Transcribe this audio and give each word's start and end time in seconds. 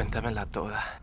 Cuéntamela 0.00 0.46
toda. 0.46 1.02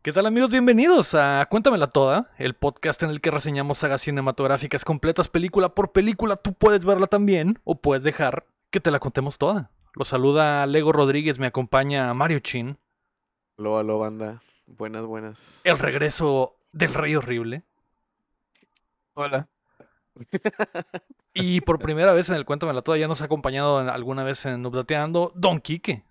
¿Qué 0.00 0.10
tal 0.14 0.24
amigos? 0.24 0.50
Bienvenidos 0.50 1.14
a 1.14 1.46
Cuéntamela 1.50 1.88
Toda, 1.88 2.30
el 2.38 2.54
podcast 2.54 3.02
en 3.02 3.10
el 3.10 3.20
que 3.20 3.30
reseñamos 3.30 3.76
sagas 3.76 4.00
cinematográficas 4.00 4.86
completas 4.86 5.28
película 5.28 5.74
por 5.74 5.92
película. 5.92 6.36
Tú 6.36 6.54
puedes 6.54 6.86
verla 6.86 7.08
también 7.08 7.58
o 7.62 7.82
puedes 7.82 8.02
dejar 8.02 8.46
que 8.70 8.80
te 8.80 8.90
la 8.90 9.00
contemos 9.00 9.36
toda. 9.36 9.70
Lo 9.92 10.06
saluda 10.06 10.64
Lego 10.64 10.92
Rodríguez, 10.92 11.38
me 11.38 11.46
acompaña 11.46 12.14
Mario 12.14 12.38
Chin. 12.38 12.78
Aló, 13.58 13.76
aló, 13.76 13.98
banda. 13.98 14.40
Buenas, 14.66 15.04
buenas. 15.04 15.60
El 15.62 15.78
regreso 15.78 16.56
del 16.72 16.94
Rey 16.94 17.14
Horrible. 17.16 17.64
Hola. 19.12 19.46
Y 21.34 21.60
por 21.60 21.78
primera 21.80 22.12
vez 22.12 22.30
en 22.30 22.36
el 22.36 22.46
Cuéntamela 22.46 22.80
Toda 22.80 22.96
ya 22.96 23.08
nos 23.08 23.20
ha 23.20 23.26
acompañado 23.26 23.76
alguna 23.76 24.24
vez 24.24 24.46
en 24.46 24.64
Updateando 24.64 25.32
Don 25.34 25.60
Quique. 25.60 26.02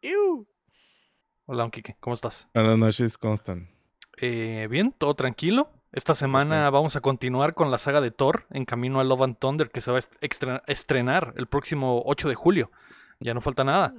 Iu. 0.00 0.49
Hola 1.52 1.64
Don 1.64 1.72
Quique, 1.72 1.96
¿cómo 1.98 2.14
estás? 2.14 2.46
Buenas 2.54 2.78
noches, 2.78 3.18
¿cómo 3.18 3.34
están? 3.34 3.68
Eh, 4.18 4.68
bien, 4.70 4.94
todo 4.96 5.14
tranquilo. 5.14 5.68
Esta 5.90 6.14
semana 6.14 6.70
vamos 6.70 6.94
a 6.94 7.00
continuar 7.00 7.54
con 7.54 7.72
la 7.72 7.78
saga 7.78 8.00
de 8.00 8.12
Thor 8.12 8.46
en 8.50 8.64
camino 8.64 9.00
a 9.00 9.04
Love 9.04 9.22
and 9.22 9.36
Thunder 9.36 9.68
que 9.68 9.80
se 9.80 9.90
va 9.90 9.98
a 9.98 10.62
estrenar 10.68 11.34
el 11.36 11.48
próximo 11.48 12.04
8 12.06 12.28
de 12.28 12.36
julio. 12.36 12.70
Ya 13.18 13.34
no 13.34 13.40
falta 13.40 13.64
nada. 13.64 13.92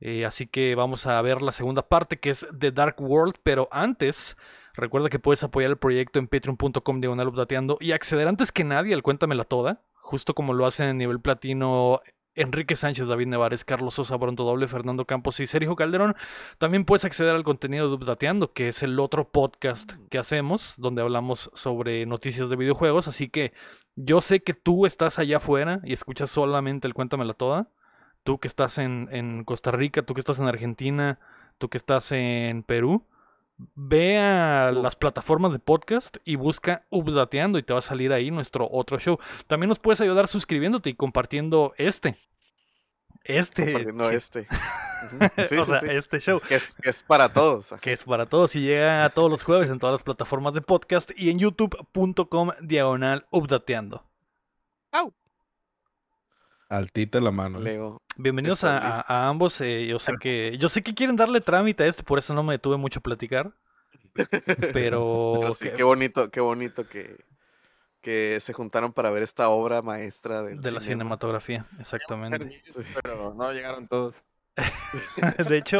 Eh, 0.00 0.24
así 0.26 0.48
que 0.48 0.74
vamos 0.74 1.06
a 1.06 1.22
ver 1.22 1.40
la 1.40 1.52
segunda 1.52 1.82
parte 1.82 2.18
que 2.18 2.30
es 2.30 2.44
The 2.58 2.72
Dark 2.72 2.96
World, 2.98 3.36
pero 3.44 3.68
antes 3.70 4.36
recuerda 4.74 5.08
que 5.08 5.20
puedes 5.20 5.44
apoyar 5.44 5.70
el 5.70 5.76
proyecto 5.76 6.18
en 6.18 6.26
patreon.com 6.26 7.00
diagonal 7.00 7.28
updateando 7.28 7.78
y 7.80 7.92
acceder 7.92 8.26
antes 8.26 8.50
que 8.50 8.64
nadie 8.64 8.92
al 8.92 9.04
Cuéntamela 9.04 9.44
Toda, 9.44 9.82
justo 9.94 10.34
como 10.34 10.52
lo 10.52 10.66
hacen 10.66 10.88
en 10.88 10.98
nivel 10.98 11.20
platino 11.20 12.00
Enrique 12.40 12.76
Sánchez, 12.76 13.06
David 13.06 13.26
Nevares, 13.26 13.64
Carlos 13.64 13.94
Sosa, 13.94 14.16
Bronto 14.16 14.44
Doble, 14.44 14.68
Fernando 14.68 15.04
Campos 15.04 15.40
y 15.40 15.46
Sergio 15.46 15.76
Calderón. 15.76 16.16
También 16.58 16.84
puedes 16.84 17.04
acceder 17.04 17.34
al 17.34 17.44
contenido 17.44 17.88
de 17.88 17.94
Updateando, 17.94 18.52
que 18.52 18.68
es 18.68 18.82
el 18.82 18.98
otro 19.00 19.28
podcast 19.28 19.92
que 20.10 20.18
hacemos, 20.18 20.74
donde 20.78 21.02
hablamos 21.02 21.50
sobre 21.54 22.06
noticias 22.06 22.48
de 22.50 22.56
videojuegos. 22.56 23.08
Así 23.08 23.28
que 23.28 23.52
yo 23.96 24.20
sé 24.20 24.40
que 24.40 24.54
tú 24.54 24.86
estás 24.86 25.18
allá 25.18 25.38
afuera 25.38 25.80
y 25.84 25.92
escuchas 25.92 26.30
solamente 26.30 26.86
el 26.86 26.94
Cuéntamela 26.94 27.34
Toda. 27.34 27.68
Tú 28.22 28.38
que 28.38 28.48
estás 28.48 28.78
en, 28.78 29.08
en 29.10 29.44
Costa 29.44 29.70
Rica, 29.70 30.02
tú 30.02 30.14
que 30.14 30.20
estás 30.20 30.38
en 30.38 30.46
Argentina, 30.46 31.18
tú 31.58 31.68
que 31.68 31.78
estás 31.78 32.12
en 32.12 32.62
Perú. 32.62 33.04
Ve 33.74 34.18
a 34.18 34.70
las 34.72 34.94
plataformas 34.94 35.52
de 35.52 35.58
podcast 35.58 36.18
y 36.24 36.36
busca 36.36 36.84
Updateando 36.90 37.58
y 37.58 37.62
te 37.64 37.72
va 37.72 37.80
a 37.80 37.82
salir 37.82 38.12
ahí 38.12 38.30
nuestro 38.30 38.68
otro 38.70 38.98
show. 39.00 39.18
También 39.48 39.68
nos 39.68 39.80
puedes 39.80 40.00
ayudar 40.00 40.28
suscribiéndote 40.28 40.90
y 40.90 40.94
compartiendo 40.94 41.74
este. 41.76 42.16
Este. 43.24 43.64
Compartiendo 43.64 44.08
que- 44.10 44.16
este. 44.16 44.46
Sí, 45.48 45.56
o 45.56 45.64
sea, 45.64 45.78
sí. 45.78 45.86
este 45.90 46.18
show. 46.20 46.40
Que 46.40 46.56
es, 46.56 46.74
que 46.74 46.90
es 46.90 47.04
para 47.04 47.32
todos. 47.32 47.72
Que 47.80 47.92
es 47.92 48.02
para 48.02 48.26
todos 48.26 48.56
y 48.56 48.62
llega 48.62 49.08
todos 49.10 49.30
los 49.30 49.44
jueves 49.44 49.70
en 49.70 49.78
todas 49.78 49.94
las 49.94 50.02
plataformas 50.02 50.54
de 50.54 50.60
podcast 50.60 51.12
y 51.16 51.30
en 51.30 51.38
youtube.com 51.38 52.50
diagonal 52.60 53.26
updateando. 53.30 54.04
Altita 56.68 57.20
la 57.20 57.30
mano. 57.30 57.58
¿eh? 57.58 57.62
Lego. 57.62 58.02
Bienvenidos 58.16 58.64
a, 58.64 58.76
a- 58.78 58.88
listo. 58.96 59.04
a 59.12 59.28
ambos. 59.28 59.60
eh, 59.60 59.86
yo 59.86 59.98
sé 59.98 60.12
que 60.20 60.56
yo 60.58 60.68
sé 60.68 60.82
que 60.82 60.94
quieren 60.94 61.16
darle 61.16 61.40
trámite 61.40 61.84
a 61.84 61.86
este, 61.86 62.02
por 62.02 62.18
eso 62.18 62.34
no 62.34 62.42
me 62.42 62.54
detuve 62.54 62.76
mucho 62.76 62.98
a 63.00 63.02
platicar. 63.02 63.52
Pero, 64.72 65.32
Pero 65.40 65.52
sí, 65.54 65.66
que- 65.66 65.72
qué 65.74 65.82
bonito, 65.82 66.30
qué 66.30 66.40
bonito 66.40 66.86
que, 66.88 67.16
que 68.02 68.38
se 68.40 68.52
juntaron 68.52 68.92
para 68.92 69.10
ver 69.10 69.22
esta 69.22 69.48
obra 69.48 69.80
maestra 69.80 70.42
del 70.42 70.60
de 70.60 70.72
la 70.72 70.80
cinema. 70.80 71.02
cinematografía, 71.04 71.66
exactamente. 71.80 72.62
Sí. 72.68 72.80
Pero 73.02 73.32
no 73.34 73.52
llegaron 73.52 73.86
todos. 73.88 74.22
De 75.48 75.56
hecho, 75.56 75.78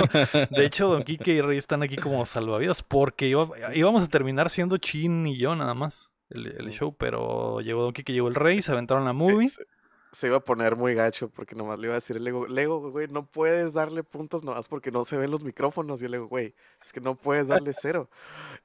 de 0.50 0.64
hecho, 0.64 0.86
Don 0.88 1.02
Quique 1.02 1.32
y 1.32 1.40
Rey 1.40 1.58
están 1.58 1.82
aquí 1.82 1.96
como 1.96 2.24
salvavidas 2.26 2.80
porque 2.84 3.26
iba- 3.26 3.50
íbamos 3.74 4.04
a 4.04 4.06
terminar 4.06 4.50
siendo 4.50 4.76
Chin 4.78 5.26
y 5.26 5.36
yo 5.36 5.56
nada 5.56 5.74
más 5.74 6.12
el, 6.30 6.46
el 6.46 6.70
show, 6.70 6.94
pero 6.96 7.60
llegó 7.60 7.82
Don 7.82 7.92
Quique, 7.92 8.12
llegó 8.12 8.28
el 8.28 8.36
Rey, 8.36 8.62
se 8.62 8.70
aventaron 8.70 9.04
la 9.04 9.12
movie. 9.12 9.48
Se, 9.48 9.64
se 10.12 10.28
iba 10.28 10.38
a 10.38 10.40
poner 10.40 10.76
muy 10.76 10.94
gacho 10.94 11.28
porque 11.28 11.54
nomás 11.54 11.78
le 11.78 11.86
iba 11.86 11.94
a 11.94 11.96
decir 11.96 12.16
el 12.16 12.24
Lego, 12.24 12.46
Lego, 12.46 12.90
güey, 12.90 13.08
no 13.08 13.26
puedes 13.26 13.74
darle 13.74 14.02
puntos 14.02 14.42
nomás 14.42 14.66
porque 14.66 14.90
no 14.90 15.04
se 15.04 15.16
ven 15.16 15.30
los 15.30 15.42
micrófonos. 15.42 16.00
Y 16.00 16.04
yo 16.04 16.08
le 16.08 16.16
digo, 16.18 16.28
güey, 16.28 16.54
es 16.82 16.92
que 16.92 17.00
no 17.00 17.14
puedes 17.14 17.46
darle 17.46 17.72
cero. 17.72 18.08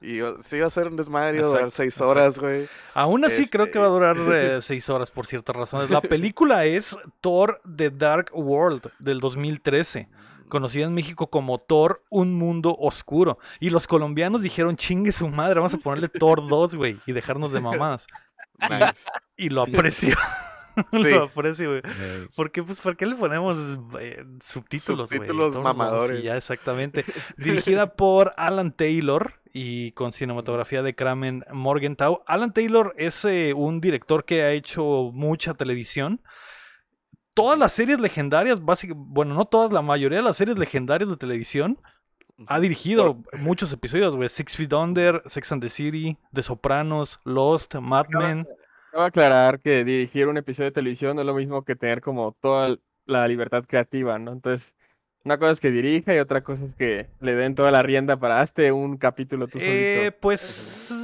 Y 0.00 0.20
sí 0.42 0.56
iba 0.56 0.66
a 0.66 0.70
ser 0.70 0.88
un 0.88 0.96
desmadre, 0.96 1.38
iba 1.38 1.46
a 1.46 1.50
durar 1.50 1.70
seis 1.70 2.00
horas, 2.00 2.38
güey. 2.38 2.68
Aún 2.94 3.24
así 3.24 3.48
creo 3.48 3.70
que 3.70 3.78
va 3.78 3.86
a 3.86 3.90
durar 3.90 4.16
eh, 4.32 4.58
seis 4.62 4.88
horas 4.88 5.10
por 5.10 5.26
ciertas 5.26 5.54
razones. 5.54 5.90
La 5.90 6.00
película 6.00 6.64
es 6.64 6.96
Thor 7.20 7.60
The 7.76 7.90
Dark 7.90 8.30
World 8.32 8.90
del 8.98 9.20
2013, 9.20 10.08
conocida 10.48 10.84
en 10.84 10.94
México 10.94 11.28
como 11.28 11.58
Thor 11.58 12.02
Un 12.08 12.34
Mundo 12.34 12.76
Oscuro. 12.78 13.38
Y 13.60 13.70
los 13.70 13.86
colombianos 13.86 14.42
dijeron, 14.42 14.76
chingue 14.76 15.12
su 15.12 15.28
madre, 15.28 15.60
vamos 15.60 15.74
a 15.74 15.78
ponerle 15.78 16.08
Thor 16.08 16.48
2, 16.48 16.74
güey, 16.74 17.00
y 17.06 17.12
dejarnos 17.12 17.52
de 17.52 17.60
mamadas. 17.60 18.06
Nice. 18.70 19.10
Y 19.36 19.48
lo 19.48 19.62
aprecio. 19.62 20.16
Sí. 20.92 21.10
lo 21.10 21.24
aprecio, 21.24 21.70
güey. 21.70 21.82
Eh, 21.84 22.28
¿Por 22.34 22.50
qué, 22.50 22.62
pues, 22.62 22.80
¿por 22.80 22.96
qué 22.96 23.06
le 23.06 23.14
ponemos 23.14 23.56
eh, 24.00 24.24
subtítulos, 24.44 25.08
güey? 25.08 25.18
Subtítulos 25.18 25.52
Thor 25.52 25.62
2 25.62 25.72
y 25.72 25.74
mamadores. 25.74 26.22
ya, 26.24 26.36
exactamente. 26.36 27.04
Dirigida 27.36 27.94
por 27.94 28.32
Alan 28.36 28.72
Taylor 28.72 29.34
y 29.52 29.92
con 29.92 30.12
cinematografía 30.12 30.82
de 30.82 30.94
Kramen 30.94 31.44
Morgenthau. 31.52 32.22
Alan 32.26 32.52
Taylor 32.52 32.94
es 32.96 33.24
eh, 33.24 33.54
un 33.54 33.80
director 33.80 34.24
que 34.24 34.42
ha 34.42 34.50
hecho 34.50 35.10
mucha 35.12 35.54
televisión. 35.54 36.20
Todas 37.34 37.58
las 37.58 37.72
series 37.72 38.00
legendarias, 38.00 38.64
básicamente, 38.64 39.08
bueno, 39.12 39.34
no 39.34 39.44
todas, 39.44 39.72
la 39.72 39.82
mayoría 39.82 40.18
de 40.18 40.24
las 40.24 40.36
series 40.36 40.58
legendarias 40.58 41.08
de 41.10 41.16
televisión 41.16 41.78
ha 42.46 42.60
dirigido 42.60 43.22
muchos 43.38 43.72
episodios, 43.72 44.16
güey. 44.16 44.28
Six 44.28 44.56
Feet 44.56 44.72
Under, 44.72 45.22
Sex 45.26 45.52
and 45.52 45.62
the 45.62 45.68
City, 45.68 46.16
The 46.32 46.42
Sopranos, 46.42 47.20
Lost, 47.24 47.74
Mad 47.76 48.06
Men. 48.08 48.46
Cabe 48.94 49.06
aclarar 49.06 49.58
que 49.58 49.82
dirigir 49.84 50.28
un 50.28 50.36
episodio 50.36 50.70
de 50.70 50.74
televisión 50.74 51.16
no 51.16 51.22
es 51.22 51.26
lo 51.26 51.34
mismo 51.34 51.64
que 51.64 51.74
tener 51.74 52.00
como 52.00 52.30
toda 52.40 52.76
la 53.06 53.26
libertad 53.26 53.64
creativa, 53.66 54.20
¿no? 54.20 54.30
Entonces, 54.30 54.72
una 55.24 55.36
cosa 55.36 55.50
es 55.50 55.58
que 55.58 55.72
dirija 55.72 56.14
y 56.14 56.20
otra 56.20 56.44
cosa 56.44 56.64
es 56.64 56.76
que 56.76 57.08
le 57.20 57.34
den 57.34 57.56
toda 57.56 57.72
la 57.72 57.82
rienda 57.82 58.16
para 58.16 58.40
hazte 58.40 58.70
un 58.70 58.96
capítulo 58.96 59.48
tú 59.48 59.58
Eh, 59.60 59.94
solito. 59.96 60.18
pues 60.20 60.94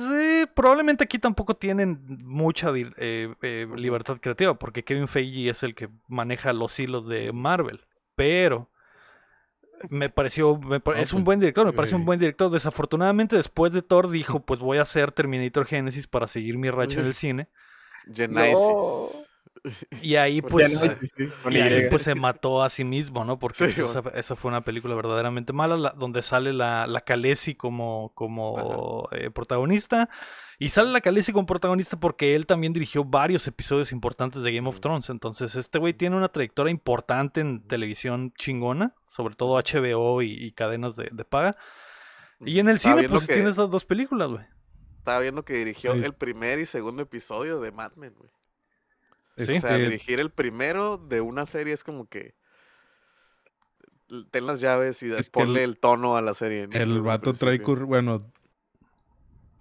probablemente 0.54 1.02
aquí 1.02 1.18
tampoco 1.18 1.56
tienen 1.56 1.98
mucha 2.24 2.70
eh, 2.76 3.34
eh, 3.42 3.66
libertad 3.74 4.18
creativa, 4.20 4.54
porque 4.54 4.84
Kevin 4.84 5.08
Feige 5.08 5.50
es 5.50 5.64
el 5.64 5.74
que 5.74 5.88
maneja 6.06 6.52
los 6.52 6.78
hilos 6.78 7.08
de 7.08 7.32
Marvel. 7.32 7.80
Pero 8.14 8.70
me 9.88 10.10
pareció, 10.10 10.58
me 10.58 10.80
No, 10.84 10.92
es 10.92 11.12
un 11.12 11.20
pues, 11.20 11.24
buen 11.24 11.40
director, 11.40 11.66
me 11.66 11.72
parece 11.72 11.96
un 11.96 12.04
buen 12.04 12.20
director. 12.20 12.52
Desafortunadamente, 12.52 13.34
después 13.34 13.72
de 13.72 13.82
Thor 13.82 14.10
dijo, 14.10 14.38
pues 14.46 14.60
voy 14.60 14.78
a 14.78 14.82
hacer 14.82 15.10
Terminator 15.10 15.66
Genesis 15.66 16.06
para 16.06 16.28
seguir 16.28 16.56
mi 16.56 16.70
racha 16.70 17.00
en 17.00 17.06
el 17.06 17.14
cine. 17.14 17.48
Genesis. 18.12 19.26
Y 20.00 20.16
ahí 20.16 20.40
pues... 20.40 20.72
Y 21.50 21.56
ahí 21.58 21.88
pues 21.90 22.02
se 22.02 22.14
mató 22.14 22.62
a 22.62 22.70
sí 22.70 22.82
mismo, 22.84 23.24
¿no? 23.26 23.38
Porque 23.38 23.70
Sí, 23.70 23.80
esa, 23.82 24.02
esa 24.14 24.36
fue 24.36 24.48
una 24.50 24.62
película 24.64 24.94
verdaderamente 24.94 25.52
mala, 25.52 25.76
la- 25.76 25.90
donde 25.90 26.22
sale 26.22 26.52
la, 26.54 26.86
la 26.86 27.02
Khaleesi 27.02 27.54
como, 27.56 28.12
como 28.14 29.08
eh, 29.12 29.30
protagonista. 29.30 30.08
Y 30.58 30.70
sale 30.70 30.90
la 30.92 31.00
Khaleesi 31.02 31.32
como 31.32 31.44
protagonista 31.46 31.98
porque 32.00 32.34
él 32.34 32.46
también 32.46 32.72
dirigió 32.72 33.04
varios 33.04 33.46
episodios 33.48 33.92
importantes 33.92 34.42
de 34.42 34.52
Game 34.52 34.68
of. 34.68 34.80
Thrones. 34.80 35.10
Entonces, 35.10 35.54
este 35.56 35.78
güey 35.78 35.92
tiene 35.92 36.16
una 36.16 36.28
trayectoria 36.28 36.70
importante 36.70 37.40
en 37.42 37.66
televisión 37.66 38.32
chingona, 38.38 38.94
sobre 39.08 39.34
todo 39.34 39.58
HBO 39.58 40.22
y, 40.22 40.32
y 40.32 40.52
cadenas 40.52 40.96
de, 40.96 41.08
de 41.12 41.24
paga. 41.24 41.56
Y 42.42 42.60
en 42.60 42.68
el 42.70 42.78
cine, 42.78 43.08
pues 43.10 43.26
que- 43.26 43.34
tiene 43.34 43.50
esas 43.50 43.70
dos 43.70 43.84
películas, 43.84 44.30
güey. 44.30 44.44
Estaba 45.00 45.18
viendo 45.20 45.44
que 45.44 45.54
dirigió 45.54 45.94
Sí. 45.94 46.04
el 46.04 46.12
primer 46.12 46.58
y 46.58 46.66
segundo 46.66 47.02
episodio 47.02 47.58
de 47.58 47.72
Mad 47.72 47.92
Men, 47.96 48.14
güey. 48.18 48.30
Sí. 49.38 49.56
O 49.56 49.60
sea, 49.60 49.70
este, 49.76 49.84
dirigir 49.84 50.20
el 50.20 50.30
primero 50.30 50.98
de 50.98 51.22
una 51.22 51.46
serie 51.46 51.72
es 51.72 51.82
como 51.84 52.06
que 52.06 52.34
ten 54.30 54.46
las 54.46 54.60
llaves 54.60 55.02
y 55.02 55.10
ponle 55.32 55.64
el- 55.64 55.70
el 55.70 55.78
tono 55.78 56.16
a 56.16 56.20
la 56.20 56.34
serie. 56.34 56.66
¿no? 56.66 56.76
El 56.78 57.00
vato 57.00 57.32
trae 57.32 57.62
curr- 57.62 57.86
bueno, 57.86 58.30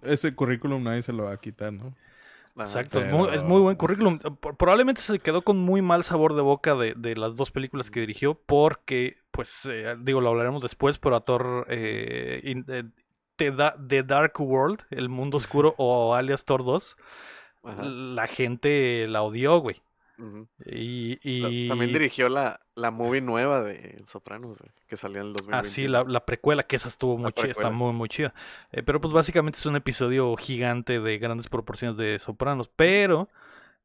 ese 0.02 0.36
currículum 0.36 0.84
nadie 0.84 1.02
se 1.04 1.14
lo 1.14 1.24
va 1.26 1.34
a 1.34 1.38
quitar, 1.38 1.72
¿no? 1.72 1.96
Ajá. 2.56 2.64
Exacto, 2.66 3.00
es, 3.00 3.10
muy, 3.14 3.30
es 3.34 3.44
muy 3.44 3.62
buen 3.62 3.78
currículum. 3.78 4.20
Eh, 4.24 4.30
Probablemente 4.58 5.00
se 5.02 5.20
quedó 5.20 5.44
con 5.44 5.58
muy 5.58 5.82
mal 5.82 6.04
sabor 6.04 6.36
de 6.36 6.42
boca 6.42 6.76
de, 6.76 6.94
de 6.98 7.16
las 7.16 7.38
dos 7.38 7.52
películas 7.52 7.90
que 7.90 8.02
dirigió, 8.02 8.34
porque, 8.34 9.16
pues, 9.32 9.66
eh, 9.72 9.96
digo, 10.02 10.20
lo 10.20 10.30
hablaremos 10.30 10.62
después, 10.64 10.98
pero 10.98 11.16
a 11.16 11.22
Thor, 11.24 11.66
eh, 11.70 12.42
in- 12.44 12.66
eh, 12.68 12.84
The, 13.40 13.52
Da- 13.52 13.76
The 13.88 14.04
Dark 14.04 14.40
World, 14.40 14.82
el 14.92 15.10
mundo 15.10 15.38
oscuro, 15.38 15.74
o 15.78 16.14
alias 16.14 16.44
Thor 16.46 16.64
2, 16.66 16.98
Ajá. 17.64 17.82
la 17.84 18.28
gente 18.28 19.08
la 19.08 19.24
odió, 19.24 19.60
güey. 19.60 19.82
Y, 20.66 21.40
La- 21.40 21.70
También 21.74 21.94
dirigió 21.94 22.28
la, 22.28 22.60
la 22.76 22.92
movie 22.92 23.22
nueva 23.22 23.62
de 23.64 24.02
Sopranos, 24.06 24.60
güey, 24.60 24.72
que 24.88 24.98
salió 24.98 25.22
en 25.22 25.28
el 25.28 25.34
2021. 25.34 25.58
Ah, 25.58 25.64
sí, 25.64 25.88
la, 25.88 26.04
la 26.04 26.26
precuela, 26.26 26.64
que 26.64 26.76
esa 26.76 26.90
estuvo 26.90 27.18
muy 27.18 27.32
chida, 27.32 27.52
está 27.52 27.70
muy, 27.70 27.94
muy 27.94 28.10
chida. 28.10 28.34
Eh, 28.74 28.84
pero 28.84 29.00
pues 29.00 29.14
básicamente 29.14 29.58
es 29.60 29.66
un 29.66 29.78
episodio 29.78 30.36
gigante 30.36 31.00
de 31.00 31.18
grandes 31.20 31.48
proporciones 31.48 31.96
de 31.96 32.20
Sopranos. 32.20 32.68
Pero 32.76 33.30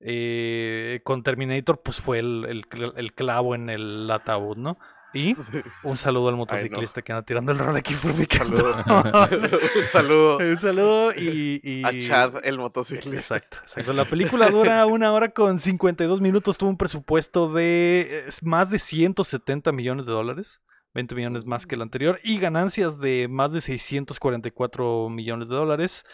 eh, 0.01 1.01
con 1.05 1.23
Terminator, 1.23 1.81
pues 1.81 2.01
fue 2.01 2.19
el, 2.19 2.65
el 2.97 3.13
clavo 3.15 3.55
en 3.55 3.71
el 3.71 4.11
ataúd, 4.11 4.57
¿no? 4.57 4.77
Y 5.15 5.37
un 5.85 5.97
saludo 5.97 6.29
al 6.29 6.35
Ay, 6.35 6.37
no. 6.37 6.37
motociclista 6.39 7.03
que 7.03 7.13
anda 7.13 7.23
tirando 7.25 7.53
el 7.53 7.59
rol 7.59 7.77
aquí 7.77 7.95
por 7.95 8.13
mi 8.15 8.25
saludo. 8.27 8.75
Un 8.77 9.87
saludo 9.91 10.39
Un 10.45 10.59
saludo 10.59 11.13
y, 11.15 11.61
y- 11.63 11.83
a 11.85 11.97
Chad, 11.99 12.45
el 12.45 12.59
motociclista. 12.59 13.37
Exacto, 13.37 13.59
exacto. 13.63 13.93
La 13.93 14.05
película 14.05 14.51
dura 14.51 14.85
una 14.87 15.13
hora 15.13 15.31
con 15.31 15.61
52 15.61 16.21
minutos. 16.21 16.59
Tuvo 16.59 16.71
un 16.71 16.77
presupuesto 16.77 17.53
de 17.53 18.27
más 18.43 18.71
de 18.71 18.79
170 18.79 19.73
millones 19.73 20.07
de 20.07 20.13
dólares. 20.13 20.61
20 20.95 21.15
millones 21.17 21.45
más 21.45 21.67
que 21.67 21.75
el 21.75 21.83
anterior. 21.83 22.21
Y 22.23 22.39
ganancias 22.39 22.99
de 23.01 23.27
más 23.29 23.53
de 23.53 23.61
644 23.61 25.09
millones 25.11 25.49
de 25.49 25.57
dólares. 25.57 26.05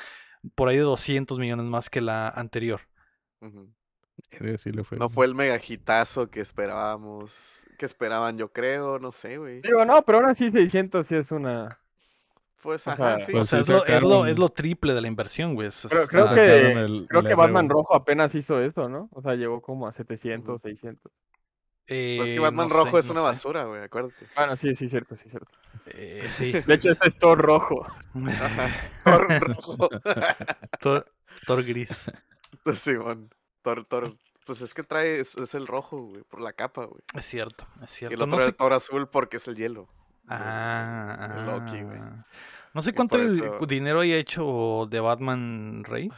Por 0.54 0.68
ahí 0.68 0.76
de 0.76 0.82
200 0.82 1.38
millones 1.38 1.66
más 1.66 1.90
que 1.90 2.00
la 2.00 2.28
anterior. 2.28 2.80
Ujú. 3.40 3.72
Sí, 4.30 4.58
sí 4.58 4.70
le 4.72 4.84
fue. 4.84 4.98
No 4.98 5.08
fue 5.10 5.26
el 5.26 5.34
megajitazo 5.34 6.30
que 6.30 6.40
esperábamos, 6.40 7.66
que 7.80 7.86
esperaban, 7.86 8.36
yo 8.36 8.52
creo, 8.52 8.98
no 8.98 9.10
sé, 9.10 9.38
güey. 9.38 9.62
Digo, 9.62 9.84
no, 9.86 10.02
pero 10.04 10.18
aún 10.18 10.28
así 10.28 10.50
600 10.50 11.06
sí 11.06 11.16
es 11.16 11.32
una... 11.32 11.78
Pues, 12.62 12.86
o 12.86 12.90
ajá, 12.90 13.18
sea, 13.20 13.26
sí. 13.26 13.32
O 13.34 13.42
sea, 13.44 13.64
sí 13.64 13.72
es 13.72 13.78
lo, 13.78 13.86
es, 13.86 14.02
lo, 14.02 14.08
sacaron- 14.10 14.28
es 14.28 14.38
lo 14.38 14.48
triple 14.50 14.92
de 14.92 15.00
la 15.00 15.08
inversión, 15.08 15.54
güey. 15.54 15.68
Es- 15.68 15.86
Creo, 15.88 16.02
ah, 16.26 16.34
que, 16.34 16.72
el- 16.72 17.06
creo 17.08 17.20
el 17.22 17.26
que 17.26 17.34
Batman 17.34 17.70
RO. 17.70 17.76
Rojo 17.78 17.94
apenas 17.94 18.34
hizo 18.34 18.60
eso, 18.60 18.90
¿no? 18.90 19.08
O 19.12 19.22
sea, 19.22 19.34
llegó 19.34 19.62
como 19.62 19.86
a 19.86 19.92
700, 19.94 20.56
Ujú. 20.56 20.68
600. 20.68 21.10
Pues 21.86 22.30
que 22.30 22.36
eh, 22.36 22.38
Batman 22.38 22.68
no 22.68 22.74
Rojo 22.74 22.90
sé, 22.92 22.98
es 22.98 23.06
no 23.06 23.12
una 23.12 23.20
sé. 23.22 23.26
basura, 23.28 23.64
güey, 23.64 23.82
acuérdate. 23.82 24.26
Bueno, 24.36 24.56
sí, 24.56 24.74
sí, 24.74 24.88
cierto, 24.90 25.16
sí, 25.16 25.28
cierto. 25.28 25.50
Eh, 25.86 26.28
sí. 26.32 26.52
De 26.66 26.74
hecho, 26.74 26.90
este 26.90 27.08
es 27.08 27.18
Thor 27.18 27.38
rojo. 27.38 27.86
Ajá. 28.28 28.68
Thor 29.04 29.40
rojo. 29.40 29.88
Thor, 30.80 31.06
Thor 31.46 31.64
gris. 31.64 32.12
Simón. 32.74 33.30
Thor, 33.62 33.86
Thor. 33.86 34.14
Pues 34.50 34.62
es 34.62 34.74
que 34.74 34.82
trae, 34.82 35.20
es, 35.20 35.36
es 35.38 35.54
el 35.54 35.68
rojo, 35.68 35.96
güey, 36.08 36.24
por 36.24 36.40
la 36.40 36.52
capa, 36.52 36.84
güey. 36.84 37.00
Es 37.14 37.24
cierto, 37.24 37.68
es 37.84 37.92
Y 37.92 37.98
cierto. 37.98 38.14
el 38.16 38.22
otro 38.22 38.32
No 38.32 38.38
es 38.40 38.46
sé 38.46 38.52
Thor 38.52 38.72
azul 38.72 39.08
porque 39.08 39.36
es 39.36 39.46
el 39.46 39.54
hielo. 39.54 39.86
Ah, 40.26 41.34
de 41.36 41.42
Loki, 41.44 41.82
güey. 41.84 41.98
ah. 42.00 42.26
No 42.74 42.82
sé 42.82 42.90
Y 42.90 42.92
cuánto 42.94 43.16
el- 43.18 43.26
eso- 43.26 43.64
dinero 43.68 44.00
haya 44.00 44.16
hecho 44.16 44.88
de 44.90 44.98
Batman 44.98 45.84
Rey. 45.84 46.08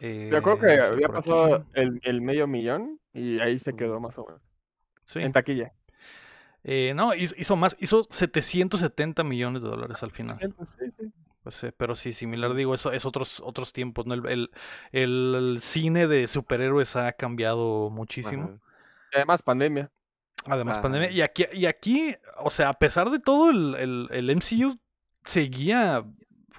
Yo 0.00 0.42
creo 0.42 0.58
que 0.58 0.66
Eh, 0.66 0.80
había 0.82 1.08
pasado 1.08 1.64
el, 1.72 1.98
el 2.04 2.20
medio 2.20 2.46
millón 2.46 3.00
y 3.14 3.40
ahí 3.40 3.58
se 3.58 3.74
quedó 3.74 4.00
más 4.00 4.18
o 4.18 4.26
menos. 4.26 4.42
Sí. 5.06 5.20
En 5.20 5.32
taquilla. 5.32 5.72
Eh, 6.64 6.92
no, 6.94 7.14
hizo, 7.14 7.34
hizo 7.38 7.56
más, 7.56 7.76
hizo 7.80 8.02
770 8.08 9.24
millones 9.24 9.62
de 9.62 9.68
dólares 9.68 10.02
al 10.02 10.10
final. 10.10 10.34
600, 10.34 10.68
sí, 10.68 10.90
sí. 10.90 11.12
Pues, 11.42 11.64
eh, 11.64 11.72
pero 11.74 11.96
sí, 11.96 12.12
similar, 12.12 12.54
digo, 12.54 12.74
eso 12.74 12.92
es 12.92 13.06
otros, 13.06 13.40
otros 13.44 13.72
tiempos, 13.72 14.04
¿no? 14.06 14.12
El, 14.14 14.26
el- 14.26 14.50
el 14.92 15.58
cine 15.62 16.06
de 16.06 16.26
superhéroes 16.26 16.96
ha 16.96 17.12
cambiado 17.12 17.88
muchísimo. 17.90 18.44
Ajá. 18.44 18.54
Y 19.12 19.16
además, 19.16 19.42
pandemia. 19.42 19.90
Además, 20.44 20.74
Ajá. 20.76 20.82
pandemia. 20.82 21.10
Y 21.10 21.22
aquí, 21.22 21.46
y 21.52 21.64
aquí, 21.66 22.14
o 22.38 22.50
sea, 22.50 22.68
a 22.68 22.74
pesar 22.78 23.10
de 23.10 23.18
todo, 23.20 23.50
el, 23.50 23.74
el, 23.76 24.08
el 24.10 24.36
MCU 24.36 24.78
seguía 25.24 26.04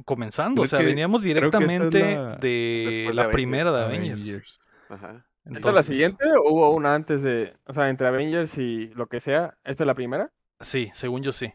comenzando. 0.06 0.62
Creo 0.62 0.63
o 0.63 0.68
sea, 0.68 0.80
que- 0.80 0.86
veníamos 0.86 1.21
es 1.21 1.25
directamente 1.25 2.00
la- 2.15 2.36
de 2.38 2.83
Después 2.88 3.15
de 3.15 3.24
la 3.24 3.30
primera 3.30 3.71
de 3.71 3.83
Avengers. 3.86 4.12
Avengers. 4.19 4.59
Avengers. 4.89 5.25
Ajá. 5.46 5.56
¿Esta 5.58 5.58
es 5.58 5.64
la 5.64 5.70
Entonces, 5.82 5.86
siguiente 5.88 6.26
o 6.38 6.52
hubo 6.52 6.70
una 6.72 6.94
antes 6.96 7.22
de. 7.24 7.56
O 7.66 7.74
sea, 7.74 7.90
entre 7.90 8.08
Avengers 8.08 8.58
y 8.58 8.88
lo 8.90 9.08
que 9.08 9.20
sea? 9.20 9.58
¿Esta 9.64 9.84
es 9.84 9.88
la 9.88 9.96
primera? 9.96 10.32
Sí, 10.60 10.92
según 10.94 11.24
yo 11.24 11.32
sí. 11.32 11.52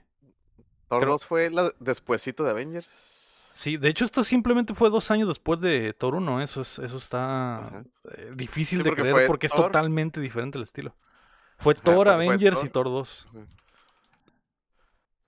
Thor 0.88 1.00
Creo- 1.00 1.12
2 1.12 1.26
fue 1.26 1.50
la 1.50 1.72
despuesito 1.80 2.42
de 2.44 2.50
Avengers. 2.50 3.22
Sí, 3.54 3.76
de 3.78 3.88
hecho, 3.88 4.04
esto 4.04 4.22
simplemente 4.22 4.74
fue 4.74 4.90
dos 4.90 5.10
años 5.10 5.28
después 5.28 5.60
de 5.60 5.92
Thor 5.94 6.14
1. 6.16 6.42
Eso, 6.42 6.60
es, 6.60 6.78
eso 6.78 6.98
está 6.98 7.66
Ajá. 7.68 7.84
eh, 8.12 8.32
difícil 8.34 8.78
Sí, 8.80 8.84
de 8.84 8.90
porque 8.90 9.02
creer 9.02 9.26
porque 9.26 9.46
es 9.46 9.52
Thor. 9.52 9.66
totalmente 9.66 10.20
diferente 10.20 10.58
el 10.58 10.64
estilo. 10.64 10.94
Fue 11.56 11.72
Ajá, 11.72 11.82
Thor, 11.82 12.06
fue 12.08 12.14
Avengers 12.14 12.58
y 12.64 12.68
Thor. 12.68 12.84
Thor 12.84 12.92
2. 12.92 13.28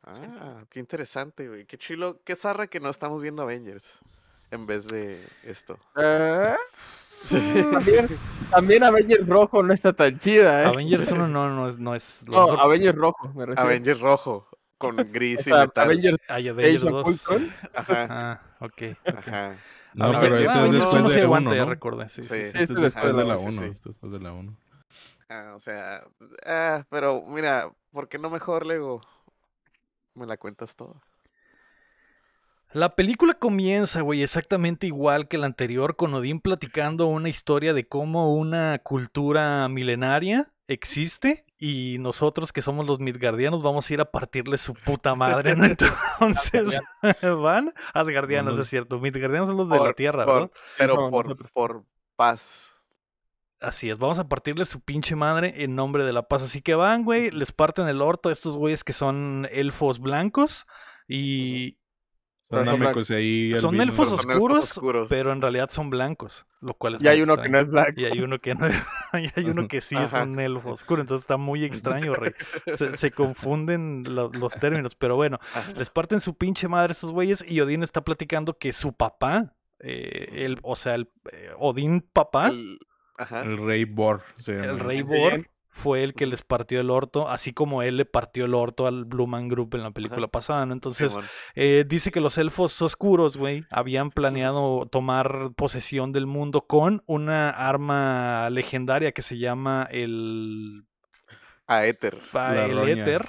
Ah, 0.04 0.64
qué 0.70 0.80
interesante, 0.80 1.48
güey. 1.48 1.66
Qué 1.66 1.76
chilo, 1.78 2.20
qué 2.24 2.34
zarra 2.34 2.66
que 2.66 2.80
no 2.80 2.88
estamos 2.88 3.20
viendo 3.22 3.42
Avengers 3.42 3.98
en 4.50 4.66
vez 4.66 4.86
de 4.88 5.26
esto. 5.42 5.78
Eh, 5.96 6.56
también, 7.72 8.08
también 8.50 8.84
Avengers 8.84 9.26
rojo 9.26 9.62
no 9.62 9.72
está 9.74 9.92
tan 9.92 10.18
chida, 10.18 10.62
¿eh? 10.62 10.66
Avengers 10.66 11.10
1 11.10 11.28
no, 11.28 11.50
no 11.50 11.68
es. 11.68 11.78
No, 11.78 11.94
es 11.94 12.22
lo 12.26 12.32
No, 12.34 12.44
mejor- 12.52 12.60
Avengers 12.60 12.96
rojo, 12.96 13.28
me 13.34 13.46
refiero. 13.46 13.62
Avengers 13.68 14.00
rojo 14.00 14.48
con 14.78 14.96
gris 15.12 15.46
O 15.46 15.50
y 15.50 15.52
metal. 15.52 15.84
Avengers 15.84 16.18
Hay 16.28 16.48
Avengers 16.48 16.82
Age 16.84 16.92
of 16.94 17.06
2. 17.06 17.06
Ultron. 17.30 17.52
Ajá, 17.74 18.06
Ah, 18.10 18.40
ok. 18.60 18.82
ok. 19.06 19.14
ajá. 19.18 19.56
No, 19.94 20.04
Avengers 20.06 20.22
pero 20.22 20.36
este 20.38 20.64
es 20.64 20.72
después 20.72 21.14
de 21.14 21.22
aguanta, 21.22 21.50
1, 21.50 21.56
ya 21.56 21.64
¿no? 21.64 21.70
recordé. 21.70 22.08
Sí, 22.08 22.22
sí, 22.22 22.28
Sí. 22.28 22.44
sí. 22.52 22.58
Es 22.62 22.68
después 22.74 22.76
de 22.78 22.82
después, 22.82 23.28
la 23.28 23.36
sí, 23.38 23.44
1. 23.46 23.50
sí. 23.50 23.56
Este 23.58 23.70
es 23.70 23.82
después 23.84 24.12
de 24.12 24.20
la 24.20 24.32
1. 24.32 24.56
Ah, 25.30 25.52
o 25.56 25.60
sea, 25.60 26.04
ah, 26.46 26.84
pero 26.88 27.22
mira, 27.26 27.70
¿por 27.90 28.08
qué 28.08 28.18
no 28.18 28.30
mejor 28.30 28.64
Lego? 28.64 29.00
Me 30.14 30.26
la 30.26 30.36
cuentas 30.36 30.74
toda. 30.74 30.94
La 32.72 32.94
película 32.94 33.34
comienza, 33.34 34.02
güey, 34.02 34.22
exactamente 34.22 34.86
igual 34.86 35.26
que 35.28 35.38
la 35.38 35.46
anterior, 35.46 35.96
con 35.96 36.12
Odín 36.14 36.40
platicando 36.40 37.06
una 37.06 37.30
historia 37.30 37.72
de 37.72 37.88
cómo 37.88 38.34
una 38.34 38.78
cultura 38.80 39.66
milenaria 39.68 40.52
existe 40.66 41.46
y 41.58 41.96
nosotros 41.98 42.52
que 42.52 42.60
somos 42.60 42.86
los 42.86 43.00
Midgardianos 43.00 43.62
vamos 43.62 43.88
a 43.88 43.94
ir 43.94 44.00
a 44.02 44.10
partirle 44.10 44.58
su 44.58 44.74
puta 44.74 45.14
madre, 45.14 45.56
¿no? 45.56 45.64
Entonces 46.20 46.78
van 47.22 47.72
Asgardianos, 47.94 48.60
es 48.60 48.68
cierto. 48.68 48.98
Midgardianos 49.00 49.48
son 49.48 49.56
los 49.56 49.70
de 49.70 49.80
la 49.80 49.94
Tierra, 49.94 50.26
por- 50.26 50.34
¿verdad? 50.34 50.50
Pero 50.76 51.10
por, 51.10 51.50
por 51.52 51.84
paz. 52.16 52.70
Así 53.60 53.88
es, 53.90 53.98
vamos 53.98 54.18
a 54.20 54.28
partirle 54.28 54.66
su 54.66 54.80
pinche 54.80 55.16
madre 55.16 55.64
en 55.64 55.74
nombre 55.74 56.04
de 56.04 56.12
la 56.12 56.28
paz. 56.28 56.42
Así 56.42 56.60
que 56.60 56.74
van, 56.74 57.04
güey, 57.04 57.30
les 57.30 57.50
parten 57.50 57.88
el 57.88 58.02
orto 58.02 58.28
a 58.28 58.32
estos 58.32 58.56
güeyes 58.56 58.84
que 58.84 58.92
son 58.92 59.48
elfos 59.50 59.98
blancos 59.98 60.66
y 61.08 61.78
Son 62.50 62.66
ahí. 62.66 62.74
elfos 62.74 63.08
Pero 63.08 63.60
son 63.60 63.80
elfos 63.80 64.08
oscuros, 64.12 64.58
oscuros. 64.58 65.08
pero 65.10 65.32
en 65.32 65.42
realidad 65.42 65.68
son 65.70 65.90
blancos, 65.90 66.46
lo 66.60 66.72
cual 66.74 66.94
es 66.94 67.02
Y 67.02 67.08
hay 67.08 67.20
uno 67.20 67.36
que 67.36 67.48
no 67.50 67.58
es 67.58 67.68
blanco. 67.68 68.00
Y 68.00 68.04
hay 68.06 68.20
uno 68.20 68.38
que 68.38 68.54
no 68.54 68.66
es- 68.66 68.74
y 69.14 69.30
hay 69.40 69.44
uno 69.50 69.68
que 69.68 69.80
sí 69.82 69.96
es 69.96 70.12
un 70.14 70.40
elfo 70.40 70.70
oscuro, 70.72 71.02
entonces 71.02 71.24
está 71.24 71.36
muy 71.36 71.64
extraño, 71.64 72.14
rey. 72.14 72.32
Se, 72.76 72.96
se 72.96 73.10
confunden 73.10 74.04
lo- 74.14 74.30
los 74.32 74.52
términos, 74.54 74.94
pero 74.94 75.16
bueno, 75.16 75.38
Ajá. 75.54 75.72
les 75.72 75.90
parten 75.90 76.20
su 76.20 76.36
pinche 76.36 76.68
madre 76.68 76.92
esos 76.92 77.10
güeyes 77.10 77.44
y 77.46 77.60
Odín 77.60 77.82
está 77.82 78.00
platicando 78.02 78.56
que 78.56 78.72
su 78.72 78.92
papá, 78.94 79.54
eh, 79.80 80.28
el, 80.44 80.58
o 80.62 80.74
sea, 80.74 80.94
el 80.94 81.08
eh, 81.32 81.50
Odín 81.58 82.00
papá, 82.00 82.48
El- 82.48 82.78
ajá. 83.18 83.42
El 83.42 83.58
rey 83.58 83.84
Bor. 83.84 84.22
se 84.38 84.52
el 84.54 84.62
llama. 84.62 84.82
rey 84.84 84.96
Sí, 84.98 85.02
Bor, 85.02 85.30
bien. 85.32 85.48
Fue 85.78 86.02
el 86.02 86.14
que 86.14 86.26
les 86.26 86.42
partió 86.42 86.80
el 86.80 86.90
orto, 86.90 87.28
así 87.28 87.52
como 87.52 87.82
él 87.82 87.96
le 87.96 88.04
partió 88.04 88.44
el 88.44 88.54
orto 88.54 88.86
al 88.86 89.04
Blue 89.04 89.26
Man 89.26 89.48
Group 89.48 89.76
en 89.76 89.82
la 89.84 89.92
película 89.92 90.26
pasada, 90.26 90.66
¿no? 90.66 90.74
Entonces, 90.74 91.16
eh, 91.54 91.84
dice 91.86 92.10
que 92.10 92.20
los 92.20 92.36
elfos 92.36 92.82
oscuros, 92.82 93.36
güey, 93.36 93.64
habían 93.70 94.10
planeado 94.10 94.86
tomar 94.90 95.52
posesión 95.56 96.12
del 96.12 96.26
mundo 96.26 96.62
con 96.62 97.02
una 97.06 97.50
arma 97.50 98.50
legendaria 98.50 99.12
que 99.12 99.22
se 99.22 99.38
llama 99.38 99.88
el 99.90 100.84
A 101.66 101.86
éter. 101.86 102.18
La 102.34 102.66
el 102.66 102.88
éter, 102.88 103.28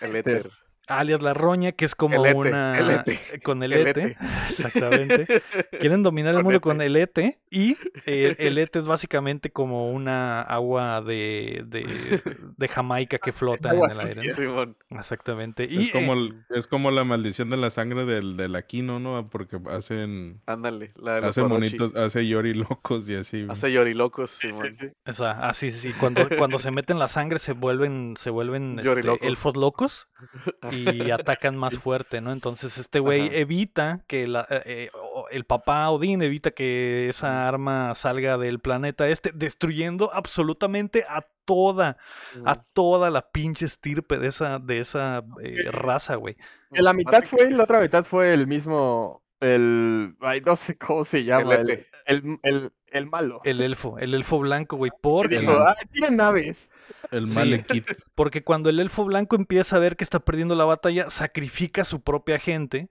El 0.00 0.16
éter. 0.16 0.50
Alias 0.88 1.22
la 1.22 1.32
roña, 1.34 1.72
que 1.72 1.84
es 1.84 1.94
como 1.94 2.16
El 2.16 2.26
ete, 2.26 2.36
una 2.36 2.78
el 2.78 2.90
ete, 2.90 3.18
con 3.42 3.62
el 3.62 3.72
el 3.72 3.86
ete, 3.86 4.02
ete. 4.04 4.16
exactamente. 4.50 5.26
Quieren 5.80 6.02
dominar 6.02 6.30
el 6.34 6.38
Con 6.38 6.44
mundo 6.44 6.56
ete. 6.56 6.62
con 6.62 6.80
el 6.82 6.96
ete 6.96 7.40
y 7.50 7.76
eh, 8.06 8.36
el 8.38 8.58
ete 8.58 8.78
es 8.80 8.86
básicamente 8.86 9.50
como 9.50 9.90
una 9.92 10.42
agua 10.42 11.00
de, 11.02 11.62
de, 11.66 12.22
de 12.56 12.68
Jamaica 12.68 13.18
que 13.18 13.32
flota 13.32 13.70
en 13.70 13.76
el 13.90 14.00
aire. 14.00 14.14
¿no? 14.16 14.22
sucia. 14.22 14.32
Simón. 14.34 14.76
Exactamente. 14.90 15.66
Y 15.70 15.82
Es 15.82 15.92
como, 15.92 16.14
eh, 16.14 16.16
el- 16.18 16.44
es 16.50 16.66
como 16.66 16.90
la 16.90 17.04
maldición 17.04 17.50
de 17.50 17.56
la 17.56 17.70
sangre 17.70 18.04
del, 18.04 18.36
del 18.36 18.54
Aquino, 18.56 18.98
¿no? 19.00 19.28
Porque 19.30 19.58
hacen, 19.70 20.40
Ándale. 20.46 20.92
La 20.96 21.20
de 21.20 21.28
hace 21.28 21.42
monitos, 21.44 21.94
hace 21.94 22.26
Yori 22.26 22.54
locos 22.54 23.08
y 23.08 23.14
así. 23.14 23.46
Hace 23.48 23.72
llorilocos, 23.72 24.30
Sí, 24.30 24.48
sí, 24.48 24.52
Simón. 24.52 24.76
sí. 24.80 24.86
Esa, 25.04 25.48
ah, 25.48 25.54
sí, 25.54 25.70
sí, 25.70 25.78
sí. 25.90 25.94
Cuando, 25.98 26.28
cuando 26.36 26.58
se 26.58 26.70
meten 26.70 26.98
la 26.98 27.08
sangre 27.08 27.38
se 27.38 27.52
vuelven, 27.52 28.14
se 28.18 28.30
vuelven 28.30 28.78
este, 28.78 29.26
elfos 29.26 29.56
locos 29.56 30.08
y 30.72 31.10
atacan 31.10 31.56
más 31.56 31.78
fuerte, 31.78 32.20
¿no? 32.20 32.32
Entonces 32.32 32.78
este 32.78 32.98
güey 33.00 33.26
Ajá. 33.28 33.36
evita 33.36 34.00
que 34.06 34.26
la- 34.26 34.46
eh, 34.50 34.62
eh, 34.64 34.90
el 35.30 35.44
papá 35.44 35.88
Odín 35.90 36.22
evita 36.22 36.50
que 36.52 37.08
esa 37.08 37.46
arma 37.48 37.94
salga 37.94 38.38
del 38.38 38.58
planeta 38.60 39.08
este, 39.08 39.30
destruyendo 39.34 40.12
absolutamente 40.12 41.04
a 41.08 41.26
toda, 41.44 41.96
a 42.44 42.62
toda 42.62 43.10
la 43.10 43.30
pinche 43.30 43.66
estirpe 43.66 44.18
de 44.18 44.28
esa, 44.28 44.58
de 44.58 44.78
esa 44.78 45.22
eh, 45.42 45.70
raza, 45.70 46.14
güey. 46.16 46.36
La 46.70 46.92
mitad 46.92 47.22
fue 47.24 47.50
la 47.50 47.64
otra 47.64 47.80
mitad 47.80 48.04
fue 48.04 48.32
el 48.32 48.46
mismo. 48.46 49.22
El. 49.40 50.14
Ay, 50.20 50.40
no 50.40 50.54
sé 50.56 50.78
cómo 50.78 51.04
se 51.04 51.24
llama. 51.24 51.54
El, 51.56 51.86
el, 52.06 52.38
el, 52.44 52.72
el 52.92 53.06
malo. 53.06 53.40
El 53.44 53.60
elfo, 53.60 53.98
el 53.98 54.14
elfo 54.14 54.38
blanco, 54.38 54.76
güey. 54.76 54.90
Que 54.92 54.96
Porque, 55.00 55.38
dijo, 55.40 55.52
"Ah, 55.52 55.76
tienen 55.90 56.16
naves. 56.16 56.70
El 57.10 57.28
Sí. 57.28 57.34
Malekith. 57.34 57.86
porque 58.14 58.42
cuando 58.42 58.70
el 58.70 58.80
elfo 58.80 59.04
blanco 59.04 59.36
empieza 59.36 59.76
a 59.76 59.80
ver 59.80 59.96
que 59.96 60.04
está 60.04 60.20
perdiendo 60.20 60.54
la 60.54 60.64
batalla, 60.64 61.10
sacrifica 61.10 61.82
a 61.82 61.86
su 61.86 62.02
propia 62.02 62.38
gente, 62.38 62.88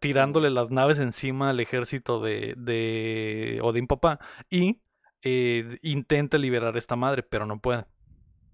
tirándole 0.00 0.50
las 0.50 0.70
naves 0.70 0.98
encima 0.98 1.50
al 1.50 1.60
ejército 1.60 2.20
de, 2.20 2.54
de 2.56 3.60
Odín 3.62 3.86
Papá, 3.86 4.18
y 4.50 4.82
eh, 5.22 5.78
intenta 5.82 6.38
liberar 6.38 6.74
a 6.74 6.78
esta 6.78 6.96
madre, 6.96 7.22
pero 7.22 7.46
no 7.46 7.60
puede. 7.60 7.86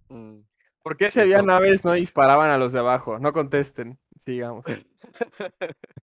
Mm. 0.09 0.41
¿Por 0.83 0.97
qué 0.97 1.11
si 1.11 1.21
había 1.21 1.43
naves 1.43 1.85
no 1.85 1.93
disparaban 1.93 2.51
a 2.51 2.57
los 2.57 2.73
de 2.73 2.79
abajo? 2.79 3.19
No 3.19 3.33
contesten. 3.33 3.99
Sigamos. 4.25 4.65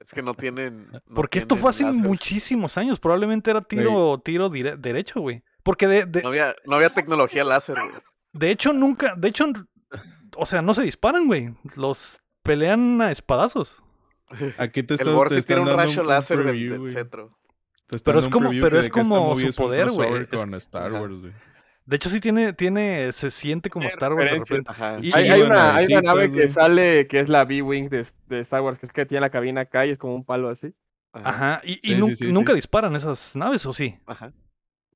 Es 0.00 0.12
que 0.12 0.22
no 0.22 0.34
tienen. 0.34 0.90
no 0.90 1.00
Porque 1.14 1.38
esto 1.38 1.56
fue 1.56 1.70
hace 1.70 1.84
muchísimos 1.84 2.76
años. 2.78 3.00
Probablemente 3.00 3.50
era 3.50 3.62
tiro, 3.62 4.20
tiro 4.20 4.48
derecho, 4.48 5.20
güey. 5.20 5.42
Porque 5.62 5.86
de, 5.86 6.06
de, 6.06 6.22
No 6.22 6.28
había, 6.28 6.54
no 6.66 6.76
había 6.76 6.90
tecnología 6.90 7.44
láser, 7.44 7.76
güey. 7.76 7.92
De 8.32 8.50
hecho 8.50 8.72
nunca, 8.72 9.14
de 9.16 9.28
hecho, 9.28 9.46
o 10.36 10.46
sea, 10.46 10.62
no 10.62 10.74
se 10.74 10.82
disparan, 10.82 11.26
güey. 11.26 11.54
Los 11.76 12.18
pelean 12.42 13.00
a 13.02 13.10
espadazos. 13.10 13.80
Aquí 14.58 14.82
te 14.82 14.94
El 14.94 15.00
está, 15.00 15.14
Bor 15.14 15.28
te 15.28 15.42
tiene 15.42 15.62
un 15.62 15.68
rayo 15.76 16.00
un 16.02 16.08
láser 16.08 16.38
del, 16.38 16.46
preview, 16.46 16.84
del. 16.86 16.94
Te 17.86 17.96
están 17.96 18.12
Pero 18.12 18.18
es 18.20 18.24
un 18.26 18.30
como- 18.32 18.50
pero 18.50 18.78
es 18.80 18.88
como 18.88 19.34
su 19.34 19.46
un 19.46 19.52
poder, 19.52 19.90
güey. 19.90 20.08
crossover 20.08 20.20
Es- 20.22 20.28
Con 20.30 20.54
Star 20.54 20.86
Ajá. 20.90 21.00
Wars, 21.02 21.14
güey. 21.20 21.32
De 21.84 21.96
hecho, 21.96 22.08
sí 22.08 22.20
tiene, 22.20 22.52
tiene, 22.52 23.10
se 23.12 23.30
siente 23.30 23.68
como 23.68 23.82
Tiene 23.82 23.94
Star 23.94 24.12
Wars 24.14 24.24
de 24.30 24.38
referencias. 24.38 24.58
repente. 24.60 24.70
Ajá. 24.70 24.98
Y- 25.02 25.12
Hay, 25.14 25.28
hay 25.28 25.42
una, 25.42 25.74
hay 25.74 25.86
una 25.92 26.00
nave 26.00 26.30
que 26.32 26.48
sale 26.48 27.06
que 27.08 27.20
es 27.20 27.28
la 27.28 27.44
B-Wing 27.44 27.88
de, 27.90 28.06
de 28.28 28.40
Star 28.40 28.62
Wars, 28.62 28.78
que 28.78 28.86
es 28.86 28.92
que 28.92 29.04
tiene 29.04 29.20
la 29.20 29.30
cabina 29.30 29.62
acá 29.62 29.84
y 29.84 29.90
es 29.90 29.98
como 29.98 30.14
un 30.14 30.24
palo 30.24 30.48
así. 30.48 30.72
Ajá. 31.12 31.60
Y, 31.64 31.72
y 31.82 31.94
Sí, 31.96 32.00
nun- 32.00 32.10
sí, 32.16 32.26
sí, 32.26 32.32
nunca 32.32 32.52
sí. 32.52 32.56
disparan 32.56 32.94
esas 32.96 33.34
naves, 33.36 33.66
¿o 33.66 33.72
sí? 33.74 33.98
Ajá. 34.06 34.32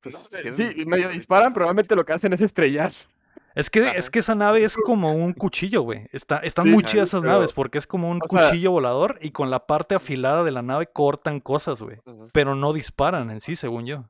Pues, 0.00 0.30
Sí, 0.52 0.84
medio 0.86 1.08
disparan, 1.10 1.52
pero 1.52 1.66
realmente 1.66 1.94
lo 1.96 2.06
que 2.06 2.12
hacen 2.14 2.32
es 2.32 2.40
estrellas. 2.40 3.10
Es 3.56 3.70
que, 3.70 3.80
Ajá. 3.86 3.92
es 3.96 4.10
que 4.10 4.18
esa 4.20 4.34
nave 4.34 4.62
es 4.62 4.76
como 4.76 5.12
un 5.14 5.32
cuchillo, 5.32 5.80
güey. 5.82 6.06
Está, 6.12 6.36
están 6.38 6.66
Sí, 6.66 6.70
muy 6.70 6.84
chidas 6.84 7.08
esas 7.08 7.22
pero- 7.22 7.32
naves 7.32 7.52
porque 7.52 7.78
es 7.78 7.86
como 7.86 8.10
un 8.10 8.20
o 8.22 8.28
sea- 8.28 8.50
cuchillo 8.50 8.70
volador 8.70 9.18
y 9.22 9.30
con 9.32 9.50
la 9.50 9.66
parte 9.66 9.94
afilada 9.94 10.44
de 10.44 10.52
la 10.52 10.62
nave 10.62 10.86
cortan 10.92 11.40
cosas, 11.40 11.80
güey. 11.82 11.96
Pero 12.32 12.54
no 12.54 12.72
disparan 12.72 13.30
en 13.30 13.40
sí, 13.40 13.56
según 13.56 13.86
yo. 13.86 14.04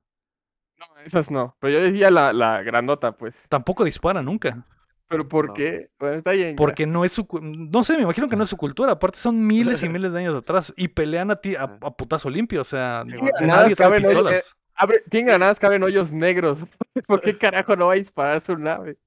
No, 0.78 0.86
esas 1.04 1.30
no. 1.30 1.56
Pero 1.60 1.78
yo 1.78 1.80
decía 1.80 2.10
la, 2.10 2.32
la 2.34 2.60
grandota, 2.62 3.12
pues. 3.12 3.46
Tampoco 3.48 3.84
disparan 3.84 4.24
nunca. 4.26 4.66
¿Pero 5.08 5.28
por 5.28 5.46
No. 5.46 5.54
qué? 5.54 5.90
Bueno, 6.00 6.16
está 6.16 6.32
bien. 6.32 6.50
ya. 6.50 6.56
Porque 6.56 6.84
no 6.84 7.04
es 7.04 7.12
su... 7.12 7.26
No 7.40 7.84
sé, 7.84 7.96
me 7.96 8.02
imagino 8.02 8.28
que 8.28 8.34
no 8.34 8.42
es 8.42 8.50
su 8.50 8.56
cultura. 8.56 8.92
Aparte 8.92 9.18
son 9.18 9.46
miles 9.46 9.80
y 9.84 9.88
miles 9.88 10.12
de 10.12 10.18
años 10.18 10.34
atrás. 10.34 10.74
Y 10.76 10.88
pelean 10.88 11.30
a 11.30 11.36
ti 11.36 11.54
a, 11.54 11.62
a 11.62 11.96
putazo 11.96 12.28
limpio. 12.28 12.60
O 12.62 12.64
sea, 12.64 13.04
nadie 13.40 13.76
caben, 13.76 14.02
pistolas. 14.02 14.56
Abre, 14.74 15.02
tienen 15.08 15.28
granadas, 15.28 15.60
caben 15.60 15.84
hoyos 15.84 16.12
negros. 16.12 16.66
¿Por 17.06 17.20
qué 17.20 17.38
carajo 17.38 17.76
no 17.76 17.86
va 17.86 17.92
a 17.92 17.96
disparar 17.96 18.40
su 18.40 18.58
nave? 18.58 18.98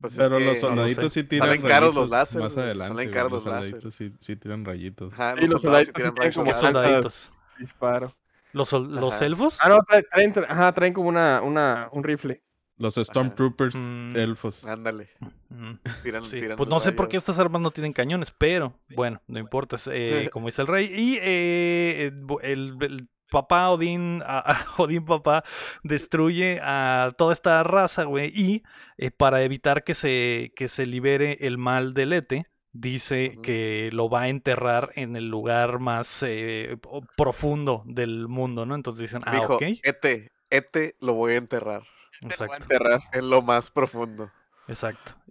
Pues 0.00 0.14
es 0.14 0.18
Pero 0.18 0.38
que- 0.38 0.44
los 0.46 0.54
sé. 0.54 0.60
soldaditos 0.60 1.12
sí 1.12 1.24
tiran 1.24 1.48
Salen 1.48 1.62
caros 1.62 1.94
los 1.94 2.08
láseres, 2.10 2.42
Más 2.44 2.56
adelante. 2.56 2.94
salen 2.94 3.10
caros 3.10 3.32
los 3.32 3.44
los 3.44 3.52
soldaditos 3.54 3.94
sí, 3.94 4.12
sí 4.18 4.36
tiran 4.36 4.64
rayitos. 4.64 5.12
Ajá, 5.12 5.34
Sí, 5.34 5.40
los 5.42 5.50
los 5.50 5.62
soldados 5.62 5.86
sí 5.86 5.92
soldaditos 5.92 5.94
tiran 5.94 6.10
sí 6.10 6.14
tienen 6.14 6.16
rayos 6.22 6.34
como 6.34 6.44
¿Qué 6.46 6.52
láser. 6.52 6.72
soldaditos? 6.72 7.30
Disparo. 7.58 8.16
¿Los, 8.52 8.72
los 8.72 9.20
elfos? 9.22 9.58
Ah, 9.62 9.68
no, 9.68 9.78
traen, 9.82 10.04
traen, 10.10 10.34
tra- 10.34 10.46
ajá, 10.48 10.72
traen 10.72 10.92
como 10.94 11.08
una, 11.08 11.40
una, 11.42 11.88
un 11.92 12.02
rifle. 12.02 12.42
Los 12.78 12.94
Stormtroopers 12.94 13.74
Mm. 13.76 14.16
elfos. 14.16 14.64
Ándale. 14.64 15.10
Mm. 15.50 15.74
Tiran, 16.02 16.24
Sí, 16.24 16.40
tiran 16.40 16.56
pues 16.56 16.68
no 16.70 16.80
sé 16.80 16.92
por 16.92 17.08
qué 17.08 17.18
estas 17.18 17.38
armas 17.38 17.60
no 17.60 17.70
tienen 17.72 17.92
cañones, 17.92 18.30
pero 18.30 18.72
bueno, 18.96 19.20
no 19.26 19.38
importa, 19.38 19.76
es, 19.76 19.86
eh, 19.92 20.30
como 20.32 20.46
dice 20.46 20.62
el 20.62 20.68
rey. 20.68 20.86
Y 20.86 21.18
eh, 21.20 22.10
el, 22.42 22.76
el 22.80 23.08
papá 23.30 23.70
Odín, 23.70 24.22
a- 24.26 24.40
a 24.40 24.66
Odín 24.82 25.04
papá, 25.04 25.44
destruye 25.82 26.60
a 26.62 27.12
toda 27.16 27.32
esta 27.32 27.62
raza, 27.62 28.04
güey, 28.04 28.30
y 28.34 28.62
eh, 28.98 29.10
para 29.10 29.42
evitar 29.42 29.84
que 29.84 29.94
se, 29.94 30.52
que 30.56 30.68
se 30.68 30.86
libere 30.86 31.38
el 31.40 31.56
mal 31.58 31.94
del 31.94 32.12
Ete, 32.12 32.46
dice 32.72 33.38
que 33.42 33.90
lo 33.92 34.08
va 34.08 34.22
a 34.22 34.28
enterrar 34.28 34.90
en 34.94 35.16
el 35.16 35.28
lugar 35.28 35.78
más 35.80 36.22
eh, 36.26 36.76
profundo 37.16 37.82
del 37.86 38.28
mundo, 38.28 38.66
¿no? 38.66 38.74
Entonces 38.74 39.02
dicen, 39.02 39.22
ah, 39.26 39.32
Dijo, 39.32 39.56
ok, 39.56 39.62
Ete, 39.82 40.30
Ete 40.50 40.94
lo 41.00 41.14
voy 41.14 41.32
a 41.32 41.36
enterrar 41.38 41.82
Te 42.20 42.28
lo 42.28 42.28
voy 42.28 42.30
a 42.30 42.30
exacto. 42.30 42.54
enterrar. 42.62 43.00
en 43.12 43.30
lo 43.30 43.42
más 43.42 43.70
profundo. 43.70 44.30
Exacto. 44.70 45.12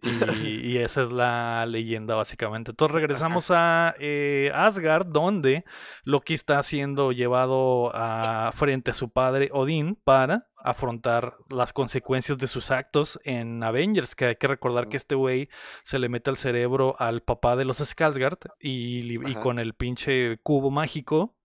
Y, 0.45 0.71
y 0.71 0.77
esa 0.77 1.03
es 1.03 1.11
la 1.11 1.65
leyenda, 1.65 2.15
básicamente. 2.15 2.71
Entonces 2.71 2.93
regresamos 2.95 3.51
a 3.51 3.93
eh, 3.99 4.49
Asgard, 4.55 5.07
donde 5.07 5.65
Loki 6.05 6.33
está 6.35 6.63
siendo 6.63 7.11
llevado 7.11 7.91
a, 7.93 8.51
frente 8.53 8.91
a 8.91 8.93
su 8.93 9.09
padre 9.09 9.49
Odín 9.51 9.95
para 10.01 10.47
afrontar 10.63 11.35
las 11.49 11.73
consecuencias 11.73 12.37
de 12.37 12.47
sus 12.47 12.71
actos 12.71 13.19
en 13.25 13.61
Avengers. 13.61 14.15
Que 14.15 14.25
hay 14.27 14.35
que 14.37 14.47
recordar 14.47 14.87
que 14.87 14.95
este 14.95 15.15
güey 15.15 15.49
se 15.83 15.99
le 15.99 16.07
mete 16.07 16.29
al 16.29 16.37
cerebro 16.37 16.95
al 16.97 17.21
papá 17.21 17.57
de 17.57 17.65
los 17.65 17.81
Skarsgård 17.81 18.39
y, 18.59 19.17
con 19.41 19.59
el 19.59 19.73
pinche 19.73 20.37
cubo 20.43 20.71
mágico. 20.71 21.35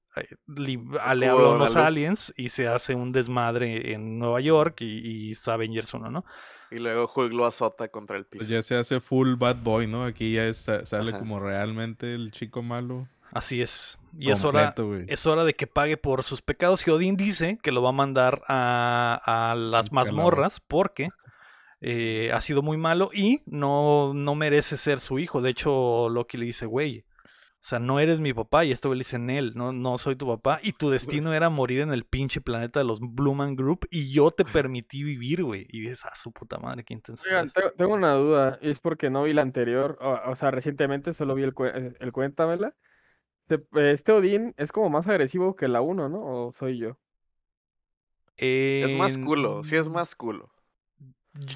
li- 0.46 0.78
a- 1.00 1.12
unos 1.56 1.74
aliens 1.86 2.32
y 2.36 2.50
se 2.50 2.68
hace 2.68 2.94
un 2.94 3.10
desmadre 3.10 3.92
en 3.94 4.20
Nueva 4.20 4.40
York 4.40 4.80
y, 4.80 5.28
y 5.28 5.30
es 5.32 5.48
Avengers 5.48 5.92
1, 5.92 6.08
¿no? 6.12 6.24
Y 6.70 6.78
luego 6.78 7.10
Hulk 7.14 7.32
lo 7.32 7.46
azota 7.46 7.88
contra 7.88 8.16
el 8.16 8.24
piso. 8.24 8.40
Pues 8.40 8.48
ya 8.48 8.62
se 8.62 8.74
hace 8.76 9.00
full 9.00 9.34
bad 9.36 9.56
boy, 9.62 9.86
¿no? 9.86 10.04
Aquí 10.04 10.32
ya 10.32 10.46
es- 10.46 10.68
sale 10.84 11.10
Ajá. 11.10 11.18
como 11.18 11.38
realmente 11.40 12.14
el 12.14 12.30
chico 12.32 12.62
malo. 12.62 13.08
Así 13.32 13.60
es. 13.62 13.98
Y 14.18 14.30
es 14.30 14.44
hora, 14.44 14.74
es 15.08 15.26
hora 15.26 15.42
de 15.44 15.54
que 15.54 15.66
pague 15.66 15.96
por 15.96 16.22
sus 16.22 16.40
pecados. 16.40 16.86
Y 16.86 16.90
Odín 16.90 17.16
dice 17.16 17.58
que 17.62 17.72
lo 17.72 17.82
va 17.82 17.88
a 17.88 17.92
mandar 17.92 18.42
a, 18.46 19.20
a 19.50 19.54
las 19.56 19.90
mazmorras 19.90 20.60
porque 20.60 21.08
eh, 21.80 22.30
ha 22.32 22.40
sido 22.40 22.62
muy 22.62 22.76
malo 22.76 23.10
y 23.12 23.42
no, 23.46 24.14
no 24.14 24.34
merece 24.36 24.76
ser 24.76 25.00
su 25.00 25.18
hijo. 25.18 25.42
De 25.42 25.50
hecho, 25.50 26.08
Loki 26.08 26.38
le 26.38 26.46
dice, 26.46 26.66
güey, 26.66 27.04
o 27.64 27.66
sea, 27.66 27.78
no 27.78 27.98
eres 27.98 28.20
mi 28.20 28.34
papá. 28.34 28.66
Y 28.66 28.72
esto 28.72 28.92
le 28.92 28.98
dice, 28.98 29.18
Nel, 29.18 29.54
no, 29.54 29.72
no 29.72 29.96
soy 29.96 30.16
tu 30.16 30.26
papá. 30.26 30.60
Y 30.62 30.74
tu 30.74 30.90
destino 30.90 31.32
era 31.32 31.48
morir 31.48 31.80
en 31.80 31.94
el 31.94 32.04
pinche 32.04 32.42
planeta 32.42 32.78
de 32.78 32.84
los 32.84 33.00
Blumen 33.00 33.56
Group. 33.56 33.88
Y 33.90 34.12
yo 34.12 34.30
te 34.30 34.44
permití 34.44 35.02
vivir, 35.02 35.42
güey. 35.42 35.66
Y 35.70 35.80
dices, 35.80 36.04
ah, 36.04 36.14
su 36.14 36.30
puta 36.30 36.58
madre, 36.58 36.84
qué 36.84 36.92
intenso. 36.92 37.24
Oigan, 37.26 37.48
tengo, 37.48 37.70
tengo 37.70 37.94
una 37.94 38.12
duda. 38.16 38.58
y 38.60 38.68
Es 38.68 38.80
porque 38.80 39.08
no 39.08 39.22
vi 39.22 39.32
la 39.32 39.40
anterior. 39.40 39.96
O, 40.02 40.30
o 40.30 40.36
sea, 40.36 40.50
recientemente 40.50 41.14
solo 41.14 41.34
vi 41.34 41.44
el, 41.44 41.54
eh, 41.58 41.94
el 42.00 42.12
Cuéntamela. 42.12 42.74
Este 43.48 44.12
Odín 44.12 44.52
es 44.58 44.70
como 44.70 44.90
más 44.90 45.08
agresivo 45.08 45.56
que 45.56 45.66
la 45.66 45.80
1, 45.80 46.10
¿no? 46.10 46.20
¿O 46.22 46.52
soy 46.52 46.76
yo? 46.76 46.98
Es 48.36 48.94
más 48.94 49.16
culo, 49.16 49.64
sí 49.64 49.76
es 49.76 49.86
En- 49.86 49.92
más 49.94 50.14
culo. 50.14 50.50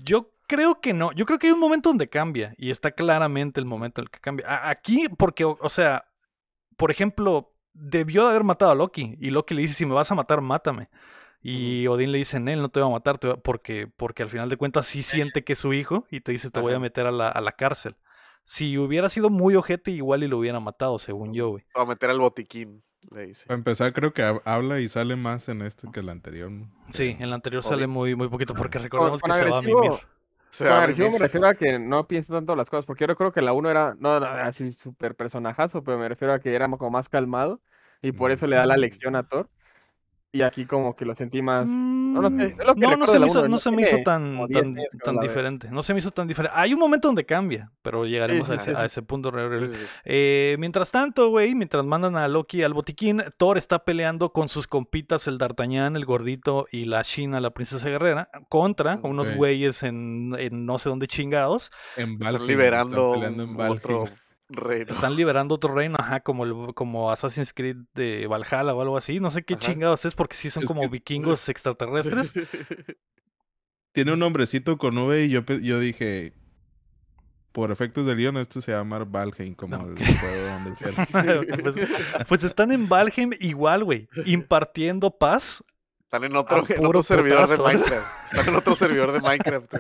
Yo 0.05 0.31
creo 0.49 0.81
que 0.81 0.93
no. 0.93 1.13
Yo 1.13 1.25
creo 1.27 1.39
que 1.39 1.47
hay 1.47 1.53
un 1.53 1.61
momento 1.61 1.91
donde 1.91 2.09
cambia. 2.09 2.55
Y 2.59 2.71
está 2.73 2.91
claramente 2.91 3.61
el 3.61 3.67
momento 3.67 4.01
en 4.01 4.07
el 4.07 4.11
que 4.11 4.19
cambia. 4.19 4.69
Aquí, 4.69 5.09
porque, 5.17 5.45
o, 5.45 5.57
o 5.61 5.69
sea, 5.69 6.07
por 6.77 6.91
ejemplo, 6.91 7.53
debió 7.73 8.25
de 8.25 8.31
haber 8.31 8.43
matado 8.45 8.73
a 8.73 8.75
Loki. 8.75 9.17
Y 9.21 9.31
Loki 9.31 9.55
le 9.55 9.63
dice: 9.63 9.75
Si 9.75 9.87
me 9.87 9.95
vas 9.95 10.11
a 10.11 10.17
matar, 10.17 10.41
mátame. 10.41 10.89
Y 11.41 11.87
Odín 11.87 12.11
le 12.11 12.19
dice: 12.19 12.39
Él 12.39 12.61
no 12.61 12.69
te 12.71 12.81
va 12.81 12.87
a 12.87 12.91
matar. 12.91 13.19
te 13.19 13.29
va-", 13.29 13.37
porque, 13.37 13.87
porque 13.97 14.25
al 14.25 14.31
final 14.31 14.49
de 14.49 14.57
cuentas 14.57 14.87
sí 14.87 15.03
siente 15.05 15.45
que 15.45 15.53
es 15.53 15.59
su 15.61 15.73
hijo. 15.73 16.07
Y 16.11 16.21
te 16.21 16.33
dice: 16.33 16.51
Te 16.51 16.61
voy 16.61 16.75
a 16.75 16.81
meter 16.81 17.07
a 17.07 17.13
la, 17.13 17.29
a 17.29 17.41
la 17.41 17.53
cárcel. 17.53 17.97
Si 18.45 18.79
hubiera 18.79 19.09
sido 19.11 19.29
muy 19.31 19.55
ojete, 19.57 19.91
igual 19.91 20.23
y 20.25 20.27
lo 20.29 20.39
hubiera 20.39 20.59
matado, 20.59 20.99
según 20.99 21.35
yo, 21.35 21.51
güey. 21.51 21.65
Va 21.77 21.83
a 21.83 21.87
meter 21.87 22.09
al 22.09 22.19
botiquín, 22.19 22.83
le 23.11 23.27
dice. 23.27 23.47
Para 23.47 23.59
empezar, 23.59 23.93
creo 23.93 24.15
que 24.15 24.23
hab- 24.23 24.41
habla 24.47 24.81
y 24.81 24.89
sale 24.89 25.17
más 25.17 25.51
en 25.51 25.61
este 25.61 25.87
que 25.93 26.01
el 26.01 26.09
anterior. 26.09 26.51
¿no? 26.51 26.71
Sí, 26.91 27.15
en 27.21 27.29
la 27.29 27.35
anterior 27.37 27.61
Odín. 27.63 27.69
sale 27.69 27.87
muy, 27.87 28.15
muy 28.15 28.29
poquito. 28.29 28.55
Porque 28.55 28.79
recordemos 28.79 29.21
con 29.21 29.31
que 29.31 29.37
se 29.37 29.45
va 29.45 29.59
a 29.59 29.63
mimir. 29.63 29.91
Se 30.53 30.65
Con 30.67 30.73
agresivo 30.77 31.11
me 31.11 31.19
refiero 31.19 31.47
a 31.47 31.55
que 31.55 31.79
no 31.79 32.07
pienso 32.09 32.33
tanto 32.35 32.57
las 32.57 32.69
cosas, 32.71 32.87
porque 32.87 33.03
yo 33.03 33.07
recuerdo 33.07 33.33
que 33.33 33.43
la 33.43 33.53
1 33.53 33.71
era, 33.71 33.95
no 33.99 34.17
era 34.17 34.47
así 34.47 34.73
súper 34.73 35.15
personajazo, 35.15 35.83
pero 35.85 35.99
me 35.99 36.09
refiero 36.09 36.33
a 36.33 36.41
que 36.41 36.55
era 36.55 36.69
como 36.69 36.91
más 36.91 37.09
calmado 37.09 37.61
y 38.01 38.13
por 38.13 38.31
eso 38.31 38.47
le 38.47 38.57
da 38.57 38.67
la 38.67 38.77
lección 38.77 39.15
a 39.17 39.25
Thor. 39.29 39.51
Y 40.31 40.43
aquí 40.43 40.67
como 40.67 40.95
que 40.95 41.07
lo 41.07 41.15
sentí 41.15 41.41
más... 41.41 41.67
no 41.69 42.21
lo 42.21 42.29
sé, 42.29 42.55
es 42.59 42.67
lo 42.67 42.75
que 42.75 42.81
No, 42.83 42.91
no 42.91 43.07
recuerdo 43.07 43.07
se 43.13 43.19
me 43.19 43.27
hizo, 43.27 43.39
uno, 43.41 43.49
no 43.49 43.59
se 43.59 43.71
me 43.71 43.81
hizo 43.83 43.97
tan, 44.05 44.23
como 44.33 44.47
10 44.47 44.63
tan, 45.03 45.19
diferente. 45.21 45.69
No 45.71 45.81
se 45.83 45.95
me 45.95 46.01
hizo 46.01 46.11
tan 46.11 46.29
diferente. 46.29 46.55
Hay 46.55 46.75
un 46.75 46.81
momento 46.81 47.09
donde 47.09 47.25
cambia, 47.25 47.73
pero 47.81 48.05
llegaremos 48.05 48.47
Sí, 48.47 48.53
a, 48.53 48.57
ese, 48.57 48.65
sí, 48.67 48.77
a 48.77 48.85
ese 48.85 49.01
punto. 49.03 49.33
Sí. 49.57 49.75
Eh, 50.05 50.57
mientras 50.59 50.91
tanto, 50.91 51.31
güey, 51.31 51.55
mientras 51.55 51.83
mandan 51.87 52.17
a 52.17 52.29
Loki 52.29 52.63
al 52.63 52.75
botiquín, 52.75 53.23
Thor 53.39 53.57
está 53.57 53.85
peleando 53.85 54.31
con 54.33 54.51
sus 54.51 54.67
compitas, 54.67 55.27
el 55.29 55.39
D'Artagnan, 55.39 55.97
el 55.97 56.05
gordito 56.05 56.67
y 56.71 56.85
la 56.85 57.03
China, 57.05 57.41
la 57.41 57.51
princesa 57.51 57.89
guerrera, 57.89 58.29
contra 58.51 59.01
unos 59.03 59.35
güeyes 59.35 59.83
en, 59.83 60.35
en 60.39 60.67
no 60.67 60.77
sé 60.77 60.91
dónde 60.91 61.07
chingados. 61.07 61.73
En 61.97 62.19
Valheim, 62.19 62.35
Están 62.35 62.47
liberando 62.47 63.13
peleando 63.13 63.43
en 63.45 63.49
un- 63.49 63.57
Valheim. 63.57 63.77
otro 63.79 64.05
reino. 64.49 64.91
Están 64.91 65.15
liberando 65.17 65.55
otro 65.55 65.75
reino, 65.75 65.97
ajá, 65.99 66.21
como, 66.21 66.45
el, 66.45 66.75
como 66.75 67.11
Assassin's 67.11 67.53
Creed 67.53 67.77
de 67.95 68.27
Valhalla 68.27 68.75
o 68.75 68.81
algo 68.81 68.97
así. 68.97 69.21
No 69.21 69.31
sé 69.31 69.43
qué 69.45 69.55
Ajá. 69.55 69.61
chingados 69.67 70.05
es 70.05 70.15
porque 70.15 70.37
sí 70.37 70.51
son 70.51 70.63
Es 70.63 70.67
como 70.69 70.83
que- 70.83 70.89
vikingos 70.89 71.49
extraterrestres. 71.49 72.33
Tiene 73.93 74.13
un 74.13 74.19
nombrecito 74.21 74.79
con 74.79 74.97
V 74.99 75.25
y 75.25 75.31
yo, 75.31 75.43
yo 75.45 75.81
dije, 75.81 76.33
por 77.53 77.73
efectos 77.73 78.07
del 78.07 78.17
guion, 78.17 78.37
esto 78.37 78.61
se 78.61 78.71
llama 78.73 79.03
Valheim, 79.05 79.55
como 79.55 79.77
No. 79.77 79.89
el 79.89 79.97
juego 80.19 80.47
donde 80.47 80.75
se... 80.75 80.93
pues, 81.63 81.75
pues 82.29 82.45
están 82.45 82.71
en 82.71 82.89
Valheim 82.89 83.33
igual, 83.41 83.85
güey, 83.85 84.09
impartiendo 84.27 85.11
paz. 85.11 85.65
Están 86.05 86.25
en 86.25 86.37
otro, 86.37 86.65
en 86.69 86.87
otro 86.87 87.03
servidor 87.03 87.47
de. 87.49 87.59
Minecraft. 87.59 88.07
Están 88.33 88.49
en 88.49 88.55
otro 88.55 88.75
servidor 88.75 89.13
de 89.13 89.21
Minecraft. 89.21 89.75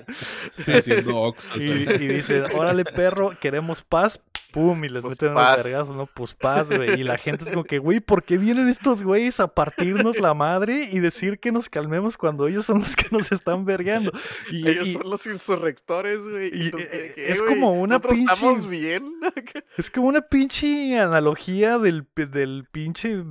Y, 1.56 1.62
y 1.62 2.08
dice, 2.08 2.42
órale 2.54 2.84
perro, 2.84 3.30
queremos 3.40 3.82
paz, 3.82 4.20
pum, 4.52 4.84
y 4.84 4.88
les 4.88 5.02
Pues 5.02 5.20
meten 5.20 5.36
unos 5.36 5.56
vergazos, 5.56 5.96
¿no? 5.96 6.06
Pues 6.06 6.34
paz, 6.34 6.66
güey. 6.68 7.00
Y 7.00 7.04
la 7.04 7.18
gente 7.18 7.44
es 7.44 7.50
como 7.50 7.64
que, 7.64 7.78
güey, 7.78 8.00
¿por 8.00 8.22
qué 8.24 8.38
vienen 8.38 8.68
estos 8.68 9.02
güeyes 9.02 9.40
a 9.40 9.48
partirnos 9.48 10.18
la 10.18 10.34
madre 10.34 10.88
y 10.92 11.00
decir 11.00 11.38
que 11.38 11.52
nos 11.52 11.68
calmemos 11.68 12.16
cuando 12.16 12.46
ellos 12.48 12.66
son 12.66 12.80
los 12.80 12.96
que 12.96 13.06
nos 13.10 13.30
están 13.32 13.64
vergueando? 13.64 14.12
Y, 14.50 14.66
Ellos 14.68 14.88
y- 14.88 14.92
son 14.94 15.10
los 15.10 15.26
insurrectores, 15.26 16.28
güey. 16.28 16.50
y, 16.56 16.64
entonces, 16.66 16.88
eh, 16.92 17.12
¿qué, 17.14 17.32
es 17.32 17.42
como 17.42 17.72
una 17.72 17.96
¿Nosotros 17.98 18.18
pinche- 18.18 18.32
estamos 18.34 18.68
bien? 18.68 19.12
Es 19.76 19.90
como 19.90 20.08
una 20.08 20.22
pinche 20.22 20.98
analogía 20.98 21.78
del, 21.78 22.06
del 22.16 22.66
pinche 22.70 23.22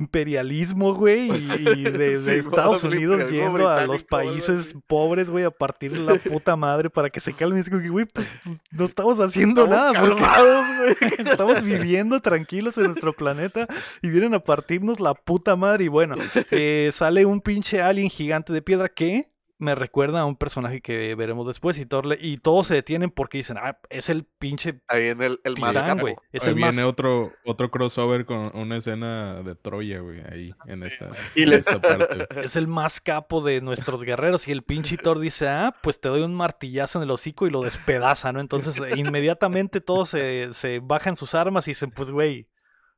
imperialismo, 0.00 0.94
güey, 0.94 1.30
y, 1.30 1.82
de, 1.82 1.90
de 2.18 2.38
Estados 2.38 2.84
Unidos 2.84 3.30
yendo 3.30 3.68
a 3.68 3.84
los 3.86 4.02
países 4.02 4.74
pobres, 4.86 5.28
güey, 5.28 5.44
a 5.44 5.50
partir 5.50 5.96
la 5.96 6.14
puta 6.16 6.54
madre 6.56 6.90
para 6.90 7.10
que 7.10 7.20
se 7.20 7.32
calmen. 7.32 7.60
Es 7.60 7.68
como 7.68 7.82
que, 7.82 7.88
güey, 7.88 8.06
pues, 8.06 8.26
no 8.70 8.84
estamos 8.84 9.18
haciendo 9.18 9.64
Estamos 9.64 9.92
nada, 9.94 10.00
porque 10.00 10.22
estamos 11.18 11.62
viviendo 11.62 12.20
tranquilos 12.20 12.76
en 12.78 12.84
nuestro 12.84 13.14
planeta 13.14 13.66
y 14.02 14.10
vienen 14.10 14.34
a 14.34 14.40
partirnos 14.40 15.00
la 15.00 15.14
puta 15.14 15.56
madre. 15.56 15.84
Y 15.84 15.88
bueno, 15.88 16.16
eh, 16.50 16.90
sale 16.92 17.26
un 17.26 17.40
pinche 17.40 17.82
alien 17.82 18.10
gigante 18.10 18.52
de 18.52 18.62
piedra 18.62 18.88
que 18.88 19.30
me 19.58 19.74
recuerda 19.74 20.20
a 20.20 20.24
un 20.26 20.36
personaje 20.36 20.80
que 20.82 21.14
veremos 21.14 21.46
después 21.46 21.78
y, 21.78 21.86
y 22.20 22.36
todos 22.36 22.66
se 22.66 22.74
detienen 22.74 23.10
porque 23.10 23.38
dicen, 23.38 23.56
ah, 23.58 23.78
es 23.88 24.10
el 24.10 24.24
pinche 24.24 24.80
Ahí 24.88 25.02
viene 25.04 25.26
el, 25.26 25.40
el 25.44 25.56
más 25.58 25.72
titán, 25.72 25.98
güey. 25.98 26.14
Es 26.32 26.42
Ahí 26.44 26.50
el 26.50 26.56
más 26.56 26.74
viene 26.76 26.86
otro, 26.86 27.32
otro 27.44 27.70
crossover 27.70 28.26
con 28.26 28.50
una 28.54 28.76
escena 28.76 29.42
de 29.42 29.54
Troya, 29.54 30.00
güey, 30.00 30.20
ahí 30.30 30.54
en 30.66 30.82
esta, 30.82 31.10
Y 31.34 31.44
en 31.44 31.50
le- 31.50 31.56
esta 31.56 31.80
parte. 31.80 32.26
es 32.42 32.56
el 32.56 32.68
más 32.68 33.00
capo 33.00 33.40
de 33.40 33.60
nuestros 33.62 34.02
guerreros. 34.02 34.46
Y 34.48 34.52
el 34.52 34.62
pinche 34.62 34.96
Thor 34.98 35.18
dice, 35.20 35.48
ah, 35.48 35.74
pues 35.82 36.00
te 36.00 36.08
doy 36.08 36.22
un 36.22 36.34
martillazo 36.34 36.98
en 36.98 37.04
el 37.04 37.10
hocico 37.10 37.46
y 37.46 37.50
lo 37.50 37.62
despedaza, 37.62 38.32
¿no? 38.32 38.40
Entonces, 38.40 38.76
inmediatamente 38.96 39.80
todos 39.80 40.10
se, 40.10 40.48
se 40.52 40.80
bajan 40.82 41.16
sus 41.16 41.34
armas 41.34 41.66
y 41.66 41.70
dicen, 41.70 41.90
pues, 41.90 42.10
güey, 42.10 42.46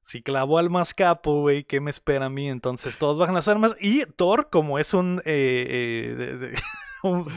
si 0.03 0.23
clavó 0.23 0.59
al 0.59 0.71
más 0.71 0.95
capo, 0.95 1.41
güey, 1.41 1.65
¿qué 1.65 1.81
me 1.81 1.91
espera 1.91 2.27
a 2.27 2.31
mí? 2.31 2.49
Entonces 2.49 2.99
todos 2.99 3.19
bajan 3.19 3.35
las 3.35 3.49
armas 3.49 3.77
y 3.81 4.05
Thor, 4.07 4.49
como 4.51 4.79
es 4.79 4.95
un... 4.95 5.23
eh, 5.25 6.51
eh, 6.53 6.55
Un, 7.05 7.29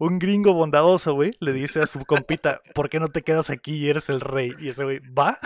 un 0.00 0.18
gringo 0.18 0.54
bondadoso, 0.54 1.14
güey, 1.14 1.30
le 1.38 1.52
dice 1.52 1.80
a 1.80 1.86
su 1.86 2.04
compita, 2.04 2.60
¿por 2.74 2.90
qué 2.90 2.98
no 2.98 3.10
te 3.10 3.22
quedas 3.22 3.48
aquí 3.48 3.76
y 3.76 3.88
eres 3.88 4.08
el 4.08 4.20
rey? 4.20 4.50
Y 4.58 4.70
ese 4.70 4.82
güey, 4.82 4.98
¿va? 4.98 5.38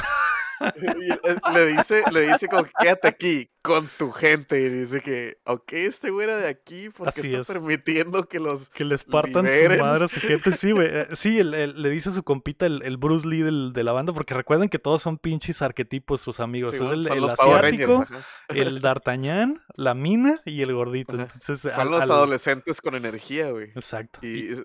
Y 0.60 1.52
le 1.54 1.66
dice, 1.66 2.02
le 2.10 2.20
dice 2.32 2.48
como 2.48 2.64
que 2.64 2.70
quédate 2.80 3.08
aquí 3.08 3.50
con 3.62 3.88
tu 3.98 4.10
gente. 4.10 4.60
Y 4.60 4.68
dice 4.68 5.00
que, 5.00 5.38
ok, 5.44 5.72
este 5.72 6.10
güey 6.10 6.24
era 6.24 6.36
de 6.36 6.48
aquí 6.48 6.88
porque 6.90 7.20
Así 7.20 7.28
está 7.28 7.40
es. 7.40 7.46
permitiendo 7.46 8.26
que 8.28 8.40
los 8.40 8.70
Que 8.70 8.84
les 8.84 9.04
partan 9.04 9.46
su 9.46 9.78
madre 9.78 10.04
a 10.04 10.08
su 10.08 10.20
gente. 10.20 10.52
Sí, 10.52 10.72
güey. 10.72 10.88
eh, 10.90 11.08
Sí, 11.12 11.38
el- 11.38 11.54
el- 11.54 11.80
le 11.82 11.90
dice 11.90 12.08
a 12.08 12.12
su 12.12 12.22
compita 12.22 12.66
el, 12.66 12.82
el 12.82 12.96
Bruce 12.96 13.26
Lee 13.28 13.42
del- 13.42 13.72
de 13.72 13.84
la 13.84 13.92
banda, 13.92 14.12
porque 14.12 14.34
recuerden 14.34 14.68
que 14.68 14.78
todos 14.78 15.02
son 15.02 15.18
pinches 15.18 15.62
arquetipos 15.62 16.20
sus 16.20 16.40
amigos. 16.40 16.72
Sí, 16.72 16.76
es 16.82 16.90
el, 17.10 17.20
los 17.20 17.34
Power 17.34 17.62
Rangers. 17.62 17.90
asiático, 17.90 18.02
ajá. 18.16 18.26
el 18.48 18.80
D'Artagnan, 18.82 19.62
la 19.76 19.94
mina 19.94 20.40
y 20.44 20.62
el 20.62 20.72
gordito. 20.72 21.12
Entonces, 21.18 21.60
Son 21.60 21.72
al- 21.80 21.90
los 21.90 22.02
al- 22.02 22.10
adolescentes 22.10 22.80
con 22.80 22.94
energía, 22.94 23.50
güey. 23.50 23.70
Exacto. 23.74 24.20
Y 24.22 24.52
es- 24.52 24.62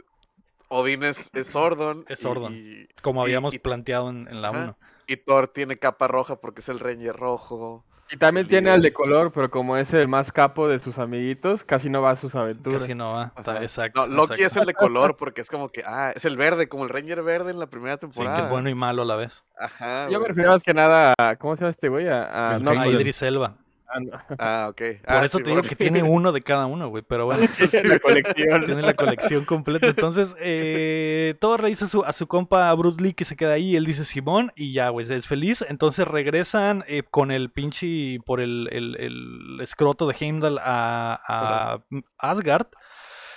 Odín 0.70 1.04
es, 1.04 1.30
es 1.36 1.48
Sordon. 1.48 2.04
Es 2.08 2.20
y- 2.20 2.24
Sordon. 2.24 2.54
Y, 2.56 2.88
Como 3.04 3.22
y- 3.22 3.26
habíamos 3.26 3.54
y- 3.54 3.60
planteado 3.60 4.10
en, 4.10 4.28
en 4.28 4.42
la 4.42 4.50
Ajá. 4.50 4.58
1. 4.64 4.78
Y 5.08 5.18
Thor 5.18 5.48
tiene 5.48 5.78
capa 5.78 6.08
roja 6.08 6.38
porque 6.38 6.62
es 6.62 6.70
el 6.70 6.80
Ranger 6.80 7.16
rojo. 7.16 7.84
Y 8.12 8.18
también 8.18 8.48
tiene 8.48 8.70
al 8.70 8.82
de 8.82 8.94
color, 8.94 9.32
pero 9.32 9.50
como 9.50 9.76
es 9.76 9.92
el 9.94 10.08
más 10.08 10.32
capo 10.32 10.68
de 10.68 10.78
sus 10.78 11.00
amiguitos, 11.00 11.64
casi 11.64 11.90
no 11.90 12.02
va 12.04 12.12
a 12.12 12.16
sus 12.16 12.36
aventuras. 12.36 12.82
Casi 12.82 12.94
no 12.94 13.14
va. 13.14 13.32
Ajá. 13.36 13.64
Exacto. 13.64 14.06
No, 14.06 14.16
Loki 14.16 14.34
exacto. 14.34 14.46
es 14.46 14.58
el 14.58 14.66
de 14.68 14.74
color 14.76 15.16
porque 15.18 15.42
es 15.42 15.50
como 15.50 15.70
que, 15.70 15.84
ah, 15.84 16.12
es 16.16 16.24
el 16.26 16.38
verde, 16.38 16.68
como 16.70 16.84
el 16.84 16.90
Ranger 16.90 17.24
verde 17.24 17.50
en 17.52 17.60
la 17.60 17.68
primera 17.68 17.96
Sí, 17.96 18.02
que 18.02 18.08
temporada. 18.08 18.44
es 18.44 18.50
bueno 18.50 18.70
y 18.70 18.76
malo 18.76 19.02
a 19.02 19.06
la 19.06 19.16
vez. 19.16 19.44
Ajá. 19.58 20.10
Yo 20.10 20.20
me 20.20 20.28
refiero 20.28 20.52
más 20.52 20.62
que 20.62 20.74
nada 20.76 21.14
a, 21.18 21.36
¿cómo 21.38 21.56
se 21.56 21.62
llama 21.62 21.72
este 21.72 21.90
güey? 21.90 22.08
A, 22.08 22.60
no, 22.62 22.72
A. 22.72 22.88
Idris 22.88 23.22
Elba. 23.24 23.56
A- 23.94 24.00
no, 24.00 24.36
Ah, 24.40 24.68
ok. 24.70 24.78
Por 25.06 25.16
Ah, 25.16 25.26
eso 25.26 25.38
sí, 25.38 25.44
te 25.44 25.50
digo 25.52 25.62
bueno. 25.62 25.70
que 25.70 25.76
tiene 25.76 26.04
uno 26.04 26.32
de 26.32 26.42
cada 26.42 26.66
uno, 26.66 26.90
güey. 26.90 27.04
Pero 27.08 27.26
bueno. 27.26 27.44
la 27.84 28.00
colección. 28.00 28.66
Tiene 28.66 28.82
la 28.82 28.94
colección 28.94 29.46
completa. 29.46 29.88
Entonces, 29.88 30.36
eh, 30.40 31.36
Thor 31.40 31.64
le 31.64 31.70
dice 31.70 31.86
a 31.86 31.88
su, 31.88 32.04
a 32.04 32.12
su 32.14 32.28
compa 32.28 32.74
Bruce 32.74 33.02
Lee 33.02 33.14
que 33.14 33.26
se 33.26 33.36
queda 33.36 33.54
ahí. 33.54 33.76
Él 33.76 33.86
dice 33.86 34.06
Simón 34.06 34.52
y 34.56 34.74
ya, 34.74 34.90
güey, 34.90 35.12
es 35.12 35.28
feliz. 35.28 35.64
Entonces 35.68 36.08
regresan 36.08 36.84
eh, 36.88 37.04
con 37.10 37.32
el 37.32 37.50
pinche 37.52 38.20
por 38.26 38.42
el, 38.42 38.70
el, 38.72 38.96
el 39.00 39.60
escroto 39.62 40.08
de 40.08 40.16
Heimdall 40.20 40.60
a, 40.60 41.20
a 41.28 41.80
Asgard. 42.18 42.68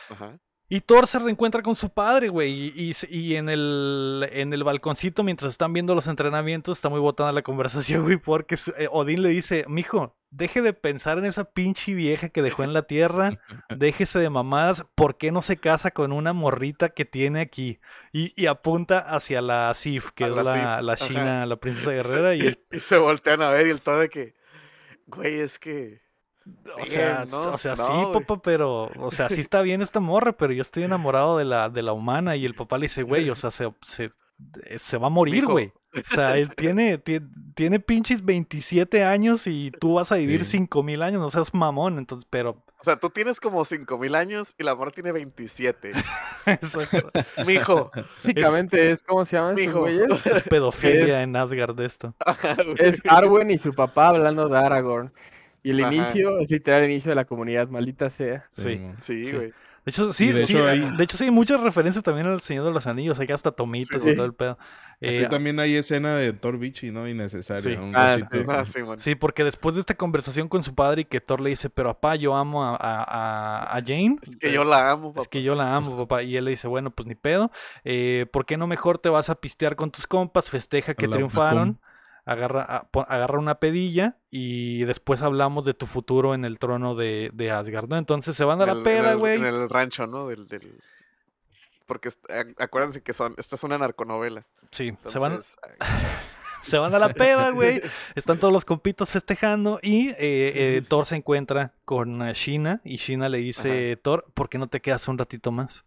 Ajá. 0.09 0.39
Y 0.69 0.81
Thor 0.81 1.07
se 1.07 1.21
reencuentra 1.21 1.63
con 1.63 1.77
su 1.77 1.91
padre, 1.91 2.29
güey. 2.29 2.73
Y, 2.75 2.89
y 2.89 2.95
se- 2.95 3.09
y 3.09 3.37
en, 3.37 3.49
el, 3.49 4.29
en 4.33 4.53
el 4.53 4.65
balconcito, 4.65 5.23
mientras 5.23 5.53
están 5.53 5.73
viendo 5.73 5.95
los 5.95 6.09
entrenamientos, 6.09 6.79
está 6.79 6.89
muy 6.89 6.99
botada 6.99 7.31
la 7.33 7.43
conversación, 7.43 8.03
güey. 8.05 8.17
Porque 8.17 8.57
eh, 8.77 8.89
Odín 8.91 9.23
le 9.23 9.29
dice: 9.29 9.65
Mijo, 9.69 10.17
deje 10.31 10.63
de 10.63 10.73
pensar 10.73 11.19
en 11.19 11.25
esa 11.25 11.45
pinche 11.45 11.95
vieja 11.95 12.31
que 12.31 12.43
dejó 12.43 12.65
en 12.65 12.73
la 12.73 12.83
tierra. 12.83 13.39
Déjese 13.69 14.19
de 14.19 14.29
mamadas. 14.29 14.85
¿Por 14.97 15.17
qué 15.19 15.31
no 15.31 15.41
se 15.41 15.57
casa 15.57 15.93
con 15.93 16.11
una 16.13 16.33
morrita 16.33 16.89
que 16.89 17.05
tiene 17.05 17.41
aquí? 17.43 17.79
Y, 18.13 18.33
y 18.35 18.47
apunta 18.47 18.99
hacia 18.99 19.41
la 19.43 19.73
Sif, 19.75 20.11
que 20.11 20.25
A 20.25 20.29
es 20.29 20.35
la 20.35 20.83
la. 20.83 20.97
China, 20.97 21.47
la 21.47 21.57
princesa 21.57 21.91
Se- 21.91 21.95
guerrera. 21.97 22.35
Y 22.35 22.41
el 22.41 22.59
y 22.73 22.81
se 22.81 22.99
voltean 22.99 23.41
a 23.43 23.51
ver 23.51 23.69
y 23.69 23.71
el 23.71 23.81
todo 23.83 24.01
de 24.01 24.09
que, 24.09 24.35
güey, 25.07 25.39
es 25.39 25.61
que. 25.61 26.05
O 26.81 26.87
sea, 26.87 27.19
Damn, 27.25 27.31
¿no? 27.31 27.41
o 27.53 27.59
sea, 27.59 27.75
No, 27.75 27.87
sí, 27.87 27.93
papá, 28.13 28.41
pero, 28.43 28.91
o 28.99 29.11
sea, 29.11 29.29
sí 29.29 29.41
está 29.41 29.63
bien 29.63 29.83
esta 29.83 30.01
morra, 30.01 30.33
pero 30.33 30.53
yo 30.53 30.63
estoy 30.63 30.85
enamorado 30.85 31.39
de 31.39 31.45
la, 31.45 31.69
de 31.71 31.83
la 31.83 31.93
humana 31.93 32.37
y 32.37 32.45
el 32.45 32.55
papá 32.55 32.79
le 32.79 32.83
dice, 32.83 33.03
güey, 33.03 33.29
o 33.31 33.35
sea, 33.35 33.51
se, 33.51 33.73
se, 33.83 34.13
eh, 34.65 34.79
se 34.79 34.97
va 34.99 35.07
a 35.07 35.11
morir, 35.11 35.47
güey. 35.47 35.73
O 35.95 36.15
sea, 36.15 36.37
él 36.37 36.51
tiene, 36.57 36.99
tiene, 36.99 37.27
tiene 37.55 37.81
pinches 37.81 38.25
27 38.25 39.03
años 39.05 39.47
y 39.47 39.73
tú 39.81 39.95
vas 39.95 40.13
a 40.13 40.17
vivir 40.17 40.45
Sí. 40.45 40.59
5000 40.59 41.03
años, 41.03 41.21
no 41.21 41.31
seas 41.31 41.53
mamón, 41.55 41.99
entonces, 41.99 42.27
pero, 42.31 42.63
O 42.81 42.85
sea, 42.85 42.97
tú 42.97 43.09
tienes 43.11 43.41
como 43.41 43.65
5000 43.65 44.15
años 44.15 44.55
y 44.59 44.63
la 44.63 44.73
amor 44.73 44.93
tiene 44.93 45.11
27. 45.13 45.93
exacto, 46.47 47.11
Mijo. 47.47 47.91
Básicamente 48.17 48.91
es, 48.93 49.03
¿cómo 49.03 49.25
se 49.25 49.37
llama 49.37 49.53
Mijo. 49.55 49.87
es 49.89 50.43
pedofilia 50.49 51.17
Es- 51.19 51.23
en 51.25 51.35
Asgard 51.37 51.81
esto. 51.81 52.15
Es 52.79 53.01
Arwen 53.09 53.51
y 53.51 53.59
su 53.59 53.73
papá 53.75 54.09
hablando 54.09 54.49
de 54.49 54.59
Aragorn. 54.59 55.13
Y 55.67 55.71
el 55.71 55.83
Ajá. 55.85 55.95
inicio 55.95 56.39
es 56.39 56.51
literal 56.51 56.85
el 56.85 56.91
inicio 56.91 57.11
de 57.11 57.17
la 57.17 57.25
comunidad, 57.25 57.69
maldita 57.69 58.09
sea. 58.09 58.47
Sí. 58.53 58.81
Sí, 59.01 59.25
Sí. 59.25 59.33
güey. 59.33 59.47
De 59.85 59.91
hecho, 59.91 60.13
sí, 60.13 60.33
de 60.33 60.47
sí, 60.47 60.53
hecho 60.53 60.65
de 60.65 60.71
hay- 60.71 60.93
hecho, 61.01 61.17
sí 61.17 61.25
hay 61.25 61.31
muchas 61.31 61.61
referencias 61.61 62.03
también 62.03 62.27
al 62.27 62.41
Señor 62.41 62.65
de 62.65 62.73
los 62.73 62.89
Anillos, 62.89 63.21
hay 63.21 63.29
hasta 63.33 63.53
tomitos 63.53 64.03
Sí, 64.03 64.09
y 64.09 64.11
sí. 64.11 64.17
todo 64.17 64.27
el 64.27 64.35
pedo. 64.35 64.59
Así 65.01 65.19
Eh, 65.23 65.27
también 65.29 65.61
hay 65.61 65.77
escena 65.77 66.17
de 66.17 66.33
Thor 66.33 66.59
Bichi, 66.59 66.91
¿no? 66.91 67.07
Innecesaria. 67.09 67.63
Sí. 67.63 67.77
un 67.77 67.95
Ah, 67.95 68.17
sí. 68.17 68.39
Ah, 68.49 68.65
sí. 68.65 68.81
Sí, 68.99 69.15
porque 69.15 69.45
después 69.45 69.75
de 69.77 69.81
esta 69.81 69.95
conversación 69.95 70.49
con 70.49 70.63
su 70.65 70.75
padre 70.75 71.03
y 71.03 71.05
que 71.05 71.21
Thor 71.21 71.41
le 71.41 71.51
dice, 71.51 71.71
pero 71.71 71.93
papá, 71.95 72.17
yo 72.17 72.35
amo 72.35 72.65
a, 72.65 72.77
a- 72.81 73.81
Jane. 73.85 74.17
Es 74.23 74.37
que 74.37 74.53
yo 74.53 74.65
la 74.65 74.91
amo, 74.91 75.11
papá. 75.13 75.23
Es 75.23 75.29
que 75.29 75.43
yo 75.43 75.55
la 75.55 75.75
amo, 75.77 75.97
papá. 75.97 76.23
Y 76.25 76.37
él 76.37 76.45
le 76.47 76.51
dice, 76.53 76.67
bueno, 76.67 76.91
pues 76.91 77.07
ni 77.07 77.15
pedo. 77.15 77.51
Eh, 77.85 78.27
¿Por 78.33 78.45
qué 78.47 78.57
no 78.57 78.67
mejor 78.67 78.99
te 78.99 79.09
vas 79.09 79.31
a 79.31 79.37
pistear 79.37 79.77
con 79.77 79.91
tus 79.91 80.07
compas? 80.07 80.51
Festeja 80.51 80.95
que 80.95 81.07
la 81.07 81.17
triunfaron. 81.17 81.79
Agarra, 82.29 82.63
a- 82.65 82.89
po- 82.89 83.07
agarra 83.09 83.39
una 83.39 83.55
pedilla 83.61 84.17
y 84.31 84.83
después 84.85 85.23
hablamos 85.23 85.65
de 85.65 85.75
tu 85.75 85.87
futuro 85.87 86.35
en 86.35 86.45
el 86.45 86.59
trono 86.59 86.95
de, 86.97 87.31
de 87.33 87.53
Asgard, 87.53 87.89
¿no? 87.89 87.97
Entonces 87.97 88.35
se 88.37 88.45
van 88.45 88.61
a 88.61 88.67
la 88.67 88.73
el- 88.73 88.83
peda, 88.83 89.15
güey. 89.15 89.37
En 89.37 89.45
el 89.45 89.71
rancho, 89.71 90.07
¿no? 90.09 90.27
Del, 90.29 90.49
del... 90.49 90.81
Porque 91.87 92.11
acuérdense 92.59 93.01
que 93.01 93.13
son, 93.13 93.35
esta 93.39 93.55
es 93.55 93.63
una 93.63 93.79
narconovela. 93.79 94.45
Sí, 94.73 94.93
se 95.05 95.21
van, 95.21 95.39
se 96.63 96.79
van 96.79 96.95
a 96.97 96.99
la 96.99 97.11
peda, 97.11 97.51
güey. 97.51 97.81
Están 98.17 98.39
todos 98.41 98.53
los 98.53 98.65
compitos 98.65 99.09
festejando 99.09 99.79
y 99.81 100.09
eh, 100.09 100.17
eh, 100.19 100.83
Thor 100.89 101.05
se 101.05 101.15
encuentra 101.15 101.75
con 101.85 102.23
eh, 102.23 102.35
Shina 102.35 102.81
y 102.83 102.97
Shina 102.97 103.29
le 103.29 103.39
dice, 103.39 103.97
Thor, 104.03 104.27
¿por 104.35 104.49
qué 104.49 104.59
no 104.59 104.67
te 104.67 104.81
quedas 104.81 105.07
un 105.07 105.17
ratito 105.17 105.53
más? 105.53 105.85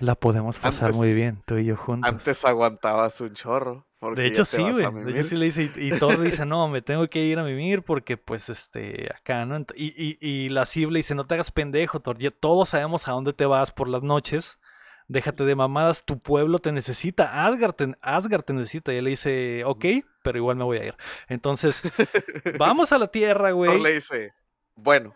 La 0.00 0.16
podemos 0.16 0.58
pasar 0.58 0.88
Antes- 0.88 0.96
muy 0.98 1.14
bien, 1.14 1.42
tú 1.46 1.56
y 1.56 1.64
yo 1.64 1.76
juntos. 1.78 2.06
Antes 2.06 2.44
aguantabas 2.44 3.18
un 3.22 3.32
chorro. 3.32 3.86
Porque 4.00 4.22
De 4.22 4.28
hecho 4.28 4.44
sí, 4.44 4.62
güey. 4.62 5.04
De 5.04 5.12
hecho 5.12 5.28
sí 5.28 5.36
le 5.36 5.44
dice 5.44 5.70
y, 5.76 5.88
y 5.88 5.98
Thor 5.98 6.20
dice, 6.20 6.46
no, 6.46 6.66
me 6.68 6.80
tengo 6.82 7.06
que 7.08 7.22
ir 7.22 7.38
a 7.38 7.44
mimir 7.44 7.82
porque 7.82 8.16
pues 8.16 8.48
este, 8.48 9.08
acá, 9.14 9.44
¿no? 9.44 9.58
Y, 9.74 9.94
y, 9.96 10.18
y 10.20 10.48
la 10.48 10.64
Sif 10.66 10.88
le 10.90 11.00
dice, 11.00 11.14
no 11.14 11.26
te 11.26 11.34
hagas 11.34 11.50
pendejo, 11.50 12.00
Thor, 12.00 12.16
ya 12.16 12.30
todos 12.30 12.70
sabemos 12.70 13.06
a 13.06 13.12
dónde 13.12 13.32
te 13.34 13.44
vas 13.46 13.70
por 13.70 13.88
las 13.88 14.02
noches. 14.02 14.58
Déjate 15.06 15.44
de 15.44 15.54
mamadas, 15.54 16.04
tu 16.04 16.18
pueblo 16.18 16.60
te 16.60 16.72
necesita, 16.72 17.44
Asgard 17.44 17.74
te, 17.74 17.94
Asgard 18.00 18.42
te 18.44 18.52
necesita. 18.54 18.92
Y 18.92 18.96
él 18.96 19.04
le 19.04 19.10
dice, 19.10 19.64
ok, 19.64 19.84
pero 20.22 20.38
igual 20.38 20.56
me 20.56 20.64
voy 20.64 20.78
a 20.78 20.84
ir. 20.86 20.94
Entonces, 21.28 21.82
vamos 22.58 22.92
a 22.92 22.98
la 22.98 23.08
tierra, 23.08 23.48
Thor 23.50 23.54
güey. 23.54 23.82
le 23.82 23.94
dice, 23.94 24.32
bueno, 24.76 25.14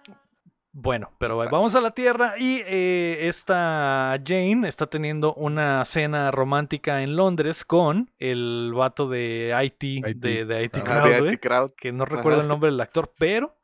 Bueno, 0.76 1.12
pero 1.18 1.36
vamos 1.36 1.76
a 1.76 1.80
la 1.80 1.92
Tierra 1.92 2.34
y 2.36 2.60
eh, 2.66 3.28
esta 3.28 4.18
Jane 4.26 4.66
está 4.66 4.88
teniendo 4.88 5.32
una 5.34 5.84
cena 5.84 6.32
romántica 6.32 7.02
en 7.02 7.14
Londres 7.14 7.64
con 7.64 8.10
el 8.18 8.72
vato 8.74 9.08
de 9.08 9.54
IT, 9.62 9.84
IT. 9.84 10.16
de, 10.16 10.44
de 10.44 10.64
IT 10.64 10.76
Ah, 10.78 10.80
ajá, 10.84 11.02
Crowd, 11.02 11.12
de 11.12 11.20
güey, 11.20 11.34
IT 11.34 11.40
Crowd. 11.40 11.70
que 11.76 11.92
no 11.92 12.04
recuerdo 12.04 12.40
el 12.40 12.48
nombre 12.48 12.70
del 12.72 12.80
actor, 12.80 13.12
pero 13.16 13.54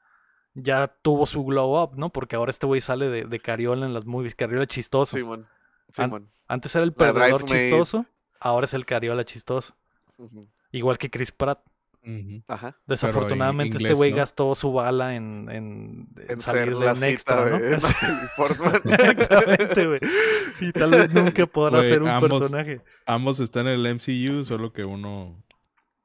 ya 0.54 0.86
tuvo 1.02 1.26
su 1.26 1.44
glow 1.44 1.82
up, 1.82 1.96
¿no? 1.96 2.10
Porque 2.10 2.36
ahora 2.36 2.50
este 2.50 2.66
güey 2.68 2.80
sale 2.80 3.08
de, 3.08 3.24
de 3.24 3.40
Cariola 3.40 3.86
en 3.86 3.92
las 3.94 4.06
movies, 4.06 4.36
Cariola 4.36 4.66
chistoso. 4.68 5.16
Simón. 5.16 5.48
An- 5.96 6.04
Simón. 6.04 6.30
Antes 6.46 6.74
era 6.76 6.84
el 6.84 6.92
perdedor 6.92 7.44
chistoso, 7.44 8.06
ahora 8.38 8.66
es 8.66 8.74
el 8.74 8.86
Cariola 8.86 9.24
chistoso. 9.24 9.74
Igual 10.70 10.96
que 10.98 11.10
Chris 11.10 11.32
Pratt. 11.32 11.58
Ajá. 12.48 12.76
Desafortunadamente 12.86 13.76
este 13.76 13.92
güey 13.94 14.10
¿no? 14.10 14.16
gastó 14.18 14.54
su 14.54 14.72
bala 14.72 15.14
en, 15.16 15.48
en, 15.50 16.08
en 16.16 16.30
En 16.30 16.40
salir 16.40 16.64
ser 16.72 16.74
de 16.76 16.84
la 16.86 16.92
un 16.92 16.96
cita 16.96 17.10
extra, 17.10 17.44
¿no? 17.50 17.58
de. 17.58 17.74
Exactamente, 19.10 19.86
güey. 19.86 20.00
Y 20.60 20.72
tal 20.72 20.90
vez 20.90 21.10
nunca 21.12 21.46
podrá 21.46 21.78
Güey, 21.78 21.90
ser 21.90 22.02
un 22.02 22.08
ambos- 22.08 22.40
personaje. 22.40 22.80
Ambos 23.06 23.40
están 23.40 23.66
en 23.68 23.84
el 23.84 23.94
MCU, 23.94 24.44
solo 24.44 24.72
que 24.72 24.82
uno 24.82 25.42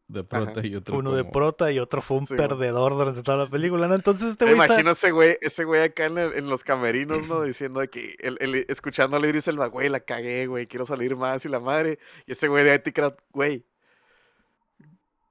de 0.08 0.23
prota 0.23 0.63
y 0.65 0.75
otro 0.75 0.97
Uno 0.99 1.15
de 1.15 1.23
prota 1.23 1.71
y 1.71 1.79
otro 1.79 1.99
fue 2.01 2.17
un 2.17 2.27
Sí, 2.27 2.36
perdedor 2.36 2.93
durante 2.93 3.23
toda 3.23 3.38
la 3.38 3.49
película, 3.49 3.88
¿no? 3.88 3.95
Entonces 3.95 4.31
este 4.34 4.45
Me 4.45 4.51
güey 4.51 4.62
está... 4.62 4.73
imagino 4.75 4.91
ese 4.91 5.12
güey, 5.12 5.38
ese 5.41 5.63
güey 5.63 5.81
acá 5.81 6.05
en, 6.05 6.17
el- 6.19 6.34
en 6.34 6.47
los 6.49 6.63
camerinos, 6.63 7.27
¿no? 7.27 7.41
Diciendo 7.41 7.81
que, 7.89 8.15
el, 8.19 8.38
el- 8.39 8.65
escuchándole 8.69 9.29
Idris 9.29 9.47
Elba, 9.47 9.67
güey, 9.67 9.89
la 9.89 10.01
cagué, 10.01 10.45
güey, 10.45 10.67
quiero 10.67 10.86
salir 10.86 11.15
más 11.15 11.43
y 11.45 11.49
la 11.49 11.60
madre. 11.60 11.97
Y 12.27 12.34
ese 12.34 12.47
güey 12.47 12.63
de 12.63 12.75
IT 12.75 12.93
Crowd, 12.93 13.15
güey, 13.31 13.65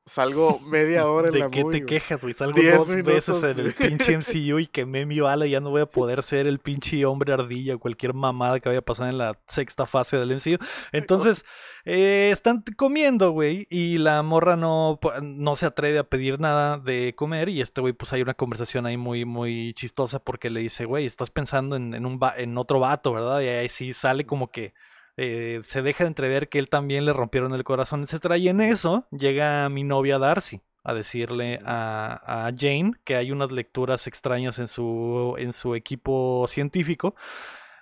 salgo 0.07 0.61
media 0.65 1.09
hora 1.09 1.29
en 1.29 1.35
¿De 1.35 1.39
la 1.41 1.51
qué 1.51 1.63
movie, 1.63 1.81
te 1.81 1.85
güey. 1.85 2.01
quejas, 2.01 2.21
güey? 2.21 2.35
Salgo 2.35 2.61
dos 2.63 2.89
veces 2.89 3.29
minutos, 3.29 3.43
en 3.45 3.61
el 3.61 3.75
pinche 3.75 4.19
MCU 4.19 4.59
y 4.59 4.67
quemé 4.67 5.07
mi 5.07 5.21
bala 5.21 5.47
y 5.47 5.51
ya 5.51 5.61
no 5.61 5.71
voy 5.71 5.83
a 5.83 5.87
poder 5.87 6.23
ser 6.23 6.47
el 6.47 6.59
pinche 6.59 7.05
hombre 7.07 7.33
ardilla 7.33 7.75
o 7.77 7.79
cualquier 7.79 8.15
mamada 8.15 8.61
que 8.61 8.69
vaya 8.69 8.81
a 8.81 8.83
pasar 8.83 9.09
en 9.09 9.19
la 9.19 9.39
sexta 9.49 9.87
fase 9.87 10.17
del 10.17 10.35
MCU. 10.35 10.59
Entonces, 10.93 11.45
eh, 11.85 12.31
están 12.33 12.63
comiendo, 12.77 13.31
güey, 13.31 13.67
y 13.71 13.99
la 13.99 14.23
morra 14.23 14.57
no, 14.57 14.99
no 15.23 15.57
se 15.57 15.67
atreve 15.67 15.99
a 15.99 16.05
pedir 16.05 16.41
nada 16.41 16.79
de 16.79 17.15
comer 17.15 17.49
y 17.49 17.61
este 17.61 17.81
güey, 17.81 17.93
pues 17.93 18.13
hay 18.13 18.23
una 18.23 18.35
conversación 18.35 18.87
ahí 18.87 18.97
muy, 18.97 19.25
muy 19.25 19.75
chistosa 19.75 20.19
porque 20.19 20.51
le 20.51 20.61
dice, 20.61 20.85
güey, 20.85 21.07
estás 21.07 21.31
pensando 21.31 21.77
en, 21.77 21.95
en 21.95 22.07
un 22.07 22.21
en 22.37 22.57
otro 22.59 22.81
vato, 22.81 23.13
¿verdad? 23.13 23.41
Y 23.41 23.49
ahí 23.49 23.69
sí 23.69 23.93
sale 23.93 24.25
como 24.25 24.51
que 24.51 24.73
eh, 25.17 25.61
se 25.65 25.83
deja 25.83 26.05
de 26.05 26.09
entrever 26.09 26.49
que 26.49 26.59
él 26.59 26.69
también 26.69 27.05
le 27.05 27.13
rompieron 27.13 27.55
el 27.55 27.65
corazón, 27.65 28.03
etcétera. 28.03 28.37
Y 28.37 28.49
en 28.49 28.61
eso 28.61 29.07
llega 29.11 29.69
mi 29.69 29.85
novia 29.85 30.19
Darcy 30.19 30.61
a 30.83 30.93
decirle 30.93 31.61
a, 31.65 32.47
a 32.47 32.53
Jane 32.57 32.93
que 33.05 33.17
hay 33.17 33.33
unas 33.33 33.51
lecturas 33.51 34.07
extrañas 34.07 34.59
en 34.59 34.69
su, 34.69 35.35
en 35.39 35.53
su 35.53 35.75
equipo 35.75 36.45
científico 36.47 37.15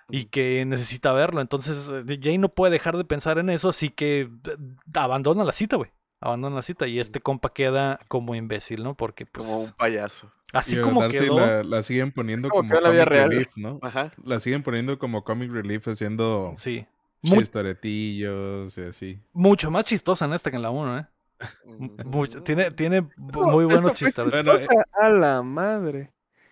y 0.09 0.25
que 0.25 0.63
necesita 0.65 1.11
verlo. 1.11 1.41
Entonces 1.41 1.89
eh, 1.89 2.19
Jane 2.21 2.37
no 2.37 2.49
puede 2.49 2.71
dejar 2.71 2.97
de 2.97 3.03
pensar 3.03 3.39
en 3.39 3.49
eso, 3.49 3.69
así 3.69 3.89
que 3.89 4.21
eh, 4.21 4.57
abandona 4.93 5.43
la 5.43 5.53
cita, 5.53 5.75
güey. 5.75 5.91
Abandona 6.21 6.55
la 6.55 6.61
cita 6.61 6.87
y 6.87 6.99
este 6.99 7.19
compa 7.19 7.51
queda 7.51 7.99
como 8.07 8.33
imbécil, 8.35 8.81
¿no? 8.83 8.95
Porque 8.95 9.25
pues 9.25 9.45
Como 9.45 9.59
un 9.63 9.71
payaso. 9.71 10.31
así 10.53 10.77
Y 10.77 10.81
como 10.81 11.01
Darcy 11.01 11.19
quedó, 11.19 11.35
la, 11.35 11.63
la 11.63 11.83
siguen 11.83 12.13
poniendo 12.13 12.47
Como 12.47 12.69
como 12.69 12.81
comic 12.81 13.05
relief, 13.05 13.57
¿no? 13.57 13.79
Ajá. 13.81 14.13
La 14.23 14.39
siguen 14.39 14.63
poniendo 14.63 14.97
como 14.97 15.25
comic 15.25 15.51
relief 15.51 15.85
haciendo 15.89 16.53
sí. 16.55 16.85
Chistoretillos 17.23 18.77
y 18.77 18.81
así. 18.81 19.19
mucho 19.33 19.71
más 19.71 19.85
chistosa 19.85 20.25
en 20.25 20.33
esta 20.33 20.49
que 20.49 20.57
en 20.57 20.61
la 20.63 20.69
1, 20.69 20.99
¿eh? 20.99 21.05
Mucho- 22.05 22.43
tiene, 22.43 22.71
tiene 22.71 23.07
muy 23.17 23.65
buenos 23.65 23.93
chistes. 23.95 24.29
Bueno, 24.31 24.55
eh, 24.55 24.67
A 24.93 25.09
la 25.09 25.41
madre. 25.41 26.11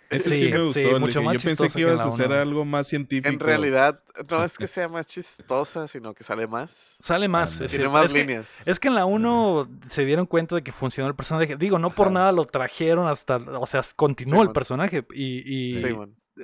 ese 0.09 0.29
Sí, 0.29 0.37
sí, 0.45 0.51
me 0.51 0.61
gustó. 0.63 0.99
mucho 0.99 1.21
más 1.21 1.33
Yo 1.35 1.39
pensé 1.39 1.63
chistosa 1.63 1.73
que 1.75 1.81
ibas 1.81 2.01
a 2.01 2.05
la 2.07 2.11
hacer 2.13 2.25
uno. 2.27 2.35
algo 2.35 2.65
más 2.65 2.87
científico. 2.87 3.29
En 3.29 3.39
realidad, 3.39 4.03
no 4.29 4.43
es 4.43 4.57
que 4.57 4.67
sea 4.67 4.89
más 4.89 5.07
chistosa, 5.07 5.87
sino 5.87 6.13
que 6.13 6.23
sale 6.25 6.47
más. 6.47 6.97
Sale 6.99 7.27
más. 7.29 7.61
Es 7.61 7.71
Tiene 7.71 7.87
más 7.87 8.05
es, 8.05 8.13
que, 8.13 8.19
líneas. 8.19 8.67
es 8.67 8.79
que 8.79 8.87
en 8.89 8.95
la 8.95 9.05
1 9.05 9.69
se 9.89 10.03
dieron 10.03 10.25
cuenta 10.25 10.55
de 10.55 10.63
que 10.63 10.73
funcionó 10.73 11.07
el 11.07 11.15
personaje. 11.15 11.55
Digo, 11.55 11.79
no 11.79 11.91
por 11.91 12.07
Ajá. 12.07 12.13
nada 12.13 12.31
lo 12.33 12.43
trajeron 12.45 13.07
hasta. 13.07 13.37
O 13.37 13.65
sea, 13.67 13.81
continuó 13.95 14.41
el 14.43 14.51
personaje. 14.51 15.05
Y, 15.13 15.71
y 15.73 15.75
eh, 15.77 15.95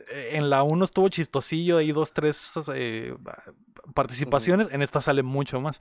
en 0.10 0.50
la 0.50 0.63
1 0.63 0.86
estuvo 0.86 1.10
chistosillo. 1.10 1.78
Ahí 1.78 1.91
dos, 1.91 2.13
tres 2.13 2.54
eh, 2.73 3.15
participaciones. 3.93 4.67
En 4.71 4.82
esta 4.82 5.02
sale 5.02 5.23
mucho 5.23 5.62
más. 5.62 5.80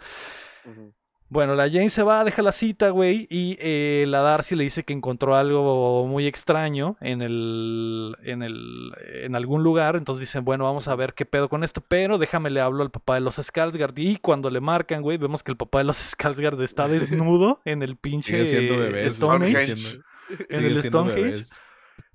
Bueno, 1.28 1.56
la 1.56 1.64
Jane 1.68 1.90
se 1.90 2.04
va, 2.04 2.22
deja 2.22 2.40
la 2.40 2.52
cita, 2.52 2.90
güey, 2.90 3.26
y 3.28 3.58
eh, 3.60 4.04
la 4.06 4.20
Darcy 4.20 4.54
le 4.54 4.62
dice 4.62 4.84
que 4.84 4.92
encontró 4.92 5.34
algo 5.34 6.06
muy 6.06 6.24
extraño 6.24 6.96
en 7.00 7.20
el, 7.20 8.16
en 8.22 8.44
el, 8.44 8.92
en 9.24 9.34
algún 9.34 9.64
lugar. 9.64 9.96
Entonces 9.96 10.20
dicen, 10.28 10.44
bueno, 10.44 10.62
vamos 10.64 10.86
a 10.86 10.94
ver 10.94 11.14
qué 11.14 11.26
pedo 11.26 11.48
con 11.48 11.64
esto, 11.64 11.80
pero 11.80 12.18
déjame 12.18 12.50
le 12.50 12.60
hablo 12.60 12.84
al 12.84 12.92
papá 12.92 13.14
de 13.14 13.22
los 13.22 13.40
Skarsgård. 13.40 13.94
Y 13.96 14.18
cuando 14.18 14.50
le 14.50 14.60
marcan, 14.60 15.02
güey, 15.02 15.18
vemos 15.18 15.42
que 15.42 15.50
el 15.50 15.56
papá 15.56 15.78
de 15.78 15.84
los 15.84 16.16
Skarsgård 16.16 16.62
está 16.62 16.86
desnudo 16.88 17.60
en 17.64 17.82
el 17.82 17.96
pinche 17.96 18.30
Sigue 18.30 18.46
siendo 18.46 18.78
bebés. 18.78 19.16
Stonehenge. 19.16 20.00
En 20.48 20.64
el 20.64 20.80
Stonehenge. 20.80 21.44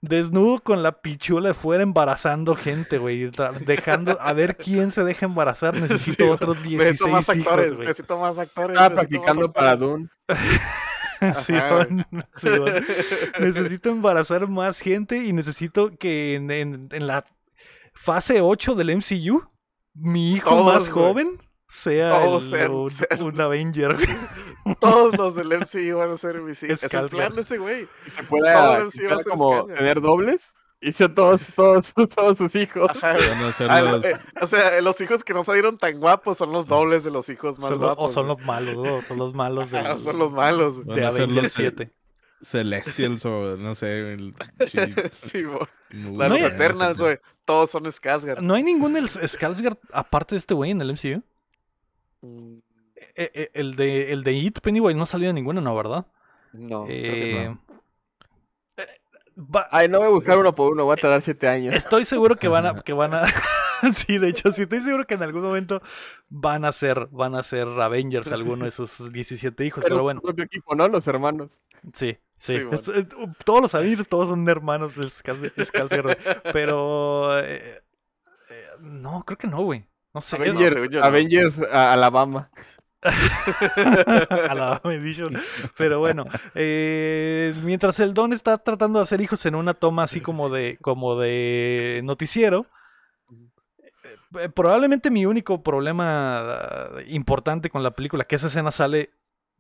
Desnudo 0.02 0.60
con 0.62 0.82
la 0.82 0.94
pichula 1.02 1.50
de 1.50 1.54
fuera 1.54 1.84
embarazando 1.84 2.56
gente, 2.56 2.98
güey. 2.98 3.30
Dejando 3.66 4.20
a 4.20 4.34
ver 4.34 4.58
quién 4.58 4.90
se 4.92 5.04
deja 5.04 5.28
embarazar. 5.28 5.76
Necesito 5.80 6.24
Sí, 6.26 6.30
otros 6.32 6.58
Necesito 6.58 7.06
16 7.06 7.12
más 7.12 7.24
hijos, 7.36 7.38
actores, 7.48 7.76
güey. 7.76 7.88
necesito 7.88 8.18
más 8.18 8.40
actores. 8.40 8.70
Estaba 8.72 8.90
necesito 8.90 8.96
más 8.96 9.08
practicando 9.08 9.52
para. 9.54 9.76
Dune. 9.76 10.08
Simón, 11.46 12.06
Simón. 12.38 12.86
Necesito 13.40 13.90
embarazar 13.90 14.48
más 14.48 14.80
gente 14.80 15.18
y 15.24 15.34
necesito 15.34 15.96
que 15.98 16.34
en, 16.36 16.50
en- 16.50 16.90
en 16.92 17.08
la 17.08 17.26
fase 17.94 18.42
8 18.42 18.74
del 18.74 18.98
MCU, 18.98 19.44
mi 19.94 20.34
hijo 20.34 20.50
Todos, 20.50 20.66
más 20.66 20.92
güey. 20.92 21.06
joven 21.06 21.40
sea 21.72 22.10
Todos 22.10 22.44
el- 22.46 22.50
sean- 22.52 22.72
un, 22.72 22.90
sean- 22.90 23.22
un 23.24 23.42
Avenger. 23.42 23.96
Todos 24.80 25.18
los 25.18 25.36
del 25.36 25.48
MCU 25.60 25.98
van 25.98 26.12
a 26.12 26.16
ser 26.16 26.40
mis 26.42 26.62
hijos. 26.64 26.84
Es 26.84 26.94
el 26.94 27.10
plan 27.10 27.34
de 27.34 27.42
ese 27.42 27.58
güey. 27.58 27.88
Y 28.06 28.10
se 28.10 28.22
puede 28.24 28.50
ah, 28.52 28.84
como 29.30 29.66
tener 29.66 30.00
dobles. 30.02 30.54
Hizo 30.84 31.12
todos, 31.12 31.46
todos, 31.56 31.94
todos 32.16 32.38
sus 32.40 32.56
hijos. 32.56 32.90
Ajá, 32.90 33.14
güey. 33.14 33.30
Van 33.30 33.44
a 33.44 33.52
ser 33.54 33.70
Ah, 33.70 33.82
los- 33.82 34.04
eh, 34.06 34.18
o 34.42 34.48
sea, 34.48 34.82
los 34.82 35.00
hijos 35.02 35.24
que 35.24 35.34
no 35.34 35.44
salieron 35.44 35.78
tan 35.78 36.00
guapos 36.00 36.38
son 36.38 36.52
los 36.52 36.68
dobles 36.68 37.04
de 37.04 37.12
los 37.12 37.30
hijos 37.30 37.60
más 37.60 37.70
Son 37.72 37.80
los- 37.82 37.90
guapos. 37.90 38.10
o 38.10 38.14
son 38.14 38.28
los 38.28 38.40
malos, 38.40 38.76
¿no? 38.78 39.02
son 39.04 39.18
los 39.20 39.34
malos 39.36 39.70
de, 39.72 40.00
son 40.00 40.18
los 40.20 40.32
malos. 40.32 40.84
de 40.86 41.06
Avenger 41.06 41.30
los, 41.32 41.46
eh, 41.46 41.50
7. 41.50 41.92
Celestials 42.42 43.24
o 43.26 43.56
no 43.58 43.76
sé. 43.76 44.14
El, 44.14 44.34
Sí, 45.14 45.44
La 45.92 46.28
los 46.30 46.42
Eternals, 46.42 47.00
güey. 47.00 47.20
Todos 47.46 47.70
son 47.70 47.84
Skarsgård. 47.86 48.42
¿No 48.42 48.56
hay 48.56 48.64
ningún 48.64 48.96
Skarsgård 48.96 49.78
aparte 49.94 50.36
de 50.36 50.40
este 50.40 50.54
güey 50.56 50.72
en 50.72 50.82
el 50.82 50.94
MCU? 50.94 51.22
Mm, 52.22 52.58
Eh, 53.16 53.32
eh, 53.34 53.52
el, 53.56 53.76
de, 53.76 54.14
el 54.14 54.24
de 54.24 54.34
It, 54.34 54.60
Pennywise, 54.60 54.96
no 54.96 55.04
ha 55.04 55.08
salido 55.08 55.34
ninguno, 55.34 55.60
¿no? 55.60 55.76
¿Verdad? 55.76 56.06
No, 56.54 56.86
creo 56.86 57.00
que 57.00 57.32
no. 57.34 57.60
Eh, 58.78 58.84
eh, 58.84 58.88
va- 59.38 59.68
Ay, 59.72 59.88
no 59.90 59.98
voy 60.00 60.08
a 60.08 60.12
buscar 60.12 60.38
uno 60.38 60.54
por 60.54 60.72
uno, 60.72 60.86
voy 60.86 60.94
a 60.94 60.98
tardar 60.98 61.22
siete 61.22 61.48
años. 61.48 61.76
Estoy 61.76 62.06
seguro 62.06 62.36
que 62.36 62.48
van 62.48 62.66
a, 62.68 62.74
que 62.86 62.94
van 62.94 63.14
a, 63.14 63.26
sí, 63.94 64.18
de 64.18 64.30
hecho, 64.30 64.52
sí, 64.52 64.64
estoy 64.64 64.80
seguro 64.82 65.08
que 65.08 65.16
en 65.16 65.24
algún 65.24 65.42
momento 65.42 65.82
van 66.30 66.66
a 66.66 66.72
ser, 66.72 67.08
van 67.12 67.36
a 67.36 67.44
ser 67.44 67.68
Avengers 67.68 68.32
alguno 68.32 68.66
de 68.66 68.72
sus 68.72 69.12
17 69.12 69.66
hijos, 69.66 69.84
pero 69.84 69.96
Pero 69.96 70.04
bueno, 70.04 70.20
su 70.20 70.26
propio 70.28 70.46
equipo, 70.46 70.76
¿no? 70.76 70.88
Los 70.88 71.08
hermanos. 71.08 71.50
sí, 71.94 72.18
sí. 72.38 72.58
Sí, 72.58 72.64
bueno. 72.64 72.80
Es- 72.82 72.88
es- 72.90 73.08
todos 73.46 73.62
los 73.62 73.76
Avengers, 73.76 74.08
todos 74.08 74.30
son 74.30 74.48
hermanos 74.48 74.96
del 74.96 75.12
pero 76.54 77.40
eh, 77.40 77.82
eh, 78.50 78.66
no, 78.80 79.24
creo 79.26 79.38
que 79.38 79.48
no, 79.48 79.64
güey. 79.64 79.86
No 80.14 80.22
sé, 80.22 80.36
Avengers, 80.36 80.90
yo 80.90 81.00
no. 81.00 81.06
Avengers 81.06 81.60
a 81.72 81.94
Alabama. 81.94 82.50
a 83.02 84.54
la 84.54 84.82
Edition. 84.84 85.38
Pero 85.78 86.00
bueno, 86.00 86.26
eh, 86.54 87.54
mientras 87.64 88.00
el 88.00 88.14
Don 88.14 88.32
está 88.34 88.58
tratando 88.60 89.00
de 89.00 89.04
hacer 89.04 89.22
hijos 89.22 89.46
en 89.46 89.56
una 89.56 89.74
toma 89.74 90.04
así 90.04 90.22
como 90.22 90.50
de, 90.50 90.78
como 90.82 91.18
de 91.18 92.02
noticiero, 92.04 92.68
eh, 94.40 94.50
probablemente 94.50 95.10
mi 95.10 95.26
único 95.26 95.64
problema 95.64 96.40
ah, 96.40 96.90
importante 97.08 97.70
con 97.70 97.82
la 97.82 97.92
película, 97.92 98.26
que 98.26 98.36
esa 98.36 98.48
escena 98.48 98.72
sale 98.72 99.12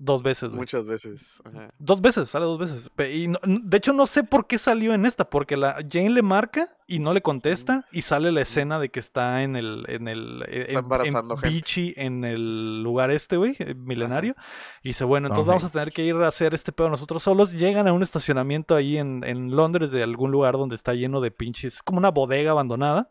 dos 0.04 0.24
veces, 0.24 0.50
güey. 0.50 0.60
Muchas 0.62 0.86
veces. 0.86 1.42
Ajá. 1.46 1.72
Dos 1.78 2.02
veces, 2.02 2.30
sale 2.30 2.46
dos 2.46 2.58
veces. 2.58 2.90
Y 3.14 3.28
no- 3.28 3.40
de 3.44 3.78
hecho 3.78 3.94
no 3.94 4.08
sé 4.08 4.24
por 4.24 4.48
qué 4.48 4.58
salió 4.58 4.94
en 4.94 5.06
esta, 5.06 5.30
porque 5.30 5.56
la 5.58 5.76
Jane 5.90 6.10
le 6.10 6.22
marca 6.24 6.70
y 6.88 6.98
no 7.00 7.14
le 7.14 7.22
contesta 7.22 7.86
y 7.92 8.02
sale 8.02 8.32
la 8.32 8.42
escena 8.42 8.80
de 8.80 8.90
que 8.90 9.00
está 9.00 9.44
en 9.44 9.56
el 9.56 9.86
en 9.88 10.08
el 10.08 10.44
eh, 10.48 10.62
Está 10.62 10.72
en- 10.74 10.80
embarazando 10.80 11.34
en 11.36 11.40
gente. 11.40 11.54
Beachy, 11.56 11.94
en 11.98 12.24
el 12.26 12.82
lugar 12.84 13.12
este, 13.12 13.38
güey, 13.38 13.56
eh, 13.60 13.76
milenario. 13.76 14.36
Y 14.84 14.90
dice, 14.90 15.04
bueno, 15.04 15.28
entonces 15.28 15.48
vamos 15.48 15.64
a 15.64 15.70
tener 15.70 15.92
que 15.94 16.04
ir 16.04 16.16
a 16.16 16.28
hacer 16.28 16.54
este 16.54 16.72
pedo 16.72 16.90
nosotros 16.90 17.22
solos. 17.22 17.52
Llegan 17.54 17.88
a 17.88 17.94
un 17.94 18.02
estacionamiento 18.02 18.76
ahí 18.76 18.98
en, 18.98 19.24
en 19.24 19.56
Londres 19.56 19.92
de 19.92 20.02
algún 20.04 20.32
lugar 20.32 20.54
donde 20.58 20.76
está 20.76 20.94
lleno 20.94 21.22
de 21.22 21.32
pinches, 21.32 21.76
es 21.76 21.84
como 21.84 22.00
una 22.00 22.10
bodega 22.10 22.52
abandonada. 22.52 23.08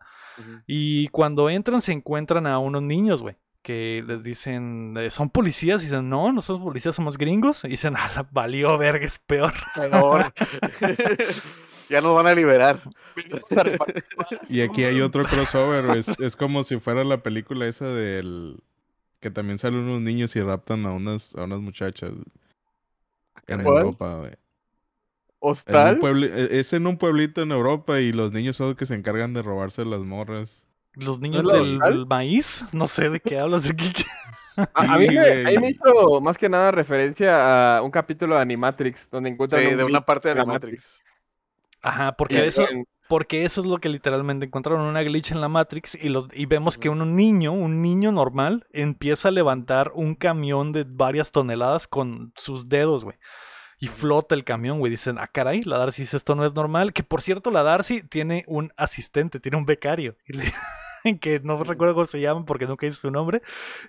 Y 0.67 1.09
cuando 1.09 1.51
entran 1.51 1.81
se 1.83 1.93
encuentran 1.93 2.47
a 2.47 2.59
unos 2.59 2.83
niños, 2.83 3.21
güey. 3.21 3.37
Que 3.63 4.03
les 4.07 4.23
dicen, 4.23 4.95
eh, 4.97 5.11
¿son 5.11 5.29
policías? 5.29 5.83
Y 5.83 5.87
dicen, 5.87 6.09
no, 6.09 6.33
no 6.33 6.41
somos 6.41 6.63
policías, 6.63 6.95
somos 6.97 7.19
gringos. 7.19 7.65
Y 7.65 7.69
dicen, 7.69 7.95
ah, 7.99 8.11
la 8.17 8.29
valió 8.31 8.79
verga, 8.79 9.05
es 9.05 9.19
peor. 9.19 9.53
Peor. 9.75 10.33
ya 11.91 12.01
nos 12.01 12.15
van 12.17 12.27
a 12.29 12.35
liberar. 12.35 12.81
Y 14.49 14.61
aquí 14.63 14.85
hay 14.85 15.01
otro 15.01 15.25
crossover, 15.25 15.97
es, 15.97 16.09
es 16.21 16.37
como 16.37 16.63
si 16.63 16.79
fuera 16.79 17.05
la 17.05 17.23
película 17.23 17.67
esa 17.67 17.87
del 17.87 18.63
que 19.21 19.31
también 19.31 19.59
salen 19.59 19.81
unos 19.81 20.01
niños 20.01 20.35
y 20.37 20.41
raptan 20.41 20.87
a 20.87 20.93
unas, 20.93 21.35
a 21.37 21.45
unas 21.45 21.61
muchachas 21.61 22.13
en 23.47 23.63
¿Cuál? 23.63 23.77
Europa, 23.79 24.17
güey. 24.17 24.31
En 24.33 24.39
Hostal. 25.41 25.95
un 25.97 26.01
puebli- 26.01 26.31
e- 26.33 26.59
es 26.59 26.73
en 26.73 26.87
un 26.87 26.97
pueblito 26.97 27.43
en 27.43 27.51
Europa 27.53 28.01
y 28.01 28.13
los 28.13 28.33
niños 28.33 28.57
son 28.57 28.69
los 28.69 28.77
que 28.77 28.87
se 28.87 28.95
encargan 28.95 29.35
de 29.35 29.43
robarse 29.43 29.85
las 29.85 30.01
morras. 30.01 30.67
Los 30.95 31.21
niños 31.21 31.45
del 31.47 32.07
maíz, 32.07 32.65
no 32.73 32.89
sé 32.89 33.11
de 33.11 33.21
qué 33.21 33.39
hablas 33.39 33.63
de 33.63 33.75
Kike. 33.75 34.05
A, 34.75 34.95
a 34.95 34.99
mí 34.99 35.07
me, 35.09 35.71
hizo 35.71 36.21
más 36.21 36.37
que 36.37 36.49
nada 36.49 36.71
referencia 36.71 37.77
a 37.77 37.83
un 37.83 37.91
capítulo 37.91 38.35
de 38.35 38.43
Animatrix, 38.43 39.09
donde 39.09 39.31
encuentran 39.31 39.63
Sí, 39.63 39.69
un 39.69 39.79
de 39.79 39.85
una 39.85 40.05
parte 40.05 40.29
de 40.29 40.33
en 40.33 40.39
la 40.39 40.45
la 40.45 40.53
Matrix. 40.53 41.03
Ajá, 41.81 42.09
Y 42.09 42.15
porque 42.19 42.47
eso, 42.47 42.67
porque 43.09 43.45
eso 43.45 43.61
es 43.61 43.67
lo 43.67 43.79
que 43.79 43.89
literalmente 43.89 44.47
encontraron 44.47 44.83
una 44.83 45.03
glitch 45.03 45.33
en 45.33 45.41
la 45.41 45.49
Matrix 45.49 45.95
y 45.95 46.09
los 46.09 46.29
y 46.33 46.47
vemos 46.47 46.77
que 46.77 46.89
un 46.89 47.17
niño, 47.17 47.53
un 47.53 47.81
niño 47.81 48.13
normal, 48.13 48.67
empieza 48.73 49.29
a 49.29 49.33
levantar 49.33 49.93
un 49.95 50.15
camión 50.15 50.73
de 50.73 50.85
varias 50.87 51.33
toneladas 51.33 51.89
con 51.89 52.33
sus 52.37 52.69
dedos, 52.69 53.05
güey. 53.05 53.17
Y 53.81 53.87
flota 53.89 54.35
el 54.35 54.45
camión, 54.45 54.79
güey. 54.79 54.91
Dicen, 54.91 55.19
ah, 55.19 55.27
caray, 55.27 55.63
la 55.63 55.79
Darcy 55.79 56.03
dice, 56.03 56.17
esto 56.19 56.35
no 56.35 56.45
es 56.45 56.55
normal. 56.55 56.93
Que 56.93 57.03
por 57.03 57.23
cierto, 57.23 57.51
la 57.51 57.63
Darcy 57.63 58.03
tiene 58.03 58.45
un 58.47 58.73
asistente, 58.77 59.41
tiene 59.41 59.57
un 59.57 59.65
becario. 59.67 60.17
Y 60.27 60.35
le- 60.35 60.53
que 61.21 61.41
no 61.41 61.65
recuerdo 61.65 61.95
cómo 61.95 62.07
se 62.07 62.21
llama 62.21 62.45
porque 62.45 62.67
nunca 62.67 62.87
hice 62.87 62.97
su 62.99 63.11
nombre. 63.11 63.41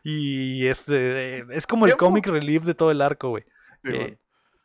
Y 0.04 0.66
es, 0.68 0.86
eh, 0.88 1.44
es 1.52 1.68
como 1.68 1.86
el 1.86 1.92
comic 1.98 2.28
relief 2.28 2.64
de 2.64 2.74
todo 2.74 2.90
el 2.92 3.02
arco, 3.02 3.30
güey. 3.30 3.44
Sí, 3.84 3.90
Eh, 3.90 3.98
bueno. 3.98 4.18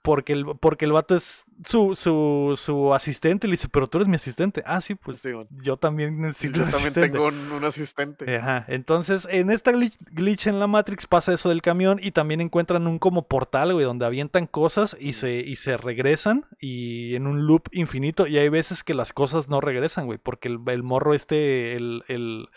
Porque 0.07 0.33
el, 0.35 0.47
porque 0.61 0.85
el 0.85 0.93
vato 0.93 1.17
es 1.17 1.45
su, 1.65 1.97
su, 1.97 2.53
su 2.57 2.95
asistente. 2.95 3.49
Le 3.49 3.53
dice, 3.55 3.69
pero 3.69 3.89
tú 3.89 3.99
eres 3.99 4.07
mi 4.07 4.15
asistente. 4.15 4.63
Ah, 4.65 4.81
sí, 4.81 4.95
pues 4.95 5.19
Sí, 5.19 5.31
yo 5.63 5.77
también 5.79 6.21
necesito 6.21 6.59
Yo 6.61 6.65
un 6.65 6.71
también 6.71 6.93
asistente. 6.93 7.11
tengo 7.11 7.27
un, 7.27 7.51
un 7.51 7.65
asistente. 7.65 8.37
Ajá. 8.37 8.65
Entonces, 8.69 9.27
en 9.29 9.51
esta 9.51 9.73
glitch, 9.73 9.97
glitch 10.13 10.47
en 10.47 10.61
la 10.61 10.69
Matrix 10.69 11.09
pasa 11.09 11.33
eso 11.35 11.49
del 11.49 11.61
camión 11.61 11.99
y 12.01 12.13
también 12.13 12.41
encuentran 12.41 12.87
un 12.87 13.01
como 13.01 13.27
portal, 13.27 13.73
güey, 13.73 13.85
donde 13.85 14.07
avientan 14.07 14.47
cosas 14.47 14.97
y 15.01 15.15
se, 15.15 15.33
y 15.41 15.57
se 15.57 15.77
regresan 15.77 16.47
y 16.61 17.17
en 17.17 17.27
un 17.27 17.47
loop 17.47 17.63
infinito. 17.73 18.29
Y 18.29 18.39
hay 18.39 18.49
veces 18.49 18.85
que 18.85 18.95
las 18.95 19.13
cosas 19.13 19.49
no 19.49 19.61
regresan, 19.61 20.07
güey, 20.07 20.19
porque 20.23 20.47
el, 20.47 20.61
el 20.69 20.85
morro 20.85 21.15
este, 21.15 21.75
el, 21.75 22.05
el, 22.07 22.49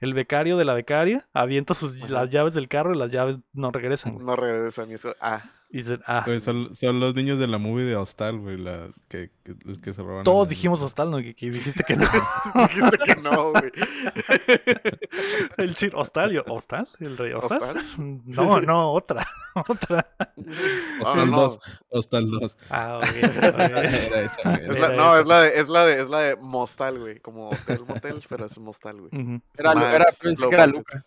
el 0.00 0.12
becario 0.14 0.58
de 0.58 0.66
la 0.66 0.74
becaria, 0.74 1.26
avienta 1.32 1.72
sus, 1.72 1.96
Ajá. 1.96 2.08
las 2.08 2.30
llaves 2.30 2.52
del 2.52 2.68
carro 2.68 2.94
y 2.94 2.98
las 2.98 3.10
llaves 3.10 3.38
no 3.54 3.70
regresan, 3.70 4.12
güey. 4.12 4.26
No 4.26 4.36
regresan 4.36 4.90
y 4.90 4.94
eso. 4.94 5.14
Ah, 5.22 5.42
dicen, 5.70 6.00
ah, 6.06 6.22
Güey, 6.24 6.40
son, 6.40 6.74
son 6.74 6.98
los 6.98 7.14
niños 7.14 7.38
de 7.38 7.46
la 7.46 7.58
movie 7.58 7.84
de 7.84 7.96
Hostal, 7.96 8.38
güey, 8.38 8.56
la, 8.56 8.88
que, 9.08 9.30
que, 9.44 9.54
los 9.64 9.78
que 9.78 9.92
se 9.92 10.02
roban. 10.02 10.24
todos 10.24 10.48
dijimos 10.48 10.80
hostal, 10.80 11.10
¿no? 11.10 11.18
Que, 11.18 11.34
que 11.34 11.50
dijiste 11.50 11.84
que 11.84 11.96
no. 11.96 12.06
dijiste 12.54 12.98
que 13.04 13.16
no, 13.16 13.52
güey. 13.52 13.70
el 15.58 15.76
chir, 15.76 15.94
hostal, 15.94 16.32
yo, 16.32 16.42
¿hostal? 16.46 16.88
¿El 17.00 17.16
rey 17.16 17.32
hostal? 17.32 17.76
¿Hostal? 17.76 18.20
No, 18.24 18.60
no, 18.60 18.92
otra, 18.92 19.26
otra. 19.68 20.06
No, 20.36 21.02
Hostal 21.02 21.30
no, 21.30 21.40
2. 21.40 21.60
Hostal 21.90 22.30
2. 22.30 22.56
Ah, 22.70 22.98
ok, 22.98 23.04
ok. 23.04 23.44
Era 23.58 24.20
esa, 24.20 24.56
güey. 24.56 24.62
Es 24.70 24.78
la, 24.78 24.86
Era 24.86 24.96
no, 24.96 25.18
es 25.18 25.26
la 25.26 25.40
de, 25.42 25.60
es 25.60 25.68
la 25.68 25.84
de, 25.84 26.00
es 26.02 26.08
la 26.08 26.20
de 26.20 26.36
Mostal, 26.36 26.98
güey. 26.98 27.20
Como 27.20 27.50
hotel, 27.50 27.80
motel, 27.86 28.22
pero 28.28 28.46
es 28.46 28.58
Mostal, 28.58 29.00
güey. 29.00 29.10
Ujú. 29.22 29.42
Es 29.52 29.60
Era, 29.60 29.72
era, 29.72 30.04
pensé 30.20 30.42
low 30.42 30.50
que 30.50 30.56
era. 30.56 30.66
Luca. 30.66 31.04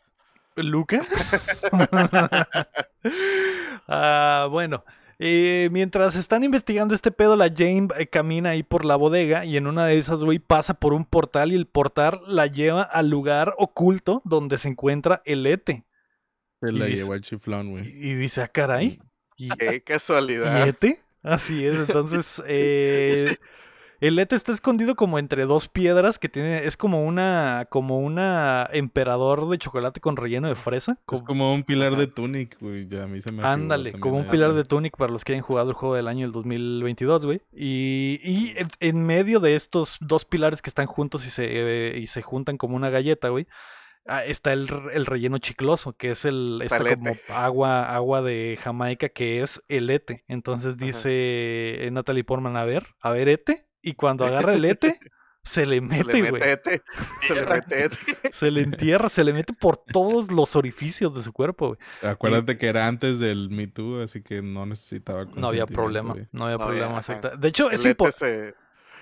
¿Luca? 0.56 1.02
Ah, 3.88 4.48
bueno, 4.50 4.86
eh, 5.20 5.70
mientras 5.72 6.16
están 6.16 6.44
investigando 6.44 6.96
este 6.96 7.12
pedo, 7.12 7.36
la 7.36 7.50
Jane 7.50 7.90
eh, 7.98 8.08
camina 8.08 8.52
ahí 8.52 8.64
por 8.64 8.86
la 8.86 8.96
bodega 8.96 9.44
y 9.44 9.58
en 9.58 9.68
una 9.68 9.86
de 9.88 9.98
esas, 9.98 10.24
güey, 10.24 10.40
pasa 10.40 10.76
por 10.76 10.94
un 10.94 11.04
portal 11.04 11.52
y 11.52 11.56
el 11.56 11.66
portal 11.66 12.22
la 12.28 12.48
lleva 12.48 12.84
al 12.84 13.10
lugar 13.10 13.54
oculto 13.58 14.22
donde 14.24 14.58
se 14.58 14.70
encuentra 14.70 15.22
el 15.26 15.46
Ete. 15.46 15.84
Se 16.62 16.72
la 16.72 16.88
llevó 16.88 17.16
el 17.16 17.22
chiflón, 17.22 17.68
Y, 17.68 17.72
güey. 17.72 17.88
y 17.90 18.14
dice, 18.16 18.42
ah, 18.42 18.48
caray. 18.48 19.02
¿Y, 19.36 19.50
Qué 19.50 19.76
¿y 19.76 19.82
casualidad. 19.82 20.68
Ete? 20.68 21.00
Así 21.24 21.66
es, 21.66 21.76
entonces 21.78 22.42
eh, 22.48 23.38
el 24.02 24.20
Ete 24.20 24.36
está 24.36 24.52
escondido 24.52 24.96
como 24.96 25.18
entre 25.20 25.46
dos 25.46 25.70
piedras 25.70 26.20
que 26.20 26.28
tiene, 26.28 26.66
es 26.66 26.76
como 26.76 27.06
una, 27.06 27.68
como 27.70 28.00
una 28.00 28.68
emperador 28.74 29.48
de 29.50 29.58
chocolate 29.58 30.02
con 30.02 30.18
relleno 30.18 30.48
de 30.50 30.56
fresa. 30.56 30.94
Es 30.94 31.22
como- 31.22 31.26
como 31.26 31.54
un 31.54 31.64
pilar 31.64 31.94
Ajá. 31.94 32.02
de 32.02 32.08
Tunic, 32.08 32.58
güey. 32.60 32.88
Ya 32.88 33.04
a 33.04 33.08
mí 33.08 33.22
se 33.22 33.32
me 33.32 33.44
Ándale, 33.44 33.94
como 33.94 34.16
un 34.18 34.24
eso. 34.24 34.32
pilar 34.32 34.54
de 34.54 34.64
Tunic 34.66 34.98
para 34.98 35.12
los 35.14 35.24
que 35.24 35.32
hayan 35.34 35.44
jugado 35.44 35.70
el 35.70 35.76
juego 35.76 35.96
del 35.96 36.08
año 36.10 36.26
del 36.26 36.34
2022, 36.34 37.26
güey. 37.26 37.42
Y, 37.54 38.20
y 38.24 38.54
en, 38.58 38.68
en 38.82 39.06
medio 39.06 39.40
de 39.40 39.56
estos 39.56 39.98
dos 40.02 40.26
pilares 40.26 40.62
que 40.62 40.70
están 40.70 40.88
juntos 40.88 41.26
y 41.26 41.30
se, 41.30 41.46
eh, 41.48 41.98
y 42.00 42.08
se 42.08 42.22
juntan 42.22 42.58
como 42.58 42.76
una 42.76 42.90
galleta, 42.90 43.30
güey, 43.30 43.48
ah, 44.08 44.26
está 44.26 44.52
el, 44.52 44.68
el 44.94 45.06
relleno 45.06 45.38
chicloso, 45.38 45.94
que 45.94 46.12
es 46.12 46.26
el, 46.26 46.60
Está 46.64 46.80
como 46.80 47.16
agua, 47.30 47.84
agua 47.94 48.22
de 48.24 48.58
Jamaica, 48.62 49.10
que 49.10 49.42
es 49.42 49.62
el 49.68 49.90
ete. 49.92 50.24
Entonces 50.28 50.76
dice 50.78 51.10
eh, 51.14 51.90
Natalie 51.92 52.24
Portman, 52.24 52.58
a 52.58 52.66
ver, 52.66 52.88
a 53.00 53.12
ver, 53.12 53.30
ete. 53.30 53.68
Y 53.82 53.94
cuando 53.94 54.26
agarra 54.26 54.54
el 54.54 54.66
ete, 54.66 55.00
se 55.44 55.66
le 55.66 55.76
Se 55.80 55.82
mete, 55.82 56.14
le 56.14 56.30
güey. 56.30 56.32
mete 56.34 56.52
ete. 56.52 56.82
Se 57.22 57.36
le 57.36 57.46
mete 57.46 57.84
ete. 57.86 57.98
Se 58.34 58.52
le 58.52 58.62
entierra, 58.62 59.10
se 59.10 59.24
le 59.24 59.34
mete 59.34 59.54
por 59.54 59.78
todos 59.78 60.32
los 60.32 60.56
orificios 60.56 61.14
de 61.16 61.22
su 61.22 61.34
cuerpo, 61.34 61.70
güey. 61.70 61.80
Acuérdate 62.12 62.58
que 62.58 62.68
era 62.68 62.88
antes 62.88 63.20
del 63.20 63.50
Me 63.50 63.68
Too, 63.68 64.02
así 64.04 64.22
que 64.22 64.42
no 64.42 64.66
necesitaba 64.66 65.26
No 65.36 65.48
había 65.50 65.66
problema, 65.66 66.16
no 66.32 66.46
había 66.46 66.58
No 66.58 66.66
problema. 66.66 67.02
De 67.38 67.48
hecho, 67.48 67.72
es 67.72 67.84
El 67.86 67.96
impor- 67.98 68.10
ete 68.10 68.12
se, 68.12 68.56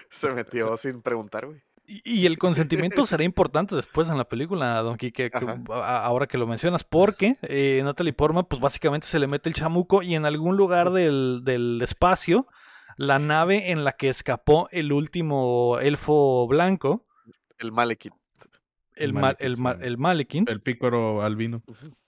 se 0.10 0.34
metió 0.34 0.76
sin 0.78 1.02
preguntar, 1.02 1.46
güey. 1.46 1.62
Y 1.86 2.28
el 2.28 2.38
consentimiento 2.38 3.04
será 3.04 3.24
importante 3.24 3.76
después 3.76 4.10
en 4.10 4.18
la 4.20 4.26
película, 4.30 4.78
Don 4.84 4.96
Quique, 4.96 5.32
que- 5.32 5.38
Ajá. 5.38 5.60
a- 5.74 6.06
ahora 6.06 6.28
que 6.28 6.38
lo 6.38 6.46
mencionas, 6.46 6.84
porque 6.84 7.38
eh, 7.42 7.82
Natalie 7.84 8.14
Portman, 8.14 8.46
pues 8.46 8.62
básicamente 8.62 9.08
se 9.08 9.18
le 9.18 9.26
mete 9.28 9.50
el 9.50 9.56
chamuco 9.56 10.04
y 10.04 10.14
en 10.16 10.26
algún 10.26 10.56
lugar 10.56 10.92
del, 10.92 11.42
del 11.44 11.82
espacio, 11.82 12.46
la 13.00 13.18
nave 13.18 13.72
en 13.72 13.84
la 13.86 13.94
que 13.94 14.10
escapó 14.10 14.68
el 14.72 14.92
último 14.92 15.80
elfo 15.80 16.46
blanco, 16.48 17.06
El 17.58 17.72
Malekith. 17.72 18.14
el, 18.96 19.04
El 19.06 19.14
ma- 19.14 19.36
el, 19.40 19.58
ma- 19.58 19.78
el 19.80 19.98
Malekin, 19.98 20.46
El 20.50 20.62
pícoro 20.62 21.22
albino. 21.24 21.64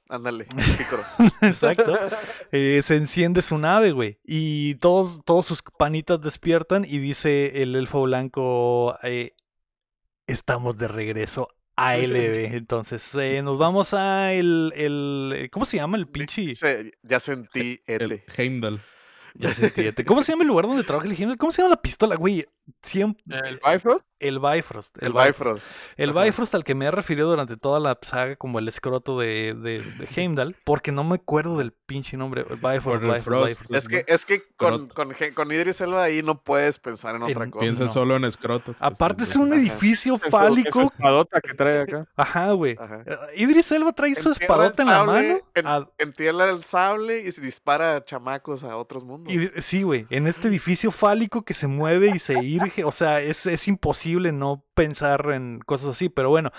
Ándale, 0.10 0.46
pícoro. 0.78 1.04
exacto, 1.42 1.98
eh, 2.52 2.82
se 2.84 2.98
enciende 2.98 3.42
su 3.42 3.58
nave, 3.58 3.94
güey, 3.94 4.20
y 4.26 4.76
todos, 4.76 5.22
todos 5.24 5.46
sus 5.46 5.62
panitas 5.78 6.20
despiertan 6.20 6.84
y 6.84 6.98
dice 7.00 7.62
el 7.64 7.78
elfo 7.78 8.02
blanco, 8.04 8.98
eh, 9.04 9.34
estamos 10.28 10.78
de 10.78 10.90
regreso 10.90 11.48
a 11.78 11.96
LB. 11.98 12.54
Entonces, 12.54 13.16
eh, 13.16 13.42
nos 13.42 13.58
vamos 13.58 13.94
a 13.94 14.34
el, 14.34 14.74
el, 14.76 15.50
¿cómo 15.52 15.64
se 15.66 15.78
llama 15.78 15.96
el 15.98 16.08
pinche? 16.10 16.52
Ya 17.04 17.20
sentí 17.22 17.82
El 17.88 18.12
ete. 18.12 18.26
Heimdall. 18.36 18.82
Ya 19.36 19.54
sentí, 19.54 19.88
este. 19.88 20.06
¿Cómo 20.06 20.22
se 20.24 20.32
llama 20.32 20.44
el 20.44 20.50
lugar 20.50 20.66
donde 20.68 20.84
trabaja 20.84 21.08
el 21.08 21.20
Himmel? 21.20 21.38
¿Cómo 21.38 21.52
se 21.52 21.62
llama 21.62 21.76
la 21.76 21.82
pistola, 21.82 22.16
güey? 22.16 22.46
¿El 23.28 23.60
Bifrost? 23.66 24.06
El 24.22 24.40
Bifrost. 24.40 24.96
El 25.02 25.14
Bifrost. 25.14 25.28
Bifrost. 25.40 25.76
El 25.98 26.10
Ajá. 26.12 26.24
Bifrost 26.24 26.56
al 26.56 26.64
que 26.64 26.76
me 26.76 26.86
he 26.86 26.92
referido 26.92 27.30
durante 27.30 27.58
toda 27.58 27.80
la 27.80 27.98
saga 28.02 28.36
como 28.36 28.60
el 28.60 28.68
escroto 28.68 29.20
de, 29.20 29.54
de, 29.56 29.82
de 29.82 30.08
Heimdall, 30.16 30.56
porque 30.64 30.92
no 30.92 31.04
me 31.04 31.16
acuerdo 31.16 31.58
del 31.58 31.72
pinche 31.74 32.18
nombre. 32.18 32.46
El 32.50 32.58
Bifrost, 32.58 33.04
el. 33.04 33.12
Bifrost. 33.14 33.72
Es 33.72 33.88
que, 33.88 34.06
es 34.08 34.26
que 34.26 34.44
con, 34.58 34.88
con, 34.90 35.14
con 35.34 35.52
Idris 35.52 35.82
Elba 35.82 36.04
ahí 36.04 36.22
no 36.24 36.42
puedes 36.42 36.78
pensar 36.80 37.16
en 37.16 37.24
otra 37.24 37.44
En- 37.46 37.52
cosa. 37.52 37.64
Piensa 37.64 37.86
no. 37.86 37.92
solo 37.94 38.16
en 38.16 38.26
escrotos. 38.26 38.76
pues, 38.78 38.82
Aparte 38.82 39.24
es 39.24 39.36
un 39.36 39.52
Ajá. 39.52 39.62
edificio 39.62 40.18
fálico. 40.18 40.82
espadota 40.84 41.42
que 41.42 41.54
trae 41.54 41.82
acá. 41.82 42.08
Ajá, 42.16 42.52
güey. 42.52 42.74
Eh, 43.06 43.16
Idris 43.36 43.72
Elba 43.72 43.92
trae 43.94 44.14
su 44.16 44.30
el 44.30 44.34
espadota 44.40 44.84
en 44.84 44.90
la 44.90 45.04
mano. 45.04 45.40
en- 45.56 45.68
a- 45.68 45.88
Entierra 45.98 46.50
el 46.50 46.64
sable 46.64 47.22
y 47.22 47.32
se 47.32 47.42
dispara 47.42 47.96
a 47.98 48.04
chamacos 48.06 48.64
a 48.64 48.78
otros 48.78 49.04
mundos. 49.04 49.34
Y 49.34 49.50
sí, 49.62 49.84
güey, 49.84 50.06
en 50.10 50.28
este 50.28 50.48
edificio 50.48 50.92
fálico 50.92 51.44
que 51.44 51.54
se 51.54 51.68
mueve 51.68 52.12
y 52.16 52.20
se 52.20 52.34
irge, 52.44 52.84
o 52.84 52.92
sea, 52.92 53.20
es, 53.22 53.46
es 53.46 53.68
imposible 53.68 54.11
no 54.20 54.64
pensar 54.74 55.32
en 55.32 55.60
cosas 55.66 55.90
así, 55.90 56.10
pero 56.10 56.30
bueno, 56.30 56.52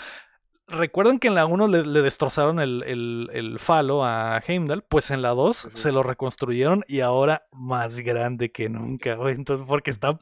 recuerdan 0.68 1.18
que 1.18 1.28
en 1.28 1.34
la 1.34 1.44
1 1.44 1.68
le, 1.68 1.84
le 1.84 2.00
destrozaron 2.02 2.58
el, 2.60 2.82
el- 2.86 3.28
el 3.34 3.58
falo 3.58 4.04
a 4.06 4.38
Heimdall, 4.46 4.82
pues 4.88 5.10
en 5.10 5.20
la 5.20 5.30
2 5.30 5.56
Sí, 5.56 5.68
sí. 5.70 5.76
se 5.78 5.92
lo 5.92 6.02
reconstruyeron 6.02 6.82
y 6.88 7.00
ahora 7.00 7.42
más 7.52 8.00
grande 8.00 8.52
que 8.52 8.68
nunca, 8.70 9.16
güey, 9.16 9.34
entonces 9.34 9.66
porque 9.68 9.90
está 9.90 10.18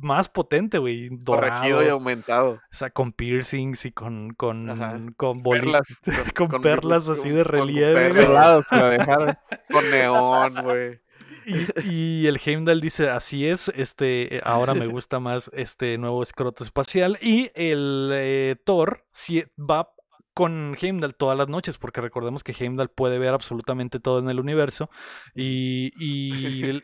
más 0.00 0.28
potente, 0.28 0.78
güey, 0.78 1.10
Corregido 1.24 1.84
y 1.84 1.88
aumentado. 1.88 2.52
o 2.54 2.60
sea, 2.74 2.90
con 2.90 3.12
piercings 3.12 3.84
y 3.84 3.92
con, 3.92 4.30
con, 4.34 4.70
Ajá. 4.70 4.98
con 5.16 5.42
boli- 5.42 5.60
Perlas. 5.60 6.00
con, 6.36 6.48
con- 6.48 6.62
perlas 6.62 7.04
con- 7.04 7.12
así 7.14 7.28
de 7.30 7.44
con- 7.44 7.50
con 7.52 7.60
relieve, 7.68 8.10
perlas. 8.14 8.64
dejar. 8.70 9.38
Con 9.70 9.90
neón, 9.90 10.54
güey. 10.64 11.00
Y, 11.84 12.26
el 12.26 12.40
Heimdall 12.44 12.80
dice, 12.80 13.10
así 13.10 13.46
es, 13.46 13.68
este, 13.68 14.36
eh, 14.36 14.40
ahora 14.44 14.74
me 14.74 14.86
gusta 14.86 15.20
más 15.20 15.50
este 15.54 15.98
nuevo 15.98 16.22
escroto 16.22 16.64
espacial. 16.64 17.18
Y 17.20 17.50
el 17.54 18.10
eh, 18.12 18.56
Thor 18.64 19.04
sí 19.12 19.44
va 19.58 19.90
con 20.34 20.76
Heimdall 20.80 21.14
todas 21.14 21.36
las 21.36 21.48
noches, 21.48 21.78
porque 21.78 22.00
recordemos 22.00 22.42
que 22.42 22.54
Heimdall 22.58 22.88
puede 22.88 23.18
ver 23.18 23.34
absolutamente 23.34 24.00
todo 24.00 24.18
en 24.18 24.30
el 24.30 24.40
universo 24.40 24.90
y, 25.34 25.92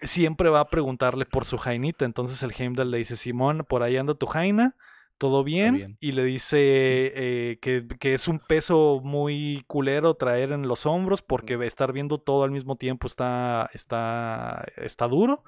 siempre 0.03 0.51
va 0.51 0.61
a 0.61 0.69
preguntarle 0.69 1.25
por 1.25 1.45
su 1.45 1.57
Jainita. 1.57 2.05
Entonces 2.05 2.43
el 2.43 2.53
Heimdall 2.57 2.91
le 2.91 2.99
dice, 2.99 3.17
Simón, 3.17 3.65
por 3.69 3.83
ahí 3.83 3.97
anda 3.97 4.15
tu 4.15 4.27
Jaina, 4.27 4.77
todo 5.19 5.45
bien. 5.45 5.75
bien. 5.75 5.97
Y 6.01 6.13
le 6.13 6.25
dice 6.25 6.59
eh, 6.61 7.59
que, 7.61 7.87
que 7.99 8.15
es 8.15 8.29
un 8.29 8.39
peso 8.39 9.01
muy 9.03 9.65
culero 9.67 10.15
traer 10.15 10.53
en 10.53 10.67
los 10.69 10.87
hombros, 10.87 11.21
porque 11.23 11.55
estar 11.67 11.93
viendo 11.93 12.19
todo 12.19 12.45
al 12.45 12.51
mismo 12.51 12.77
tiempo 12.77 13.07
está, 13.07 13.69
está, 13.75 14.65
está 14.77 15.09
duro. 15.09 15.45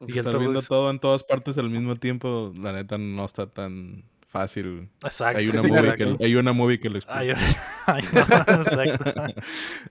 Y 0.00 0.18
Estar 0.18 0.36
viendo 0.38 0.58
dice- 0.60 0.68
todo 0.68 0.90
en 0.90 0.98
todas 0.98 1.22
partes 1.22 1.56
al 1.58 1.70
mismo 1.70 1.94
tiempo, 1.94 2.52
la 2.56 2.72
neta 2.72 2.98
no 2.98 3.24
está 3.24 3.46
tan 3.48 4.04
Fácil. 4.32 4.88
Exacto. 5.04 5.38
Hay 5.40 5.48
una 5.48 5.62
movie 5.62 5.94
que, 5.94 6.14
hay 6.24 6.34
una 6.36 6.52
movie 6.54 6.80
que 6.80 6.88
lo 6.88 6.96
explica. 6.96 7.36
Exacto. 7.86 9.12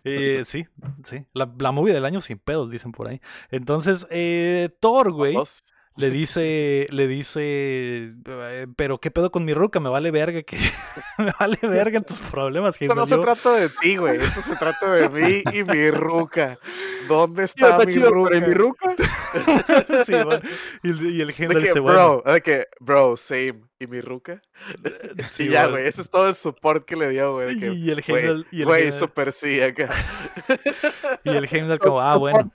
Eh, 0.04 0.42
sí, 0.48 0.66
sí. 1.06 1.26
La, 1.34 1.54
la 1.60 1.72
movie 1.72 1.94
del 1.94 2.06
año 2.06 2.22
sin 2.22 2.40
pedos, 2.40 2.72
dicen 2.72 2.92
por 2.92 3.08
ahí. 3.08 3.22
Entonces, 3.52 4.08
eh, 4.10 4.70
Thor, 4.80 5.12
güey. 5.12 5.36
Le 5.98 6.10
dice, 6.10 6.88
le 6.90 7.08
dice, 7.08 8.14
eh, 8.26 8.68
pero 8.78 9.00
qué 9.00 9.12
pedo 9.12 9.30
con 9.30 9.44
mi 9.44 9.54
ruca, 9.54 9.80
me 9.82 9.90
vale 9.90 10.10
verga 10.10 10.42
que 10.44 10.58
me 11.18 11.34
vale 11.38 11.60
verga 11.62 12.00
tus 12.02 12.18
problemas, 12.18 12.82
Esto 12.82 12.96
no 12.96 13.06
se 13.06 13.18
trata 13.18 13.54
de 13.54 13.70
ti, 13.70 13.98
güey. 13.98 14.22
Esto 14.22 14.42
se 14.42 14.56
trata 14.56 14.90
de 14.92 15.10
mí 15.10 15.44
y 15.54 15.64
mi 15.64 15.92
ruca. 15.92 16.58
¿Dónde 17.08 17.44
está, 17.44 17.72
está 17.72 17.86
mi 17.86 17.94
chido, 17.94 18.10
ruca? 18.10 18.30
pero 18.32 18.46
¿y 18.46 18.50
mi 18.50 18.54
ruca? 18.54 18.96
Sí, 20.06 20.14
va. 20.14 20.42
y, 20.84 20.90
el- 21.22 21.30
y 21.30 21.60
dice, 21.60 21.80
bueno, 21.80 22.22
bro, 22.24 22.42
que, 22.42 22.68
bro, 22.80 23.18
same. 23.18 23.62
¿Y 23.80 23.88
mi 23.88 24.00
ruca? 24.00 24.42
sí, 25.34 25.46
y 25.46 25.50
ya, 25.50 25.66
güey. 25.68 25.88
Ese 25.88 26.02
es 26.04 26.10
todo 26.10 26.30
el 26.30 26.36
support 26.36 26.86
que 26.86 26.96
le 26.96 27.10
dio, 27.10 27.34
güey. 27.34 27.58
Y 27.78 27.90
el 27.92 28.04
Heimdall, 28.06 28.48
güey, 28.52 28.92
super 28.92 29.32
sí 29.32 29.62
acá. 29.62 29.90
y 31.24 31.30
el 31.30 31.48
Heimdall 31.52 31.80
como, 31.80 32.00
ah, 32.00 32.16
bueno, 32.18 32.52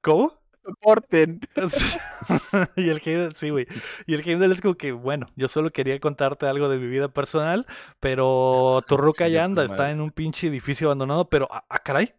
¿cómo? 0.00 0.43
Soporten. 0.64 1.40
y 2.76 2.88
el 2.88 3.02
Heimdall, 3.04 3.36
sí, 3.36 3.50
güey. 3.50 3.66
Y 4.06 4.14
el 4.14 4.26
Heimdall 4.26 4.52
es 4.52 4.60
como 4.60 4.74
que, 4.74 4.92
bueno, 4.92 5.26
yo 5.36 5.48
solo 5.48 5.70
quería 5.70 5.98
contarte 6.00 6.46
algo 6.46 6.68
de 6.68 6.78
mi 6.78 6.86
vida 6.86 7.08
personal, 7.08 7.66
pero 8.00 8.82
tu 8.88 8.96
ruca 8.96 9.26
Chinga 9.26 9.34
ya 9.34 9.44
anda, 9.44 9.64
está 9.64 9.90
en 9.90 10.00
un 10.00 10.10
pinche 10.10 10.48
edificio 10.48 10.88
abandonado, 10.88 11.28
pero, 11.28 11.48
ah, 11.50 11.64
ah, 11.68 11.78
caray. 11.78 12.14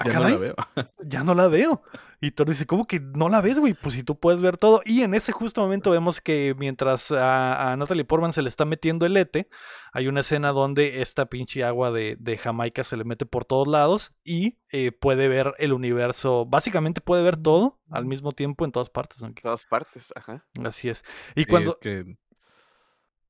Ah, 0.00 0.04
Ya 0.06 0.14
no 0.18 0.28
la 0.28 0.36
veo. 0.36 0.54
ya 1.04 1.24
no 1.24 1.34
la 1.34 1.48
veo. 1.48 1.82
Y 2.22 2.32
Thor 2.32 2.48
dice, 2.48 2.66
¿cómo 2.66 2.86
que 2.86 3.00
no 3.00 3.28
la 3.28 3.40
ves, 3.40 3.58
güey? 3.58 3.74
Pues 3.74 3.94
si 3.94 4.02
tú 4.02 4.18
puedes 4.18 4.42
ver 4.42 4.56
todo. 4.58 4.82
Y 4.84 5.02
en 5.02 5.14
ese 5.14 5.32
justo 5.32 5.60
momento 5.60 5.90
vemos 5.90 6.20
que 6.20 6.54
mientras 6.58 7.10
a, 7.12 7.72
a 7.72 7.76
Natalie 7.76 8.04
Portman 8.04 8.32
se 8.32 8.42
le 8.42 8.48
está 8.48 8.64
metiendo 8.64 9.06
el 9.06 9.16
ete, 9.16 9.48
hay 9.92 10.06
una 10.08 10.20
escena 10.20 10.52
donde 10.52 11.00
esta 11.02 11.26
pinche 11.26 11.64
agua 11.64 11.90
de, 11.90 12.16
de 12.18 12.36
Jamaica 12.38 12.84
se 12.84 12.96
le 12.96 13.04
mete 13.04 13.24
por 13.26 13.44
todos 13.44 13.68
lados 13.68 14.12
y 14.24 14.58
eh, 14.70 14.92
puede 14.92 15.28
ver 15.28 15.54
el 15.58 15.72
universo. 15.72 16.44
Básicamente 16.46 17.00
puede 17.00 17.22
ver 17.22 17.36
todo 17.36 17.78
al 17.90 18.04
mismo 18.06 18.32
tiempo 18.32 18.64
en 18.64 18.72
todas 18.72 18.90
partes. 18.90 19.22
¿no? 19.22 19.32
todas 19.42 19.64
partes, 19.66 20.12
ajá. 20.16 20.46
Así 20.64 20.88
es. 20.88 21.04
Y 21.34 21.42
Sí, 21.42 21.46
cuando, 21.46 21.70
es 21.70 21.76
que 21.78 22.16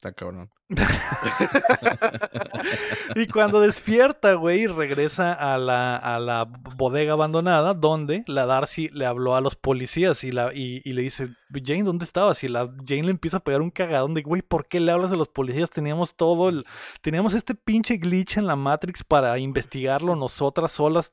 está 0.01 0.13
cabrón. 0.13 0.51
y 3.17 3.27
cuando 3.27 3.61
despierta, 3.61 4.33
güey, 4.33 4.67
regresa 4.67 5.35
a 5.35 5.59
la, 5.59 5.97
a 5.97 6.19
la 6.19 6.47
bodega 6.77 7.13
abandonada 7.13 7.75
donde 7.75 8.25
la 8.27 8.47
Darcy 8.47 8.89
le 8.95 9.05
habló 9.05 9.37
a 9.37 9.43
los 9.43 9.57
policías 9.57 10.25
y, 10.25 10.33
la, 10.33 10.55
y, 10.55 10.81
le 10.91 11.03
dice, 11.03 11.29
Jane, 11.53 11.83
¿dónde 11.83 12.07
estabas? 12.07 12.43
Y 12.45 12.49
la 12.49 12.73
Jane 12.87 13.03
le 13.03 13.11
empieza 13.11 13.39
a 13.39 13.45
pegar 13.45 13.61
un 13.61 13.71
cagadón 13.71 14.15
de, 14.15 14.23
güey, 14.23 14.41
¿por 14.41 14.67
qué 14.67 14.81
le 14.81 14.91
hablas 14.91 15.13
a 15.13 15.17
los 15.17 15.29
policías? 15.29 15.69
Teníamos 15.69 16.15
todo 16.15 16.49
el... 16.49 16.65
Teníamos 17.03 17.35
este 17.35 17.55
pinche 17.55 17.99
glitch 17.99 18.39
en 18.39 18.47
la 18.47 18.57
Matrix 18.57 19.05
para 19.05 19.39
investigarlo 19.39 20.17
nosotras 20.17 20.73
solas 20.73 21.13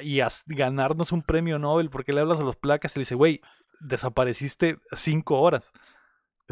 y 0.00 0.20
ganarnos 0.46 1.10
un 1.10 1.22
premio 1.22 1.58
Nobel. 1.58 1.90
¿Por 1.90 2.04
qué 2.04 2.12
le 2.12 2.20
hablas 2.20 2.38
a 2.38 2.44
los 2.44 2.54
placas? 2.54 2.94
Y 2.94 3.00
le 3.00 3.02
dice, 3.02 3.16
güey, 3.16 3.40
desapareciste 3.80 4.78
cinco 4.92 5.40
horas. 5.40 5.72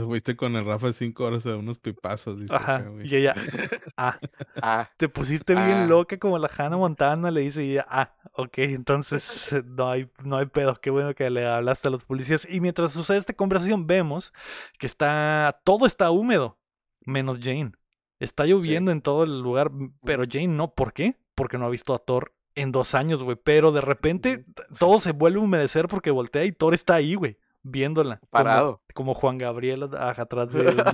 Te 0.01 0.07
fuiste 0.07 0.37
con 0.37 0.57
el 0.57 0.65
Rafa 0.65 0.93
cinco 0.93 1.25
horas 1.25 1.47
a 1.47 1.57
unos 1.57 1.79
pipazos. 1.79 2.39
dice 2.41 2.55
Ajá. 2.55 2.77
acá. 2.77 2.91
Y 3.05 3.17
ella, 3.17 3.35
ah, 3.97 4.19
Ah, 4.63 4.89
te 4.97 5.09
pusiste 5.09 5.55
bien 5.55 5.71
Ah. 5.71 5.87
loca 5.87 6.19
como 6.19 6.39
la 6.39 6.49
Hannah 6.57 6.77
Montana, 6.77 7.31
le 7.31 7.43
dice 7.43 7.65
y 7.65 7.73
ella, 7.73 7.87
ah, 7.89 8.15
ok, 8.33 8.59
entonces 8.59 9.53
eh, 9.53 9.63
no 9.67 9.91
hay, 9.91 10.09
no 10.25 10.39
hay 10.39 10.47
pedo, 10.47 10.75
qué 10.81 10.91
bueno 10.91 11.15
que 11.15 11.29
le 11.31 11.47
hablaste 11.47 11.89
a 11.89 11.91
los 11.91 12.05
policías. 12.05 12.47
Y 12.51 12.61
mientras 12.61 12.93
sucede 12.93 13.19
esta 13.19 13.33
conversación, 13.35 13.87
vemos 13.87 14.33
que 14.79 14.87
está, 14.87 15.61
todo 15.65 15.87
está 15.87 16.11
húmedo, 16.11 16.59
menos 17.05 17.39
Jane. 17.43 17.73
Está 18.19 18.45
lloviendo 18.45 18.91
en 18.91 19.01
todo 19.03 19.25
el 19.25 19.41
lugar, 19.41 19.71
pero 20.05 20.25
Jane 20.31 20.49
no, 20.49 20.75
¿por 20.75 20.93
qué? 20.93 21.17
Porque 21.35 21.57
no 21.59 21.67
ha 21.67 21.71
visto 21.71 21.95
a 21.95 21.99
Thor 21.99 22.35
en 22.55 22.71
dos 22.73 22.95
años, 22.95 23.23
güey. 23.23 23.37
Pero 23.43 23.73
de 23.73 23.81
repente 23.81 24.45
todo 24.79 24.99
se 24.99 25.13
vuelve 25.13 25.39
a 25.41 25.43
humedecer 25.43 25.89
porque 25.89 26.11
voltea 26.11 26.45
y 26.45 26.53
Thor 26.53 26.75
está 26.75 26.97
ahí, 26.97 27.15
güey, 27.15 27.39
viéndola. 27.63 28.19
como- 28.19 28.31
parado. 28.31 28.81
Como, 28.95 29.15
Juan 29.15 29.39
Gabriel 29.39 29.85
atrás 29.85 30.51
de, 30.53 30.61
un- 30.61 30.69
acá, 30.81 30.91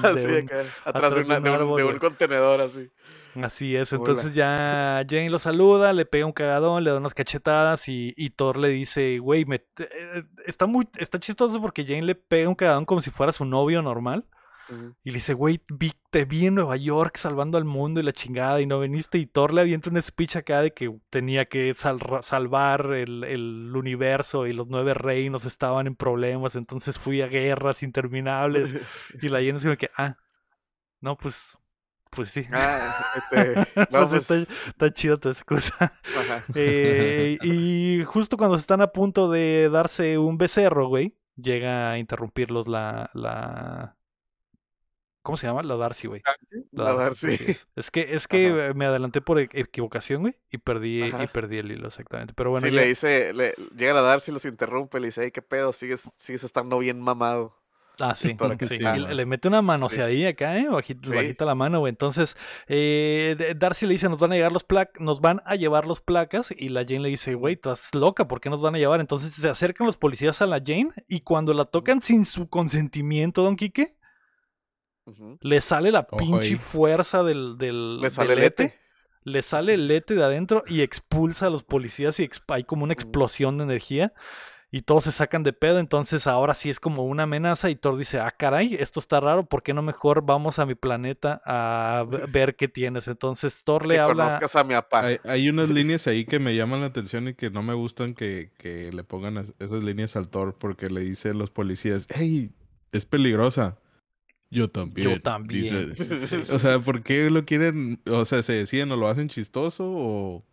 atrás 0.84 1.14
de, 1.14 1.20
de 1.22 1.26
una- 1.26 1.36
un 1.38 1.42
de 1.44 1.50
un, 1.50 1.56
árbol, 1.56 1.76
de 1.78 1.82
un 1.84 1.88
güey. 1.90 1.98
contenedor 2.00 2.60
así. 2.60 2.90
Así 3.42 3.76
es, 3.76 3.92
Hola. 3.92 3.98
entonces 4.00 4.34
ya 4.34 5.04
Jane 5.06 5.28
lo 5.28 5.38
saluda, 5.38 5.92
le 5.92 6.06
pega 6.06 6.24
un 6.24 6.32
cagadón, 6.32 6.82
le 6.84 6.90
da 6.90 6.96
unas 6.96 7.12
cachetadas 7.12 7.86
y, 7.86 8.14
y 8.16 8.30
Thor 8.30 8.56
le 8.56 8.68
dice, 8.68 9.18
güey, 9.18 9.44
me, 9.44 9.56
eh, 9.78 10.22
está 10.46 10.64
muy, 10.66 10.88
está 10.96 11.20
chistoso 11.20 11.60
porque 11.60 11.84
Jane 11.84 12.00
le 12.02 12.14
pega 12.14 12.48
un 12.48 12.54
cagadón 12.54 12.86
como 12.86 13.02
si 13.02 13.10
fuera 13.10 13.32
su 13.32 13.44
novio 13.44 13.82
normal 13.82 14.24
Y 15.04 15.10
le 15.10 15.14
dice, 15.14 15.34
güey, 15.34 15.60
vi- 15.68 15.92
te 16.10 16.24
vi 16.24 16.46
en 16.46 16.56
Nueva 16.56 16.76
York 16.76 17.16
salvando 17.18 17.56
al 17.58 17.64
mundo 17.64 18.00
y 18.00 18.02
la 18.02 18.12
chingada 18.12 18.60
y 18.60 18.66
no 18.66 18.80
viniste 18.80 19.18
y 19.18 19.26
Thor 19.26 19.54
le 19.54 19.60
avienta 19.60 19.90
un 19.90 20.02
speech 20.02 20.36
acá 20.36 20.60
de 20.62 20.72
que 20.72 20.92
tenía 21.10 21.44
que 21.44 21.72
sal- 21.74 22.00
salvar 22.22 22.92
el, 22.92 23.22
el 23.24 23.72
universo 23.76 24.46
y 24.46 24.52
los 24.52 24.66
nueve 24.68 24.94
reinos 24.94 25.44
estaban 25.44 25.86
en 25.86 25.94
problemas, 25.94 26.56
entonces 26.56 26.98
fui 26.98 27.22
a 27.22 27.28
guerras 27.28 27.82
interminables 27.84 28.74
y 29.22 29.28
la 29.28 29.38
Jane 29.38 29.58
es 29.58 29.62
como 29.62 29.76
que, 29.76 29.90
ah, 29.96 30.16
no, 31.00 31.16
pues, 31.16 31.56
pues 32.10 32.30
sí. 32.30 32.46
Ah, 32.52 33.12
este, 33.30 33.54
no, 33.76 34.08
Pues 34.08 34.08
pues, 34.10 34.30
está, 34.30 34.54
está 34.68 34.92
chida 34.92 35.16
tu 35.18 35.28
excusa. 35.28 35.92
Eh, 36.54 37.38
y 37.42 38.02
justo 38.04 38.36
cuando 38.36 38.56
están 38.56 38.80
a 38.80 38.88
punto 38.88 39.30
de 39.30 39.68
darse 39.70 40.18
un 40.18 40.38
becerro, 40.38 40.88
güey, 40.88 41.14
llega 41.36 41.90
a 41.92 41.98
interrumpirlos 41.98 42.66
la, 42.66 43.10
la... 43.14 43.94
¿Cómo 45.26 45.36
se 45.36 45.48
llama? 45.48 45.64
La 45.64 45.74
Darcy, 45.76 46.06
güey. 46.06 46.22
La 46.70 46.92
Darcy. 46.94 47.36
es. 47.48 47.66
Es 47.74 47.90
que, 47.90 48.14
es 48.14 48.28
que 48.28 48.46
Ajá. 48.46 48.74
me 48.74 48.86
adelanté 48.86 49.20
por 49.20 49.40
e- 49.40 49.48
equivocación, 49.54 50.20
güey, 50.22 50.36
y 50.52 50.58
perdí, 50.58 51.02
y 51.04 51.26
perdí 51.26 51.58
el 51.58 51.72
hilo 51.72 51.88
exactamente. 51.88 52.32
Pero 52.36 52.50
bueno, 52.50 52.64
sí, 52.64 52.72
ya- 52.72 52.80
le 52.80 52.86
dice, 52.86 53.32
le, 53.32 53.52
llega 53.76 53.98
a 53.98 54.02
Darcy, 54.02 54.30
los 54.30 54.44
interrumpe, 54.44 55.00
le 55.00 55.06
dice, 55.08 55.24
"Ey, 55.24 55.32
¿qué 55.32 55.42
pedo? 55.42 55.72
Sigues, 55.72 56.08
sigues 56.16 56.44
estando 56.44 56.78
bien 56.78 57.00
mamado. 57.00 57.56
Ah, 57.98 58.14
sí, 58.14 58.34
Para 58.34 58.56
que 58.56 58.68
sí, 58.68 58.74
y 58.76 58.98
le, 59.00 59.14
le 59.14 59.24
mete 59.26 59.48
una 59.48 59.62
manoseadilla 59.62 60.28
acá, 60.28 60.58
¿eh? 60.58 60.68
Bajita, 60.68 61.08
Sí. 61.08 61.14
bajita 61.16 61.44
la 61.46 61.54
mano, 61.54 61.78
güey. 61.80 61.90
Entonces, 61.90 62.36
eh, 62.68 63.54
Darcy 63.56 63.86
le 63.86 63.92
dice, 63.94 64.08
nos 64.10 64.18
van 64.20 64.32
a 64.32 64.34
llegar 64.34 64.52
los 64.52 64.64
plac 64.64 65.00
nos 65.00 65.20
van 65.22 65.40
a 65.46 65.54
llevar 65.56 65.86
los 65.86 66.00
placas, 66.02 66.54
y 66.56 66.68
la 66.68 66.82
Jane 66.82 67.00
le 67.00 67.08
dice, 67.08 67.34
güey, 67.34 67.54
estás 67.54 67.94
loca, 67.94 68.28
¿por 68.28 68.40
qué 68.40 68.50
nos 68.50 68.60
van 68.60 68.74
a 68.74 68.78
llevar? 68.78 69.00
Entonces 69.00 69.32
se 69.34 69.48
acercan 69.48 69.86
los 69.86 69.96
policías 69.96 70.42
a 70.42 70.46
la 70.46 70.58
Jane, 70.58 70.90
y 71.08 71.20
cuando 71.22 71.54
la 71.54 71.64
tocan 71.64 72.02
sin 72.02 72.26
su 72.26 72.48
consentimiento, 72.50 73.42
Don 73.42 73.56
Quique, 73.56 73.95
Le 75.40 75.60
sale 75.60 75.92
la 75.92 76.06
Ojo 76.10 76.18
pinche 76.18 76.54
ahí. 76.54 76.56
fuerza 76.56 77.22
del, 77.22 77.58
del, 77.58 78.00
Le 78.00 78.10
sale 78.10 78.30
del 78.30 78.38
el 78.40 78.44
ete. 78.44 78.74
le 79.24 79.42
sale 79.42 79.74
el 79.74 79.88
lete 79.88 80.14
de 80.14 80.24
adentro 80.24 80.64
y 80.66 80.82
expulsa 80.82 81.46
a 81.46 81.50
los 81.50 81.62
policías 81.62 82.18
y 82.20 82.30
hay 82.48 82.64
como 82.64 82.84
una 82.84 82.92
explosión 82.92 83.58
de 83.58 83.64
energía 83.64 84.12
y 84.70 84.82
todos 84.82 85.04
se 85.04 85.12
sacan 85.12 85.42
de 85.44 85.52
pedo, 85.52 85.78
entonces 85.78 86.26
ahora 86.26 86.52
sí 86.52 86.70
es 86.70 86.80
como 86.80 87.04
una 87.06 87.22
amenaza 87.22 87.70
y 87.70 87.76
Thor 87.76 87.96
dice, 87.96 88.18
ah 88.18 88.32
caray, 88.32 88.74
esto 88.74 88.98
está 89.00 89.20
raro, 89.20 89.46
¿por 89.46 89.62
qué 89.62 89.72
no 89.72 89.80
mejor 89.80 90.22
vamos 90.26 90.58
a 90.58 90.66
mi 90.66 90.74
planeta 90.74 91.40
a 91.46 92.04
ver 92.28 92.56
qué 92.56 92.68
tienes? 92.68 93.08
Entonces 93.08 93.62
Thor 93.64 93.86
le 93.86 93.94
Que 93.94 94.00
habla... 94.00 94.24
conozcas 94.24 94.56
a 94.56 94.64
mi 94.64 94.74
papá. 94.74 95.06
Hay, 95.06 95.18
hay 95.24 95.48
unas 95.48 95.68
líneas 95.70 96.06
ahí 96.08 96.24
que 96.26 96.40
me 96.40 96.54
llaman 96.56 96.80
la 96.80 96.86
atención 96.88 97.28
y 97.28 97.34
que 97.34 97.48
no 97.50 97.62
me 97.62 97.74
gustan 97.74 98.14
que, 98.14 98.50
que 98.58 98.92
le 98.92 99.04
pongan 99.04 99.38
es- 99.38 99.54
esas 99.60 99.82
líneas 99.82 100.16
al 100.16 100.28
Thor 100.28 100.56
porque 100.58 100.90
le 100.90 101.00
dice 101.00 101.30
a 101.30 101.34
los 101.34 101.50
policías, 101.50 102.06
hey, 102.10 102.50
es 102.92 103.06
peligrosa. 103.06 103.78
Yo 104.50 104.70
también. 104.70 105.10
Yo 105.10 105.20
también. 105.22 105.94
dice. 105.94 106.38
O 106.54 106.58
sea, 106.58 106.78
¿por 106.80 107.02
qué 107.02 107.30
lo 107.30 107.44
quieren? 107.44 108.00
O 108.06 108.24
sea, 108.24 108.42
¿se 108.42 108.52
deciden 108.54 108.92
o 108.92 108.96
lo 108.96 109.08
hacen 109.08 109.28
chistoso 109.28 109.84
o, 109.90 110.44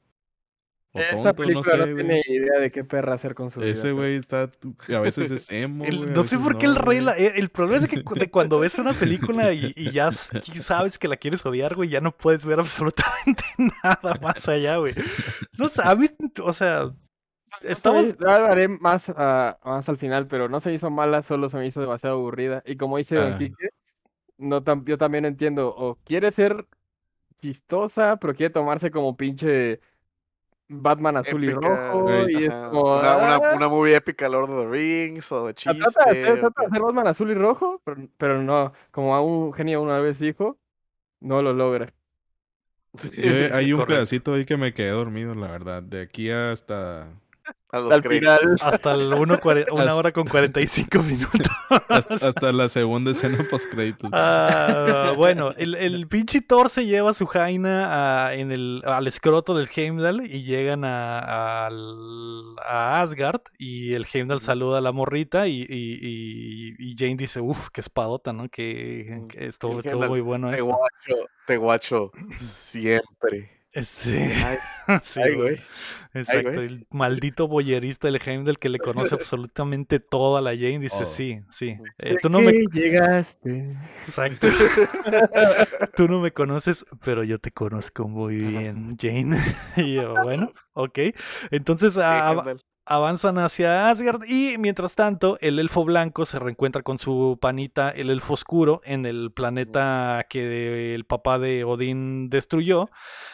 o 0.92 1.00
Esta 1.00 1.34
tonto? 1.34 1.34
No 1.34 1.36
película 1.36 1.78
no, 1.78 1.86
sé, 1.86 1.96
tiene 1.96 2.22
idea 2.28 2.60
de 2.60 2.72
qué 2.72 2.84
perra 2.84 3.14
hacer 3.14 3.36
con 3.36 3.50
su 3.52 3.60
vida. 3.60 3.70
Ese 3.72 3.92
güey 3.92 4.16
está, 4.16 4.52
a 4.90 5.00
veces 5.00 5.32
es 5.32 5.52
emo, 5.52 5.86
El- 5.86 6.04
a 6.10 6.14
no 6.14 6.24
sé 6.24 6.38
por 6.38 6.58
qué 6.58 6.66
el 6.68 6.76
no, 6.76 6.82
rey... 6.82 7.02
la- 7.02 7.16
el 7.18 7.50
problema 7.50 7.84
es 7.86 7.90
que 7.90 8.04
de 8.20 8.30
cuando 8.32 8.60
ves 8.60 8.78
una 8.78 8.94
película 8.94 9.54
y, 9.54 9.74
y 9.76 9.92
ya 9.92 10.12
sabes 10.12 10.98
que 10.98 11.08
la 11.08 11.18
quieres 11.18 11.46
odiar, 11.46 11.76
güey, 11.76 11.90
ya 11.90 12.02
no 12.02 12.16
puedes 12.16 12.46
ver 12.46 12.60
absolutamente 12.60 13.44
nada 13.84 14.20
más 14.22 14.48
allá, 14.48 14.78
güey. 14.78 14.94
No 15.58 15.70
sabes, 15.70 16.14
o 16.42 16.54
sea... 16.54 16.92
No 17.64 17.70
Estaba... 17.70 18.02
se 18.02 18.08
me- 18.08 18.14
ya 18.20 18.40
lo 18.40 18.46
haré 18.48 18.68
más, 18.68 19.10
ah, 19.16 19.60
más 19.64 19.88
al 19.90 19.98
final, 19.98 20.28
pero 20.28 20.50
no 20.50 20.60
se 20.60 20.74
hizo 20.74 20.90
mala, 20.90 21.22
solo 21.22 21.50
se 21.50 21.58
me 21.58 21.68
hizo 21.68 21.82
demasiado 21.82 22.16
aburrida. 22.18 22.64
Y 22.66 22.78
como 22.78 22.98
dice 22.98 23.18
Don 23.18 23.34
Ah. 23.34 23.38
Quique, 23.38 23.70
no 24.38 24.64
tam- 24.64 24.86
yo 24.86 24.98
también 24.98 25.26
entiendo, 25.26 25.70
o 25.76 25.98
quiere 26.04 26.32
ser 26.32 26.68
chistosa, 27.42 28.18
pero 28.18 28.36
quiere 28.36 28.54
tomarse 28.54 28.92
como 28.92 29.18
pinche 29.18 29.82
Batman 30.70 31.18
azul 31.18 31.44
y 31.46 31.52
rojo, 31.52 32.00
güey, 32.00 32.42
y 32.42 32.46
es 32.46 32.56
como... 32.70 32.84
una, 32.94 33.18
una, 33.18 33.40
ah, 33.40 33.40
una 33.40 33.68
movie 33.70 33.96
épica 33.96 34.30
Lord 34.30 34.52
of 34.52 34.66
the 34.66 34.70
Rings 34.72 35.32
o 35.32 35.48
de 35.48 35.54
chiste. 35.56 35.76
trata 35.80 36.06
de 36.06 36.12
hacer, 36.12 36.38
o 36.40 36.52
trata 36.52 36.64
de 36.70 36.80
Batman 36.80 37.08
azul 37.08 37.32
y 37.32 37.34
rojo, 37.36 37.82
pero, 37.86 38.08
pero 38.18 38.42
no, 38.44 38.74
como 38.92 39.16
a 39.16 39.22
un 39.22 39.54
genio 39.54 39.82
una 39.82 40.00
vez 40.00 40.20
dijo, 40.20 40.58
no 41.22 41.42
lo 41.42 41.54
logra. 41.54 41.94
Yo- 43.18 43.54
hay 43.56 43.74
un 43.74 43.84
Correcto. 43.84 43.86
pedacito 43.86 44.34
ahí 44.34 44.46
que 44.46 44.58
me 44.58 44.74
quedé 44.74 44.90
dormido, 44.92 45.36
la 45.36 45.48
verdad. 45.52 45.84
De 45.84 46.02
aquí 46.02 46.30
hasta 46.30 47.10
A 47.74 47.80
los 47.80 47.92
Al 47.92 48.04
final. 48.04 48.40
Hasta 48.62 48.94
el 48.94 49.12
1, 49.14 49.40
una 49.44 49.84
Hasta- 49.84 49.96
hora 49.96 50.12
con 50.12 50.28
45 50.28 51.00
minutos. 51.04 51.42
Hasta, 51.90 52.28
hasta 52.28 52.52
la 52.54 52.70
segunda 52.70 53.10
escena 53.12 53.40
post 53.50 53.66
créditos. 53.72 54.12
Ah, 54.14 55.14
bueno, 55.18 55.54
el, 55.58 55.74
el 55.76 56.08
pinche 56.08 56.42
Thor 56.42 56.70
se 56.70 56.86
lleva 56.86 57.10
a 57.10 57.14
su 57.16 57.26
Jaina 57.26 58.28
a- 58.28 58.36
en 58.36 58.52
el, 58.52 58.84
al 58.86 59.08
escroto 59.08 59.56
del 59.56 59.70
Heimdall 59.76 60.24
y 60.28 60.44
llegan 60.44 60.86
a, 60.86 61.66
al- 61.66 62.56
a 62.64 63.02
Asgard 63.02 63.42
y 63.58 63.94
el 63.94 64.06
Heimdall 64.14 64.40
saluda 64.40 64.78
a 64.78 64.82
la 64.82 64.92
morrita 64.92 65.48
y, 65.48 65.62
y- 65.62 65.66
y- 65.68 66.76
y 66.78 66.96
Jane 66.96 67.16
dice, 67.16 67.42
uff, 67.42 67.70
qué 67.74 67.82
espadota, 67.82 68.34
¿no? 68.34 68.50
Que, 68.50 69.24
que 69.30 69.48
estuvo, 69.48 69.80
estuvo 69.80 70.04
muy 70.08 70.22
bueno 70.22 70.50
Te 70.52 70.58
esto. 70.58 70.66
guacho, 70.68 71.26
te 71.48 71.58
guacho 71.58 72.12
siempre. 72.38 73.50
Este, 73.74 74.32
Ay, 74.36 74.58
sí, 75.04 75.20
ay, 75.24 75.34
güey. 75.34 75.60
Exacto, 76.14 76.54
güey. 76.54 76.68
el 76.68 76.88
maldito 76.92 77.48
boyerista 77.48 78.08
del 78.08 78.22
Heimdall 78.24 78.60
que 78.60 78.70
le 78.70 78.78
conoce 78.78 79.16
absolutamente 79.16 80.00
todo 80.00 80.38
a 80.38 80.42
la 80.42 80.52
Jane 80.52 80.78
dice, 80.80 81.06
sí, 81.08 81.42
sí. 81.50 81.76
Eh, 81.98 82.18
tú 82.22 82.30
no 82.30 82.40
me 82.40 82.52
llegaste. 82.72 83.76
Exacto. 84.08 84.48
Tú 85.96 86.08
no 86.08 86.20
me 86.20 86.32
conoces, 86.32 86.86
pero 87.04 87.24
yo 87.24 87.40
te 87.40 87.52
conozco 87.52 88.08
muy 88.08 88.36
bien, 88.38 88.98
Jane. 89.00 89.38
Y 89.78 89.96
yo, 89.96 90.14
bueno, 90.24 90.52
ok. 90.74 91.00
Entonces 91.52 91.94
Sí, 91.96 92.00
a- 92.02 92.30
Heimdall. 92.32 92.62
Avanzan 92.86 93.38
hacia 93.38 93.90
Asgard 93.90 94.24
y 94.26 94.58
mientras 94.58 94.96
tanto 94.96 95.38
el 95.42 95.60
elfo 95.60 95.86
blanco 95.86 96.26
se 96.26 96.40
reencuentra 96.40 96.82
con 96.82 97.00
su 97.00 97.38
panita, 97.42 97.90
el 97.90 98.10
elfo 98.10 98.34
oscuro, 98.34 98.82
en 98.84 99.06
el 99.06 99.32
planeta 99.32 100.26
que 100.30 100.96
el 100.96 101.06
papá 101.06 101.40
de 101.40 101.64
Odín 101.64 102.30
destruyó. 102.30 102.90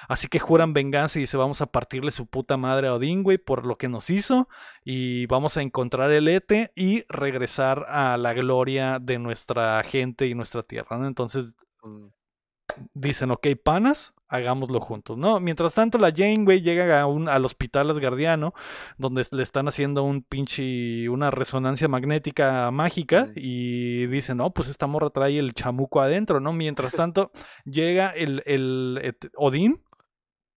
Así 0.08 0.28
que 0.28 0.39
juran 0.39 0.74
venganza 0.74 1.20
y 1.20 1.22
dice 1.22 1.38
vamos 1.38 1.62
a 1.62 1.68
partirle 1.68 2.12
su 2.12 2.28
puta 2.28 2.58
madre 2.58 2.88
a 2.88 2.93
Odín, 2.93 3.24
güey, 3.24 3.38
por 3.38 3.66
lo 3.66 3.78
que 3.78 3.89
nos 3.89 4.10
hizo 4.10 4.47
y 4.84 5.26
vamos 5.28 5.58
a 5.58 5.62
encontrar 5.62 6.12
el 6.12 6.28
Ete 6.28 6.72
y 6.76 7.06
regresar 7.10 7.86
a 7.89 8.18
la 8.18 8.34
gloria 8.34 9.00
de 9.00 9.20
nuestra 9.20 9.84
gente 9.84 10.28
y 10.28 10.36
nuestra 10.36 10.64
tierra, 10.64 10.97
¿no? 10.97 11.08
Entonces 11.08 11.56
Mm, 11.84 12.08
dicen, 12.93 13.32
ok, 13.32 13.47
panas, 13.63 14.13
hagámoslo 14.27 14.80
juntos, 14.80 15.17
¿no? 15.17 15.39
Mientras 15.39 15.73
tanto, 15.73 15.97
la 15.97 16.11
Jane, 16.11 16.43
güey, 16.43 16.61
llega 16.61 17.01
a 17.01 17.07
un, 17.07 17.27
al 17.27 17.45
hospital 17.45 17.89
asgardiano, 17.89 18.53
donde 18.97 19.25
le 19.32 19.41
están 19.43 19.67
haciendo 19.67 20.03
un 20.03 20.21
pinche, 20.21 21.09
una 21.09 21.32
resonancia 21.32 21.88
magnética 21.88 22.69
mágica, 22.71 23.30
y 23.36 24.05
dicen, 24.07 24.38
no, 24.38 24.51
pues 24.51 24.67
esta 24.69 24.86
morra 24.88 25.09
trae 25.09 25.39
el 25.39 25.53
chamuco 25.53 26.01
adentro, 26.01 26.39
¿no? 26.39 26.53
Mientras 26.53 26.93
tanto, 26.93 27.32
llega 27.65 28.11
el, 28.11 28.43
el, 28.45 28.99
et- 29.03 29.32
Odín 29.36 29.82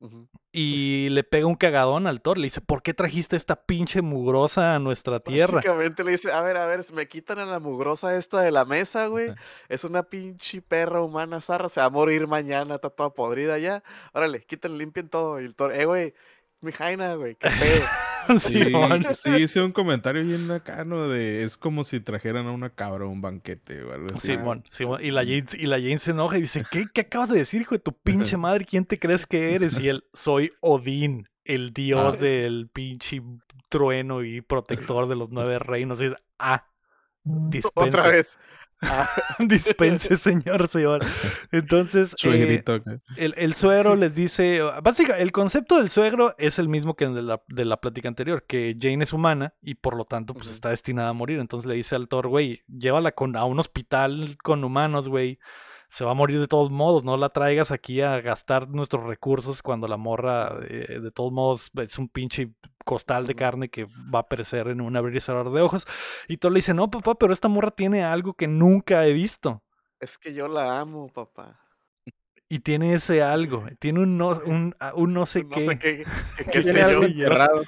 ujú. 0.03 0.29
y 0.53 1.09
le 1.11 1.25
pega 1.25 1.47
un 1.47 1.55
cagadón 1.55 2.07
al 2.07 2.21
Thor, 2.21 2.37
le 2.37 2.45
dice, 2.45 2.61
¿por 2.61 2.83
qué 2.83 2.93
trajiste 2.93 3.37
esta 3.37 3.65
pinche 3.65 4.03
mugrosa 4.03 4.75
a 4.75 4.79
nuestra 4.79 5.21
tierra? 5.21 5.55
Básicamente 5.55 6.05
le 6.05 6.11
dice, 6.13 6.33
a 6.33 6.43
ver, 6.43 6.57
a 6.57 6.67
ver, 6.67 6.81
me 6.93 7.09
quitan 7.09 7.39
a 7.39 7.47
la 7.47 7.59
mugrosa 7.59 8.17
esta 8.17 8.41
de 8.41 8.51
la 8.51 8.65
mesa, 8.65 9.07
güey. 9.07 9.33
Es 9.69 9.85
una 9.85 10.03
pinche 10.03 10.61
perra 10.61 11.01
humana 11.01 11.41
zarra, 11.41 11.69
se 11.69 11.81
va 11.81 11.87
a 11.87 11.91
morir 11.91 12.27
mañana, 12.27 12.75
está 12.75 12.91
toda 12.91 13.11
podrida 13.11 13.59
ya. 13.59 13.83
Órale, 14.13 14.43
quiten, 14.43 14.77
limpien 14.77 15.09
todo. 15.09 15.41
Y 15.41 15.45
el 15.45 15.55
toro, 15.55 15.73
eh, 15.73 15.85
güey, 15.87 16.15
mi 16.63 16.73
jaina, 16.73 17.15
güey, 17.15 17.35
qué 17.37 17.49
pedo. 17.51 17.87
Sí, 18.39 18.73
sí, 19.15 19.31
hice 19.35 19.61
un 19.63 19.73
comentario 19.73 20.23
bien 20.25 20.49
acá, 20.53 20.85
¿no? 20.85 21.09
De 21.09 21.43
es 21.43 21.57
como 21.57 21.83
si 21.83 21.99
trajeran 21.99 22.47
a 22.47 22.53
una 22.53 22.71
cabra 22.71 23.05
a 23.05 23.09
un 23.09 23.21
banquete 23.21 23.83
o 23.83 23.93
algo 23.93 24.07
así. 24.15 24.29
Simón, 24.29 24.63
Simón. 24.71 25.05
Y 25.05 25.11
la, 25.11 25.23
Jane, 25.23 25.45
y 25.55 25.67
la 25.67 25.77
Jane 25.79 25.99
se 25.99 26.13
enoja 26.13 26.39
y 26.39 26.43
dice, 26.43 26.65
¿qué, 26.71 26.87
qué 26.95 27.01
acabas 27.01 27.31
de 27.31 27.39
decir, 27.39 27.61
hijo 27.63 27.75
de 27.75 27.81
tu 27.81 27.93
pinche 28.05 28.37
madre? 28.37 28.65
¿Quién 28.65 28.85
te 28.85 29.01
crees 29.01 29.27
que 29.27 29.57
eres? 29.57 29.77
Y 29.81 29.89
él, 29.89 30.05
soy 30.13 30.53
Odín, 30.61 31.29
el 31.45 31.73
dios 31.73 32.15
Ah. 32.17 32.17
del 32.17 32.69
pinche 32.73 33.21
trueno 33.69 34.23
y 34.23 34.41
protector 34.41 35.09
de 35.09 35.17
los 35.17 35.31
nueve 35.31 35.59
reinos. 35.59 36.01
Y 36.01 36.05
dice, 36.05 36.17
ah, 36.39 36.65
dispense, 37.25 37.89
Otra 37.99 38.07
vez. 38.09 38.39
Ah, 38.83 39.09
dispense, 39.39 40.17
señor, 40.17 40.69
señor. 40.69 41.05
Entonces, 41.51 42.15
eh, 42.25 42.63
el, 43.17 43.35
el 43.37 43.55
suegro 43.55 43.95
les 43.95 44.15
dice, 44.15 44.61
básicamente, 44.83 45.23
el 45.23 45.33
concepto 45.33 45.79
del 45.79 45.89
suegro 45.89 46.35
es 46.39 46.59
el 46.59 46.69
mismo 46.69 46.95
que 46.95 47.05
el 47.05 47.15
de 47.15 47.23
la, 47.23 47.43
de 47.49 47.65
la 47.65 47.79
plática 47.79 48.09
anterior, 48.09 48.45
que 48.47 48.77
Jane 48.79 49.05
es 49.05 49.13
humana 49.13 49.55
y 49.63 49.75
por 49.77 49.97
lo 49.97 50.05
tanto 50.05 50.35
pues 50.35 50.49
está 50.51 50.71
destinada 50.71 51.11
a 51.11 51.15
morir. 51.15 51.39
Entonces 51.39 51.67
le 51.67 51.75
dice 51.75 51.95
al 51.95 52.09
Thor, 52.09 52.29
güey, 52.29 52.63
llévala 52.67 53.13
con, 53.13 53.37
a 53.37 53.45
un 53.45 53.59
hospital 53.59 54.37
con 54.43 54.65
humanos, 54.65 55.09
güey. 55.09 55.39
Se 55.89 56.07
va 56.07 56.13
a 56.13 56.15
morir 56.15 56.41
de 56.41 56.49
todos 56.49 56.71
modos, 56.71 57.05
no 57.05 57.19
la 57.19 57.29
traigas 57.29 57.71
aquí 57.71 58.01
a 58.01 58.19
gastar 58.23 58.67
nuestros 58.67 59.05
recursos 59.05 59.61
cuando 59.61 59.87
la 59.89 59.99
morra, 59.99 60.57
eh, 60.67 60.99
de 61.03 61.11
todos 61.11 61.33
modos, 61.33 61.71
es 61.77 61.99
un 61.99 62.09
pinche 62.09 62.51
costal 62.85 63.27
de 63.27 63.35
carne 63.35 63.69
que 63.69 63.87
va 64.15 64.21
a 64.21 64.29
perecer 64.29 64.69
en 64.69 64.81
un 64.81 64.97
abrir 64.97 65.17
y 65.17 65.21
cerrar 65.21 65.51
de 65.51 65.61
ojos. 65.61 65.87
Y 66.29 66.37
Thor 66.39 66.53
le 66.53 66.59
dice, 66.59 66.75
no, 66.75 66.91
papá, 66.91 67.15
pero 67.15 67.33
esta 67.33 67.49
morra 67.49 67.71
tiene 67.71 68.05
algo 68.05 68.35
que 68.35 68.49
nunca 68.49 69.07
he 69.07 69.13
visto. 69.13 69.63
es 70.01 70.19
que 70.19 70.35
yo 70.35 70.49
la 70.49 70.81
amo, 70.81 71.09
papá. 71.09 71.59
Y 72.49 72.59
tiene 72.59 72.93
ese 72.93 73.23
algo, 73.23 73.65
tiene 73.79 74.01
un 74.01 74.19
no, 74.19 74.39
un, 74.45 74.75
a- 74.79 74.93
un 74.95 75.15
no 75.15 75.25
sé 75.25 75.43
no 75.43 75.51
qué. 75.53 75.61
sé 75.63 75.79
qué, 75.79 76.05
qué, 76.37 76.45
qué 76.51 76.61
Tiene 76.63 76.83
algo 76.83 77.05
enterrado. 77.07 77.63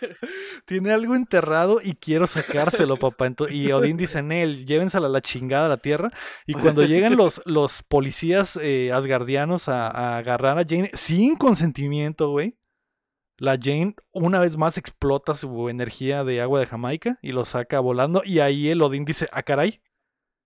Tiene 0.67 0.93
algo 0.93 1.15
enterrado 1.15 1.81
y 1.83 1.95
quiero 1.95 2.27
sacárselo, 2.27 2.99
papá. 2.99 3.29
Y 3.49 3.73
Odín 3.73 3.97
dice, 3.97 4.23
Nel, 4.23 4.67
llévensela 4.67 5.07
a 5.07 5.11
la 5.11 5.23
chingada 5.23 5.67
a 5.67 5.69
la 5.71 5.79
tierra. 5.79 6.11
Y 6.47 6.53
cuando 6.53 6.83
llegan 6.85 7.17
los, 7.17 7.41
los 7.47 7.83
policías 7.83 8.59
eh, 8.61 8.93
asgardianos 8.93 9.71
a, 9.71 9.87
a 9.89 10.19
agarrar 10.19 10.59
a 10.59 10.65
Jane 10.69 10.91
sin 10.93 11.37
consentimiento, 11.37 12.29
güey, 12.29 12.59
la 13.45 13.59
Jane 13.61 13.95
una 14.13 14.41
vez 14.41 14.57
más 14.57 14.77
explota 14.79 15.35
su 15.35 15.69
energía 15.69 16.25
de 16.25 16.41
agua 16.41 16.61
de 16.61 16.67
Jamaica 16.67 17.19
y 17.23 17.33
lo 17.33 17.45
saca 17.45 17.81
volando. 17.81 18.23
Y 18.25 18.41
ahí 18.41 18.69
el 18.69 18.83
Odín 18.83 19.05
dice, 19.05 19.29
ah, 19.33 19.43
caray, 19.43 19.81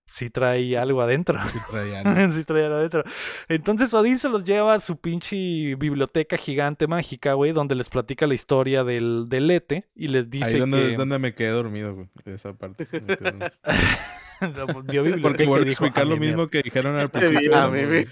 sí 0.05 0.29
trae 0.29 0.77
algo 0.77 1.01
adentro. 1.01 1.39
Sí 1.45 1.59
traían. 1.69 2.31
sí 2.33 2.43
traía 2.43 2.67
adentro. 2.67 3.03
Entonces 3.47 3.93
Odín 3.93 4.19
se 4.19 4.29
los 4.29 4.45
lleva 4.45 4.73
a 4.73 4.79
su 4.79 4.97
pinche 4.97 5.75
biblioteca 5.75 6.37
gigante 6.37 6.87
mágica, 6.87 7.33
güey, 7.33 7.51
donde 7.51 7.75
les 7.75 7.89
platica 7.89 8.27
la 8.27 8.33
historia 8.33 8.83
del, 8.83 9.25
del 9.29 9.49
Ete 9.49 9.87
y 9.95 10.09
les 10.09 10.29
dice 10.29 10.45
Ahí 10.45 10.59
donde, 10.59 10.77
que... 10.77 10.91
es 10.91 10.97
donde 10.97 11.19
me 11.19 11.33
quedé 11.33 11.49
dormido, 11.49 11.95
güey. 11.95 12.07
Esa 12.25 12.53
parte. 12.53 12.87
me 12.91 13.01
quedé 13.01 13.17
dormido. 13.17 13.51
Pues, 14.39 14.53
Porque 15.21 15.43
y 15.43 15.47
vuelvo 15.47 15.65
a 15.65 15.69
explicar 15.69 16.03
"A 16.03 16.05
lo 16.05 16.15
mi 16.15 16.27
mismo 16.27 16.47
que 16.47 16.61
dijeron 16.61 16.95
al 16.95 17.07
principio. 17.11 17.51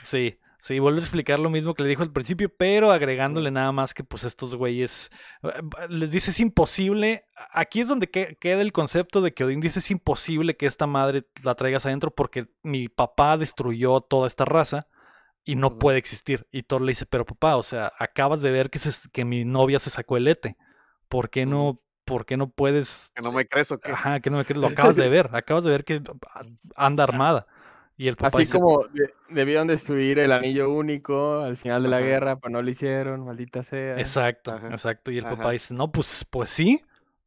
Sí, 0.04 0.38
sí, 0.60 0.80
vuelve 0.80 1.00
a 1.00 1.04
explicar 1.04 1.40
lo 1.40 1.50
mismo 1.50 1.74
que 1.74 1.84
le 1.84 1.90
dijo 1.90 2.04
al 2.04 2.12
principio, 2.12 2.50
pero 2.56 2.92
agregándole 2.92 3.52
nada 3.52 3.72
más 3.72 3.94
que 3.94 4.04
pues 4.04 4.24
estos 4.24 4.56
güeyes 4.56 5.10
eh, 5.44 5.50
les 5.90 6.12
dice 6.12 6.32
es 6.32 6.40
imposible. 6.40 7.26
Aquí 7.52 7.82
es 7.82 7.88
donde 7.88 8.10
que- 8.10 8.38
queda 8.40 8.62
el 8.62 8.72
concepto 8.72 9.22
de 9.22 9.34
que 9.34 9.44
Odín 9.44 9.60
dice 9.62 9.80
es 9.80 9.92
imposible 9.92 10.58
que 10.58 10.66
esta 10.66 10.88
madre 10.88 11.26
la 11.44 11.56
traigas 11.56 11.86
adentro 11.86 12.12
porque 12.12 12.48
mi 12.64 12.90
papá 12.90 13.38
destruyó 13.38 14.02
toda 14.02 14.28
esta 14.28 14.46
raza 14.46 14.88
y 15.44 15.56
no 15.56 15.78
puede 15.80 15.98
existir. 15.98 16.46
Y 16.52 16.64
Thor 16.64 16.82
le 16.82 16.92
dice, 16.92 17.06
pero 17.06 17.26
papá, 17.26 17.56
o 17.56 17.64
sea, 17.64 17.94
acabas 18.00 18.42
de 18.42 18.52
ver 18.52 18.70
que, 18.70 18.80
se- 18.80 19.10
que 19.12 19.24
mi 19.24 19.46
novia 19.46 19.80
se 19.80 19.90
sacó 19.90 20.18
el 20.18 20.28
ete. 20.28 20.58
¿Por 21.08 21.30
qué 21.30 21.46
no, 21.46 21.80
por 22.04 22.26
qué 22.26 22.36
no 22.36 22.50
puedes 22.50 23.12
Que 23.16 23.22
no 23.22 23.32
me 23.32 23.48
crees 23.48 23.72
o 23.72 23.80
qué. 23.80 23.92
Ajá, 23.94 24.20
que 24.20 24.30
no 24.30 24.38
me 24.38 24.44
crees, 24.46 24.60
lo 24.60 24.68
acabas 24.92 24.96
de 24.98 25.08
ver, 25.08 25.30
acabas 25.34 25.64
de 25.64 25.70
ver 25.72 25.86
que 25.86 26.02
anda 26.76 27.04
armada. 27.06 27.48
Y 28.00 28.08
el 28.08 28.16
papá 28.16 28.38
Así 28.38 28.52
como 28.52 28.84
de- 28.94 29.12
debieron 29.30 29.68
destruir 29.68 30.20
el 30.20 30.32
anillo 30.32 30.70
único 30.72 31.40
al 31.40 31.58
final 31.58 31.82
de 31.84 31.90
la 31.90 31.98
Ajá. 31.98 32.06
guerra, 32.06 32.36
pero 32.40 32.52
no 32.54 32.62
lo 32.62 32.70
hicieron, 32.70 33.26
maldita 33.26 33.64
sea. 33.64 34.00
exacto, 34.00 34.52
Ajá, 34.52 34.68
exacto. 34.70 35.10
Y 35.12 35.18
el 35.18 35.24
papá 35.24 35.52
dice, 35.52 35.74
no, 35.74 35.92
pues, 35.92 36.26
pues 36.30 36.52
sí, 36.52 36.82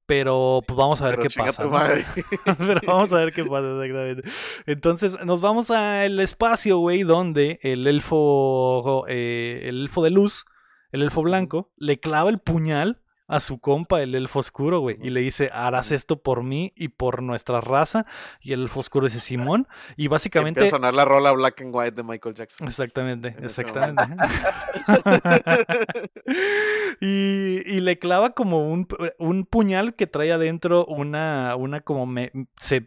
pero 0.07 0.61
pues 0.67 0.77
vamos 0.77 1.03
a 1.03 1.07
ver 1.07 1.17
Pero 1.17 1.29
qué 1.29 1.35
pasa. 1.37 1.63
tu 1.65 1.71
¿no?". 1.71 1.77
madre. 1.79 2.05
pero 2.45 2.81
vamos 2.87 3.13
a 3.13 3.17
ver 3.17 3.33
qué 3.33 3.45
pasa 3.45 3.67
exactamente. 3.85 4.29
Entonces, 4.67 5.25
nos 5.25 5.41
vamos 5.41 5.71
al 5.73 6.21
espacio, 6.21 6.79
güey, 6.79 7.03
donde 7.03 7.59
el 7.63 7.87
elfo, 7.89 9.05
eh, 9.09 9.63
el 9.65 9.83
elfo 9.83 10.03
de 10.05 10.11
luz, 10.11 10.45
el 10.93 11.03
elfo 11.03 11.23
blanco, 11.23 11.71
le 11.77 11.99
clava 12.01 12.31
el 12.31 12.39
puñal 12.39 13.01
a 13.31 13.39
su 13.39 13.61
compa, 13.61 14.03
el 14.03 14.17
elfo 14.17 14.41
oscuro, 14.41 14.81
güey, 14.81 14.99
y 15.01 15.11
le 15.11 15.21
dice, 15.21 15.51
harás 15.53 15.93
esto 15.93 16.21
por 16.21 16.43
mí 16.43 16.73
y 16.75 16.89
por 16.89 17.23
nuestra 17.23 17.61
raza. 17.61 18.05
Y 18.41 18.53
el 18.53 18.63
elfo 18.63 18.81
oscuro 18.81 19.07
dice, 19.07 19.21
Simón, 19.21 19.69
y 19.97 20.09
básicamente... 20.09 20.61
Empieza 20.61 20.77
a 20.77 20.79
sonar 20.79 20.95
la 20.95 21.05
rola 21.05 21.31
Black 21.31 21.61
and 21.61 21.71
White 21.73 21.93
de 21.93 22.03
Michael 22.03 22.35
Jackson. 22.35 22.67
Exactamente, 22.67 23.37
exactamente. 23.41 24.03
y, 27.01 27.63
y 27.67 27.81
le 27.81 28.01
clava 28.01 28.31
como 28.31 28.69
un, 28.69 28.89
un 29.19 29.45
puñal 29.45 29.95
que 29.95 30.09
trae 30.09 30.33
adentro 30.33 30.85
una, 30.87 31.55
una 31.55 31.83
como 31.83 32.07
me, 32.07 32.33
se, 32.59 32.85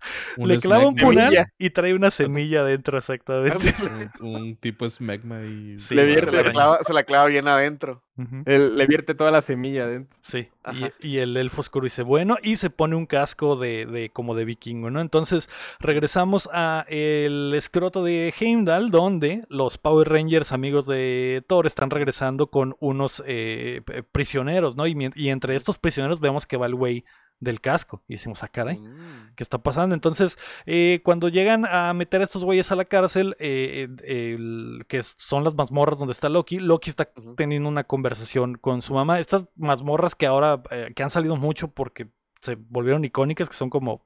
le 0.36 0.58
clava 0.58 0.86
un 0.86 0.94
punal 0.96 1.26
Semilla. 1.32 1.52
y 1.58 1.70
trae 1.70 1.94
una 1.94 2.10
semilla 2.10 2.64
dentro, 2.64 2.98
exactamente. 2.98 3.74
Un, 4.20 4.34
un 4.34 4.56
tipo 4.56 4.88
smegma 4.88 5.42
y... 5.42 5.78
Sí, 5.78 5.94
Le 5.94 6.04
vierte 6.04 6.30
Se 6.30 6.42
la, 6.44 6.50
clava, 6.50 6.78
se 6.82 6.92
la 6.92 7.02
clava 7.04 7.26
bien 7.26 7.48
adentro. 7.48 8.02
Le 8.44 8.86
vierte 8.86 9.14
toda 9.14 9.30
la 9.30 9.40
semilla 9.40 9.86
dentro. 9.86 10.14
Sí, 10.20 10.48
Ajá. 10.62 10.92
y, 11.00 11.08
y 11.08 11.18
el 11.18 11.34
elfo 11.38 11.62
oscuro 11.62 11.84
dice, 11.84 12.02
bueno, 12.02 12.36
y 12.42 12.56
se 12.56 12.68
pone 12.68 12.94
un 12.94 13.06
casco 13.06 13.56
de, 13.56 13.86
de 13.86 14.10
como 14.10 14.34
de 14.34 14.44
vikingo, 14.44 14.90
¿no? 14.90 15.00
Entonces 15.00 15.48
regresamos 15.78 16.46
a 16.52 16.84
el 16.88 17.54
escroto 17.56 18.04
de 18.04 18.34
Heimdall, 18.38 18.90
donde 18.90 19.42
los 19.48 19.78
Power 19.78 20.06
Rangers 20.10 20.52
amigos 20.52 20.86
de 20.86 21.42
Thor 21.46 21.66
están 21.66 21.88
regresando 21.88 22.48
con 22.48 22.76
unos 22.78 23.22
eh, 23.26 23.80
prisioneros, 24.12 24.76
¿no? 24.76 24.86
Y, 24.86 24.94
y 25.14 25.30
entre 25.30 25.56
estos 25.56 25.78
prisioneros 25.78 26.20
vemos 26.20 26.46
que 26.46 26.58
va 26.58 26.66
el 26.66 26.74
güey 26.74 27.04
del 27.40 27.60
casco. 27.60 28.02
Y 28.06 28.14
decimos, 28.14 28.42
ah, 28.42 28.48
caray. 28.48 28.76
Mm. 28.78 29.32
¿Qué 29.34 29.42
está 29.42 29.58
pasando? 29.58 29.94
Entonces, 29.94 30.38
eh, 30.66 31.00
cuando 31.02 31.28
llegan 31.28 31.64
a 31.66 31.92
meter 31.94 32.20
a 32.20 32.24
estos 32.24 32.44
güeyes 32.44 32.70
a 32.70 32.76
la 32.76 32.84
cárcel, 32.84 33.34
eh, 33.38 33.88
eh, 34.02 34.34
el- 34.34 34.84
que 34.88 35.02
son 35.02 35.42
las 35.44 35.54
mazmorras 35.54 35.98
donde 35.98 36.12
está 36.12 36.28
Loki, 36.28 36.58
Loki 36.58 36.90
está 36.90 37.10
teniendo 37.36 37.68
una 37.68 37.84
conversación 37.84 38.56
con 38.58 38.82
su 38.82 38.94
mamá. 38.94 39.18
Estas 39.18 39.46
mazmorras 39.56 40.14
que 40.14 40.26
ahora, 40.26 40.62
eh, 40.70 40.92
que 40.94 41.02
han 41.02 41.10
salido 41.10 41.36
mucho 41.36 41.68
porque 41.68 42.08
se 42.42 42.56
volvieron 42.56 43.04
icónicas, 43.04 43.48
que 43.48 43.56
son 43.56 43.70
como, 43.70 44.04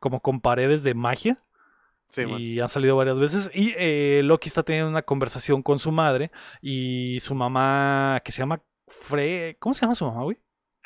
como 0.00 0.20
con 0.20 0.40
paredes 0.40 0.82
de 0.82 0.94
magia. 0.94 1.42
Sí, 2.08 2.22
y 2.24 2.60
han 2.60 2.68
salido 2.68 2.94
varias 2.96 3.18
veces. 3.18 3.50
Y 3.54 3.72
eh, 3.78 4.20
Loki 4.22 4.48
está 4.48 4.62
teniendo 4.62 4.90
una 4.90 5.00
conversación 5.02 5.62
con 5.62 5.78
su 5.78 5.90
madre 5.92 6.30
y 6.60 7.18
su 7.20 7.34
mamá, 7.34 8.20
que 8.24 8.32
se 8.32 8.40
llama 8.40 8.60
Fre... 8.86 9.56
¿Cómo 9.58 9.72
se 9.72 9.80
llama 9.82 9.94
su 9.94 10.04
mamá, 10.04 10.22
güey? 10.22 10.36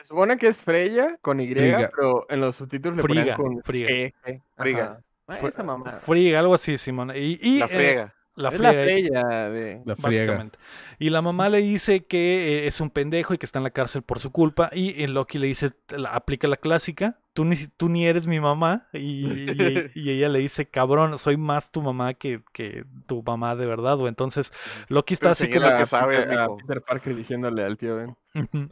Supone 0.06 0.36
que 0.38 0.48
es 0.48 0.62
Freya 0.62 1.16
con 1.20 1.40
Y, 1.40 1.48
Friga. 1.52 1.90
pero 1.94 2.26
en 2.28 2.40
los 2.40 2.56
subtítulos 2.56 2.96
le 2.98 3.02
Friga, 3.02 3.36
con 3.36 3.62
Friga. 3.62 3.88
G. 3.88 4.40
Friga. 4.56 5.00
Esa 5.42 5.62
mamá. 5.64 6.00
Friga, 6.00 6.38
algo 6.38 6.54
así, 6.54 6.78
Simón. 6.78 7.10
Y, 7.14 7.38
y, 7.42 7.58
La 7.58 7.64
eh, 7.66 7.68
friega. 7.68 8.14
La 8.36 8.50
es 8.50 8.60
la 8.60 8.70
friega. 8.70 8.82
Freya 8.84 9.48
de... 9.50 9.82
La 9.84 9.96
friega. 9.96 10.26
Básicamente. 10.26 10.58
Y 10.98 11.10
la 11.10 11.20
mamá 11.22 11.48
le 11.48 11.58
dice 11.58 12.04
que 12.04 12.64
eh, 12.64 12.66
es 12.66 12.80
un 12.80 12.90
pendejo 12.90 13.34
y 13.34 13.38
que 13.38 13.46
está 13.46 13.58
en 13.58 13.64
la 13.64 13.70
cárcel 13.70 14.02
por 14.02 14.18
su 14.18 14.30
culpa. 14.30 14.70
Y 14.72 15.06
Loki 15.08 15.38
le 15.38 15.48
dice, 15.48 15.72
la- 15.88 16.10
aplica 16.10 16.46
la 16.48 16.56
clásica, 16.56 17.18
tú 17.34 17.44
ni, 17.44 17.56
tú 17.76 17.88
ni 17.88 18.06
eres 18.06 18.26
mi 18.26 18.38
mamá. 18.40 18.86
Y, 18.92 19.26
y- 19.26 19.90
y 19.94 20.10
ella 20.10 20.28
le 20.28 20.38
dice, 20.38 20.66
cabrón, 20.66 21.18
soy 21.18 21.36
más 21.36 21.70
tu 21.72 21.82
mamá 21.82 22.14
que, 22.14 22.40
que 22.52 22.84
tu 23.06 23.22
mamá 23.22 23.56
de 23.56 23.66
verdad. 23.66 23.98
O 24.00 24.08
entonces 24.08 24.52
Loki 24.88 25.14
está 25.14 25.30
así 25.30 25.44
enseñé 25.44 25.60
como... 25.62 25.70
lo 25.72 25.76
que 25.84 25.96
a 25.96 26.06
Peter- 26.06 26.38
a 26.38 26.42
mijo. 26.44 26.56
Peter 26.58 26.82
Parker 26.82 27.16
diciéndole 27.16 27.64
al 27.64 27.76
tío 27.76 27.96
Ben. 27.96 28.16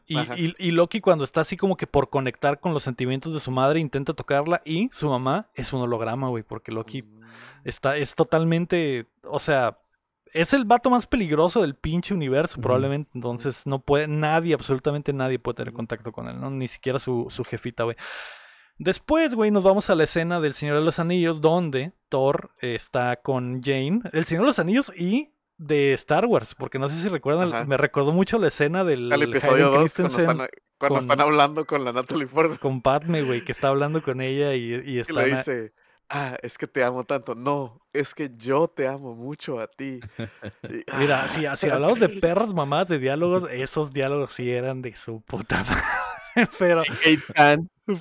Y, 0.06 0.18
y- 0.18 0.54
y 0.58 0.70
Loki 0.72 1.00
cuando 1.00 1.24
está 1.24 1.40
así 1.40 1.56
como 1.56 1.76
que 1.78 1.86
por 1.86 2.10
conectar 2.10 2.60
con 2.60 2.74
los 2.74 2.82
sentimientos 2.82 3.32
de 3.32 3.40
su 3.40 3.50
madre 3.50 3.80
intenta 3.80 4.12
tocarla 4.12 4.60
y 4.66 4.90
su 4.92 5.08
mamá 5.08 5.48
es 5.54 5.72
un 5.72 5.80
holograma, 5.80 6.28
güey, 6.28 6.42
porque 6.42 6.70
Loki 6.70 7.02
Mm. 7.02 7.23
Está, 7.64 7.96
es 7.96 8.14
totalmente, 8.14 9.06
o 9.22 9.38
sea, 9.38 9.78
es 10.32 10.52
el 10.52 10.64
vato 10.64 10.90
más 10.90 11.06
peligroso 11.06 11.60
del 11.62 11.74
pinche 11.76 12.12
universo 12.14 12.60
probablemente, 12.60 13.10
entonces 13.14 13.66
no 13.66 13.78
puede, 13.80 14.08
nadie, 14.08 14.54
absolutamente 14.54 15.12
nadie 15.12 15.38
puede 15.38 15.56
tener 15.56 15.72
contacto 15.72 16.10
con 16.12 16.28
él, 16.28 16.40
¿no? 16.40 16.50
Ni 16.50 16.66
siquiera 16.68 16.98
su, 16.98 17.26
su 17.30 17.44
jefita, 17.44 17.84
güey. 17.84 17.96
Después, 18.76 19.34
güey, 19.36 19.52
nos 19.52 19.62
vamos 19.62 19.88
a 19.90 19.94
la 19.94 20.02
escena 20.04 20.40
del 20.40 20.54
Señor 20.54 20.76
de 20.78 20.84
los 20.84 20.98
Anillos, 20.98 21.40
donde 21.40 21.92
Thor 22.08 22.50
está 22.60 23.16
con 23.16 23.62
Jane, 23.62 24.00
el 24.12 24.24
Señor 24.24 24.42
de 24.42 24.48
los 24.48 24.58
Anillos 24.58 24.92
y 24.96 25.30
de 25.56 25.92
Star 25.92 26.26
Wars, 26.26 26.56
porque 26.56 26.80
no 26.80 26.88
sé 26.88 26.96
si 27.00 27.08
recuerdan, 27.08 27.54
Ajá. 27.54 27.64
me 27.66 27.76
recordó 27.76 28.12
mucho 28.12 28.38
la 28.40 28.48
escena 28.48 28.82
del 28.82 29.12
episodio 29.12 29.68
Hayden 29.68 29.80
2, 29.82 29.94
cuando, 29.94 30.18
están, 30.18 30.36
cuando 30.36 30.48
con- 30.88 30.98
están 30.98 31.20
hablando 31.20 31.64
con 31.64 31.84
la 31.84 31.92
Natalie 31.92 32.26
Portman. 32.26 32.58
con 32.58 32.82
Padme, 32.82 33.22
güey, 33.22 33.44
que 33.44 33.52
está 33.52 33.68
hablando 33.68 34.02
con 34.02 34.20
ella 34.20 34.54
y, 34.54 34.74
y 34.74 34.98
Y 34.98 35.02
le 35.04 35.24
dice, 35.26 35.72
ah, 36.08 36.36
es 36.42 36.58
que 36.58 36.66
te 36.66 36.82
amo 36.84 37.04
tanto. 37.04 37.34
No, 37.34 37.80
es 37.92 38.14
que 38.14 38.30
yo 38.36 38.68
te 38.68 38.86
amo 38.88 39.14
mucho 39.14 39.60
a 39.60 39.66
ti. 39.68 40.00
Y- 40.68 40.84
Mira, 40.98 41.24
ah, 41.24 41.28
si, 41.28 41.44
si 41.56 41.68
hablamos 41.70 42.00
de 42.00 42.08
perras 42.20 42.52
mamás 42.54 42.88
de 42.88 42.98
diálogos, 42.98 43.44
esos 43.52 43.92
diálogos 43.92 44.32
sí 44.32 44.50
eran 44.50 44.82
de 44.82 44.96
su 44.96 45.20
puta 45.22 45.58
madre. 45.64 45.82
Pero, 46.58 46.82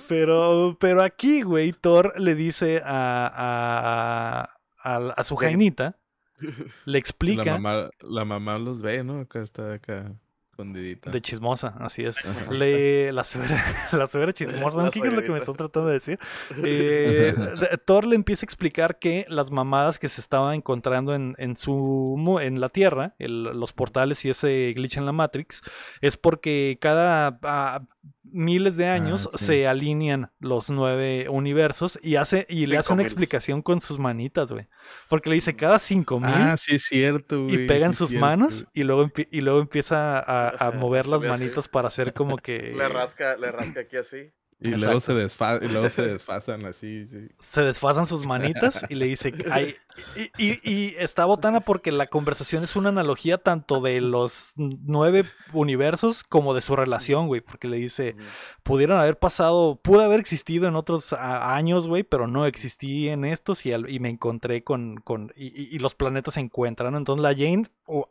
pero, 0.07 0.77
pero 0.79 1.03
aquí, 1.03 1.43
güey, 1.43 1.71
Thor 1.71 2.19
le 2.19 2.33
dice 2.35 2.81
a, 2.83 4.49
a, 4.83 4.95
a, 4.95 4.97
a 5.15 5.23
su 5.23 5.35
jainita, 5.35 5.97
le 6.39 6.53
La 6.85 6.97
explica 6.97 7.43
mamá, 7.45 7.89
la 8.01 8.25
mamá 8.25 8.57
los 8.57 8.81
ve, 8.81 9.03
¿no? 9.03 9.19
Acá 9.19 9.41
está 9.41 9.73
acá 9.73 10.13
escondidita. 10.53 11.09
de 11.09 11.21
chismosa, 11.21 11.73
así 11.79 12.03
es. 12.03 12.15
Le, 12.51 13.11
la 13.11 13.23
suegra, 13.23 13.63
la 13.91 14.07
suegra 14.07 14.33
chismosa, 14.33 14.89
¿qué 14.91 15.07
es 15.07 15.13
lo 15.13 15.21
que 15.23 15.31
me 15.31 15.39
están 15.39 15.55
tratando 15.55 15.87
de 15.87 15.93
decir? 15.95 16.19
Eh, 16.63 17.33
Thor 17.85 18.05
le 18.05 18.15
empieza 18.15 18.43
a 18.43 18.47
explicar 18.47 18.99
que 18.99 19.25
las 19.29 19.51
mamadas 19.51 19.97
que 19.99 20.09
se 20.09 20.21
estaba 20.21 20.53
encontrando 20.55 21.15
en, 21.15 21.35
en 21.39 21.57
su 21.57 22.39
en 22.41 22.61
la 22.61 22.69
Tierra, 22.69 23.15
el- 23.19 23.43
los 23.43 23.73
portales 23.73 24.23
y 24.25 24.29
ese 24.29 24.73
glitch 24.75 24.97
en 24.97 25.05
la 25.05 25.11
Matrix, 25.11 25.61
es 26.01 26.17
porque 26.17 26.77
cada 26.79 27.39
ah, 27.43 27.81
miles 28.23 28.77
de 28.77 28.87
años 28.87 29.29
sí. 29.35 29.45
se 29.45 29.67
alinean 29.67 30.31
los 30.39 30.69
nueve 30.69 31.27
universos 31.29 31.99
y 32.01 32.15
hace 32.15 32.45
y 32.49 32.65
le 32.67 32.77
hace 32.77 32.91
una 32.93 32.99
mil. 33.01 33.05
explicación 33.05 33.61
con 33.61 33.81
sus 33.81 33.99
manitas, 33.99 34.51
güey. 34.51 34.67
Porque 35.09 35.29
le 35.29 35.35
dice 35.35 35.55
cada 35.55 35.77
cinco 35.79 36.19
mil 36.19 36.29
Ah, 36.33 36.57
sí 36.57 36.75
es 36.75 36.83
cierto, 36.83 37.43
güey. 37.43 37.63
y 37.63 37.67
pegan 37.67 37.91
sí 37.91 37.97
sus 37.99 38.09
cierto. 38.09 38.25
manos 38.25 38.65
y 38.73 38.83
luego, 38.83 39.11
y 39.31 39.41
luego 39.41 39.59
empieza 39.61 40.19
a, 40.19 40.42
a 40.49 40.71
mover 40.71 41.07
las 41.07 41.21
manitas 41.21 41.67
para 41.67 41.87
hacer 41.87 42.13
como 42.13 42.37
que 42.37 42.57
Le 42.77 42.87
rasca, 42.89 43.37
le 43.37 43.51
rasca 43.51 43.81
aquí 43.81 43.97
así. 43.97 44.31
Y 44.65 44.69
luego, 44.69 45.01
se 45.01 45.13
desfa 45.13 45.57
y 45.61 45.67
luego 45.67 45.89
se 45.89 46.03
desfasan 46.03 46.65
así, 46.65 47.05
sí. 47.07 47.27
se 47.51 47.61
desfasan 47.63 48.05
sus 48.05 48.25
manitas 48.25 48.85
y 48.87 48.95
le 48.95 49.07
dice, 49.07 49.33
ay, 49.51 49.75
y, 50.15 50.51
y- 50.51 50.59
y 50.63 50.95
está 50.99 51.25
botana 51.25 51.59
porque 51.59 51.91
la 51.91 52.07
conversación 52.07 52.63
es 52.63 52.77
una 52.77 52.87
analogía 52.87 53.37
tanto 53.39 53.81
de 53.81 53.99
los 53.99 54.53
nueve 54.55 55.25
universos 55.51 56.23
como 56.23 56.53
de 56.53 56.61
su 56.61 56.77
relación, 56.77 57.27
güey, 57.27 57.41
porque 57.41 57.67
le 57.67 57.75
dice, 57.75 58.15
pudieron 58.63 58.99
haber 58.99 59.17
pasado, 59.19 59.75
pudo 59.81 59.99
haber 60.01 60.21
existido 60.21 60.67
en 60.69 60.77
otros 60.77 61.11
años, 61.11 61.87
güey, 61.89 62.03
pero 62.03 62.27
no 62.27 62.45
existí 62.45 63.09
en 63.09 63.25
estos 63.25 63.65
y, 63.65 63.73
al- 63.73 63.89
y 63.89 63.99
me 63.99 64.09
encontré 64.11 64.63
con, 64.63 64.95
con 64.97 65.33
y, 65.35 65.47
y- 65.47 65.75
y 65.75 65.79
los 65.79 65.93
planetas 65.95 66.35
se 66.35 66.39
encuentran. 66.39 66.95
Entonces 66.95 67.21
la 67.21 67.33
Jane, 67.33 67.67
oh, 67.85 68.07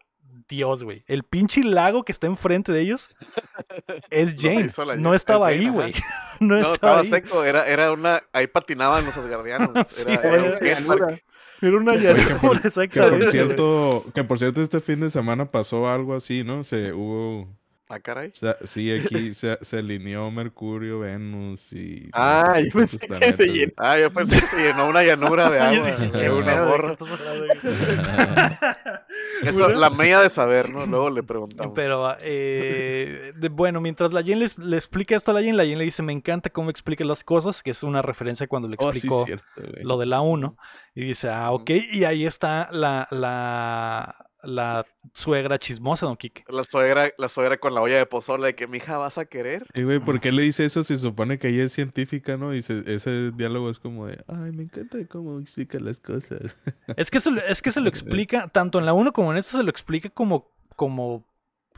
Dios, 0.49 0.82
güey, 0.82 1.05
el 1.07 1.22
pinche 1.24 1.62
lago 1.64 2.05
que 2.05 2.12
está 2.12 2.26
enfrente 2.26 2.72
de 2.72 2.80
ellos 2.80 3.09
es 4.11 4.36
la 4.78 4.97
no 4.97 5.14
estaba 5.14 5.53
es 5.53 5.61
ahí, 5.61 5.68
güey, 5.68 5.95
no, 6.40 6.57
No, 6.57 6.57
estaba 6.57 6.74
estaba 6.74 7.01
ahí, 7.01 7.07
seco, 7.07 7.45
era, 7.45 7.66
era 7.66 7.93
una, 7.93 8.22
ahí 8.32 8.47
patinaban 8.47 9.05
los 9.05 9.16
asgardianos. 9.16 9.72
Sí, 9.88 10.03
Era, 10.03 10.22
era 10.22 10.43
un 10.43 10.66
era 10.66 11.22
era 11.62 11.76
una 11.76 11.93
que 11.93 11.99
llanura, 12.01 12.40
por, 12.40 12.61
que 12.61 12.68
exactamente, 12.68 13.24
por 13.24 13.30
cierto, 13.30 14.05
que 14.14 14.24
por 14.24 14.38
cierto 14.38 14.61
este 14.61 14.80
fin 14.80 14.99
de 15.01 15.11
semana 15.11 15.51
pasó 15.51 15.88
algo 15.88 16.14
así, 16.14 16.43
¿no? 16.43 16.64
Se 16.64 16.93
hubo, 16.93 17.49
Ah, 17.95 18.01
caray. 18.01 18.28
o 18.30 18.34
sea, 18.34 18.57
sí, 18.64 18.90
aquí 18.90 19.34
se, 19.34 19.59
se 19.61 19.78
alineó 19.78 20.30
Mercurio, 20.30 21.01
Venus 21.01 21.72
y... 21.74 22.05
no 22.05 22.11
Ah, 22.14 22.55
sé 22.57 22.64
yo 22.64 22.70
cuántos 22.72 22.72
pensé 22.72 22.99
que 22.99 23.07
planetas, 23.09 23.36
se 23.36 23.47
llenó. 23.47 23.72
Ah, 23.76 23.99
yo 23.99 24.11
pensé 24.12 24.40
que 24.40 24.47
se 24.47 24.57
llenó 24.57 24.88
una 24.88 25.03
llanura 25.03 25.51
de 25.51 25.61
agua. 25.61 25.90
de 25.90 26.11
¿qué 26.11 26.30
una 26.30 26.62
güey? 26.64 27.51
Eso, 29.43 29.68
la 29.68 29.90
media 29.90 30.20
de 30.20 30.28
saber, 30.28 30.70
¿no? 30.70 30.86
Luego 30.86 31.11
le 31.11 31.22
preguntamos. 31.22 31.72
Pero, 31.74 32.16
eh, 32.22 33.32
de- 33.36 33.49
bueno, 33.49 33.80
mientras 33.80 34.12
la 34.12 34.22
Jen 34.22 34.38
le, 34.38 34.76
explica 34.76 35.16
esto 35.16 35.30
a 35.30 35.34
la 35.34 35.43
Jen, 35.43 35.57
la 35.57 35.64
Jen 35.64 35.78
le 35.78 35.84
dice, 35.84 36.03
me 36.03 36.12
encanta 36.12 36.51
cómo 36.51 36.70
explica 36.70 37.05
las 37.05 37.24
cosas, 37.24 37.62
que 37.62 37.70
es 37.72 37.82
una 37.82 38.03
referencia 38.03 38.47
cuando 38.47 38.68
le 38.68 38.76
Oh, 38.78 38.93
sí, 38.93 38.99
explicó 38.99 39.24
cierto, 39.26 39.45
lo 39.82 39.99
de 39.99 40.07
la 40.07 40.20
1. 40.22 40.57
Y 40.95 41.05
dice, 41.05 41.28
ah, 41.28 41.51
ok. 41.53 41.70
Y 41.93 42.05
ahí 42.05 42.24
está 42.26 42.68
la, 42.72 43.07
la, 43.11 44.16
la 44.43 44.84
suegra 45.14 45.59
chismosa, 45.59 46.07
don 46.07 46.16
Kike. 46.16 46.45
La 46.49 46.64
suegra, 46.64 47.11
la 47.16 47.28
suegra 47.28 47.59
con 47.59 47.74
la 47.74 47.80
olla 47.80 47.97
de 47.97 48.07
pozole 48.07 48.47
de 48.49 48.55
que 48.55 48.66
mi 48.66 48.78
hija 48.78 48.97
vas 48.99 49.18
a 49.18 49.24
querer. 49.24 49.66
Y 49.74 49.82
güey, 49.82 49.99
¿por 50.01 50.20
qué 50.20 50.32
le 50.32 50.43
dice 50.43 50.64
eso 50.64 50.82
si 50.84 50.97
se 50.97 51.03
supone 51.03 51.38
que 51.38 51.49
ella 51.49 51.64
es 51.64 51.72
científica, 51.72 52.36
no? 52.36 52.55
Y 52.55 52.62
se- 52.62 52.82
ese 52.93 53.30
diálogo 53.32 53.70
es 53.70 53.78
como 53.78 54.07
de, 54.07 54.18
ay, 54.28 54.53
me 54.53 54.64
encanta 54.64 54.99
cómo 55.09 55.38
explica 55.38 55.78
las 55.80 56.01
cosas. 56.01 56.57
Es 56.97 57.11
que, 57.11 57.20
se, 57.20 57.30
lo- 57.30 57.40
es 57.43 57.62
que 57.62 57.70
se 57.70 57.80
lo 57.80 57.88
explica, 57.88 58.49
tanto 58.49 58.78
en 58.78 58.86
la 58.86 58.93
1 58.93 59.12
como 59.12 59.32
en 59.32 59.38
esta, 59.38 59.57
se 59.59 59.62
lo 59.64 59.70
explica 59.70 60.11
como, 60.11 60.49
como, 60.76 61.24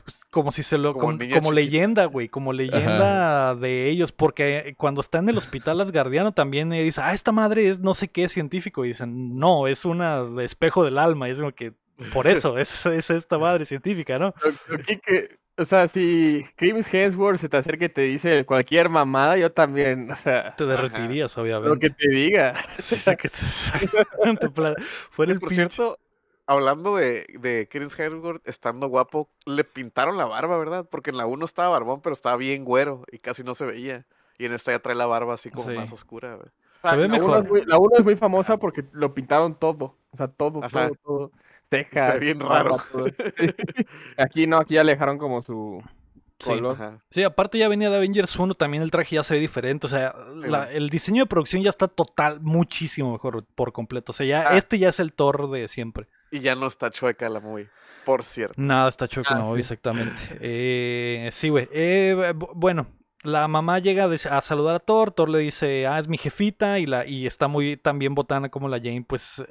pues, 0.03 0.19
como 0.29 0.51
si 0.51 0.61
se 0.63 0.77
lo, 0.77 0.93
Como 0.95 1.51
leyenda, 1.51 2.05
güey, 2.05 2.29
como 2.29 2.51
leyenda 2.53 3.55
de 3.55 3.89
ellos, 3.89 4.11
porque 4.11 4.75
cuando 4.77 5.01
está 5.01 5.19
en 5.19 5.29
el 5.29 5.37
hospital 5.37 5.81
asgardiano 5.81 6.31
también 6.31 6.69
dice, 6.69 7.01
ah, 7.01 7.13
esta 7.13 7.31
madre 7.31 7.69
es 7.69 7.79
no 7.79 7.93
sé 7.93 8.07
qué 8.09 8.27
científico, 8.29 8.85
y 8.85 8.89
dicen, 8.89 9.37
no, 9.37 9.67
es 9.67 9.85
una 9.85 10.23
espejo 10.43 10.83
del 10.83 10.97
alma, 10.97 11.27
y 11.27 11.31
es 11.31 11.39
como 11.39 11.51
que, 11.53 11.73
por 12.13 12.27
eso, 12.27 12.57
es, 12.57 12.85
es 12.85 13.09
esta 13.09 13.37
madre 13.37 13.65
científica, 13.65 14.17
¿no? 14.19 14.33
Lo- 14.43 14.77
lo 14.77 14.83
que- 14.83 14.99
que- 14.99 15.37
O 15.57 15.63
sea, 15.63 15.87
si 15.87 16.45
Chris 16.57 16.93
Hemsworth 16.93 17.37
se 17.39 17.47
te 17.47 17.55
acerca 17.55 17.85
y 17.85 17.89
te 17.89 18.01
dice 18.01 18.45
cualquier 18.45 18.89
mamada, 18.89 19.37
yo 19.37 19.53
también, 19.53 20.11
o 20.11 20.15
sea, 20.15 20.53
Te 20.57 20.65
derretirías, 20.65 21.37
lo 21.37 21.43
obviamente. 21.43 21.79
que 21.87 21.89
te 21.95 22.09
diga. 22.09 22.53
Sí, 22.79 22.97
sí, 22.97 23.15
que 23.15 23.29
te- 23.29 23.37
fuera 25.11 25.31
Y 25.31 25.33
el 25.33 25.39
por 25.39 25.49
pinche- 25.49 25.55
cierto, 25.55 25.97
hablando 26.45 26.97
de, 26.97 27.25
de 27.39 27.67
Chris 27.71 27.97
Hemsworth 27.97 28.45
estando 28.47 28.87
guapo, 28.87 29.29
le 29.45 29.63
pintaron 29.63 30.17
la 30.17 30.25
barba, 30.25 30.57
¿verdad? 30.57 30.85
Porque 30.89 31.09
en 31.11 31.17
la 31.17 31.25
1 31.25 31.45
estaba 31.45 31.69
barbón, 31.69 32.01
pero 32.01 32.13
estaba 32.13 32.35
bien 32.37 32.65
güero 32.65 33.03
y 33.11 33.19
casi 33.19 33.43
no 33.43 33.53
se 33.53 33.65
veía. 33.65 34.05
Y 34.37 34.45
en 34.45 34.53
esta 34.53 34.71
ya 34.73 34.79
trae 34.79 34.95
la 34.95 35.05
barba 35.05 35.35
así 35.35 35.49
como 35.49 35.69
Sí. 35.69 35.75
más 35.77 35.91
oscura, 35.91 36.35
güey. 36.35 36.47
O 36.49 36.81
sea, 36.87 36.91
Se 36.91 36.97
ve 36.97 37.07
la 37.07 37.15
uno 37.15 37.27
mejor. 37.27 37.43
es 37.45 37.49
muy- 37.49 37.65
la 37.65 37.77
1 37.77 37.95
es 37.97 38.03
muy 38.03 38.15
famosa 38.17 38.57
porque 38.57 38.83
lo 38.91 39.13
pintaron 39.13 39.55
todo. 39.55 39.95
O 40.11 40.17
sea, 40.17 40.27
todo, 40.27 40.63
Ajá. 40.63 40.87
todo, 40.89 40.95
todo. 41.03 41.31
Cejas, 41.69 42.13
ve 42.13 42.19
bien 42.19 42.39
raro. 42.39 42.77
Aquí 44.17 44.47
no, 44.47 44.57
aquí 44.57 44.75
ya 44.75 44.83
le 44.83 44.93
dejaron 44.93 45.17
como 45.17 45.41
su 45.41 45.81
Sí. 46.39 46.49
color. 46.49 46.73
Ajá. 46.75 46.99
Sí, 47.09 47.23
aparte 47.23 47.57
ya 47.57 47.69
venía 47.69 47.89
de 47.89 47.95
Avengers 47.95 48.35
1, 48.37 48.55
también 48.55 48.83
el 48.83 48.91
traje 48.91 49.15
ya 49.15 49.23
se 49.23 49.35
ve 49.35 49.39
diferente. 49.39 49.87
O 49.87 49.89
sea, 49.89 50.13
Sí, 50.41 50.47
la- 50.49 50.65
güey. 50.65 50.75
el 50.77 50.89
diseño 50.89 51.23
de 51.23 51.27
producción 51.29 51.63
ya 51.63 51.69
está 51.69 51.87
total, 51.87 52.41
muchísimo 52.41 53.13
mejor 53.13 53.45
por 53.55 53.71
completo. 53.71 54.11
O 54.11 54.13
sea, 54.13 54.25
ya 54.25 54.45
Ah. 54.49 54.57
este 54.57 54.77
ya 54.77 54.89
es 54.89 54.99
el 54.99 55.13
Thor 55.13 55.49
de 55.49 55.67
siempre. 55.69 56.07
Y 56.31 56.41
ya 56.41 56.55
no 56.55 56.67
está 56.67 56.89
chueca 56.91 57.29
la 57.29 57.39
movie, 57.39 57.69
por 58.05 58.23
cierto. 58.25 58.55
Nada 58.57 58.89
está 58.89 59.07
chueco 59.07 59.29
Ah, 59.31 59.37
en 59.37 59.43
la 59.43 59.45
movie, 59.49 59.63
sí. 59.63 59.73
exactamente. 59.73 60.21
Eh, 60.41 61.29
sí, 61.31 61.47
güey. 61.47 61.69
Eh, 61.71 62.33
bu- 62.35 62.51
bueno, 62.53 62.87
la 63.23 63.47
mamá 63.47 63.79
llega 63.79 64.03
a 64.03 64.41
saludar 64.41 64.75
a 64.75 64.79
Thor. 64.79 65.11
Thor 65.13 65.29
le 65.29 65.39
dice, 65.39 65.87
ah, 65.87 65.99
es 65.99 66.09
mi 66.09 66.17
jefita. 66.17 66.79
Y, 66.79 66.85
la, 66.85 67.05
y 67.07 67.27
está 67.27 67.47
muy 67.47 67.77
también 67.77 68.13
botana 68.13 68.49
como 68.49 68.67
la 68.67 68.77
Jane, 68.79 69.05
pues. 69.07 69.41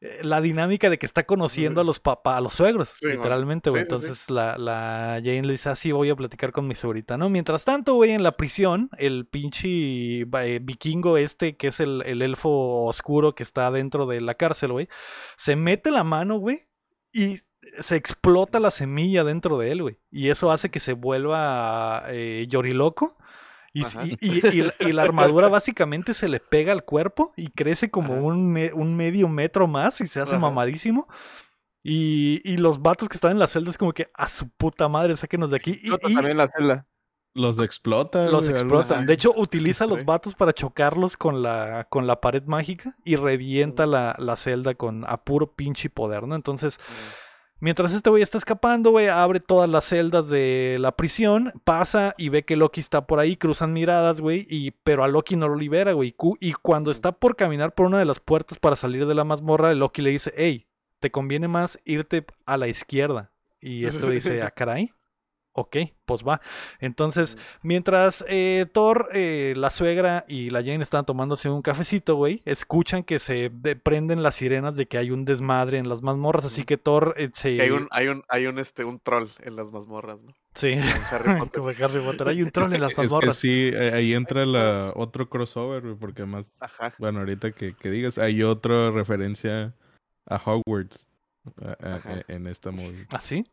Eh, 0.00 0.20
la 0.22 0.40
dinámica 0.40 0.90
de 0.90 0.98
que 0.98 1.06
está 1.06 1.24
conociendo 1.24 1.80
a 1.80 1.84
los 1.84 1.98
papás, 1.98 2.38
a 2.38 2.40
los 2.40 2.54
suegros, 2.54 2.90
Sí, 2.94 3.08
literalmente, 3.08 3.70
güey. 3.70 3.84
Sí, 3.84 3.90
sí, 3.90 3.98
sí. 3.98 4.04
Entonces 4.06 4.30
la, 4.30 4.56
la 4.58 5.20
Jane 5.24 5.42
le 5.42 5.52
dice, 5.52 5.70
ah, 5.70 5.76
sí, 5.76 5.90
voy 5.92 6.10
a 6.10 6.16
platicar 6.16 6.52
con 6.52 6.68
mi 6.68 6.74
suegrita, 6.74 7.16
¿no? 7.16 7.28
Mientras 7.28 7.64
tanto, 7.64 7.94
güey, 7.94 8.12
en 8.12 8.22
la 8.22 8.36
prisión, 8.36 8.90
el 8.98 9.26
pinche 9.26 10.20
eh, 10.20 10.60
vikingo 10.62 11.16
este, 11.16 11.56
que 11.56 11.68
es 11.68 11.80
el, 11.80 12.02
el 12.06 12.22
elfo 12.22 12.84
oscuro 12.84 13.34
que 13.34 13.42
está 13.42 13.70
dentro 13.70 14.06
de 14.06 14.20
la 14.20 14.34
cárcel, 14.34 14.72
güey, 14.72 14.88
se 15.36 15.56
mete 15.56 15.90
la 15.90 16.04
mano, 16.04 16.38
güey, 16.38 16.68
y 17.12 17.40
se 17.80 17.96
explota 17.96 18.60
la 18.60 18.70
semilla 18.70 19.24
dentro 19.24 19.58
de 19.58 19.72
él, 19.72 19.82
güey. 19.82 19.98
Y 20.10 20.30
eso 20.30 20.50
hace 20.50 20.70
que 20.70 20.80
se 20.80 20.92
vuelva 20.92 22.04
eh, 22.08 22.46
lloriloco. 22.48 23.16
Y, 23.74 23.82
y- 23.82 24.18
y- 24.20 24.46
y 24.46 24.62
la- 24.62 24.74
y 24.80 24.92
la 24.92 25.02
armadura 25.02 25.48
básicamente 25.48 26.14
se 26.14 26.28
le 26.28 26.40
pega 26.40 26.72
al 26.72 26.84
cuerpo 26.84 27.32
y 27.36 27.50
crece 27.50 27.90
como 27.90 28.14
un, 28.14 28.50
me- 28.50 28.72
un 28.72 28.96
medio 28.96 29.28
metro 29.28 29.66
más 29.66 30.00
y 30.00 30.06
se 30.08 30.20
hace 30.20 30.32
Ajá. 30.32 30.40
mamadísimo. 30.40 31.06
Y, 31.82 32.40
y 32.44 32.56
los 32.56 32.82
vatos 32.82 33.08
que 33.08 33.16
están 33.16 33.32
en 33.32 33.38
la 33.38 33.46
celda 33.46 33.70
es 33.70 33.78
como 33.78 33.92
que 33.92 34.10
a 34.14 34.28
su 34.28 34.48
puta 34.50 34.88
madre, 34.88 35.16
sáquenos 35.16 35.50
de 35.50 35.56
aquí. 35.56 35.80
Y, 35.82 35.96
también 35.98 36.36
la 36.36 36.46
celda. 36.48 36.86
Los 37.34 37.60
explota. 37.60 38.26
los 38.28 38.48
explotan. 38.48 39.06
De 39.06 39.12
hecho, 39.12 39.32
utiliza 39.36 39.86
los 39.86 40.04
vatos 40.04 40.34
para 40.34 40.52
chocarlos 40.52 41.16
con 41.16 41.40
la, 41.42 41.86
con 41.88 42.06
la 42.06 42.20
pared 42.20 42.42
mágica 42.44 42.96
y 43.04 43.14
revienta 43.16 43.86
Mm. 43.86 43.90
la, 43.90 44.16
la 44.18 44.36
celda 44.36 44.74
con 44.74 45.04
a 45.06 45.18
puro 45.22 45.52
pinche 45.54 45.88
poder, 45.88 46.26
¿no? 46.26 46.34
Entonces, 46.34 46.80
Mientras 47.60 47.92
este 47.92 48.08
güey 48.08 48.22
está 48.22 48.38
escapando, 48.38 48.90
güey, 48.90 49.08
abre 49.08 49.40
todas 49.40 49.68
las 49.68 49.84
celdas 49.84 50.28
de 50.28 50.76
la 50.78 50.92
prisión, 50.92 51.52
pasa 51.64 52.14
y 52.16 52.28
ve 52.28 52.44
que 52.44 52.54
Loki 52.56 52.80
está 52.80 53.06
por 53.06 53.18
ahí, 53.18 53.36
cruzan 53.36 53.72
miradas, 53.72 54.20
güey, 54.20 54.46
y 54.48 54.70
pero 54.70 55.02
a 55.02 55.08
Loki 55.08 55.34
no 55.34 55.48
lo 55.48 55.56
libera, 55.56 55.92
güey. 55.92 56.14
Y 56.40 56.52
cuando 56.52 56.92
está 56.92 57.12
por 57.12 57.34
caminar 57.34 57.74
por 57.74 57.86
una 57.86 57.98
de 57.98 58.04
las 58.04 58.20
puertas 58.20 58.58
para 58.58 58.76
salir 58.76 59.06
de 59.06 59.14
la 59.14 59.24
mazmorra, 59.24 59.74
Loki 59.74 60.02
le 60.02 60.10
dice, 60.10 60.32
hey, 60.36 60.66
te 61.00 61.10
conviene 61.10 61.48
más 61.48 61.80
irte 61.84 62.24
a 62.46 62.56
la 62.56 62.68
izquierda. 62.68 63.32
Y 63.60 63.86
esto 63.86 64.08
dice, 64.10 64.42
ah, 64.42 64.52
caray. 64.52 64.92
Ok, 65.60 65.76
pues 66.04 66.22
va. 66.22 66.40
Entonces, 66.78 67.36
mientras 67.62 68.24
eh, 68.28 68.66
Thor, 68.72 69.08
eh, 69.12 69.54
la 69.56 69.70
suegra 69.70 70.24
y 70.28 70.50
la 70.50 70.60
Jane 70.60 70.82
están 70.82 71.04
tomándose 71.04 71.50
un 71.50 71.62
cafecito, 71.62 72.14
güey, 72.14 72.42
escuchan 72.44 73.02
que 73.02 73.18
se 73.18 73.50
de- 73.52 73.74
prenden 73.76 74.22
las 74.22 74.36
sirenas 74.36 74.76
de 74.76 74.86
que 74.86 74.98
hay 74.98 75.10
un 75.10 75.24
desmadre 75.24 75.78
en 75.78 75.88
las 75.88 76.02
mazmorras, 76.02 76.44
así 76.44 76.62
que 76.64 76.76
Thor 76.76 77.14
eh, 77.16 77.30
se... 77.34 77.60
Hay 77.60 77.70
un, 77.70 77.88
hay 77.90 78.06
un, 78.08 78.22
hay 78.28 78.46
un, 78.46 78.58
este, 78.58 78.84
un 78.84 79.00
troll 79.00 79.28
en 79.40 79.56
las 79.56 79.72
mazmorras, 79.72 80.20
¿no? 80.22 80.32
Sí, 80.54 80.74
Harry 81.10 81.38
Potter. 81.40 81.60
como 81.60 81.68
Harry 81.70 82.00
Potter, 82.04 82.28
hay 82.28 82.42
un 82.42 82.50
troll 82.52 82.72
en 82.72 82.80
las 82.80 82.90
es 82.90 82.94
que 82.96 83.02
mazmorras. 83.02 83.36
sí, 83.36 83.70
eh, 83.74 83.90
ahí 83.94 84.14
entra 84.14 84.46
la 84.46 84.92
otro 84.94 85.28
crossover, 85.28 85.82
güey, 85.82 85.94
porque 85.96 86.24
más, 86.24 86.50
Ajá. 86.60 86.94
bueno, 86.98 87.18
ahorita 87.20 87.50
que, 87.52 87.74
que 87.74 87.90
digas, 87.90 88.18
hay 88.18 88.42
otra 88.44 88.90
referencia 88.92 89.74
a 90.26 90.36
Hogwarts 90.36 91.08
a- 91.62 91.76
a- 91.88 91.94
Ajá. 91.96 92.20
en 92.28 92.46
esta 92.46 92.70
movie. 92.70 93.06
¿Ah, 93.10 93.20
sí? 93.20 93.44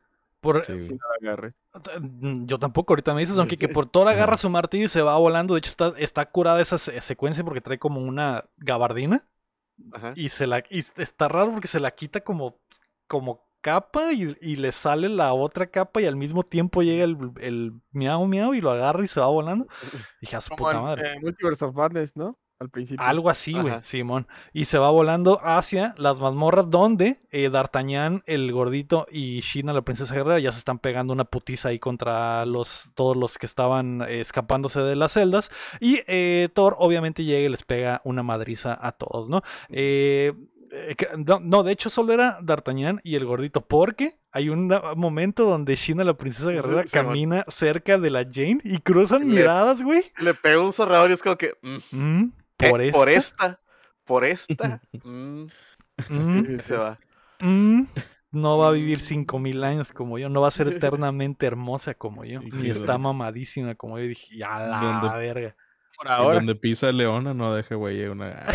Por, 0.45 0.63
Sí, 0.65 0.81
Sí, 0.81 0.87
güey. 0.97 0.99
no 1.21 1.35
la. 1.35 1.99
Mm, 1.99 2.45
Yo 2.45 2.57
tampoco, 2.59 2.93
ahorita 2.93 3.13
me 3.13 3.21
dices, 3.21 3.37
aunque 3.37 3.57
que 3.57 3.67
por 3.67 3.87
Thor 3.89 4.07
agarra 4.33 4.37
su 4.37 4.49
martillo 4.49 4.85
y 4.85 4.89
se 4.89 5.01
va 5.01 5.17
volando. 5.17 5.53
De 5.55 5.59
hecho, 5.59 5.69
está, 5.69 5.93
está 5.97 6.25
curada 6.29 6.61
esa 6.61 6.77
se- 6.77 6.99
secuencia 7.01 7.43
porque 7.43 7.61
trae 7.61 7.79
como 7.79 7.99
una 8.01 8.45
gabardina. 8.57 9.27
Ajá. 9.91 10.13
Y 10.15 10.29
se 10.29 10.47
la 10.47 10.59
y 10.69 10.85
está 10.97 11.27
raro 11.27 11.51
porque 11.51 11.67
se 11.67 11.81
la 11.81 11.91
quita 11.91 12.21
como, 12.21 12.57
como 13.07 13.45
capa 13.59 14.13
y, 14.13 14.37
y 14.41 14.55
le 14.55 14.71
sale 14.71 15.09
la 15.09 15.33
otra 15.33 15.67
capa 15.67 15.99
y 16.01 16.05
al 16.05 16.15
mismo 16.15 16.43
tiempo 16.43 16.81
llega 16.83 17.03
el, 17.03 17.17
el 17.41 17.73
miau 17.91 18.25
miau 18.25 18.53
y 18.53 18.61
lo 18.61 18.71
agarra 18.71 19.03
y 19.03 19.07
se 19.07 19.19
va 19.19 19.27
volando. 19.27 19.67
Dije, 20.21 20.35
a 20.37 20.41
su 20.41 20.49
Como 20.51 20.65
puta 20.65 20.77
en 20.77 20.83
madre. 20.83 21.13
eh, 21.15 21.19
Multiverse 21.21 21.65
of 21.65 21.75
Madness, 21.75 22.15
¿no? 22.15 22.37
Al 22.59 22.69
principio. 22.69 23.05
Algo 23.05 23.29
así, 23.29 23.51
güey. 23.51 23.73
Simón. 23.83 24.27
Y 24.53 24.65
se 24.65 24.77
va 24.77 24.89
volando 24.89 25.41
hacia 25.43 25.93
las 25.97 26.21
mazmorras 26.21 26.69
donde 26.69 27.19
eh, 27.31 27.49
D'Artagnan, 27.49 28.23
el 28.27 28.51
gordito 28.53 29.07
y 29.11 29.41
Sheena, 29.41 29.73
la 29.73 29.81
princesa 29.81 30.15
guerrera, 30.15 30.39
ya 30.39 30.51
se 30.53 30.59
están 30.59 30.79
pegando 30.79 31.11
una 31.11 31.25
putiza 31.25 31.69
ahí 31.69 31.79
contra 31.79 32.45
los, 32.45 32.91
todos 32.95 33.17
los 33.17 33.37
que 33.37 33.45
estaban 33.45 34.01
eh, 34.03 34.21
escapándose 34.21 34.79
de 34.79 34.95
las 34.95 35.11
celdas. 35.11 35.51
Y 35.81 35.99
eh, 36.07 36.47
Thor 36.53 36.75
obviamente 36.79 37.25
llega 37.25 37.45
y 37.45 37.49
les 37.49 37.63
pega 37.63 37.99
una 38.05 38.23
madriza 38.23 38.77
a 38.81 38.93
todos, 38.93 39.27
¿no? 39.29 39.41
Eh, 39.69 40.31
eh, 40.71 40.95
no, 41.17 41.39
no, 41.41 41.63
de 41.63 41.73
hecho 41.73 41.89
solo 41.89 42.13
era 42.13 42.39
D'Artagnan 42.41 43.01
y 43.03 43.15
el 43.15 43.25
gordito, 43.25 43.61
porque 43.61 44.17
hay 44.31 44.47
un 44.49 44.73
momento 44.95 45.45
donde 45.45 45.75
Sheena, 45.75 46.03
la 46.05 46.15
princesa 46.15 46.49
Sí, 46.49 46.55
guerrera, 46.55 46.83
camina 46.91 47.45
cerca 47.49 47.97
de 47.97 48.09
la 48.09 48.23
Jane 48.23 48.59
y 48.63 48.77
cruzan 48.79 49.21
Le- 49.27 49.35
miradas, 49.41 49.81
güey. 49.81 50.03
Le 50.19 50.33
pega 50.33 50.61
un 50.61 50.71
zorrador 50.73 51.09
y 51.09 51.13
es 51.13 51.21
como 51.21 51.35
que. 51.37 51.53
mm, 51.61 51.77
Mm. 51.91 52.31
Por, 52.57 52.91
por 52.91 53.09
esta, 53.09 53.45
esta. 53.45 53.59
Por 54.05 54.25
esta. 54.25 54.81
mm, 55.03 55.45
mm. 56.09 56.55
y 56.57 56.59
se 56.63 56.77
va. 56.77 56.99
Mm, 57.39 57.83
no 58.31 58.57
va 58.57 58.67
a 58.69 58.71
vivir 58.71 58.99
Mm. 58.99 59.01
5000 59.01 59.63
años 59.63 59.91
como 59.93 60.17
yo, 60.19 60.29
no 60.29 60.41
va 60.41 60.47
a 60.49 60.51
ser 60.51 60.67
eternamente 60.69 61.45
hermosa 61.45 61.93
como 61.93 62.23
yo, 62.25 62.41
Y 62.41 62.51
ni 62.51 62.69
está 62.69 62.97
mamadísima 62.97 63.75
como 63.75 63.97
yo. 63.99 64.05
Dije, 64.05 64.37
ya 64.37 64.59
la 64.59 64.79
Donde- 65.01 65.17
verga. 65.17 65.55
Por 65.97 66.11
ahora. 66.11 66.35
donde 66.35 66.55
pisa 66.55 66.91
Leona 66.91 67.33
no 67.33 67.53
deja, 67.55 67.75
güey, 67.75 68.05
una... 68.07 68.45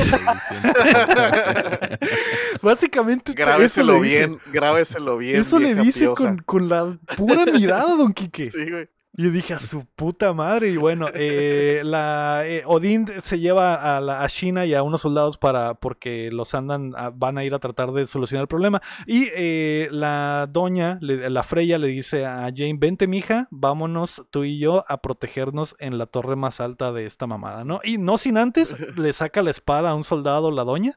Básicamente, 2.62 3.32
Grábeselo 3.32 3.98
bien, 4.00 4.38
grábeselo 4.52 5.16
bien. 5.18 5.40
Eso 5.40 5.58
le 5.58 5.74
dice 5.74 6.08
con, 6.14 6.38
con 6.38 6.68
la 6.68 6.98
pura 7.16 7.46
mirada, 7.46 7.96
Don 7.96 8.12
Quique. 8.12 8.50
Sí, 8.50 8.70
güey. 8.70 8.88
Y 9.20 9.24
yo 9.24 9.30
dije, 9.30 9.52
a 9.52 9.60
su 9.60 9.84
puta 9.84 10.32
madre. 10.32 10.70
Y 10.70 10.78
bueno, 10.78 11.06
eh, 11.12 11.82
la, 11.84 12.42
eh, 12.46 12.62
Odín 12.64 13.06
se 13.22 13.38
lleva 13.38 13.74
a, 13.96 14.00
la, 14.00 14.22
a 14.24 14.28
China 14.28 14.64
y 14.64 14.72
a 14.72 14.82
unos 14.82 15.02
soldados 15.02 15.36
para 15.36 15.74
porque 15.74 16.30
los 16.32 16.54
andan, 16.54 16.94
a- 16.96 17.10
van 17.10 17.36
a 17.36 17.44
ir 17.44 17.52
a 17.52 17.58
tratar 17.58 17.92
de 17.92 18.06
solucionar 18.06 18.44
el 18.44 18.48
problema. 18.48 18.80
Y 19.06 19.28
eh, 19.34 19.88
la 19.90 20.48
doña, 20.50 20.96
le- 21.02 21.28
la 21.28 21.42
Freya, 21.42 21.76
le 21.76 21.88
dice 21.88 22.24
a 22.24 22.44
Jane, 22.54 22.76
vente 22.78 23.06
mija, 23.06 23.46
vámonos 23.50 24.26
tú 24.30 24.44
y 24.44 24.58
yo 24.58 24.86
a 24.88 25.02
protegernos 25.02 25.76
en 25.80 25.98
la 25.98 26.06
torre 26.06 26.34
más 26.36 26.58
alta 26.60 26.90
de 26.92 27.04
esta 27.04 27.26
mamada, 27.26 27.62
¿no? 27.64 27.80
Y 27.84 27.98
no 27.98 28.16
sin 28.16 28.38
antes, 28.38 28.74
le 28.96 29.12
saca 29.12 29.42
la 29.42 29.50
espada 29.50 29.90
a 29.90 29.94
un 29.94 30.04
soldado 30.04 30.50
la 30.50 30.64
doña 30.64 30.96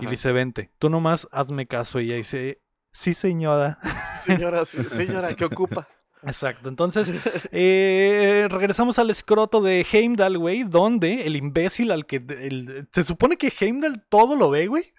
y 0.00 0.04
le 0.06 0.10
dice, 0.10 0.32
vente, 0.32 0.72
tú 0.80 0.90
nomás 0.90 1.28
hazme 1.30 1.68
caso. 1.68 2.00
Y 2.00 2.06
ella 2.06 2.16
dice, 2.16 2.60
sí 2.90 3.14
señora. 3.14 3.78
Señora, 4.24 4.64
sí, 4.64 4.78
señora, 4.88 5.34
¿qué 5.36 5.44
ocupa? 5.44 5.86
Exacto, 6.26 6.68
entonces 6.68 7.12
eh, 7.52 8.46
regresamos 8.50 8.98
al 8.98 9.10
escroto 9.10 9.60
de 9.60 9.86
Heimdall, 9.90 10.38
güey, 10.38 10.64
donde 10.64 11.26
el 11.26 11.36
imbécil 11.36 11.90
al 11.90 12.06
que 12.06 12.16
el- 12.16 12.88
se 12.92 13.04
supone 13.04 13.36
que 13.36 13.52
Heimdall 13.58 14.02
todo 14.08 14.36
lo 14.36 14.50
ve, 14.50 14.66
güey, 14.66 14.92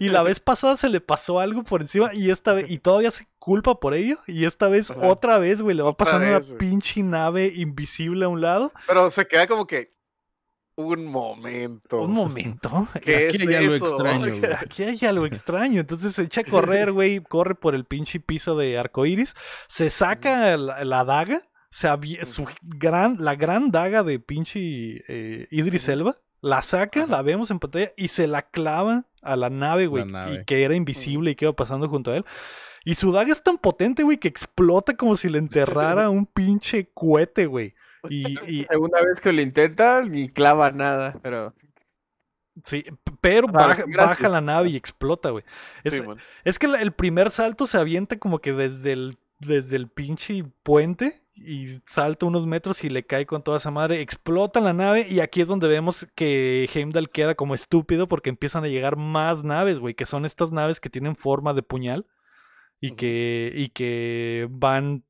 y 0.00 0.08
la 0.08 0.22
vez 0.22 0.40
pasada 0.40 0.76
se 0.76 0.88
le 0.88 1.00
pasó 1.00 1.40
algo 1.40 1.62
por 1.64 1.80
encima 1.80 2.12
y 2.12 2.30
esta 2.30 2.52
vez 2.52 2.70
y 2.70 2.78
todavía 2.78 3.10
se 3.10 3.26
culpa 3.38 3.80
por 3.80 3.94
ello 3.94 4.18
y 4.26 4.44
esta 4.44 4.68
vez 4.68 4.90
Ajá. 4.90 5.06
otra 5.08 5.38
vez, 5.38 5.60
güey, 5.62 5.74
le 5.76 5.82
va 5.82 5.96
pasando 5.96 6.26
vez, 6.26 6.50
una 6.50 6.58
pinche 6.58 7.02
nave 7.02 7.52
invisible 7.54 8.24
a 8.24 8.28
un 8.28 8.40
lado. 8.40 8.72
Pero 8.86 9.08
se 9.10 9.26
queda 9.26 9.46
como 9.46 9.66
que. 9.66 9.96
Un 10.80 11.06
momento. 11.06 12.02
Un 12.02 12.12
momento. 12.12 12.86
¿Qué 13.04 13.26
Aquí 13.26 13.36
es 13.36 13.48
hay 13.48 13.54
algo 13.56 13.74
eso? 13.74 13.84
extraño, 13.86 14.38
güey. 14.38 14.52
Aquí 14.60 14.82
hay 14.84 14.98
algo 15.08 15.26
extraño. 15.26 15.80
Entonces 15.80 16.14
se 16.14 16.22
echa 16.22 16.42
a 16.42 16.44
correr, 16.44 16.92
güey. 16.92 17.20
Corre 17.20 17.56
por 17.56 17.74
el 17.74 17.84
pinche 17.84 18.20
piso 18.20 18.56
de 18.56 18.78
arcoiris. 18.78 19.34
Se 19.66 19.90
saca 19.90 20.56
la, 20.56 20.84
la 20.84 21.04
daga. 21.04 21.42
Se 21.70 21.88
su 22.26 22.46
gran, 22.62 23.16
la 23.18 23.34
gran 23.34 23.72
daga 23.72 24.04
de 24.04 24.20
pinche 24.20 24.60
eh, 25.08 25.48
Idris 25.50 25.88
Elba. 25.88 26.14
La 26.40 26.62
saca, 26.62 27.02
Ajá. 27.02 27.10
la 27.10 27.22
vemos 27.22 27.50
en 27.50 27.58
pantalla 27.58 27.92
y 27.96 28.06
se 28.06 28.28
la 28.28 28.42
clava 28.42 29.04
a 29.20 29.34
la 29.34 29.50
nave, 29.50 29.88
güey. 29.88 30.04
nave. 30.04 30.36
Y 30.36 30.44
que 30.44 30.62
era 30.62 30.76
invisible 30.76 31.32
y 31.32 31.34
que 31.34 31.46
iba 31.46 31.52
pasando 31.56 31.88
junto 31.88 32.12
a 32.12 32.18
él. 32.18 32.24
Y 32.84 32.94
su 32.94 33.10
daga 33.10 33.32
es 33.32 33.42
tan 33.42 33.58
potente, 33.58 34.04
güey, 34.04 34.18
que 34.18 34.28
explota 34.28 34.96
como 34.96 35.16
si 35.16 35.28
le 35.28 35.38
enterrara 35.40 36.08
un 36.08 36.24
pinche 36.24 36.88
cohete, 36.94 37.46
güey. 37.46 37.74
Y, 38.08 38.24
y- 38.60 38.64
Segunda 38.64 39.00
vez 39.02 39.20
que 39.20 39.32
lo 39.32 39.40
intenta, 39.40 40.02
ni 40.02 40.28
clava 40.28 40.70
nada, 40.70 41.18
pero 41.22 41.54
sí, 42.64 42.84
pero 43.20 43.48
sea, 43.48 43.84
baja, 43.96 44.28
la 44.28 44.40
nave 44.40 44.70
y 44.70 44.76
explota, 44.76 45.30
güey. 45.30 45.44
Es, 45.84 45.94
Sí. 45.94 46.04
Es 46.44 46.58
que 46.58 46.66
el 46.66 46.92
primer 46.92 47.30
salto 47.30 47.66
se 47.66 47.78
avienta 47.78 48.18
como 48.18 48.40
que 48.40 48.52
desde 48.52 48.92
el 48.92 49.18
desde 49.40 49.76
el 49.76 49.88
pinche 49.88 50.42
puente 50.64 51.22
y 51.32 51.80
salta 51.86 52.26
unos 52.26 52.46
metros 52.46 52.82
y 52.82 52.88
le 52.88 53.06
cae 53.06 53.24
con 53.24 53.44
toda 53.44 53.58
esa 53.58 53.70
madre, 53.70 54.00
explota 54.00 54.58
la 54.60 54.72
nave 54.72 55.06
y 55.08 55.20
aquí 55.20 55.40
es 55.40 55.46
donde 55.46 55.68
vemos 55.68 56.08
que 56.16 56.68
Heimdall 56.74 57.10
queda 57.10 57.36
como 57.36 57.54
estúpido 57.54 58.08
porque 58.08 58.30
empiezan 58.30 58.64
a 58.64 58.68
llegar 58.68 58.96
más 58.96 59.44
naves, 59.44 59.78
güey, 59.78 59.94
que 59.94 60.06
son 60.06 60.24
estas 60.24 60.50
naves 60.50 60.80
que 60.80 60.90
tienen 60.90 61.14
forma 61.14 61.54
de 61.54 61.62
puñal 61.62 62.06
y 62.80 62.96
que 62.96 63.52
y 63.54 63.68
que 63.68 64.48
van 64.50 65.04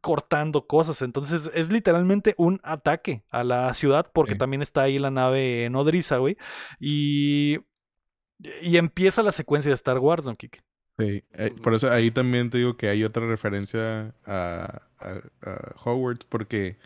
cortando 0.00 0.66
cosas, 0.66 1.02
entonces 1.02 1.50
es 1.54 1.70
literalmente 1.70 2.34
un 2.38 2.60
ataque 2.64 3.24
a 3.30 3.44
la 3.44 3.72
ciudad 3.74 4.10
porque 4.12 4.34
Sí. 4.34 4.38
también 4.38 4.62
está 4.62 4.82
ahí 4.82 4.98
la 4.98 5.10
nave 5.10 5.68
nodriza, 5.70 6.18
güey, 6.18 6.36
y 6.80 7.58
y 8.62 8.76
empieza 8.76 9.22
la 9.22 9.32
secuencia 9.32 9.70
de 9.70 9.76
Star 9.76 9.98
Wars, 9.98 10.24
Don 10.24 10.36
Kike. 10.36 10.60
Sí, 10.98 11.24
eh, 11.32 11.52
por 11.62 11.74
eso 11.74 11.90
ahí 11.90 12.10
también 12.10 12.50
te 12.50 12.58
digo 12.58 12.76
que 12.76 12.88
hay 12.88 13.02
otra 13.04 13.26
referencia 13.26 14.14
a, 14.24 14.82
a, 14.98 15.20
a 15.42 15.74
Hogwarts 15.84 16.24
porque 16.26 16.76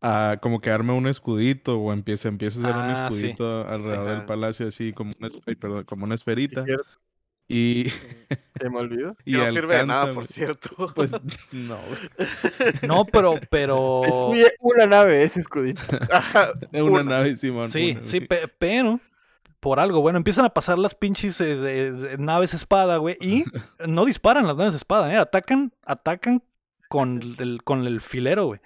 ah, 0.00 0.38
como 0.42 0.60
que 0.60 0.70
arma 0.70 0.94
un 0.94 1.06
escudito 1.06 1.78
o 1.78 1.92
empieza, 1.92 2.28
empieza 2.28 2.58
a 2.60 2.62
hacer 2.62 2.76
un 2.76 2.90
Ah, 2.90 3.10
sí. 3.12 3.26
escudito 3.26 3.66
alrededor 3.68 4.10
del 4.10 4.24
palacio 4.24 4.68
así 4.68 4.92
como 4.92 5.10
una, 5.20 5.30
perdón, 5.60 5.84
como 5.84 6.04
una 6.04 6.14
Es 6.14 6.20
esferita 6.20 6.64
cierto, 6.64 6.84
y, 7.48 7.86
se 8.60 8.70
me 8.70 8.78
olvidó. 8.78 9.16
y 9.24 9.32
no 9.32 9.46
sirve 9.48 9.76
de 9.76 9.86
nada, 9.86 10.12
por 10.12 10.26
cierto. 10.26 10.70
Pues 10.94 11.12
no, 11.52 11.78
güey. 11.78 12.72
No, 12.86 13.04
pero 13.04 13.34
pero 13.50 14.00
Destruye 14.04 14.52
una 14.60 14.86
nave 14.86 15.22
ese 15.24 15.40
escudito. 15.40 15.82
Es 16.72 16.82
una, 16.82 17.00
una. 17.00 17.02
nave 17.18 17.36
Simón. 17.36 17.70
Sí, 17.70 17.92
una, 17.96 18.04
sí, 18.06 18.20
pe- 18.20 18.48
pero 18.58 19.00
por 19.60 19.78
algo, 19.78 20.00
bueno, 20.00 20.16
empiezan 20.18 20.44
a 20.44 20.48
pasar 20.50 20.76
las 20.78 20.94
pinches 20.94 21.40
eh, 21.40 22.16
naves 22.18 22.52
espada, 22.54 22.96
güey, 22.96 23.16
y 23.20 23.44
no 23.86 24.04
disparan 24.04 24.46
las 24.46 24.56
naves 24.56 24.74
espada, 24.74 25.12
eh, 25.12 25.16
atacan, 25.18 25.72
atacan 25.86 26.42
con 26.88 27.36
el, 27.38 27.62
con 27.62 27.86
el 27.86 28.00
filero, 28.00 28.46
güey. 28.46 28.60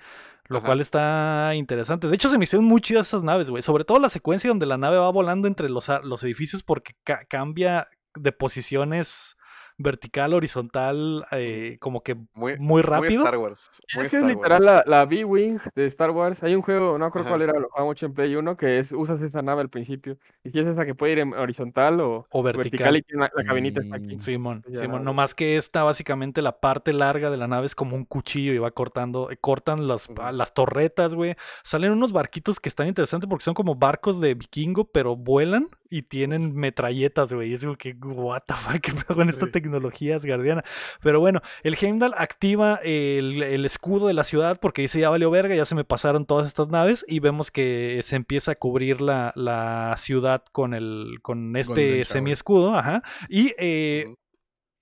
Lo 0.49 0.59
Ajá. 0.59 0.66
cual 0.68 0.81
está 0.81 1.53
interesante. 1.55 2.07
De 2.09 2.14
hecho, 2.14 2.29
se 2.29 2.39
me 2.39 2.45
hicieron 2.45 2.64
muy 2.64 2.81
chidas 2.81 3.09
esas 3.09 3.22
naves, 3.24 3.51
güey. 3.51 3.62
Sobre 3.62 3.85
todo 3.85 3.99
la 3.99 4.09
secuencia 4.09 4.49
donde 4.49 4.64
la 4.64 4.79
nave 4.79 4.97
va 4.97 5.11
volando 5.11 5.49
entre 5.49 5.68
los, 5.68 5.87
los 6.05 6.22
edificios 6.22 6.62
porque 6.62 6.95
ca- 7.05 7.24
cambia 7.29 7.89
de 8.19 8.33
posiciones 8.33 9.37
vertical, 9.79 10.33
horizontal, 10.33 11.27
eh, 11.33 11.77
como 11.81 12.03
que 12.03 12.17
Muy, 12.33 12.57
muy 12.59 12.81
rápido. 12.81 13.11
Muy 13.11 13.25
Star 13.27 13.37
Wars. 13.37 13.83
Muy 13.95 14.05
Es 14.07 14.11
que 14.11 14.17
es 14.17 14.23
Star 14.23 14.35
literal 14.35 14.62
Wars. 14.64 14.87
la, 14.87 14.99
la 14.99 15.05
B-Wing 15.05 15.59
de 15.75 15.85
Star 15.85 16.12
Wars. 16.12 16.43
Hay 16.43 16.55
un 16.55 16.62
juego, 16.62 16.93
no 16.93 17.01
me 17.01 17.07
acuerdo 17.07 17.29
Ajá. 17.29 17.37
cuál 17.37 17.43
era, 17.43 17.61
lo 17.61 17.69
jugaba 17.69 17.85
mucho 17.85 18.07
en 18.07 18.14
Play 18.14 18.35
1, 18.37 18.57
que 18.57 18.79
es 18.79 18.93
usas 18.93 19.21
esa 19.21 19.43
nave 19.43 19.61
al 19.61 19.69
principio. 19.69 20.17
Y 20.45 20.51
si 20.51 20.61
es 20.61 20.67
esa 20.67 20.87
que 20.87 20.95
puede 20.95 21.12
ir 21.12 21.19
en 21.19 21.35
horizontal 21.35 22.01
o, 22.01 22.27
O 22.31 22.43
vertical. 22.43 22.97
y 22.97 23.03
tiene 23.03 23.25
la, 23.25 23.31
la 23.35 23.45
cabinita 23.45 23.81
está 23.81 23.97
aquí. 23.97 24.17
Mm. 24.17 24.21
Simón, 24.21 24.64
Ya, 24.67 24.81
Simón, 24.81 25.05
nomás 25.05 25.35
que 25.35 25.59
esta 25.59 25.83
básicamente 25.83 26.41
la 26.41 26.59
parte 26.59 26.95
larga 26.95 27.29
de 27.29 27.37
la 27.37 27.47
nave 27.47 27.67
es 27.67 27.75
como 27.75 27.97
un 27.97 28.07
cuchillo 28.07 28.55
y 28.55 28.59
va 28.59 28.71
cortando, 28.71 29.31
eh, 29.31 29.37
cortan 29.37 29.87
las, 29.87 30.09
las 30.33 30.55
torretas, 30.55 31.14
güey. 31.14 31.35
Salen 31.64 31.93
unos 31.93 32.12
barquitos 32.12 32.61
que 32.61 32.71
están 32.71 32.89
interesantes 32.89 33.29
porque 33.29 33.45
son 33.45 33.53
como 33.53 33.75
barcos 33.75 34.21
de 34.23 34.33
vikingo, 34.33 34.87
pero 34.87 35.17
vuelan 35.17 35.69
y 35.91 36.03
tienen 36.03 36.55
metralletas, 36.55 37.32
güey. 37.32 37.55
Es 37.55 37.62
como 37.62 37.76
que, 37.76 37.93
what 38.01 38.43
the 38.47 38.55
fuck, 38.55 38.80
qué 38.80 38.93
pedo 38.93 39.14
con 39.16 39.28
esta 39.28 39.47
Sí. 39.47 39.53
tecnología 39.53 40.16
asgardiana. 40.16 40.64
Pero 41.03 41.20
bueno, 41.20 41.41
el 41.62 41.76
Heimdall 41.80 42.14
activa 42.16 42.76
el, 42.82 43.43
el 43.43 43.64
escudo 43.64 44.09
de 44.09 44.14
la 44.14 44.24
ciudad 44.24 44.59
porque 44.61 44.82
dice 44.82 45.01
ya 45.01 45.11
valió 45.11 45.30
verga, 45.30 45.55
ya 45.55 45.64
se 45.64 45.74
me 45.74 45.84
pasaron 45.84 46.26
todas 46.26 46.47
estas 46.47 46.68
naves 46.68 47.05
y 47.09 47.20
vemos 47.20 47.51
que 47.51 48.01
se 48.03 48.16
empieza 48.16 48.53
a 48.53 48.57
cubrir 48.57 49.01
la, 49.01 49.32
la 49.37 49.95
ciudad 49.99 50.45
con 50.53 50.74
el 50.74 51.18
con 51.22 51.57
este 51.57 52.05
semi-escudo, 52.05 52.74
ajá. 52.76 53.03
Y 53.28 53.55
eh, 53.59 54.14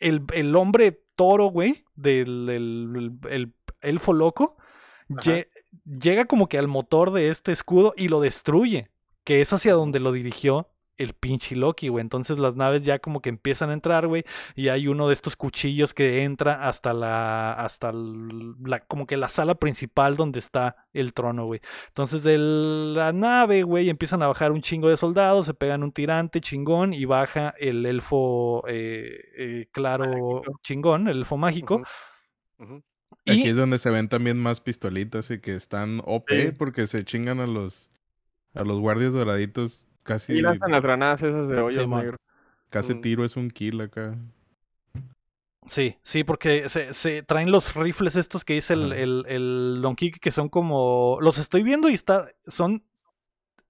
el, 0.00 0.22
el 0.32 0.54
hombre 0.56 1.00
toro, 1.16 1.46
güey, 1.46 1.84
del 1.94 2.48
el, 2.50 2.92
el- 2.96 3.30
el 3.30 3.52
elfo 3.80 4.12
loco, 4.12 4.56
llega 5.84 6.24
como 6.26 6.48
que 6.48 6.58
al 6.58 6.68
motor 6.68 7.12
de 7.12 7.30
este 7.30 7.52
escudo 7.52 7.94
y 7.96 8.08
lo 8.08 8.20
destruye, 8.20 8.90
que 9.24 9.40
es 9.40 9.52
hacia 9.52 9.74
donde 9.74 10.00
lo 10.00 10.12
dirigió 10.12 10.68
el 10.96 11.12
pinche 11.14 11.56
Loki, 11.56 11.88
güey. 11.88 12.02
Entonces 12.02 12.38
las 12.38 12.54
naves 12.56 12.84
ya 12.84 12.98
como 13.00 13.20
que 13.20 13.28
empiezan 13.28 13.70
a 13.70 13.72
entrar, 13.72 14.06
güey, 14.06 14.24
y 14.54 14.68
hay 14.68 14.86
uno 14.86 15.08
de 15.08 15.14
estos 15.14 15.36
cuchillos 15.36 15.92
que 15.92 16.22
entra 16.22 16.68
hasta 16.68 16.92
la, 16.92 17.52
hasta 17.52 17.90
el- 17.90 18.54
la, 18.64 18.80
como 18.80 19.06
que 19.06 19.16
la 19.16 19.28
sala 19.28 19.56
principal 19.56 20.16
donde 20.16 20.38
está 20.38 20.86
el 20.92 21.12
trono, 21.12 21.46
güey. 21.46 21.60
Entonces 21.88 22.22
de 22.22 22.38
la 22.38 23.12
nave, 23.12 23.62
güey, 23.64 23.90
empiezan 23.90 24.22
a 24.22 24.28
bajar 24.28 24.52
un 24.52 24.62
chingo 24.62 24.88
de 24.88 24.96
soldados, 24.96 25.46
se 25.46 25.54
pegan 25.54 25.82
un 25.82 25.90
tirante 25.92 26.40
chingón 26.40 26.94
y 26.94 27.04
baja 27.06 27.54
el 27.58 27.84
elfo 27.86 28.62
eh, 28.68 29.18
eh, 29.36 29.68
claro 29.72 30.04
Mágico. 30.06 30.60
chingón, 30.62 31.08
el 31.08 31.18
elfo 31.18 31.36
mágico. 31.36 31.82
Y 33.24 33.32
Aquí 33.32 33.48
es 33.48 33.56
donde 33.56 33.78
se 33.78 33.90
ven 33.90 34.08
también 34.08 34.38
más 34.38 34.60
pistolitas 34.60 35.30
y 35.30 35.40
que 35.40 35.54
están 35.54 36.00
OP 36.04 36.28
Sí. 36.30 36.52
porque 36.56 36.86
se 36.86 37.04
chingan 37.04 37.40
a 37.40 37.46
los 37.46 37.90
a 38.54 38.62
los 38.62 38.78
guardias 38.78 39.14
doraditos 39.14 39.83
casi 40.04 40.34
Y 40.34 40.42
lanzan 40.42 40.70
las 40.72 40.82
granadas 40.82 41.22
esas 41.24 41.48
de 41.48 41.60
hoyos 41.60 41.82
Simón. 41.82 42.00
negros. 42.00 42.20
casi 42.70 42.94
Mm. 42.94 43.00
tiro 43.00 43.24
es 43.24 43.36
un 43.36 43.50
kill 43.50 43.80
acá. 43.80 44.16
Sí, 45.66 45.96
sí, 46.02 46.24
porque 46.24 46.68
se, 46.68 46.92
se 46.92 47.22
traen 47.22 47.50
los 47.50 47.74
rifles 47.74 48.16
estos 48.16 48.44
que 48.44 48.52
dice 48.54 48.74
el, 48.74 48.92
el, 48.92 49.24
el 49.26 49.78
Don 49.80 49.96
Quique 49.96 50.20
que 50.20 50.30
son 50.30 50.50
como. 50.50 51.16
Los 51.22 51.38
estoy 51.38 51.62
viendo 51.62 51.88
y 51.88 51.94
está. 51.94 52.28
Son. 52.46 52.84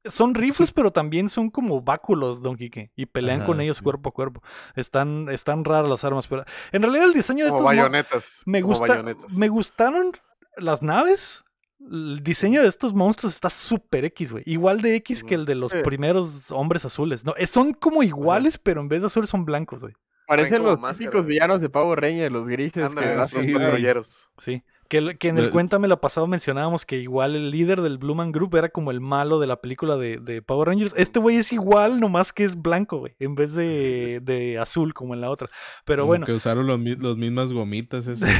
Son 0.06 0.34
rifles, 0.34 0.70
pero 0.70 0.90
también 0.92 1.30
son 1.30 1.50
como 1.50 1.80
báculos, 1.80 2.42
Don 2.42 2.56
Quique. 2.56 2.90
Y 2.94 3.06
pelean 3.06 3.38
Ajá, 3.38 3.46
con 3.46 3.60
ellos 3.62 3.78
sí. 3.78 3.84
cuerpo 3.84 4.10
a 4.10 4.12
cuerpo. 4.12 4.42
Están, 4.74 5.28
están 5.30 5.64
raras 5.64 5.88
las 5.88 6.04
armas, 6.04 6.26
pero. 6.26 6.44
En 6.72 6.82
realidad, 6.82 7.06
el 7.06 7.14
diseño 7.14 7.44
de 7.44 7.52
Como 7.52 7.70
estos. 7.70 7.76
bayonetas. 7.76 8.42
me 8.44 8.60
como 8.60 8.74
gusta. 8.74 8.86
bayonetas. 8.88 9.32
Me 9.32 9.48
gustaron 9.48 10.12
las 10.56 10.82
naves. 10.82 11.43
El 11.80 12.20
diseño 12.22 12.62
de 12.62 12.68
estos 12.68 12.94
monstruos 12.94 13.34
está 13.34 13.50
súper 13.50 14.04
X, 14.06 14.32
güey. 14.32 14.42
Igual 14.46 14.80
de 14.80 14.96
X 14.96 15.22
que 15.24 15.34
el 15.34 15.44
de 15.44 15.54
los 15.54 15.72
Sí. 15.72 15.78
primeros 15.84 16.50
hombres 16.50 16.84
azules. 16.84 17.24
No, 17.24 17.34
eh, 17.36 17.46
son 17.46 17.72
como 17.74 18.02
iguales, 18.02 18.58
pero 18.58 18.80
en 18.80 18.88
vez 18.88 19.00
de 19.00 19.08
azules 19.08 19.28
son 19.28 19.44
blancos, 19.44 19.82
güey. 19.82 19.94
Parecen 20.26 20.62
los 20.62 20.80
máscara, 20.80 21.10
típicos 21.10 21.26
villanos 21.26 21.60
de 21.60 21.68
Power 21.68 22.00
Ranger, 22.00 22.32
los 22.32 22.46
grises 22.46 22.94
que 22.94 23.14
los 23.16 23.28
sí, 23.28 23.52
patrulleros. 23.52 24.30
Sí. 24.38 24.62
Que, 24.88 25.16
que 25.18 25.28
en 25.28 25.38
el 25.38 25.44
De- 25.46 25.50
Cuéntame 25.50 25.88
lo 25.88 26.00
pasado 26.00 26.26
mencionábamos 26.26 26.86
que 26.86 26.96
igual 26.98 27.34
el 27.36 27.50
líder 27.50 27.80
del 27.82 27.98
Blue 27.98 28.14
Man 28.14 28.32
Group 28.32 28.54
era 28.56 28.68
como 28.68 28.90
el 28.90 29.00
malo 29.00 29.38
de 29.40 29.46
la 29.46 29.56
película 29.60 29.96
de, 29.96 30.18
de 30.18 30.40
Power 30.42 30.68
Rangers. 30.68 30.94
Este 30.96 31.18
güey 31.18 31.36
es 31.36 31.52
igual, 31.52 32.00
nomás 32.00 32.32
que 32.32 32.44
es 32.44 32.60
blanco, 32.60 32.98
güey, 32.98 33.14
en 33.18 33.34
vez 33.34 33.54
de, 33.54 34.20
de 34.22 34.58
azul 34.58 34.94
como 34.94 35.12
en 35.14 35.20
la 35.20 35.30
otra. 35.30 35.48
Pero 35.84 36.02
Como 36.02 36.08
bueno, 36.08 36.26
que 36.26 36.32
usaron 36.32 36.66
los 36.66 36.78
mismas 37.18 37.52
gomitas 37.52 38.06
esas. 38.06 38.30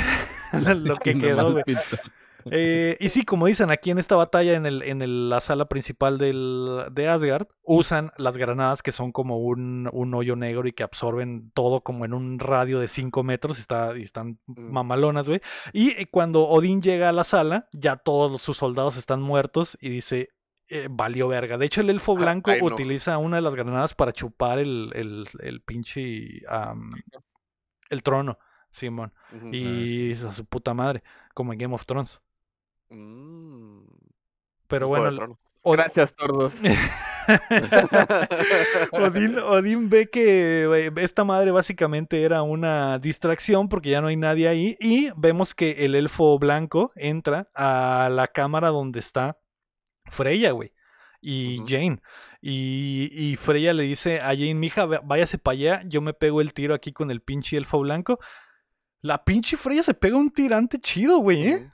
lo 0.78 0.96
que 0.96 1.14
quedó, 1.18 1.52
güey. 1.52 1.64
Eh, 2.50 2.96
y 3.00 3.08
sí, 3.08 3.24
como 3.24 3.46
dicen, 3.46 3.70
aquí 3.70 3.90
en 3.90 3.98
esta 3.98 4.16
batalla, 4.16 4.54
en, 4.54 4.66
el, 4.66 4.82
en 4.82 5.02
el- 5.02 5.30
la 5.30 5.40
sala 5.40 5.66
principal 5.66 6.18
del, 6.18 6.84
de 6.92 7.08
Asgard, 7.08 7.46
usan 7.62 8.12
las 8.18 8.36
granadas 8.36 8.82
que 8.82 8.92
son 8.92 9.12
como 9.12 9.38
un, 9.38 9.88
un 9.92 10.14
hoyo 10.14 10.36
negro 10.36 10.66
y 10.68 10.72
que 10.72 10.82
absorben 10.82 11.50
todo 11.54 11.80
como 11.82 12.04
en 12.04 12.12
un 12.14 12.38
radio 12.38 12.78
de 12.80 12.88
5 12.88 13.22
metros. 13.22 13.58
Está, 13.58 13.96
y 13.96 14.02
están 14.02 14.38
Mm. 14.46 14.72
mamalonas, 14.72 15.28
güey. 15.28 15.40
Y 15.72 15.90
eh, 15.92 16.06
cuando 16.10 16.46
Odín 16.48 16.82
llega 16.82 17.08
a 17.08 17.12
la 17.12 17.24
sala, 17.24 17.68
ya 17.72 17.96
todos 17.96 18.42
sus 18.42 18.56
soldados 18.56 18.96
están 18.96 19.22
muertos 19.22 19.76
y 19.80 19.88
dice, 19.90 20.30
eh, 20.68 20.88
valió 20.90 21.28
verga. 21.28 21.58
De 21.58 21.66
hecho, 21.66 21.80
el 21.82 21.90
elfo 21.90 22.12
Ah, 22.16 22.20
blanco 22.20 22.50
ay, 22.50 22.60
no. 22.60 22.66
utiliza 22.66 23.18
una 23.18 23.36
de 23.36 23.42
las 23.42 23.54
granadas 23.54 23.94
para 23.94 24.12
chupar 24.12 24.58
el, 24.58 24.90
el, 24.94 25.28
el 25.40 25.60
pinche... 25.62 26.42
el 27.90 28.02
trono, 28.02 28.38
Simón. 28.70 29.12
Y 29.52 30.12
a 30.12 30.32
su 30.32 30.44
puta 30.46 30.74
madre, 30.74 31.02
como 31.34 31.52
en 31.52 31.58
Game 31.58 31.74
of 31.74 31.84
Thrones. 31.86 32.20
Mm. 32.90 33.84
Pero 34.66 34.88
bueno, 34.88 35.38
Gracias, 35.72 36.14
tordos. 36.14 36.54
Odín, 38.92 39.38
Odín 39.44 39.88
ve 39.88 40.10
que 40.10 40.64
eh, 40.64 40.92
esta 40.96 41.24
madre 41.24 41.50
básicamente 41.52 42.22
era 42.22 42.42
una 42.42 42.98
distracción 42.98 43.70
porque 43.70 43.88
ya 43.90 44.02
no 44.02 44.08
hay 44.08 44.16
nadie 44.16 44.48
ahí 44.48 44.76
y 44.78 45.10
vemos 45.16 45.54
que 45.54 45.84
el 45.84 45.94
elfo 45.94 46.38
blanco 46.38 46.92
entra 46.96 47.48
a 47.54 48.10
la 48.12 48.28
cámara 48.28 48.68
donde 48.68 49.00
está 49.00 49.38
Freya, 50.04 50.50
güey, 50.50 50.72
y. 51.22 51.62
Jane. 51.66 52.02
Y, 52.42 53.08
y 53.10 53.36
Freya 53.36 53.72
le 53.72 53.84
dice 53.84 54.18
a 54.18 54.28
Jane, 54.28 54.54
mija, 54.54 54.84
váyase 54.84 55.38
para 55.38 55.54
allá, 55.54 55.82
yo 55.86 56.02
me 56.02 56.12
pego 56.12 56.42
el 56.42 56.52
tiro 56.52 56.74
aquí 56.74 56.92
con 56.92 57.10
el 57.10 57.22
pinche 57.22 57.56
elfo 57.56 57.80
blanco. 57.80 58.18
La 59.00 59.24
pinche 59.24 59.56
Freya 59.56 59.82
se 59.82 59.94
pega 59.94 60.18
un 60.18 60.30
tirante 60.30 60.78
chido, 60.78 61.20
güey, 61.20 61.48
¿eh? 61.48 61.70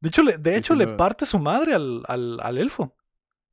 De 0.00 0.08
hecho, 0.08 0.22
le, 0.22 0.38
de 0.38 0.56
hecho 0.56 0.74
le 0.74 0.86
lo- 0.86 0.96
parte 0.96 1.26
su 1.26 1.38
madre 1.38 1.74
al, 1.74 2.02
al, 2.06 2.38
al 2.40 2.58
elfo. 2.58 2.94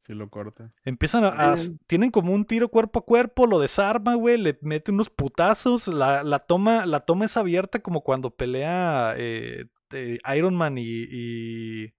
Sí 0.03 0.13
lo 0.13 0.29
corta. 0.29 0.71
Empiezan 0.83 1.23
a. 1.25 1.55
Tienen 1.87 2.11
como 2.11 2.31
un 2.31 2.45
tiro 2.45 2.69
cuerpo 2.69 2.99
a 2.99 3.05
cuerpo, 3.05 3.47
lo 3.47 3.59
desarma, 3.59 4.13
güey, 4.13 4.37
le 4.37 4.55
mete 4.61 4.91
unos 4.91 5.09
putazos, 5.09 5.87
la, 5.87 6.23
la 6.23 6.39
toma, 6.39 6.85
la 6.85 6.99
toma 6.99 7.25
es 7.25 7.35
abierta 7.37 7.79
como 7.79 8.01
cuando 8.01 8.29
pelea 8.35 9.15
eh, 9.17 9.65
eh, 9.91 10.19
Iron 10.37 10.55
Man 10.55 10.77
y, 10.77 10.83
y, 10.85 11.93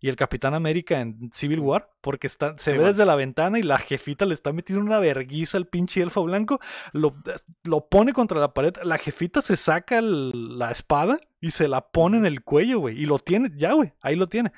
y 0.00 0.08
el 0.08 0.16
Capitán 0.16 0.54
América 0.54 1.00
en 1.00 1.30
Civil 1.32 1.60
War, 1.60 1.90
porque 2.00 2.26
está, 2.28 2.56
se 2.58 2.70
Sí, 2.70 2.76
ve 2.76 2.84
man. 2.84 2.92
desde 2.92 3.04
la 3.04 3.16
ventana 3.16 3.58
y 3.58 3.62
la 3.62 3.78
jefita 3.78 4.24
le 4.26 4.34
está 4.34 4.52
metiendo 4.52 4.84
una 4.84 5.00
verguiza 5.00 5.58
al 5.58 5.66
pinche 5.66 6.00
elfo 6.02 6.22
blanco, 6.24 6.60
lo, 6.92 7.16
lo 7.64 7.86
pone 7.88 8.12
contra 8.12 8.38
la 8.40 8.54
pared, 8.54 8.74
la 8.84 8.98
jefita 8.98 9.42
se 9.42 9.56
saca 9.56 9.98
el- 9.98 10.58
la 10.58 10.70
espada 10.70 11.18
y 11.40 11.50
se 11.52 11.68
la 11.68 11.80
pone 11.88 12.18
en 12.18 12.26
el 12.26 12.42
cuello, 12.42 12.80
güey, 12.80 13.00
y 13.00 13.06
lo 13.06 13.18
tiene, 13.18 13.50
ya, 13.56 13.72
güey, 13.72 13.92
ahí 14.00 14.16
lo 14.16 14.26
tiene. 14.28 14.52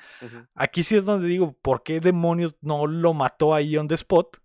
Aquí 0.55 0.83
sí 0.83 0.95
es 0.95 1.05
donde 1.05 1.27
digo, 1.27 1.55
¿por 1.61 1.83
qué 1.83 1.99
demonios 1.99 2.55
no 2.61 2.87
lo 2.87 3.13
mató 3.13 3.53
ahí 3.53 3.77
on 3.77 3.87
the 3.87 3.95
spot? 3.95 4.37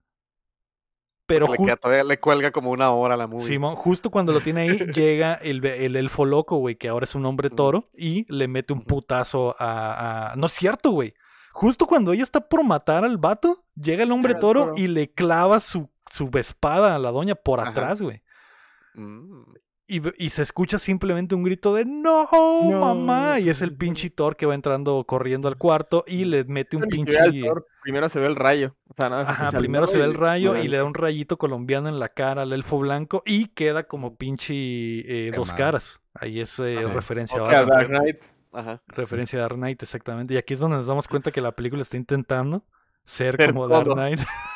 Pero 1.26 1.46
Le, 1.48 1.56
queda- 1.56 2.04
le 2.04 2.18
cuelga 2.20 2.50
como 2.52 2.70
una 2.70 2.90
hora 2.92 3.14
a 3.14 3.16
la 3.16 3.26
movie. 3.26 3.46
Simón, 3.46 3.74
justo 3.74 4.10
cuando 4.10 4.32
lo 4.32 4.40
tiene 4.40 4.60
ahí, 4.62 4.68
llega 4.94 5.34
el, 5.34 5.64
el 5.66 5.96
elfo 5.96 6.24
loco, 6.24 6.56
güey, 6.58 6.76
que 6.76 6.88
ahora 6.88 7.04
es 7.04 7.14
un 7.14 7.26
hombre 7.26 7.50
toro, 7.50 7.88
y 7.96 8.24
le 8.32 8.46
mete 8.48 8.72
un 8.72 8.82
putazo 8.82 9.56
a, 9.58 10.32
a- 10.32 10.36
No 10.36 10.46
es 10.46 10.52
cierto, 10.52 10.90
güey. 10.92 11.14
Justo 11.52 11.86
cuando 11.86 12.12
ella 12.12 12.22
está 12.22 12.40
por 12.48 12.62
matar 12.64 13.04
al 13.04 13.16
vato, 13.18 13.64
llega 13.74 14.02
el 14.02 14.12
hombre 14.12 14.34
toro 14.40 14.72
y 14.76 14.86
le 14.88 15.12
clava 15.12 15.58
su, 15.60 15.88
su 16.10 16.30
espada 16.34 16.94
a 16.94 16.98
la 16.98 17.10
doña 17.10 17.34
por 17.34 17.60
atrás, 17.60 18.00
güey. 18.02 18.22
Mm. 18.94 19.42
Y, 19.88 20.30
se 20.30 20.42
escucha 20.42 20.80
simplemente 20.80 21.36
un 21.36 21.44
grito 21.44 21.72
de 21.72 21.84
¡No, 21.84 22.28
No. 22.32 22.80
mamá! 22.80 23.38
Y 23.38 23.48
es 23.50 23.62
el 23.62 23.72
pinche 23.72 24.10
Thor 24.10 24.36
que 24.36 24.44
va 24.44 24.54
entrando 24.56 25.04
corriendo 25.04 25.46
al 25.46 25.56
cuarto 25.56 26.02
y 26.08 26.24
le 26.24 26.42
mete 26.44 26.76
un 26.76 26.82
pinche... 26.88 27.16
Thor, 27.40 27.66
Primero 27.82 28.08
se 28.08 28.18
ve 28.18 28.26
el 28.26 28.34
rayo. 28.34 28.74
O 28.88 28.94
sea, 28.98 29.08
nada, 29.08 29.26
se 29.26 29.30
Ajá, 29.30 29.50
primero 29.56 29.86
se 29.86 29.98
ve 29.98 30.04
el 30.04 30.14
rayo 30.14 30.56
y 30.56 30.62
y- 30.62 30.68
le 30.68 30.78
da 30.78 30.84
un 30.84 30.94
rayito 30.94 31.36
colombiano 31.38 31.88
en 31.88 32.00
la 32.00 32.08
cara 32.08 32.42
al 32.42 32.52
elfo 32.52 32.78
blanco 32.80 33.22
y 33.24 33.46
queda 33.48 33.84
como 33.84 34.16
pinche 34.16 34.54
eh, 34.54 35.30
dos 35.36 35.52
caras. 35.52 36.00
Ahí 36.14 36.40
es 36.40 36.58
eh, 36.58 36.80
referencia, 36.92 37.38
a 37.40 37.64
Dark 37.64 37.86
Knight. 37.88 38.24
Ajá. 38.52 38.82
referencia 38.88 39.38
a 39.38 39.42
Dark 39.42 39.54
Knight, 39.56 39.82
exactamente. 39.84 40.34
Y 40.34 40.36
aquí 40.36 40.54
es 40.54 40.60
donde 40.60 40.78
nos 40.78 40.86
damos 40.88 41.06
cuenta 41.06 41.30
que 41.30 41.40
la 41.40 41.52
película 41.52 41.82
está 41.82 41.96
intentando 41.96 42.64
ser, 43.04 43.36
como 43.36 43.68
Dark. 43.68 43.92
Knight. 43.92 44.18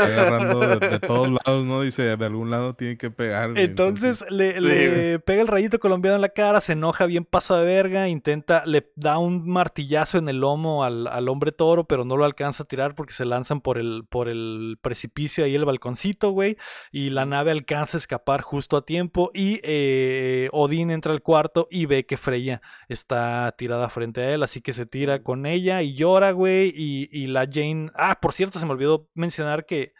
Agarrando 0.00 0.60
de, 0.60 0.88
de 0.88 1.00
todos 1.00 1.28
lados, 1.30 1.64
¿no? 1.64 1.82
Dice, 1.82 2.16
de 2.16 2.24
algún 2.24 2.50
lado 2.50 2.74
tiene 2.74 2.96
que 2.96 3.10
pegar. 3.10 3.52
güey, 3.52 3.64
Entonces 3.64 4.24
le, 4.30 4.60
Sí, 4.60 4.66
le 4.66 5.18
pega 5.18 5.42
el 5.42 5.48
rayito 5.48 5.78
colombiano 5.78 6.16
en 6.16 6.20
la 6.22 6.28
cara, 6.28 6.60
se 6.60 6.72
enoja 6.72 7.06
bien 7.06 7.24
pasa 7.24 7.58
de 7.58 7.66
verga, 7.66 8.08
intenta, 8.08 8.64
le 8.66 8.90
da 8.96 9.18
un 9.18 9.48
martillazo 9.48 10.18
en 10.18 10.28
el 10.28 10.40
lomo 10.40 10.84
al, 10.84 11.06
al 11.06 11.28
hombre 11.28 11.52
toro, 11.52 11.84
pero 11.84 12.04
no 12.04 12.16
lo 12.16 12.24
alcanza 12.24 12.62
a 12.62 12.66
tirar 12.66 12.94
porque 12.94 13.12
se 13.12 13.24
lanzan 13.24 13.60
por 13.60 13.78
el, 13.78 14.04
por 14.08 14.28
el 14.28 14.78
precipicio 14.80 15.44
ahí 15.44 15.54
el 15.54 15.64
balconcito, 15.64 16.30
güey, 16.30 16.56
y 16.92 17.10
la 17.10 17.26
nave 17.26 17.50
alcanza 17.50 17.96
a 17.96 18.00
escapar 18.00 18.42
justo 18.42 18.76
a 18.76 18.84
tiempo 18.84 19.30
y 19.34 19.60
eh, 19.62 20.48
Odín 20.52 20.90
entra 20.90 21.12
al 21.12 21.22
cuarto 21.22 21.68
y 21.70 21.86
ve 21.86 22.06
que 22.06 22.16
Freya 22.16 22.60
está 22.88 23.54
tirada 23.58 23.88
frente 23.88 24.20
a 24.22 24.30
él, 24.34 24.42
así 24.42 24.60
que 24.60 24.72
se 24.72 24.86
tira 24.86 25.22
con 25.22 25.46
ella 25.46 25.82
y 25.82 25.94
llora, 25.94 26.30
güey, 26.32 26.72
y, 26.74 27.08
y 27.10 27.26
la 27.26 27.48
Jane, 27.50 27.90
ah, 27.94 28.18
por 28.26 28.32
cierto, 28.32 28.58
se 28.58 28.66
me 28.66 28.72
olvidó 28.72 29.08
mencionar 29.14 29.66
que 29.66 29.92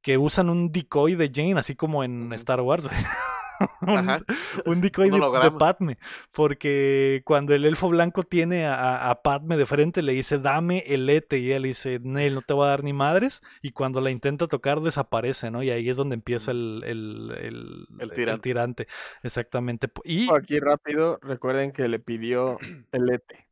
que 0.00 0.16
usan 0.18 0.48
un 0.50 0.72
decoy 0.72 1.14
de 1.16 1.30
Jane, 1.34 1.58
así 1.58 1.76
como 1.76 2.02
en. 2.02 2.32
Star 2.32 2.60
Wars, 2.62 2.86
un, 3.80 3.88
Ajá. 4.10 4.20
un 4.66 4.80
decoy 4.80 5.08
de, 5.10 5.18
de. 5.18 5.50
Padme. 5.58 5.98
Porque 6.32 7.22
cuando 7.24 7.54
el 7.54 7.64
elfo 7.64 7.88
blanco 7.88 8.22
tiene 8.22 8.66
a, 8.66 9.10
a- 9.10 9.22
Padme 9.22 9.56
de 9.56 9.64
frente, 9.66 10.02
le 10.02 10.12
dice, 10.12 10.38
dame 10.38 10.84
el 10.86 11.08
ete. 11.08 11.38
Y 11.38 11.52
él 11.52 11.62
dice, 11.64 12.00
Nel, 12.02 12.34
no 12.34 12.42
te 12.42 12.52
voy 12.54 12.66
a 12.66 12.70
dar 12.70 12.84
ni 12.84 12.92
madres. 12.92 13.40
Y 13.62 13.72
cuando 13.72 14.00
la 14.02 14.10
intenta 14.10 14.46
tocar, 14.46 14.80
desaparece, 14.82 15.50
¿no? 15.50 15.62
Y 15.62 15.70
ahí 15.70 15.88
es 15.88 15.96
donde 15.96 16.14
empieza 16.16 16.50
el, 16.52 16.82
el, 16.84 17.30
el, 17.38 17.86
El 18.00 18.10
tirante. 18.12 18.42
tirante. 18.42 18.86
Exactamente. 19.22 19.88
Y 20.04 20.30
Aquí 20.34 20.58
rápido, 20.60 21.18
recuerden 21.22 21.72
que 21.72 21.88
le 21.88 21.98
pidió 21.98 22.58
el 22.92 23.08
ETE. 23.10 23.46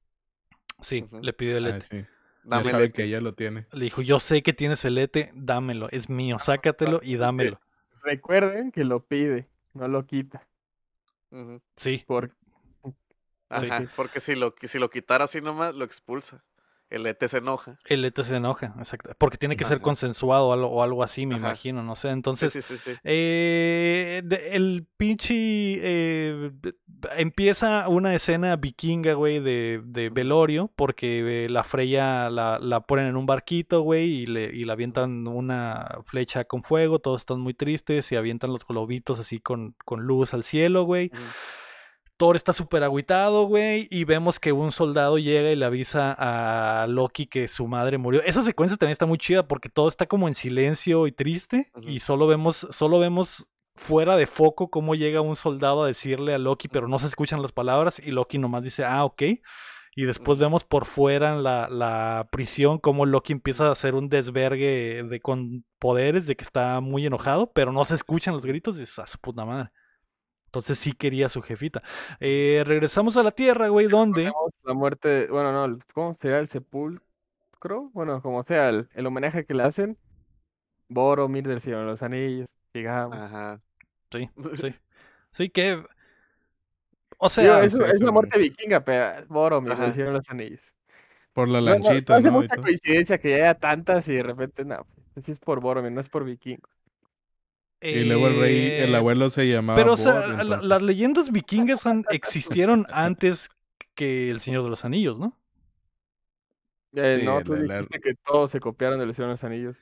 sí, 0.80 1.06
le 1.22 1.32
pidió 1.32 1.56
el 1.56 1.66
Ah, 1.66 1.76
ete. 1.76 1.80
sí. 1.82 2.04
Dame 2.44 2.64
ya 2.64 2.70
el 2.70 2.74
sabe 2.76 2.92
que 2.92 3.04
ella 3.04 3.20
lo 3.20 3.34
tiene. 3.34 3.66
Le 3.72 3.84
dijo, 3.84 4.02
yo 4.02 4.18
sé 4.18 4.42
que 4.42 4.52
tienes 4.52 4.84
el 4.84 4.98
ete, 4.98 5.30
dámelo, 5.34 5.88
es 5.90 6.08
mío, 6.08 6.38
sácatelo 6.38 7.00
y 7.02 7.16
dámelo. 7.16 7.60
Recuerden 8.02 8.72
que 8.72 8.84
lo 8.84 9.04
pide, 9.04 9.48
no 9.74 9.86
lo 9.88 10.06
quita. 10.06 10.46
Sí, 11.76 12.04
Porque 12.06 12.34
Ajá, 13.48 13.80
Sí. 13.80 13.88
porque 13.96 14.18
si 14.20 14.34
lo, 14.34 14.54
si 14.62 14.78
lo 14.78 14.88
quitara 14.88 15.24
así 15.24 15.42
nomás, 15.42 15.74
lo 15.74 15.84
expulsa. 15.84 16.42
El 16.92 17.06
ET 17.06 17.26
se 17.26 17.38
enoja. 17.38 17.78
el 17.86 18.04
ete 18.04 18.22
se 18.22 18.36
enoja, 18.36 18.74
exacto. 18.76 19.12
Porque 19.16 19.38
tiene 19.38 19.56
que 19.56 19.64
ser 19.64 19.80
consensuado 19.80 20.48
o 20.48 20.52
algo, 20.52 20.66
o 20.68 20.82
algo 20.82 21.02
así, 21.02 21.24
me 21.24 21.36
Ajá. 21.36 21.46
imagino, 21.46 21.82
no 21.82 21.96
sé. 21.96 22.10
Entonces, 22.10 22.52
sí, 22.52 22.60
sí, 22.60 22.76
sí. 22.76 22.92
Eh, 23.02 24.22
el 24.50 24.86
pinche 24.98 25.32
eh, 25.34 26.50
empieza 27.16 27.88
una 27.88 28.14
escena 28.14 28.56
vikinga, 28.56 29.14
güey, 29.14 29.40
de, 29.40 29.80
de 29.86 30.10
velorio, 30.10 30.70
porque 30.76 31.46
eh, 31.46 31.48
la 31.48 31.64
Freya 31.64 32.28
la, 32.28 32.58
la 32.58 32.80
ponen 32.80 33.06
en 33.06 33.16
un 33.16 33.24
barquito, 33.24 33.80
güey, 33.80 34.10
y 34.10 34.26
le, 34.26 34.54
y 34.54 34.64
le 34.64 34.72
avientan 34.72 35.26
una 35.26 35.98
flecha 36.04 36.44
con 36.44 36.62
fuego, 36.62 36.98
todos 36.98 37.22
están 37.22 37.40
muy 37.40 37.54
tristes 37.54 38.12
y 38.12 38.16
avientan 38.16 38.52
los 38.52 38.66
globitos 38.66 39.18
así 39.18 39.40
con, 39.40 39.74
con 39.86 40.02
luz 40.02 40.34
al 40.34 40.44
cielo, 40.44 40.84
güey. 40.84 41.10
Thor 42.22 42.36
está 42.36 42.52
súper 42.52 42.84
agüitado, 42.84 43.46
güey, 43.46 43.88
y 43.90 44.04
vemos 44.04 44.38
que 44.38 44.52
un 44.52 44.70
soldado 44.70 45.18
llega 45.18 45.50
y 45.50 45.56
le 45.56 45.64
avisa 45.64 46.14
a 46.16 46.86
Loki 46.86 47.26
que 47.26 47.48
su 47.48 47.66
madre 47.66 47.98
murió. 47.98 48.22
Esa 48.22 48.42
secuencia 48.42 48.76
también 48.76 48.92
está 48.92 49.06
muy 49.06 49.18
chida 49.18 49.48
porque 49.48 49.68
todo 49.68 49.88
está 49.88 50.06
como 50.06 50.28
en 50.28 50.36
silencio 50.36 51.08
y 51.08 51.10
triste, 51.10 51.72
y 51.82 51.98
solo 51.98 52.28
vemos, 52.28 52.68
solo 52.70 53.00
vemos 53.00 53.48
fuera 53.74 54.16
de 54.16 54.28
foco 54.28 54.70
cómo 54.70 54.94
llega 54.94 55.20
un 55.20 55.34
soldado 55.34 55.82
a 55.82 55.88
decirle 55.88 56.32
a 56.32 56.38
Loki, 56.38 56.68
pero 56.68 56.86
no 56.86 56.96
se 57.00 57.08
escuchan 57.08 57.42
las 57.42 57.50
palabras, 57.50 57.98
y 57.98 58.12
Loki 58.12 58.38
nomás 58.38 58.62
dice, 58.62 58.84
ah, 58.84 59.04
ok. 59.04 59.22
Y 59.96 60.04
después 60.04 60.38
vemos 60.38 60.62
por 60.62 60.84
fuera 60.86 61.34
en 61.34 61.42
la, 61.42 61.68
la 61.68 62.28
prisión 62.30 62.78
cómo 62.78 63.04
Loki 63.04 63.32
empieza 63.32 63.66
a 63.66 63.72
hacer 63.72 63.96
un 63.96 64.08
desvergue 64.08 65.02
de, 65.02 65.20
con 65.20 65.64
poderes, 65.80 66.28
de 66.28 66.36
que 66.36 66.44
está 66.44 66.78
muy 66.78 67.04
enojado, 67.04 67.50
pero 67.52 67.72
no 67.72 67.84
se 67.84 67.96
escuchan 67.96 68.34
los 68.34 68.46
gritos 68.46 68.76
y 68.76 68.82
dices, 68.82 69.00
a 69.00 69.08
su 69.08 69.18
puta 69.18 69.44
madre. 69.44 69.70
Entonces 70.52 70.78
sí 70.78 70.92
quería 70.92 71.26
a 71.26 71.28
su 71.30 71.40
jefita. 71.40 71.82
Eh, 72.20 72.62
regresamos 72.66 73.16
a 73.16 73.22
la 73.22 73.30
Tierra, 73.30 73.68
güey, 73.68 73.88
tenemos 73.88 74.52
la 74.64 74.74
muerte, 74.74 75.26
bueno, 75.28 75.50
no, 75.66 75.78
¿cómo 75.94 76.14
será 76.20 76.40
el 76.40 76.46
sepulcro? 76.46 77.00
Bueno, 77.94 78.20
como 78.20 78.42
sea, 78.44 78.68
el, 78.68 78.86
el 78.92 79.06
homenaje 79.06 79.46
que 79.46 79.54
le 79.54 79.62
hacen. 79.62 79.96
Boromir 80.88 81.48
del 81.48 81.60
Señor 81.60 81.80
de 81.80 81.86
los 81.86 82.02
Anillos, 82.02 82.54
sigamos. 82.74 83.18
Ajá. 83.18 83.62
Sí, 84.10 84.28
sí. 84.60 84.74
Sí 85.32 85.48
que... 85.50 85.82
O 87.18 87.30
sea, 87.30 87.62
es, 87.62 87.72
sí, 87.72 87.78
es 87.88 88.00
una 88.00 88.10
muerte 88.12 88.38
güey. 88.38 88.50
vikinga, 88.50 88.84
pero 88.84 89.26
Boromir 89.28 89.72
Ajá. 89.72 89.84
del 89.84 89.92
Señor 89.94 90.08
de 90.08 90.14
los 90.14 90.28
Anillos. 90.30 90.74
Por 91.32 91.48
la 91.48 91.60
No, 91.64 91.78
no, 91.78 91.92
lanchita, 91.92 92.14
no 92.18 92.18
hace 92.18 92.30
¿no? 92.30 92.42
Y 92.42 92.48
mucha 92.48 92.56
coincidencia 92.58 93.18
que 93.18 93.34
haya 93.36 93.54
tantas 93.58 94.08
y 94.08 94.14
de 94.16 94.22
repente, 94.22 94.64
no, 94.64 94.86
pues, 95.14 95.28
es 95.28 95.38
por 95.40 95.60
Boromir, 95.60 95.92
no 95.92 96.00
es 96.00 96.08
por 96.08 96.24
vikingo. 96.24 96.68
Y 97.82 98.04
luego 98.04 98.28
el 98.28 98.40
rey, 98.40 98.66
el 98.78 98.94
eh, 98.94 98.96
abuelo 98.96 99.28
se 99.30 99.48
llamaba 99.48 99.76
Pero, 99.78 99.94
o 99.94 99.96
sea, 99.96 100.28
la- 100.44 100.60
las 100.62 100.82
leyendas 100.82 101.32
vikingas 101.32 101.84
han- 101.86 102.04
existieron 102.10 102.86
antes 102.92 103.50
que 103.94 104.30
El 104.30 104.40
Señor 104.40 104.62
de 104.64 104.70
los 104.70 104.84
Anillos, 104.84 105.18
¿no? 105.18 105.36
Eh, 106.94 107.16
Sí, 107.20 107.24
no, 107.26 107.42
tú 107.42 107.54
la- 107.54 107.60
la- 107.62 107.74
dijiste 107.78 108.00
que 108.00 108.14
todos 108.24 108.50
se 108.50 108.60
copiaron 108.60 108.98
del 108.98 109.14
Señor 109.14 109.28
de 109.28 109.32
los 109.34 109.44
Anillos. 109.44 109.76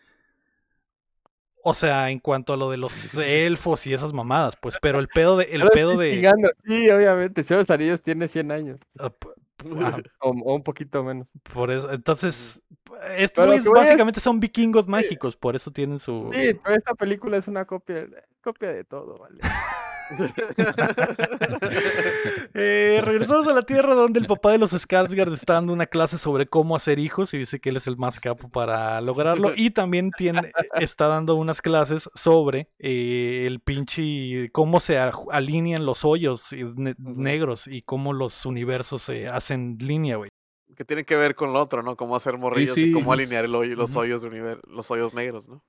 O 1.62 1.74
sea, 1.74 2.10
en 2.10 2.20
cuanto 2.20 2.54
a 2.54 2.56
lo 2.56 2.70
de 2.70 2.78
los 2.78 3.14
elfos 3.18 3.86
y 3.86 3.92
esas 3.92 4.14
mamadas, 4.14 4.54
pues, 4.56 4.76
pero 4.80 4.98
el 4.98 5.08
pedo 5.08 5.36
de, 5.36 5.44
el 5.44 5.68
pedo 5.68 5.96
de, 5.98 6.14
Sí, 6.64 6.88
obviamente, 6.88 7.42
el 7.42 7.46
Señor 7.46 7.58
de 7.58 7.62
los 7.64 7.70
Anillos 7.70 8.02
tiene 8.02 8.28
100 8.28 8.50
años, 8.50 8.80
ah, 9.80 10.00
o, 10.20 10.30
o 10.30 10.54
un 10.54 10.62
poquito 10.62 11.02
menos. 11.04 11.26
por 11.52 11.70
eso, 11.70 11.90
entonces, 11.92 12.62
estos 13.16 13.46
güeyes 13.46 13.64
es- 13.64 13.70
básicamente 13.70 14.20
son 14.20 14.40
vikingos 14.40 14.86
mágicos, 14.86 15.36
por 15.36 15.56
eso 15.56 15.70
tienen 15.70 15.98
su, 15.98 16.30
Sí, 16.32 16.54
pero 16.62 16.76
esta 16.76 16.94
película 16.94 17.36
es 17.36 17.48
una 17.48 17.64
copia, 17.64 18.06
copia 18.42 18.72
de 18.72 18.84
todo, 18.84 19.18
¿vale? 19.18 19.40
Eh, 22.54 23.00
regresamos 23.04 23.46
a 23.46 23.52
la 23.52 23.62
Tierra 23.62 23.94
donde 23.94 24.20
el 24.20 24.26
papá 24.26 24.52
de 24.52 24.58
los 24.58 24.72
Skarsgård 24.72 25.32
está 25.34 25.54
dando 25.54 25.72
una 25.72 25.86
clase 25.86 26.18
sobre 26.18 26.46
cómo 26.46 26.74
hacer 26.76 26.98
hijos 26.98 27.32
y 27.32 27.38
dice 27.38 27.60
que 27.60 27.70
él 27.70 27.76
es 27.76 27.86
el 27.86 27.96
más 27.96 28.18
capo 28.20 28.48
para 28.48 29.00
lograrlo 29.00 29.52
y 29.56 29.70
también 29.70 30.10
tiene, 30.16 30.52
está 30.74 31.06
dando 31.06 31.36
unas 31.36 31.62
clases 31.62 32.10
sobre 32.14 32.68
eh, 32.78 33.44
el 33.46 33.60
pinche 33.60 34.50
cómo 34.52 34.80
se 34.80 34.98
alinean 34.98 35.86
los 35.86 36.04
hoyos 36.04 36.52
ne- 36.52 36.94
negros 36.98 37.66
y 37.68 37.82
cómo 37.82 38.12
los 38.12 38.44
universos 38.44 39.02
se 39.02 39.28
hacen 39.28 39.76
línea, 39.80 40.16
güey. 40.16 40.30
que 40.76 40.84
tiene 40.84 41.04
que 41.04 41.16
ver 41.16 41.34
con 41.34 41.52
lo 41.52 41.60
otro, 41.60 41.82
¿no? 41.82 41.96
Cómo 41.96 42.16
hacer 42.16 42.36
morrillos 42.36 42.76
y 42.76 42.86
sí, 42.86 42.92
cómo 42.92 43.06
pues, 43.06 43.20
alinear 43.20 43.44
el 43.44 43.54
hoyo- 43.54 43.76
los 43.76 43.94
hoyos 43.96 44.22
de 44.22 44.58
los 44.68 44.90
hoyos 44.90 45.14
negros, 45.14 45.48
¿no? 45.48 45.62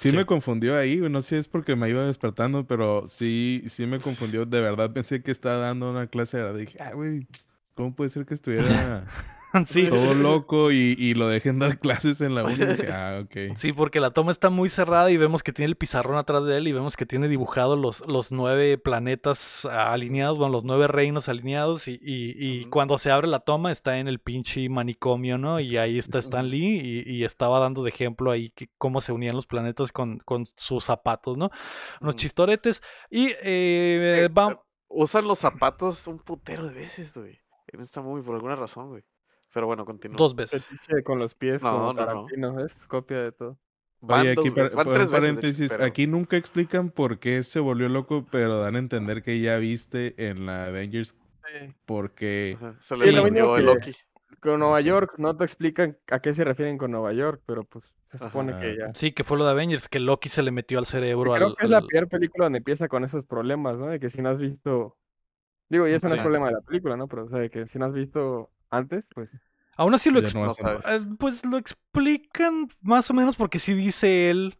Sí, 0.00 0.10
Sí. 0.10 0.16
me 0.16 0.24
confundió 0.24 0.76
ahí. 0.78 0.96
No 0.96 1.20
sé 1.20 1.28
si 1.28 1.34
es 1.36 1.48
porque 1.48 1.76
me 1.76 1.88
iba 1.90 2.02
despertando, 2.06 2.66
pero 2.66 3.06
sí, 3.06 3.62
sí 3.66 3.84
me 3.86 3.98
confundió. 3.98 4.46
De 4.46 4.60
verdad 4.60 4.90
pensé 4.92 5.22
que 5.22 5.30
estaba 5.30 5.56
dando 5.58 5.90
una 5.90 6.06
clase. 6.06 6.38
de- 6.38 6.58
Dije, 6.60 6.78
ah, 6.80 6.92
güey, 6.94 7.26
¿cómo 7.74 7.94
puede 7.94 8.08
ser 8.08 8.24
que 8.24 8.32
estuviera 8.34 9.04
sí. 9.66 9.88
todo 9.88 10.14
loco 10.14 10.70
y, 10.70 10.94
y 10.98 11.14
lo 11.14 11.28
dejen 11.28 11.58
dar 11.58 11.78
clases 11.78 12.20
en 12.20 12.34
la 12.34 12.44
uni. 12.44 12.54
Dije, 12.56 12.92
ah, 12.92 13.20
ok. 13.24 13.56
Sí, 13.56 13.72
porque 13.72 14.00
la 14.00 14.10
toma 14.12 14.30
está 14.32 14.50
muy 14.50 14.68
cerrada 14.68 15.10
y 15.10 15.16
vemos 15.16 15.42
que 15.42 15.52
tiene 15.52 15.66
el 15.70 15.76
pizarrón 15.76 16.16
atrás 16.18 16.44
de 16.44 16.56
él 16.56 16.68
y 16.68 16.72
vemos 16.72 16.96
que 16.96 17.06
tiene 17.06 17.28
dibujado 17.28 17.76
los, 17.76 18.06
los 18.06 18.30
nueve 18.30 18.78
planetas 18.78 19.64
alineados, 19.64 20.38
bueno, 20.38 20.52
los 20.52 20.64
nueve 20.64 20.86
reinos 20.88 21.28
alineados 21.28 21.88
y, 21.88 21.92
y- 22.02 22.34
y 22.38 22.64
cuando 22.66 22.96
se 22.98 23.10
abre 23.10 23.26
la 23.28 23.40
toma 23.40 23.72
está 23.72 23.98
en 23.98 24.08
el 24.08 24.18
pinche 24.20 24.68
manicomio, 24.68 25.38
¿no? 25.38 25.60
Y 25.60 25.76
ahí 25.76 25.98
está 25.98 26.18
Stan 26.18 26.48
Lee 26.48 27.04
y, 27.06 27.10
y 27.16 27.24
estaba 27.24 27.58
dando 27.58 27.82
de 27.82 27.90
ejemplo 27.90 28.30
ahí 28.30 28.50
que, 28.50 28.68
cómo 28.78 29.00
se 29.00 29.12
unían 29.12 29.34
los 29.34 29.46
planetas 29.46 29.92
con, 29.92 30.18
con 30.20 30.46
sus 30.56 30.84
zapatos, 30.84 31.36
¿no? 31.36 31.50
Unos 32.00 32.16
chistoretes 32.16 32.82
y 33.10 33.28
eh, 33.28 33.36
Eh, 33.42 34.28
eh, 34.30 34.56
Usan 34.92 35.24
los 35.26 35.38
zapatos 35.38 36.06
un 36.08 36.18
putero 36.18 36.66
de 36.66 36.74
veces, 36.74 37.16
güey. 37.16 37.38
En 37.68 37.80
esta 37.80 38.00
movie, 38.02 38.24
por 38.24 38.34
alguna 38.34 38.56
razón, 38.56 38.88
güey. 38.88 39.02
Pero 39.52 39.66
bueno, 39.66 39.84
continúa. 39.84 40.16
dos 40.16 40.34
veces. 40.34 40.66
Fetiche 40.66 41.02
con 41.02 41.18
los 41.18 41.34
pies, 41.34 41.62
No, 41.62 41.72
como 41.72 41.92
no, 41.92 42.26
no. 42.36 42.64
Es 42.64 42.74
copia 42.86 43.18
de 43.22 43.32
todo. 43.32 43.58
Van 44.02 44.20
Oye, 44.22 44.34
dos 44.34 44.42
aquí 44.46 44.50
para, 44.50 44.62
veces, 44.62 44.76
van 44.76 44.84
por 44.86 44.94
tres 44.94 45.06
un 45.08 45.12
veces, 45.12 45.22
de 45.22 45.28
hecho, 45.28 45.40
paréntesis, 45.40 45.72
pero- 45.72 45.84
aquí 45.84 46.06
nunca 46.06 46.36
explican 46.36 46.90
por 46.90 47.18
qué 47.18 47.42
se 47.42 47.60
volvió 47.60 47.88
loco, 47.88 48.24
pero 48.30 48.58
dan 48.60 48.76
a 48.76 48.78
entender 48.78 49.22
que 49.22 49.40
ya 49.40 49.58
viste 49.58 50.14
en 50.28 50.46
la 50.46 50.66
Avengers 50.66 51.16
porque 51.86 52.56
Ajá, 52.56 52.74
Se 52.80 52.96
Sí, 52.96 53.10
le 53.10 53.12
lo 53.12 53.26
el 53.26 53.34
que- 53.34 53.62
Loki. 53.62 53.92
Con 54.40 54.60
Nueva. 54.60 54.80
York, 54.80 55.14
no 55.18 55.36
te 55.36 55.44
explican 55.44 55.98
a 56.10 56.20
qué 56.20 56.32
se 56.32 56.44
refieren 56.44 56.78
con 56.78 56.92
Nueva 56.92 57.12
York, 57.12 57.42
pero 57.44 57.64
pues 57.64 57.84
se 58.10 58.16
supone 58.18 58.58
que 58.58 58.76
ya. 58.78 58.94
Sí, 58.94 59.12
que 59.12 59.22
fue 59.22 59.36
lo 59.36 59.44
de 59.44 59.50
Avengers, 59.50 59.86
que 59.88 59.98
Loki 59.98 60.30
se 60.30 60.42
le 60.42 60.50
metió 60.50 60.78
al 60.78 60.86
cerebro 60.86 61.32
Creo 61.34 61.48
al- 61.48 61.56
que 61.56 61.64
es 61.64 61.70
la 61.70 61.82
primera 61.82 62.06
película 62.06 62.44
donde 62.46 62.58
empieza 62.58 62.88
con 62.88 63.04
esos 63.04 63.26
problemas, 63.26 63.76
¿no? 63.76 63.88
De 63.88 64.00
que 64.00 64.08
si 64.08 64.22
no 64.22 64.30
has 64.30 64.38
visto. 64.38 64.96
Digo, 65.68 65.86
y 65.86 65.92
eso 65.92 66.06
no 66.06 66.12
Sí. 66.14 66.16
es 66.16 66.22
problema 66.22 66.46
de 66.48 66.54
la 66.54 66.60
película, 66.62 66.96
¿no? 66.96 67.06
Pero, 67.06 67.24
o 67.24 67.28
sea, 67.28 67.38
de 67.40 67.50
que 67.50 67.66
si 67.66 67.78
no 67.78 67.84
has 67.86 67.92
visto 67.92 68.50
antes, 68.70 69.06
pues. 69.14 69.28
Aún 69.76 69.94
así 69.94 70.10
lo 70.10 70.20
no. 70.20 70.50
Eh, 70.50 71.00
Pues 71.18 71.44
lo 71.44 71.56
explican 71.56 72.68
más 72.82 73.10
o 73.10 73.14
menos 73.14 73.36
porque 73.36 73.58
sí 73.58 73.72
dice 73.74 74.30
él. 74.30 74.58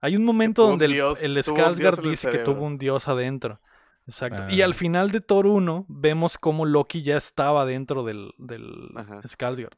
Hay 0.00 0.16
un 0.16 0.24
momento 0.24 0.64
un 0.64 0.70
donde 0.78 0.86
el, 0.86 0.92
el 0.94 1.44
Skarsgård 1.44 2.00
dice 2.08 2.30
que 2.30 2.38
tuvo 2.38 2.64
un 2.64 2.78
dios 2.78 3.08
adentro. 3.08 3.60
Exacto. 4.06 4.48
Y 4.50 4.62
al 4.62 4.70
Ah. 4.70 4.74
final 4.74 5.10
de 5.10 5.20
Thor 5.20 5.46
1 5.46 5.86
vemos 5.88 6.38
cómo 6.38 6.64
Loki 6.64 7.02
ya 7.02 7.16
estaba 7.16 7.64
dentro 7.64 8.04
del, 8.04 8.32
del. 8.38 8.90
Skarsgård. 9.24 9.76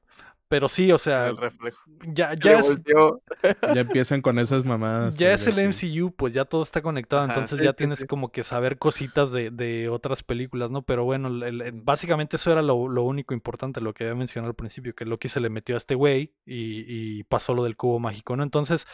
Pero 0.48 0.66
sí, 0.68 0.90
o 0.92 0.96
sea, 0.98 1.26
El 1.28 1.36
reflejo. 1.36 1.78
ya, 2.14 2.32
ya 2.32 2.58
es, 2.58 2.74
ya 3.74 3.80
empiezan 3.80 4.22
con 4.22 4.38
esas 4.38 4.64
mamadas. 4.64 5.16
ya 5.18 5.28
pues, 5.28 5.42
es 5.42 5.46
el 5.46 5.58
MCU, 5.58 6.10
pues 6.12 6.32
ya 6.32 6.46
todo 6.46 6.62
está 6.62 6.80
conectado, 6.80 7.22
Ajá, 7.22 7.32
entonces 7.34 7.58
sí, 7.58 7.64
ya 7.66 7.72
sí, 7.72 7.76
tienes 7.76 7.98
sí. 7.98 8.06
como 8.06 8.32
que 8.32 8.42
saber 8.44 8.78
cositas 8.78 9.30
de, 9.30 9.50
de 9.50 9.90
otras 9.90 10.22
películas, 10.22 10.70
¿no? 10.70 10.80
Pero 10.82 11.04
bueno, 11.04 11.28
el- 11.28 11.42
el- 11.60 11.74
Ujú. 11.74 11.84
básicamente 11.84 12.36
eso 12.36 12.50
era 12.50 12.62
lo, 12.62 12.88
lo 12.88 13.02
único 13.02 13.34
importante, 13.34 13.82
lo 13.82 13.92
que 13.92 14.04
había 14.04 14.14
mencionado 14.14 14.48
al 14.50 14.54
principio, 14.56 14.94
que 14.94 15.04
Loki 15.04 15.28
se 15.28 15.40
le 15.40 15.50
metió 15.50 15.74
a 15.74 15.78
este 15.78 15.94
güey 15.94 16.32
y, 16.46 17.18
y 17.18 17.24
pasó 17.24 17.52
lo 17.52 17.64
del 17.64 17.76
cubo 17.76 17.98
mágico, 17.98 18.34
¿no? 18.34 18.42
Entonces, 18.42 18.86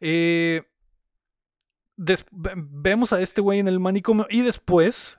eh, 0.00 0.64
vemos 1.96 3.12
a 3.12 3.20
este 3.20 3.40
güey 3.40 3.58
en 3.58 3.68
el 3.68 3.80
manicomio 3.80 4.26
y 4.30 4.40
después... 4.42 5.18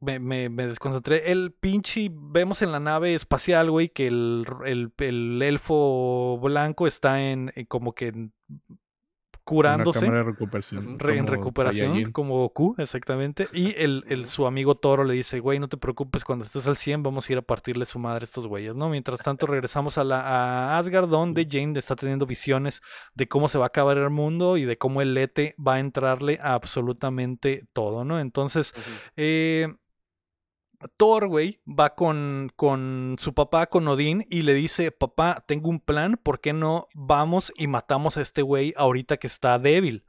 Me, 0.00 0.18
me- 0.18 0.48
me 0.50 0.66
desconcentré. 0.66 1.30
El 1.32 1.52
pinche. 1.52 2.10
Vemos 2.12 2.60
en 2.62 2.70
la 2.72 2.80
nave 2.80 3.14
espacial, 3.14 3.70
güey, 3.70 3.88
que 3.88 4.06
el, 4.08 4.46
el- 4.66 4.92
el 4.98 5.40
elfo 5.42 6.38
blanco 6.42 6.86
está 6.86 7.22
en, 7.22 7.50
en 7.56 7.64
como 7.66 7.94
que 7.94 8.08
en- 8.08 8.32
curándose 9.44 10.10
de 10.10 10.22
recuperación. 10.24 10.98
Re- 10.98 11.18
en 11.18 11.26
recuperación, 11.28 11.92
Saiyajin. 11.92 12.12
como 12.12 12.36
Goku, 12.38 12.74
exactamente. 12.78 13.46
Y 13.52 13.76
el, 13.80 14.04
el- 14.08 14.26
su 14.26 14.44
amigo 14.46 14.74
Toro 14.74 15.04
le 15.04 15.14
dice, 15.14 15.38
güey, 15.38 15.60
no 15.60 15.68
te 15.68 15.76
preocupes, 15.76 16.24
cuando 16.24 16.44
estés 16.44 16.66
al 16.66 16.76
100 16.76 17.04
vamos 17.04 17.28
a 17.28 17.32
ir 17.32 17.38
a 17.38 17.42
partirle 17.42 17.86
su 17.86 18.00
madre 18.00 18.24
a 18.24 18.24
estos 18.24 18.48
güeyes, 18.48 18.74
¿no? 18.74 18.88
Mientras 18.88 19.22
tanto 19.22 19.46
regresamos 19.46 19.98
a, 19.98 20.04
la, 20.04 20.20
a 20.20 20.78
Asgard, 20.78 21.08
donde 21.08 21.46
Jane 21.48 21.78
está 21.78 21.94
teniendo 21.94 22.26
visiones 22.26 22.82
de 23.14 23.28
cómo 23.28 23.46
se 23.46 23.58
va 23.58 23.66
a 23.66 23.68
acabar 23.68 23.96
el 23.98 24.10
mundo 24.10 24.56
y 24.56 24.64
de 24.64 24.78
cómo 24.78 25.00
el 25.00 25.14
Lete 25.14 25.54
va 25.64 25.74
a 25.74 25.80
entrarle 25.80 26.40
a 26.42 26.54
absolutamente 26.54 27.66
todo, 27.72 28.04
¿no? 28.04 28.18
Entonces, 28.18 28.74
eh, 29.16 29.72
Thor, 30.96 31.28
güey, 31.28 31.60
va 31.66 31.94
con, 31.94 32.50
con 32.56 33.16
su 33.18 33.34
papá, 33.34 33.66
con 33.66 33.86
Odín, 33.88 34.26
y 34.30 34.42
le 34.42 34.54
dice, 34.54 34.90
papá, 34.92 35.44
tengo 35.46 35.68
un 35.70 35.80
plan, 35.80 36.18
¿por 36.22 36.40
qué 36.40 36.52
no 36.52 36.88
vamos 36.94 37.52
y 37.56 37.66
matamos 37.66 38.16
a 38.16 38.22
este 38.22 38.42
güey 38.42 38.74
ahorita 38.76 39.16
que 39.16 39.26
está 39.26 39.58
débil? 39.58 40.04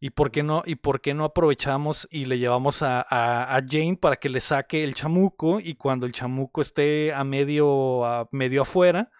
¿Y 0.00 0.10
por 0.10 0.30
qué 0.30 0.44
no, 0.44 0.62
y 0.64 0.76
por 0.76 1.00
qué 1.00 1.12
no 1.12 1.24
aprovechamos 1.24 2.06
y 2.12 2.26
le 2.26 2.38
llevamos 2.38 2.82
a, 2.82 3.00
a- 3.00 3.56
a 3.56 3.60
Jane 3.68 3.96
para 4.00 4.16
que 4.16 4.28
le 4.28 4.40
saque 4.40 4.84
el 4.84 4.94
chamuco 4.94 5.58
y 5.58 5.74
cuando 5.74 6.06
el 6.06 6.12
chamuco 6.12 6.60
esté 6.62 7.12
a 7.12 7.24
medio, 7.24 8.04
a 8.06 8.28
medio 8.30 8.62
afuera, 8.62 9.10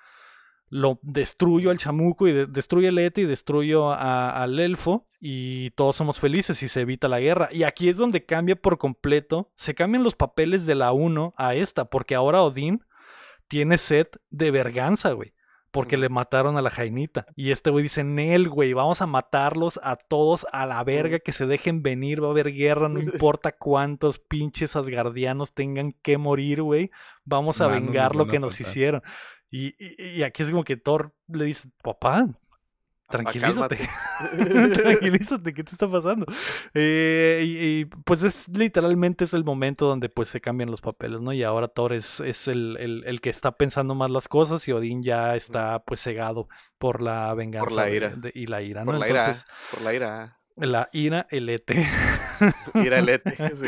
lo 0.68 1.00
destruyo 1.02 1.70
al 1.72 1.78
chamuco 1.78 2.28
y 2.28 2.32
de- 2.32 2.46
destruyo 2.46 2.90
el 2.90 2.98
Ete 3.00 3.22
y 3.22 3.26
destruyo 3.26 3.90
a- 3.90 4.40
al 4.40 4.60
elfo 4.60 5.07
y 5.20 5.70
todos 5.70 5.96
somos 5.96 6.18
felices 6.20 6.62
y 6.62 6.68
se 6.68 6.82
evita 6.82 7.08
la 7.08 7.20
guerra. 7.20 7.48
Y 7.52 7.64
aquí 7.64 7.88
es 7.88 7.96
donde 7.96 8.24
cambia 8.24 8.56
por 8.56 8.78
completo, 8.78 9.50
se 9.56 9.74
cambian 9.74 10.04
los 10.04 10.14
papeles 10.14 10.66
de 10.66 10.74
la 10.74 10.92
1 10.92 11.34
a 11.36 11.54
esta, 11.54 11.86
porque 11.86 12.14
ahora 12.14 12.42
Odín 12.42 12.84
tiene 13.48 13.78
sed 13.78 14.06
de 14.30 14.50
verganza, 14.50 15.12
güey. 15.12 15.32
Porque 15.70 15.98
le 15.98 16.08
mataron 16.08 16.56
a 16.56 16.62
la 16.62 16.70
Jainita. 16.70 17.26
Y 17.36 17.50
este 17.50 17.68
güey 17.68 17.82
dice, 17.82 18.02
Nel, 18.02 18.48
güey, 18.48 18.72
vamos 18.72 19.02
a 19.02 19.06
matarlos 19.06 19.78
a 19.82 19.96
todos 19.96 20.46
a 20.50 20.64
la 20.64 20.82
verga, 20.82 21.18
que 21.18 21.30
se 21.32 21.44
dejen 21.46 21.82
venir, 21.82 22.22
va 22.22 22.28
a 22.28 22.30
haber 22.30 22.52
guerra, 22.54 22.88
no 22.88 23.00
importa 23.30 23.52
cuántos 23.52 24.18
pinches 24.18 24.76
asgardianos 24.76 25.52
tengan 25.52 25.92
que 25.92 26.16
morir, 26.16 26.62
güey. 26.62 26.90
Vamos 27.24 27.60
a 27.60 27.66
vengar 27.66 28.16
lo 28.16 28.26
que 28.28 28.38
nos 28.38 28.56
faltar". 28.56 28.70
hicieron. 28.70 29.02
Y, 29.50 29.74
y- 29.78 30.18
y 30.18 30.22
aquí 30.22 30.42
es 30.42 30.50
como 30.50 30.64
que 30.64 30.78
Thor 30.78 31.12
le 31.28 31.44
dice, 31.44 31.68
papá, 31.82 32.26
tranquilízate. 33.08 33.78
tranquilízate, 34.74 35.54
¿qué 35.54 35.64
te 35.64 35.72
está 35.72 35.90
pasando? 35.90 36.26
Eh, 36.74 37.40
y, 37.44 37.80
y, 37.80 37.84
pues 37.84 38.22
es 38.22 38.48
literalmente 38.48 39.24
es 39.24 39.34
el 39.34 39.44
momento 39.44 39.86
donde 39.86 40.08
pues 40.08 40.28
se 40.28 40.40
cambian 40.40 40.70
los 40.70 40.80
papeles, 40.80 41.20
¿no? 41.20 41.32
Y 41.32 41.42
ahora 41.42 41.68
Thor 41.68 41.92
es, 41.92 42.20
es 42.20 42.48
el, 42.48 42.76
el- 42.78 43.04
el 43.06 43.20
que 43.20 43.30
está 43.30 43.52
pensando 43.52 43.94
más 43.94 44.10
las 44.10 44.28
cosas 44.28 44.66
y 44.68 44.72
Odín 44.72 45.02
ya 45.02 45.34
está 45.36 45.80
pues 45.80 46.00
cegado 46.02 46.48
por 46.78 47.02
la 47.02 47.32
venganza 47.34 47.74
la 47.74 47.84
de- 47.86 47.96
ira. 47.96 48.08
de- 48.10 48.32
y 48.34 48.46
la 48.46 48.62
ira, 48.62 48.80
¿no? 48.84 48.92
Por 48.92 49.00
la 49.00 49.08
ira. 49.08 49.20
Entonces, 49.20 49.46
Por 49.70 49.82
la 49.82 49.94
ira. 49.94 50.38
la 50.56 50.88
ira, 50.92 51.26
el 51.30 51.48
ete. 51.48 51.86
Ira 52.74 52.98
el 52.98 53.08
Ete. 53.08 53.36
sí. 53.56 53.66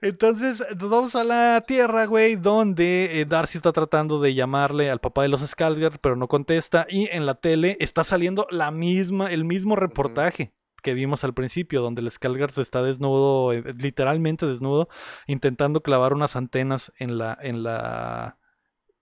Entonces, 0.00 0.62
nos 0.80 0.90
vamos 0.90 1.16
a 1.16 1.24
la 1.24 1.64
Tierra, 1.66 2.06
güey, 2.06 2.36
donde 2.36 3.20
eh, 3.20 3.24
Darcy 3.24 3.58
está 3.58 3.72
tratando 3.72 4.20
de 4.20 4.34
llamarle 4.34 4.90
al 4.90 5.00
papá 5.00 5.22
de 5.22 5.28
los 5.28 5.42
Skarsgård, 5.42 5.98
pero 6.00 6.16
no 6.16 6.28
contesta. 6.28 6.86
Y 6.88 7.08
en 7.10 7.26
la 7.26 7.34
tele 7.34 7.76
está 7.80 8.04
saliendo 8.04 8.46
la 8.50 8.70
misma, 8.70 9.30
el 9.32 9.44
mismo 9.44 9.76
reportaje 9.76 10.52
que 10.82 10.94
vimos 10.94 11.24
al 11.24 11.34
principio, 11.34 11.82
donde 11.82 12.00
el 12.00 12.10
Skarsgård 12.10 12.52
se 12.52 12.62
está 12.62 12.82
desnudo, 12.82 13.52
eh, 13.52 13.74
literalmente 13.76 14.46
desnudo, 14.46 14.88
intentando 15.26 15.82
clavar 15.82 16.12
unas 16.14 16.36
antenas 16.36 16.92
en 16.98 17.18
la, 17.18 17.36
en 17.40 17.62
la, 17.62 18.37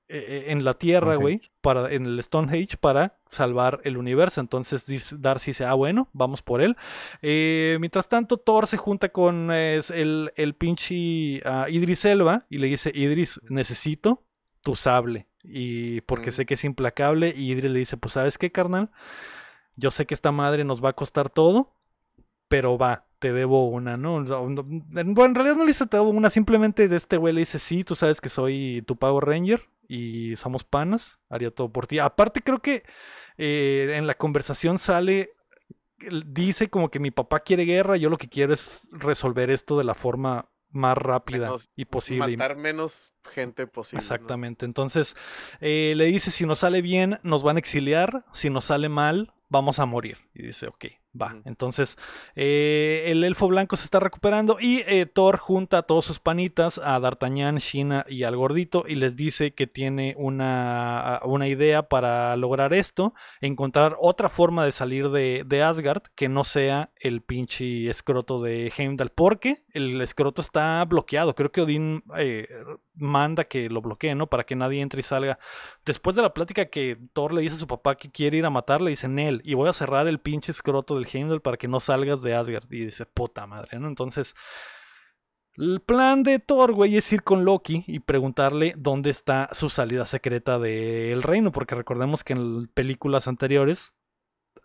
en 0.08 0.64
la 0.64 0.74
Tierra, 0.74 1.16
güey, 1.16 1.40
para, 1.60 1.92
en 1.92 2.06
el 2.06 2.22
Stonehenge 2.22 2.76
para 2.76 3.18
salvar 3.28 3.80
el 3.84 3.96
universo. 3.96 4.40
Entonces 4.40 4.84
Darcy 5.20 5.50
dice, 5.50 5.64
ah, 5.64 5.74
bueno, 5.74 6.08
vamos 6.12 6.42
por 6.42 6.62
él. 6.62 6.76
Eh, 7.22 7.76
mientras 7.80 8.08
tanto, 8.08 8.36
Thor 8.36 8.66
se 8.66 8.76
junta 8.76 9.08
con 9.08 9.50
eh, 9.52 9.80
el, 9.94 10.32
el 10.36 10.54
pinche 10.54 11.40
ah, 11.44 11.66
Idris 11.68 12.04
Elba 12.04 12.44
y 12.48 12.58
le 12.58 12.68
dice, 12.68 12.92
Idris, 12.94 13.40
necesito 13.48 14.22
tu 14.62 14.76
sable. 14.76 15.26
Y 15.42 16.00
porque 16.02 16.30
Mm. 16.30 16.32
sé 16.32 16.46
que 16.46 16.54
es 16.54 16.64
implacable. 16.64 17.34
Y 17.36 17.52
Idris 17.52 17.70
le 17.70 17.78
dice, 17.80 17.96
pues 17.96 18.12
sabes 18.12 18.38
qué, 18.38 18.50
carnal, 18.52 18.90
yo 19.76 19.90
sé 19.90 20.06
que 20.06 20.14
esta 20.14 20.32
madre 20.32 20.64
nos 20.64 20.82
va 20.84 20.90
a 20.90 20.94
costar 20.94 21.30
todo, 21.30 21.72
pero 22.48 22.78
va, 22.78 23.06
te 23.18 23.32
debo 23.32 23.68
una, 23.68 23.96
¿no? 23.96 24.20
No, 24.20 24.48
no, 24.48 24.60
en- 24.62 25.14
Bueno, 25.14 25.30
en 25.30 25.34
realidad 25.34 25.56
no 25.56 25.62
le 25.64 25.68
dice 25.68 25.86
te 25.86 25.96
debo 25.96 26.10
una, 26.10 26.30
simplemente 26.30 26.86
de 26.88 26.96
este 26.96 27.16
güey 27.16 27.34
le 27.34 27.40
dice, 27.40 27.58
sí, 27.58 27.82
tú 27.84 27.94
sabes 27.94 28.20
que 28.20 28.28
soy 28.28 28.82
tu 28.86 28.96
Power 28.96 29.24
Ranger 29.24 29.68
y 29.88 30.36
somos 30.36 30.64
panas, 30.64 31.18
haría 31.28 31.50
todo 31.50 31.70
por 31.70 31.86
ti. 31.86 31.98
Aparte 31.98 32.42
creo 32.42 32.60
que 32.60 32.82
eh, 33.38 33.94
en 33.96 34.06
la 34.06 34.14
conversación 34.14 34.78
sale, 34.78 35.32
dice 36.26 36.68
como 36.68 36.90
que 36.90 36.98
mi 36.98 37.10
papá 37.10 37.40
quiere 37.40 37.64
guerra, 37.64 37.96
yo 37.96 38.10
lo 38.10 38.18
que 38.18 38.28
quiero 38.28 38.52
es 38.52 38.82
resolver 38.90 39.50
esto 39.50 39.78
de 39.78 39.84
la 39.84 39.94
forma 39.94 40.48
más 40.70 40.98
rápida 40.98 41.46
Menos- 41.48 41.70
y 41.76 41.84
posible. 41.86 42.36
Matar 42.36 42.56
menos 42.56 43.14
gente 43.24 43.66
posible. 43.66 43.98
¿no? 44.00 44.04
Exactamente. 44.04 44.66
Entonces, 44.66 45.16
eh, 45.60 45.94
le 45.96 46.04
dice, 46.06 46.30
si 46.30 46.44
nos 46.44 46.58
sale 46.60 46.82
bien, 46.82 47.18
nos 47.22 47.42
van 47.42 47.56
a 47.56 47.60
exiliar, 47.60 48.24
si 48.32 48.50
nos 48.50 48.66
sale 48.66 48.88
mal, 48.88 49.32
vamos 49.48 49.78
a 49.78 49.86
morir. 49.86 50.18
Y 50.34 50.42
dice, 50.42 50.66
ok, 50.66 50.86
Va, 51.20 51.36
entonces 51.44 51.96
eh, 52.34 53.04
el 53.06 53.24
elfo 53.24 53.48
blanco 53.48 53.76
se 53.76 53.84
está 53.84 54.00
recuperando 54.00 54.58
y 54.60 54.82
eh, 54.86 55.06
Thor 55.06 55.38
junta 55.38 55.78
a 55.78 55.82
todos 55.82 56.04
sus 56.04 56.18
panitas, 56.18 56.78
a 56.78 56.98
D'Artagnan, 57.00 57.56
Shina 57.56 58.04
y 58.08 58.24
al 58.24 58.36
gordito 58.36 58.84
y 58.86 58.96
les 58.96 59.16
dice 59.16 59.52
que 59.52 59.66
tiene 59.66 60.14
una, 60.18 61.20
una 61.24 61.48
idea 61.48 61.84
para 61.84 62.36
lograr 62.36 62.74
esto, 62.74 63.14
encontrar 63.40 63.96
otra 64.00 64.28
forma 64.28 64.64
de 64.64 64.72
salir 64.72 65.10
de, 65.10 65.44
de 65.46 65.62
Asgard 65.62 66.02
que 66.14 66.28
no 66.28 66.44
sea 66.44 66.90
el 67.00 67.22
pinche 67.22 67.88
escroto 67.88 68.40
de 68.40 68.72
Heimdall, 68.76 69.10
porque 69.10 69.62
el 69.72 70.00
escroto 70.00 70.42
está 70.42 70.84
bloqueado, 70.84 71.34
creo 71.34 71.52
que 71.52 71.62
Odín 71.62 72.02
eh, 72.16 72.48
manda 72.94 73.44
que 73.44 73.68
lo 73.68 73.80
bloquee, 73.80 74.14
¿no? 74.14 74.26
Para 74.26 74.44
que 74.44 74.56
nadie 74.56 74.80
entre 74.80 75.00
y 75.00 75.02
salga. 75.02 75.38
Después 75.84 76.16
de 76.16 76.22
la 76.22 76.32
plática 76.34 76.66
que 76.66 76.98
Thor 77.12 77.32
le 77.32 77.42
dice 77.42 77.56
a 77.56 77.58
su 77.58 77.66
papá 77.66 77.96
que 77.96 78.10
quiere 78.10 78.38
ir 78.38 78.46
a 78.46 78.50
matar, 78.50 78.80
le 78.80 78.90
dice 78.90 79.08
Nel, 79.08 79.40
y 79.44 79.54
voy 79.54 79.68
a 79.68 79.72
cerrar 79.72 80.08
el 80.08 80.18
pinche 80.18 80.52
escroto 80.52 80.96
del 80.96 81.05
Heimdall 81.12 81.40
para 81.40 81.56
que 81.56 81.68
no 81.68 81.80
salgas 81.80 82.22
de 82.22 82.34
Asgard. 82.34 82.70
Y 82.70 82.84
dice, 82.86 83.06
puta 83.06 83.46
madre, 83.46 83.78
¿no? 83.78 83.88
Entonces, 83.88 84.34
el 85.56 85.80
plan 85.80 86.22
de 86.22 86.38
Thor, 86.38 86.72
güey, 86.72 86.96
es 86.98 87.10
ir 87.12 87.22
con 87.22 87.44
Loki 87.44 87.82
y 87.86 88.00
preguntarle 88.00 88.74
dónde 88.76 89.08
está 89.10 89.48
su 89.52 89.70
salida 89.70 90.04
secreta 90.04 90.58
del 90.58 91.22
reino, 91.22 91.50
porque 91.50 91.74
recordemos 91.74 92.24
que 92.24 92.34
en 92.34 92.68
películas 92.68 93.26
anteriores 93.26 93.94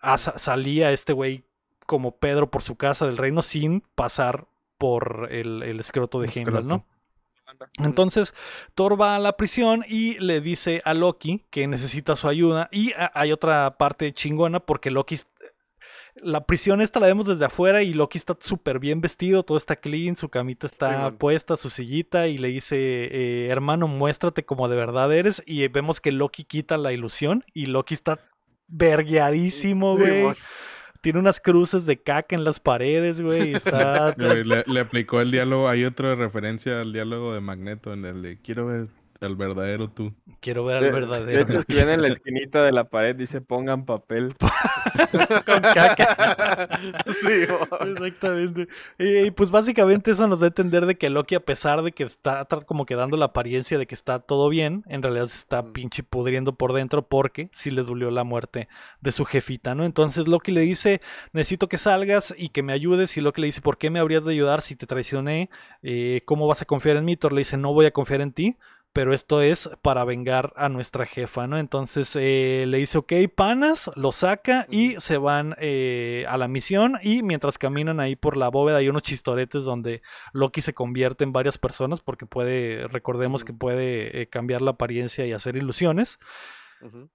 ah, 0.01 0.17
sa- 0.17 0.37
salía 0.37 0.91
este 0.91 1.13
güey 1.13 1.45
como 1.85 2.17
Pedro 2.17 2.51
por 2.51 2.61
su 2.61 2.75
casa 2.75 3.05
del 3.05 3.17
reino 3.17 3.41
sin 3.41 3.81
pasar 3.95 4.47
por 4.77 5.29
el, 5.31 5.63
el 5.63 5.79
escroto 5.79 6.19
de 6.19 6.29
Heimdall, 6.33 6.67
¿no? 6.67 6.85
Entonces 7.79 8.33
Thor 8.75 8.99
va 8.99 9.15
a 9.15 9.19
la 9.19 9.35
prisión 9.37 9.83
y 9.87 10.17
le 10.19 10.39
dice 10.41 10.81
a 10.85 10.93
Loki 10.93 11.45
que 11.49 11.67
necesita 11.67 12.15
su 12.15 12.27
ayuda. 12.27 12.67
Y 12.71 12.91
a- 12.93 13.11
hay 13.13 13.31
otra 13.31 13.77
parte 13.77 14.13
chingona 14.13 14.59
porque 14.59 14.91
Loki... 14.91 15.17
La 16.16 16.45
prisión 16.45 16.82
esta 16.82 16.99
la 16.99 17.07
vemos 17.07 17.26
desde 17.26 17.45
afuera 17.45 17.84
y 17.84 17.93
Loki 17.93 18.18
está 18.18 18.36
súper 18.39 18.80
bien 18.80 19.01
vestido, 19.01 19.43
todo 19.43 19.57
está 19.57 19.76
clean, 19.76 20.18
su 20.18 20.30
camita 20.30 20.68
está 20.68 21.12
puesta, 21.12 21.57
su 21.57 21.70
sillita 21.70 22.28
y 22.28 22.38
le 22.38 22.49
dice, 22.49 22.76
eh, 22.78 23.47
hermano, 23.49 23.88
muéstrate 23.88 24.43
como 24.43 24.68
de 24.68 24.76
verdad 24.76 25.14
eres. 25.14 25.41
Y 25.45 25.68
vemos 25.68 26.01
que 26.01 26.12
Loki 26.12 26.43
quita 26.43 26.78
la 26.78 26.91
ilusión 26.91 27.45
y 27.53 27.68
Loki 27.68 27.93
está 27.93 28.20
vergueadísimo, 28.68 29.97
güey. 29.97 30.34
Tiene 31.01 31.18
unas 31.18 31.39
cruces 31.39 31.86
de 31.86 31.97
caca 31.97 32.36
en 32.36 32.43
las 32.43 32.59
paredes, 32.59 33.20
güey. 33.22 33.51
y 33.51 33.55
Está... 33.55 34.14
Le, 34.18 34.64
le 34.66 34.80
aplicó 34.80 35.20
el 35.22 35.32
diálogo, 35.32 35.68
hay 35.68 35.86
otra 35.86 36.16
referencia 36.16 36.82
al 36.82 36.93
diálogo 36.93 37.34
de 37.34 37.41
Magneto 37.41 37.93
en 37.93 38.05
el 38.05 38.22
de 38.22 38.39
quiero 38.39 38.68
ver 38.68 39.01
el 39.22 39.36
verdadero 39.36 39.89
tú. 39.91 40.13
Quiero 40.39 40.65
ver 40.65 40.78
al 40.78 40.84
De, 40.84 40.91
verdadero. 40.91 41.45
de 41.45 41.53
hecho, 41.53 41.63
si 41.67 41.76
ven 41.76 41.89
en 41.89 42.01
la 42.01 42.07
esquinita 42.07 42.63
de 42.63 42.72
la 42.72 42.86
pared, 42.89 43.15
dice 43.15 43.39
pongan 43.41 43.86
papel. 43.86 44.36
con 45.45 45.61
caca. 45.61 46.67
Simón. 47.22 47.67
Exactamente. 47.91 48.67
Y, 48.97 49.17
y, 49.28 49.32
pues 49.32 49.51
básicamente 49.51 50.11
eso 50.11 50.28
nos 50.28 50.39
da 50.39 50.47
a 50.47 50.49
entender 50.49 50.86
de 50.88 50.97
que 50.97 51.09
Loki, 51.09 51.36
a 51.36 51.39
pesar 51.45 51.84
de 51.84 51.91
que 51.91 52.03
está 52.03 52.45
como 52.65 52.86
que 52.88 52.95
dando 52.95 53.15
la 53.17 53.26
apariencia 53.26 53.78
de 53.78 53.86
que 53.86 53.93
está 53.95 54.19
todo 54.19 54.49
bien, 54.49 54.84
en 54.88 55.03
realidad 55.03 55.28
se 55.28 55.38
está 55.38 55.61
Mm. 55.61 55.74
pinche 55.74 56.03
pudriendo 56.03 56.53
por 56.55 56.74
dentro 56.74 57.07
porque 57.07 57.49
sí 57.53 57.69
le 57.69 57.84
dolió 57.84 58.09
la 58.09 58.24
muerte 58.24 58.67
de 59.01 59.11
su 59.11 59.26
jefita, 59.26 59.76
¿no? 59.76 59.86
Entonces 59.86 60.28
Loki 60.28 60.51
le 60.51 60.61
dice, 60.61 61.01
necesito 61.34 61.69
que 61.69 61.78
salgas 61.78 62.34
y 62.38 62.49
que 62.49 62.63
me 62.63 62.74
ayudes. 62.74 63.15
Y 63.17 63.22
Loki 63.22 63.41
le 63.41 63.47
dice, 63.47 63.61
¿por 63.61 63.78
qué 63.78 63.91
me 63.91 63.99
habrías 63.99 64.26
de 64.26 64.32
ayudar 64.32 64.61
si 64.63 64.76
te 64.76 64.88
traicioné? 64.88 65.49
Eh, 65.84 66.22
¿Cómo 66.26 66.47
vas 66.47 66.61
a 66.63 66.65
confiar 66.65 66.97
en 66.97 67.05
mí? 67.05 67.15
Thor 67.17 67.34
le 67.34 67.39
dice, 67.41 67.57
no 67.57 67.74
voy 67.74 67.86
a 67.86 67.91
confiar 67.91 68.22
en 68.22 68.32
ti. 68.34 68.57
Pero 68.93 69.13
esto 69.13 69.41
es 69.41 69.69
para 69.81 70.03
vengar 70.03 70.51
a 70.57 70.67
nuestra 70.67 71.05
jefa, 71.05 71.47
¿no? 71.47 71.57
Entonces 71.57 72.13
eh, 72.19 72.65
le 72.67 72.77
dice, 72.79 72.97
ok, 72.97 73.13
panas, 73.33 73.89
lo 73.95 74.11
saca 74.11 74.67
y 74.69 74.95
se 74.99 75.17
van 75.17 75.55
eh, 75.59 76.25
a 76.27 76.37
la 76.37 76.49
misión. 76.49 76.97
Y 77.01 77.23
mientras 77.23 77.57
caminan 77.57 78.01
ahí 78.01 78.17
por 78.17 78.35
la 78.35 78.49
bóveda 78.49 78.77
hay 78.77 78.89
unos 78.89 79.03
chistoretes 79.03 79.63
donde 79.63 80.01
Loki 80.33 80.61
se 80.61 80.73
convierte 80.73 81.23
en 81.23 81.31
varias 81.31 81.57
personas 81.57 82.01
porque 82.01 82.25
puede, 82.25 82.87
recordemos 82.89 83.45
que 83.45 83.53
puede 83.53 84.21
eh, 84.21 84.27
cambiar 84.27 84.61
la 84.61 84.71
apariencia 84.71 85.25
y 85.25 85.31
hacer 85.31 85.55
ilusiones. 85.55 86.19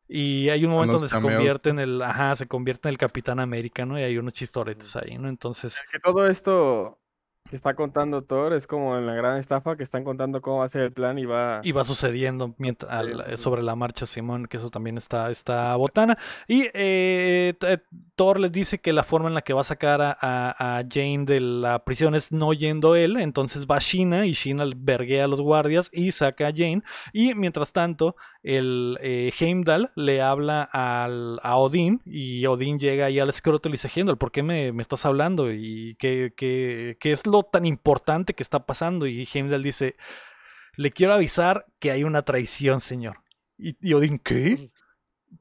Y 0.08 0.48
hay 0.48 0.64
un 0.64 0.70
momento 0.70 0.94
donde 0.98 1.08
se 1.08 1.20
convierte 1.20 1.70
en 1.70 1.80
el, 1.80 2.00
ajá, 2.00 2.36
se 2.36 2.46
convierte 2.46 2.88
en 2.88 2.92
el 2.92 2.98
Capitán 2.98 3.40
América, 3.40 3.84
¿no? 3.84 3.98
Y 3.98 4.02
hay 4.02 4.16
unos 4.16 4.32
chistoretes 4.32 4.94
ahí, 4.94 5.18
¿no? 5.18 5.28
Entonces, 5.28 5.78
Que 5.90 5.98
todo 5.98 6.28
esto 6.28 7.00
que 7.48 7.56
está 7.56 7.74
contando 7.74 8.22
Thor 8.22 8.52
es 8.52 8.66
como 8.66 8.96
en 8.98 9.06
la 9.06 9.14
gran 9.14 9.38
estafa 9.38 9.76
que 9.76 9.82
están 9.82 10.04
contando 10.04 10.40
cómo 10.40 10.58
va 10.58 10.64
a 10.66 10.68
ser 10.68 10.82
el 10.82 10.92
plan 10.92 11.18
y 11.18 11.24
va. 11.26 11.60
y 11.62 11.72
va 11.72 11.84
sucediendo 11.84 12.54
mientras, 12.58 12.90
al- 12.92 13.38
sobre 13.38 13.62
la 13.62 13.76
marcha 13.76 14.06
Simón, 14.06 14.46
que 14.46 14.56
eso 14.56 14.70
también 14.70 14.96
está, 14.98 15.30
está 15.30 15.74
botana. 15.76 16.18
Y 16.48 16.68
eh, 16.74 17.54
t- 17.58 17.82
Thor 18.16 18.40
les 18.40 18.50
dice 18.52 18.78
que 18.78 18.92
la 18.92 19.02
forma 19.04 19.28
en 19.28 19.34
la 19.34 19.42
que 19.42 19.52
va 19.52 19.60
a 19.60 19.64
sacar 19.64 20.00
a, 20.02 20.16
a- 20.20 20.78
a 20.78 20.84
Jane 20.88 21.24
de 21.26 21.40
la 21.40 21.78
prisión 21.84 22.14
es 22.14 22.32
no 22.32 22.52
yendo 22.52 22.96
él, 22.96 23.16
entonces 23.18 23.66
va 23.66 23.78
Shina 23.78 24.26
y 24.26 24.32
Shina 24.32 24.64
verguea 24.76 25.24
a 25.24 25.28
los 25.28 25.40
guardias 25.40 25.88
y 25.92 26.12
saca 26.12 26.48
a 26.48 26.52
Jane. 26.52 26.82
Y 27.12 27.34
mientras 27.34 27.72
tanto, 27.72 28.16
el 28.46 28.96
eh, 29.02 29.32
Heimdall 29.38 29.90
le 29.96 30.22
habla 30.22 30.62
al, 30.62 31.40
a 31.42 31.56
Odín 31.56 32.00
y 32.04 32.46
Odín 32.46 32.78
llega 32.78 33.06
ahí 33.06 33.18
al 33.18 33.28
escroto 33.28 33.68
y 33.68 33.72
le 33.72 33.74
dice, 33.74 33.90
Heimdall, 33.92 34.18
¿por 34.18 34.30
qué 34.30 34.44
me, 34.44 34.70
me 34.70 34.82
estás 34.82 35.04
hablando? 35.04 35.52
¿Y 35.52 35.96
qué, 35.98 36.32
qué, 36.36 36.96
qué 37.00 37.10
es 37.10 37.26
lo 37.26 37.42
tan 37.42 37.66
importante 37.66 38.34
que 38.34 38.44
está 38.44 38.64
pasando? 38.64 39.08
Y 39.08 39.28
Heimdall 39.32 39.64
dice, 39.64 39.96
le 40.76 40.92
quiero 40.92 41.12
avisar 41.14 41.66
que 41.80 41.90
hay 41.90 42.04
una 42.04 42.22
traición, 42.22 42.80
señor. 42.80 43.18
Y, 43.58 43.76
y 43.80 43.94
Odín, 43.94 44.20
¿qué? 44.20 44.70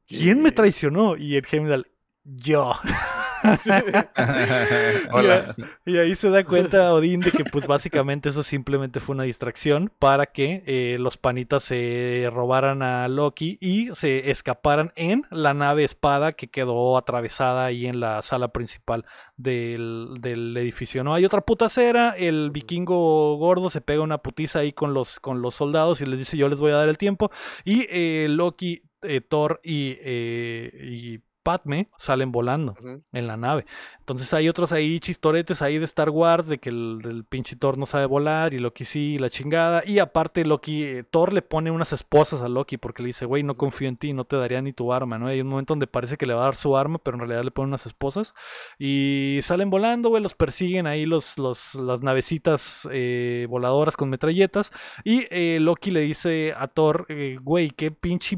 ¿Quién 0.08 0.42
me 0.42 0.52
traicionó? 0.52 1.16
Y 1.16 1.36
el 1.36 1.46
Heimdall, 1.52 1.88
yo. 2.24 2.74
Hola. 5.12 5.56
Y 5.86 5.98
ahí 5.98 6.16
se 6.16 6.30
da 6.30 6.44
cuenta 6.44 6.94
Odín 6.94 7.20
de 7.20 7.32
que 7.32 7.44
pues 7.46 7.68
básicamente 7.68 8.30
eso 8.30 8.44
simplemente 8.44 9.00
fue 9.00 9.16
una 9.16 9.24
distracción 9.24 9.92
para 10.00 10.28
que 10.28 10.64
eh, 10.66 10.98
los 11.00 11.18
panitas 11.18 11.64
se 11.64 12.30
robaran 12.32 12.82
a 12.82 13.08
Loki 13.08 13.58
y 13.62 13.90
se 13.94 14.32
escaparan 14.32 14.92
en 14.96 15.26
la 15.30 15.54
nave 15.54 15.84
espada 15.84 16.34
que 16.34 16.48
quedó 16.48 16.98
atravesada 16.98 17.66
ahí 17.66 17.86
en 17.88 18.00
la 18.00 18.22
sala 18.22 18.50
principal 18.50 19.06
del, 19.38 20.18
del 20.20 20.56
edificio. 20.58 21.04
¿no? 21.04 21.14
Hay 21.14 21.26
otra 21.26 21.42
putacera, 21.42 22.16
el 22.18 22.52
vikingo 22.52 23.38
gordo 23.38 23.70
se 23.70 23.82
pega 23.82 24.02
una 24.02 24.20
putiza 24.20 24.60
ahí 24.60 24.74
con 24.74 24.94
los, 24.94 25.20
con 25.20 25.42
los 25.42 25.56
soldados 25.56 26.02
y 26.02 26.06
les 26.06 26.20
dice 26.20 26.38
yo 26.38 26.50
les 26.50 26.60
voy 26.60 26.72
a 26.72 26.76
dar 26.76 26.90
el 26.90 26.98
tiempo. 26.98 27.32
Y 27.64 27.86
eh, 27.90 28.28
Loki, 28.30 28.84
eh, 29.02 29.22
Thor 29.22 29.60
y, 29.64 29.98
eh, 30.00 30.72
y 30.74 31.20
Padme 31.46 31.90
salen 31.96 32.32
volando 32.32 32.76
en 33.14 33.28
la 33.28 33.38
nave. 33.38 33.68
Entonces 34.00 34.34
hay 34.34 34.50
otros 34.50 34.72
ahí 34.72 35.00
chistoretes 35.00 35.62
ahí 35.62 35.78
de 35.78 35.86
Star 35.86 36.10
Wars 36.10 36.48
de 36.48 36.58
que 36.58 36.70
el, 36.70 37.00
el 37.04 37.24
pinche 37.24 37.56
Thor 37.56 37.78
no 37.78 37.86
sabe 37.86 38.08
volar 38.08 38.56
y 38.56 38.60
Loki 38.60 38.84
sí, 38.84 39.14
y 39.14 39.18
la 39.20 39.30
chingada. 39.30 39.84
Y 39.86 40.00
aparte 40.00 40.44
Loki, 40.44 40.84
eh, 40.84 41.04
Thor 41.04 41.34
le 41.34 41.44
pone 41.44 41.70
unas 41.70 41.94
esposas 41.94 42.42
a 42.42 42.50
Loki 42.50 42.78
porque 42.78 43.04
le 43.04 43.08
dice, 43.08 43.26
güey, 43.26 43.44
no 43.44 43.58
confío 43.58 43.88
en 43.88 43.98
ti, 43.98 44.12
no 44.12 44.26
te 44.26 44.38
daría 44.38 44.60
ni 44.64 44.74
tu 44.74 44.92
arma, 44.92 45.20
¿no? 45.20 45.28
Hay 45.28 45.40
un 45.40 45.48
momento 45.48 45.74
donde 45.74 45.86
parece 45.86 46.18
que 46.18 46.26
le 46.26 46.34
va 46.34 46.42
a 46.42 46.46
dar 46.46 46.56
su 46.56 46.76
arma, 46.76 46.98
pero 46.98 47.16
en 47.16 47.20
realidad 47.20 47.44
le 47.44 47.52
pone 47.52 47.68
unas 47.68 47.86
esposas. 47.86 48.34
Y 48.80 49.38
salen 49.44 49.70
volando, 49.70 50.10
güey, 50.10 50.24
los 50.24 50.34
persiguen 50.34 50.88
ahí 50.88 51.06
los, 51.06 51.38
los, 51.38 51.76
las 51.76 52.02
navecitas 52.02 52.90
eh, 52.92 53.46
voladoras 53.48 53.96
con 53.96 54.10
metralletas. 54.10 54.72
Y 55.04 55.28
eh, 55.30 55.60
Loki 55.62 55.92
le 55.92 56.02
dice 56.02 56.56
a 56.58 56.68
Thor, 56.68 57.06
güey, 57.44 57.70
qué 57.70 57.92
pinche 57.92 58.36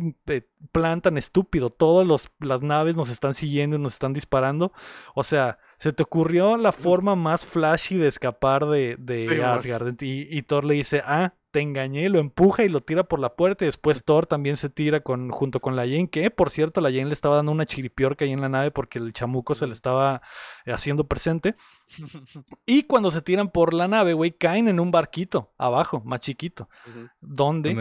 plan 0.72 1.02
tan 1.02 1.18
estúpido. 1.18 1.70
Todas 1.70 2.30
las 2.40 2.62
naves 2.62 2.96
nos 2.96 3.10
están 3.10 3.34
siguiendo 3.34 3.76
y 3.76 3.80
nos 3.80 3.94
están 3.94 4.14
disparando. 4.14 4.72
O 5.16 5.24
sea, 5.24 5.60
se 5.80 5.94
te 5.94 6.04
ocurrió 6.04 6.58
la 6.58 6.72
forma 6.72 7.16
más 7.16 7.46
flashy 7.46 7.98
de 7.98 8.08
escapar 8.08 8.66
de, 8.66 8.96
de 9.00 9.18
Sí. 9.18 9.40
Asgard. 9.42 10.02
Y, 10.02 10.28
y 10.36 10.42
Thor 10.44 10.66
le 10.66 10.76
dice, 10.76 11.02
ah, 11.06 11.34
te 11.52 11.62
engañé, 11.62 12.10
lo 12.10 12.20
empuja 12.20 12.64
y 12.64 12.70
lo 12.70 12.82
tira 12.82 13.04
por 13.04 13.20
la 13.20 13.36
puerta. 13.36 13.64
Y 13.66 13.68
después 13.68 14.04
Thor 14.04 14.26
también 14.26 14.58
se 14.58 14.70
tira 14.70 15.02
con, 15.02 15.30
junto 15.30 15.60
con 15.60 15.76
la 15.76 15.84
Jane, 15.84 16.10
que 16.10 16.30
por 16.32 16.50
cierto, 16.50 16.82
la 16.82 16.90
Jane 16.90 17.06
le 17.06 17.14
estaba 17.14 17.38
dando 17.38 17.52
una 17.52 17.66
chiripiorca 17.66 18.26
ahí 18.26 18.32
en 18.32 18.42
la 18.42 18.50
nave 18.50 18.72
porque 18.72 19.00
el 19.00 19.14
chamuco 19.14 19.56
se 19.56 19.68
le 19.68 19.74
estaba 19.74 20.22
eh, 20.66 20.74
haciendo 20.74 21.08
presente. 21.08 21.56
Y 22.66 22.84
cuando 22.84 23.12
se 23.12 23.22
tiran 23.22 23.50
por 23.50 23.74
la 23.74 23.88
nave, 23.88 24.14
güey, 24.14 24.32
caen 24.32 24.68
en 24.68 24.80
un 24.80 24.92
barquito 24.92 25.52
abajo, 25.58 26.02
más 26.06 26.20
chiquito, 26.22 26.70
Ujú. 26.88 27.08
donde 27.22 27.74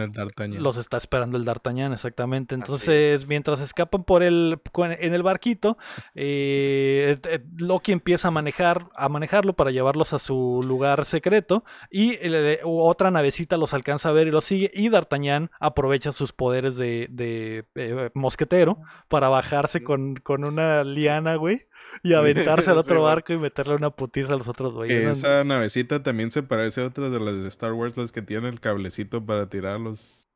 los 0.59 0.77
está 0.77 0.97
esperando 0.97 1.37
el 1.37 1.45
D'Artagnan, 1.45 1.93
exactamente. 1.93 2.55
Entonces, 2.55 3.23
es. 3.23 3.27
mientras 3.29 3.59
escapan 3.61 4.03
por 4.03 4.23
el 4.23 4.59
en 4.77 5.13
el 5.13 5.23
barquito, 5.23 5.77
eh, 6.15 7.19
eh, 7.23 7.39
Loki 7.57 7.91
empieza 7.91 8.29
a 8.29 8.31
manejar 8.31 8.89
a 8.95 9.09
manejarlo 9.09 9.53
para 9.53 9.71
llevarlos 9.71 10.13
a 10.13 10.19
su 10.19 10.61
lugar 10.63 11.05
secreto 11.05 11.63
y 11.89 12.13
eh, 12.21 12.59
otra 12.63 13.11
navecita 13.11 13.57
los 13.57 13.73
alcanza 13.73 14.09
a 14.09 14.13
ver 14.13 14.27
y 14.27 14.31
los 14.31 14.45
sigue 14.45 14.71
y 14.73 14.89
D'Artagnan 14.89 15.51
aprovecha 15.59 16.11
sus 16.11 16.31
poderes 16.31 16.75
de, 16.77 17.07
de, 17.09 17.65
eh, 17.75 18.09
mosquetero 18.13 18.79
para 19.07 19.29
bajarse 19.29 19.83
con, 19.83 20.15
con 20.15 20.43
una 20.43 20.83
liana, 20.83 21.35
güey, 21.35 21.65
y 22.03 22.13
aventarse 22.13 22.69
al 22.69 22.77
otro 22.77 23.01
barco 23.03 23.33
y 23.33 23.37
meterle 23.37 23.75
una 23.75 23.89
putiza 23.89 24.33
a 24.33 24.37
los 24.37 24.47
otros 24.47 24.73
güeyes. 24.73 25.17
esa 25.17 25.43
navecita 25.43 26.03
también 26.03 26.31
se 26.31 26.43
parece 26.43 26.81
a 26.81 26.87
otras 26.87 27.11
de 27.11 27.19
las 27.19 27.41
de 27.41 27.47
Star 27.47 27.73
Wars, 27.73 27.97
las 27.97 28.11
que 28.11 28.21
tienen 28.21 28.53
el 28.53 28.59
cablecito 28.59 29.25
para 29.25 29.49
tirar 29.49 29.75
a 29.75 29.79
los, 29.79 30.27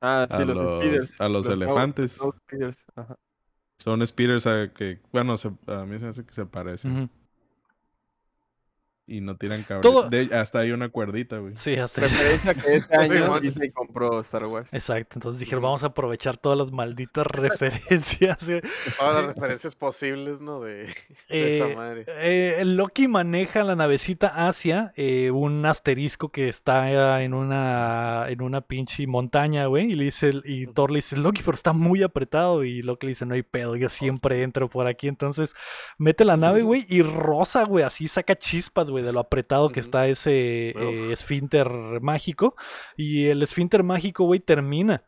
Ah, 0.00 0.26
sí, 0.30 0.36
a 0.36 0.44
los, 0.44 0.56
los- 0.56 0.78
speeders, 0.80 1.20
a 1.20 1.28
los 1.28 1.46
elefantes. 1.48 2.12
Snow 2.12 2.32
speeders, 2.46 2.84
ajá. 2.96 3.16
Son 3.78 4.06
speeders 4.06 4.46
a 4.46 4.72
que, 4.72 5.00
bueno, 5.12 5.36
se- 5.36 5.48
a 5.66 5.84
mí 5.86 5.98
se 5.98 6.04
me 6.04 6.10
hace 6.10 6.24
que 6.24 6.32
se 6.34 6.46
parecen. 6.46 7.10
Y 9.10 9.20
no 9.20 9.36
tiran. 9.36 9.66
Todo- 9.82 10.08
De- 10.08 10.28
hasta 10.34 10.60
hay 10.60 10.70
una 10.70 10.88
cuerdita, 10.88 11.38
güey. 11.38 11.54
Sí, 11.56 11.74
hasta 11.76 12.02
Referencia 12.02 12.54
que 12.54 12.76
este 12.76 12.96
año. 12.96 13.40
Disney 13.40 13.70
compró 13.72 14.20
Star 14.20 14.46
Wars. 14.46 14.72
Exacto, 14.72 15.14
entonces 15.16 15.40
dijeron, 15.40 15.62
vamos 15.64 15.82
a 15.82 15.86
aprovechar 15.88 16.36
todas 16.36 16.56
las 16.56 16.70
malditas 16.70 17.26
referencias. 17.80 18.38
Todas 18.98 19.14
las 19.26 19.34
referencias 19.34 19.74
posibles, 19.74 20.40
¿no? 20.40 20.60
De, 20.60 20.84
de 20.84 20.92
esa 21.56 21.66
Eh, 21.68 21.76
madre. 21.76 22.04
eh, 22.06 22.56
el 22.60 22.76
Loki 22.76 23.08
maneja 23.08 23.64
la 23.64 23.74
navecita 23.74 24.28
hacia 24.28 24.92
eh, 24.96 25.30
un 25.32 25.66
asterisco 25.66 26.28
que 26.30 26.48
está 26.48 27.20
en 27.22 27.34
una 27.34 28.26
en 28.28 28.42
una 28.42 28.60
pinche 28.60 29.06
montaña, 29.06 29.66
güey, 29.66 29.90
y 29.92 29.94
le 29.96 30.04
dice 30.04 30.32
y 30.44 30.66
Thor 30.68 30.90
le 30.92 30.98
dice, 30.98 31.16
"Loki, 31.16 31.42
pero 31.42 31.54
está 31.54 31.72
muy 31.72 32.02
apretado" 32.02 32.62
y 32.64 32.82
Loki 32.82 33.06
le 33.06 33.10
dice, 33.10 33.26
"No 33.26 33.34
hay 33.34 33.42
pedo, 33.42 33.74
yo 33.76 33.88
siempre 33.88 34.42
entro 34.44 34.68
por 34.68 34.86
aquí." 34.86 35.08
Entonces, 35.08 35.54
mete 35.98 36.24
la 36.24 36.36
nave, 36.36 36.62
güey, 36.62 36.86
y 36.88 37.02
rosa, 37.02 37.64
güey, 37.64 37.84
así 37.84 38.06
saca 38.06 38.36
chispas, 38.36 38.88
güey, 38.90 38.99
de 39.02 39.12
lo 39.12 39.20
apretado 39.20 39.70
que 39.70 39.80
está 39.80 40.06
ese 40.08 40.70
eh, 40.70 41.12
esfínter 41.12 41.68
mágico. 42.00 42.54
Y 42.96 43.26
el 43.26 43.42
esfínter 43.42 43.82
mágico, 43.82 44.24
güey, 44.24 44.40
termina 44.40 45.04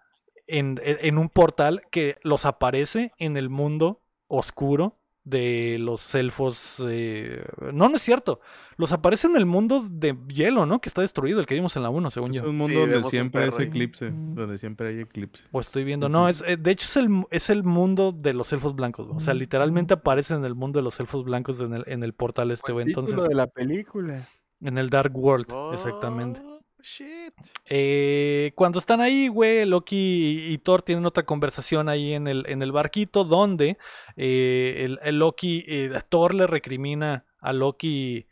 en- 0.47 0.81
en 0.85 1.19
un 1.19 1.28
portal 1.28 1.82
que 1.90 2.16
los 2.23 2.44
aparece 2.47 3.12
en 3.19 3.36
el 3.36 3.48
mundo 3.51 4.02
oscuro 4.28 4.98
de 5.24 5.77
los 5.78 6.15
elfos. 6.15 6.82
eh, 6.89 7.44
No, 7.73 7.89
no 7.89 7.97
es 7.97 8.03
cierto. 8.03 8.40
Los 8.77 8.90
aparece 8.93 9.27
en 9.28 9.36
el 9.36 9.47
mundo 9.47 9.86
de 9.89 10.16
hielo, 10.28 10.66
¿no? 10.66 10.81
Que 10.81 10.89
está 10.89 11.03
destruido, 11.03 11.39
el 11.40 11.47
que 11.47 11.55
vimos 11.55 11.77
en 11.77 11.82
la 11.82 11.90
1, 11.90 12.11
según 12.11 12.31
Es 12.31 12.36
yo. 12.36 12.43
un 12.44 12.51
Sí, 12.51 12.57
mundo 12.57 12.81
donde 12.81 12.97
un 12.99 13.05
siempre 13.05 13.47
es 13.47 13.59
eclipse. 13.61 14.11
Donde 14.11 14.59
siempre 14.59 14.89
hay 14.89 15.01
eclipse. 15.01 15.44
O 15.53 15.61
estoy 15.61 15.85
viendo. 15.85 16.09
No, 16.09 16.28
es, 16.28 16.43
eh, 16.47 16.57
de 16.57 16.70
hecho 16.70 16.86
es 16.86 16.97
el, 16.97 17.24
es 17.31 17.51
el 17.51 17.62
mundo 17.62 18.12
de 18.12 18.32
los 18.32 18.53
elfos 18.53 18.74
blancos. 18.74 19.09
O 19.11 19.20
sea, 19.20 19.35
literalmente 19.35 19.94
aparece 19.94 20.35
en 20.35 20.44
el 20.44 20.55
mundo 20.55 20.78
de 20.78 20.85
los 20.85 20.99
elfos 21.01 21.24
blancos 21.24 21.61
en 21.61 21.74
el, 21.74 21.85
en 21.86 22.03
el 22.03 22.15
portal 22.15 22.51
este. 22.51 22.73
El 22.73 22.81
Entonces, 22.89 23.23
de 23.28 23.35
la 23.35 23.47
película. 23.47 24.27
en 24.61 24.78
el 24.78 24.90
Dark 24.90 25.16
World, 25.16 25.47
exactamente. 25.74 26.40
Shit. 26.82 27.34
Eh, 27.66 28.52
cuando 28.54 28.78
están 28.78 29.00
ahí, 29.00 29.28
güey, 29.28 29.64
Loki 29.64 29.96
y, 29.96 30.52
y 30.52 30.59
Thor 30.59 30.82
tienen 30.82 31.06
otra 31.06 31.24
conversación 31.24 31.88
ahí 31.88 32.12
en 32.12 32.26
el, 32.26 32.44
en 32.48 32.62
el 32.62 32.72
barquito 32.72 33.24
donde 33.24 33.78
eh, 34.16 34.82
el, 34.84 34.98
el 35.02 35.18
Loki, 35.18 35.64
eh, 35.66 35.90
Thor 36.09 36.34
le 36.34 36.46
recrimina 36.46 37.24
a 37.40 37.52
Loki, 37.52 38.26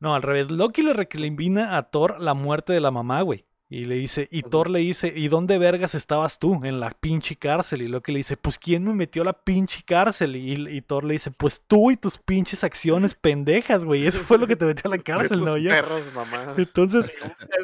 no, 0.00 0.14
al 0.14 0.22
revés, 0.22 0.50
Loki 0.50 0.82
le 0.82 0.92
recrimina 0.94 1.76
a 1.76 1.90
Thor 1.90 2.20
la 2.20 2.34
muerte 2.34 2.72
de 2.72 2.80
la 2.80 2.90
mamá, 2.90 3.22
güey. 3.22 3.44
Y 3.74 3.86
le 3.86 3.96
dice, 3.96 4.28
y. 4.30 4.42
Thor 4.42 4.70
le 4.70 4.78
dice, 4.78 5.12
¿y 5.16 5.26
dónde 5.26 5.58
vergas 5.58 5.96
estabas 5.96 6.38
tú? 6.38 6.60
En 6.62 6.78
la 6.78 6.90
pinche 6.90 7.34
cárcel. 7.34 7.82
Y 7.82 7.88
Loki 7.88 8.12
le 8.12 8.18
dice, 8.18 8.36
pues 8.36 8.56
¿quién 8.56 8.84
me 8.84 8.94
metió 8.94 9.22
a 9.22 9.24
la 9.24 9.32
pinche 9.32 9.82
cárcel? 9.84 10.36
Y, 10.36 10.76
y 10.76 10.80
Thor 10.80 11.02
le 11.02 11.14
dice, 11.14 11.32
pues 11.32 11.60
tú 11.66 11.90
y 11.90 11.96
tus 11.96 12.16
pinches 12.16 12.62
acciones 12.62 13.14
pendejas, 13.20 13.84
güey. 13.84 14.06
Eso 14.06 14.22
fue 14.22 14.38
lo 14.38 14.46
que 14.46 14.54
te 14.54 14.64
metió 14.64 14.88
a 14.88 14.96
la 14.96 15.02
cárcel, 15.02 15.44
¿no? 15.44 15.56
Yo. 15.56 15.70
perros, 15.70 16.08
mamá. 16.14 16.54
Entonces, 16.56 17.12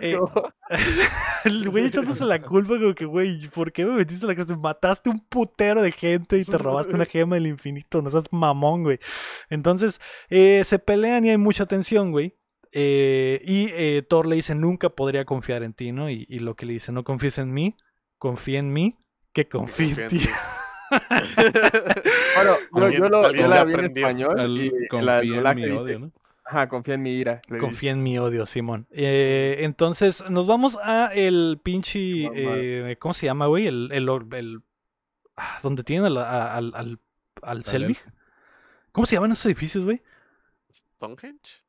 eh, 0.00 0.18
el 1.44 1.70
güey 1.70 1.86
echándose 1.86 2.24
la 2.24 2.42
culpa 2.42 2.76
como 2.80 2.92
que, 2.92 3.04
güey, 3.04 3.48
¿por 3.50 3.70
qué 3.70 3.86
me 3.86 3.92
metiste 3.92 4.24
a 4.24 4.28
la 4.30 4.34
cárcel? 4.34 4.56
Mataste 4.56 5.10
un 5.10 5.20
putero 5.20 5.80
de 5.80 5.92
gente 5.92 6.38
y 6.38 6.44
te 6.44 6.58
robaste 6.58 6.92
una 6.92 7.06
gema 7.06 7.36
del 7.36 7.46
infinito, 7.46 8.02
no 8.02 8.10
seas 8.10 8.24
mamón, 8.32 8.82
güey. 8.82 8.98
Entonces, 9.48 10.00
eh, 10.28 10.64
se 10.64 10.80
pelean 10.80 11.24
y 11.24 11.30
hay 11.30 11.38
mucha 11.38 11.66
tensión, 11.66 12.10
güey. 12.10 12.34
Eh, 12.72 13.40
y 13.44 13.68
eh, 13.72 14.02
Thor 14.08 14.26
le 14.26 14.36
dice, 14.36 14.54
nunca 14.54 14.90
podría 14.90 15.24
confiar 15.24 15.62
en 15.62 15.72
ti, 15.74 15.92
¿no? 15.92 16.08
Y, 16.10 16.26
y 16.28 16.38
lo 16.38 16.54
que 16.54 16.66
le 16.66 16.74
dice, 16.74 16.92
no 16.92 17.02
confíes 17.04 17.38
en 17.38 17.52
mí, 17.52 17.76
confía 18.18 18.58
en 18.60 18.72
mí, 18.72 18.96
que 19.32 19.48
confíe 19.48 19.86
en 19.90 19.94
confía 19.96 20.04
en 20.04 20.10
ti. 20.10 20.28
Bueno, 22.72 22.90
yo, 22.90 23.08
lo, 23.08 23.32
yo 23.32 23.48
la 23.48 23.64
vi 23.64 23.74
en 23.74 23.80
español. 23.84 24.38
Al- 24.40 24.58
y 24.58 24.70
la 24.70 25.20
confía 25.20 25.50
en 25.50 25.56
mi 25.56 25.62
dice, 25.62 25.76
odio, 25.76 25.98
¿no? 25.98 26.12
Ajá, 26.44 26.68
confía 26.68 26.94
en 26.94 27.02
mi 27.02 27.12
ira. 27.12 27.42
dice. 27.48 27.58
Confía 27.60 27.90
en 27.92 28.02
mi 28.02 28.18
odio, 28.18 28.46
Simón. 28.46 28.86
Eh, 28.90 29.58
entonces, 29.60 30.28
nos 30.30 30.46
vamos 30.46 30.78
a 30.82 31.12
el 31.14 31.60
pinche. 31.62 32.28
Eh, 32.34 32.96
¿Cómo 32.98 33.14
se 33.14 33.26
llama, 33.26 33.46
güey? 33.46 33.66
El. 33.66 33.90
el, 33.92 34.08
el- 34.32 34.62
ah, 35.36 35.58
donde 35.62 35.84
tienen 35.84 36.06
al, 36.06 36.18
al, 36.18 36.72
al, 36.74 36.98
al 37.42 37.64
Selvig. 37.64 37.98
¿Cómo 38.92 39.06
se 39.06 39.14
llaman 39.14 39.30
esos 39.32 39.46
edificios, 39.46 39.84
güey? 39.84 40.02
¿Stonehenge? 40.72 41.62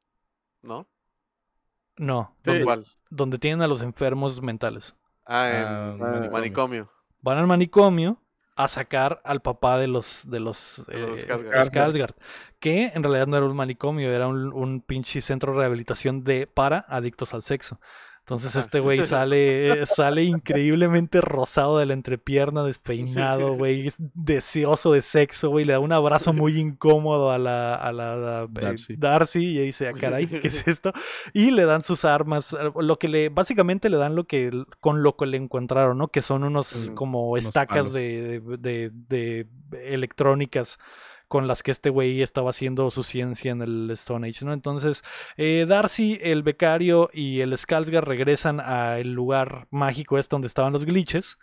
¿No? 0.61 0.87
No, 1.97 2.35
Sí. 2.43 2.51
donde, 2.51 2.63
¿Cuál? 2.63 2.85
donde 3.09 3.37
tienen 3.39 3.61
a 3.61 3.67
los 3.67 3.81
enfermos 3.81 4.41
mentales. 4.41 4.95
Ah, 5.25 5.49
en 5.49 5.67
Ah, 5.67 5.95
manicomio. 5.97 6.31
manicomio. 6.31 6.91
Van 7.21 7.37
al 7.37 7.47
manicomio 7.47 8.21
a 8.55 8.67
sacar 8.67 9.21
al 9.23 9.41
papá 9.41 9.77
de 9.77 9.87
los 9.87 10.29
de 10.29 10.39
los, 10.39 10.83
De 10.87 10.99
los 10.99 11.23
eh, 11.23 11.27
Skarsgård. 11.27 11.69
Skarsgård, 11.69 12.15
que 12.59 12.85
en 12.93 13.03
realidad 13.03 13.27
no 13.27 13.37
era 13.37 13.45
un 13.45 13.55
manicomio, 13.55 14.11
era 14.11 14.27
un, 14.27 14.51
un 14.53 14.81
pinche 14.81 15.21
centro 15.21 15.53
de 15.53 15.59
rehabilitación 15.59 16.23
de 16.23 16.47
para 16.47 16.79
adictos 16.89 17.33
al 17.33 17.43
sexo. 17.43 17.79
Entonces 18.21 18.55
este 18.55 18.79
güey 18.79 19.03
sale, 19.03 19.85
sale 19.87 20.23
increíblemente 20.23 21.19
rosado 21.21 21.79
de 21.79 21.85
la 21.87 21.93
entrepierna, 21.93 22.63
despeinado, 22.63 23.55
güey, 23.55 23.91
deseoso 23.97 24.93
de 24.93 25.01
sexo, 25.01 25.49
güey, 25.49 25.65
le 25.65 25.73
da 25.73 25.79
un 25.79 25.91
abrazo 25.91 26.31
muy 26.33 26.57
incómodo 26.59 27.31
a 27.31 27.37
la, 27.37 27.75
a 27.75 27.91
la, 27.91 28.13
a, 28.13 28.43
eh, 28.43 28.47
Darcy. 28.51 28.95
Darcy 28.95 29.45
y 29.45 29.57
ahí 29.59 29.65
dice, 29.65 29.87
ah, 29.89 29.93
caray, 29.99 30.27
¿qué 30.27 30.47
es 30.47 30.65
esto? 30.67 30.93
Y 31.33 31.51
le 31.51 31.65
dan 31.65 31.83
sus 31.83 32.05
armas, 32.05 32.53
eh, 32.53 32.71
lo 32.79 32.99
que 32.99 33.07
le, 33.09 33.29
básicamente 33.29 33.89
le 33.89 33.97
dan 33.97 34.15
lo 34.15 34.23
que, 34.25 34.51
con 34.79 35.03
lo 35.03 35.17
que 35.17 35.25
le 35.25 35.37
encontraron, 35.37 35.97
¿no? 35.97 36.07
Que 36.07 36.21
son 36.21 36.43
unos 36.43 36.91
Mm, 36.91 36.93
como 36.93 37.31
unos 37.31 37.45
estacas 37.45 37.91
de, 37.91 38.39
de- 38.59 38.91
de 39.09 39.47
electrónicas 39.83 40.79
con 41.31 41.47
las 41.47 41.63
que 41.63 41.71
este 41.71 41.89
güey 41.89 42.21
estaba 42.21 42.49
haciendo 42.49 42.91
su 42.91 43.03
ciencia 43.03 43.53
en 43.53 43.61
el 43.61 43.89
Stone 43.91 44.27
Age, 44.27 44.43
¿no? 44.43 44.51
Entonces, 44.51 45.01
eh, 45.37 45.65
Darcy, 45.65 46.19
el 46.21 46.43
becario 46.43 47.09
y 47.13 47.39
el 47.39 47.53
Skarsgård 47.53 48.03
regresan 48.03 48.59
al 48.59 49.13
lugar 49.13 49.65
mágico 49.71 50.17
este 50.17 50.35
donde 50.35 50.47
estaban 50.47 50.73
los 50.73 50.83
glitches. 50.83 51.39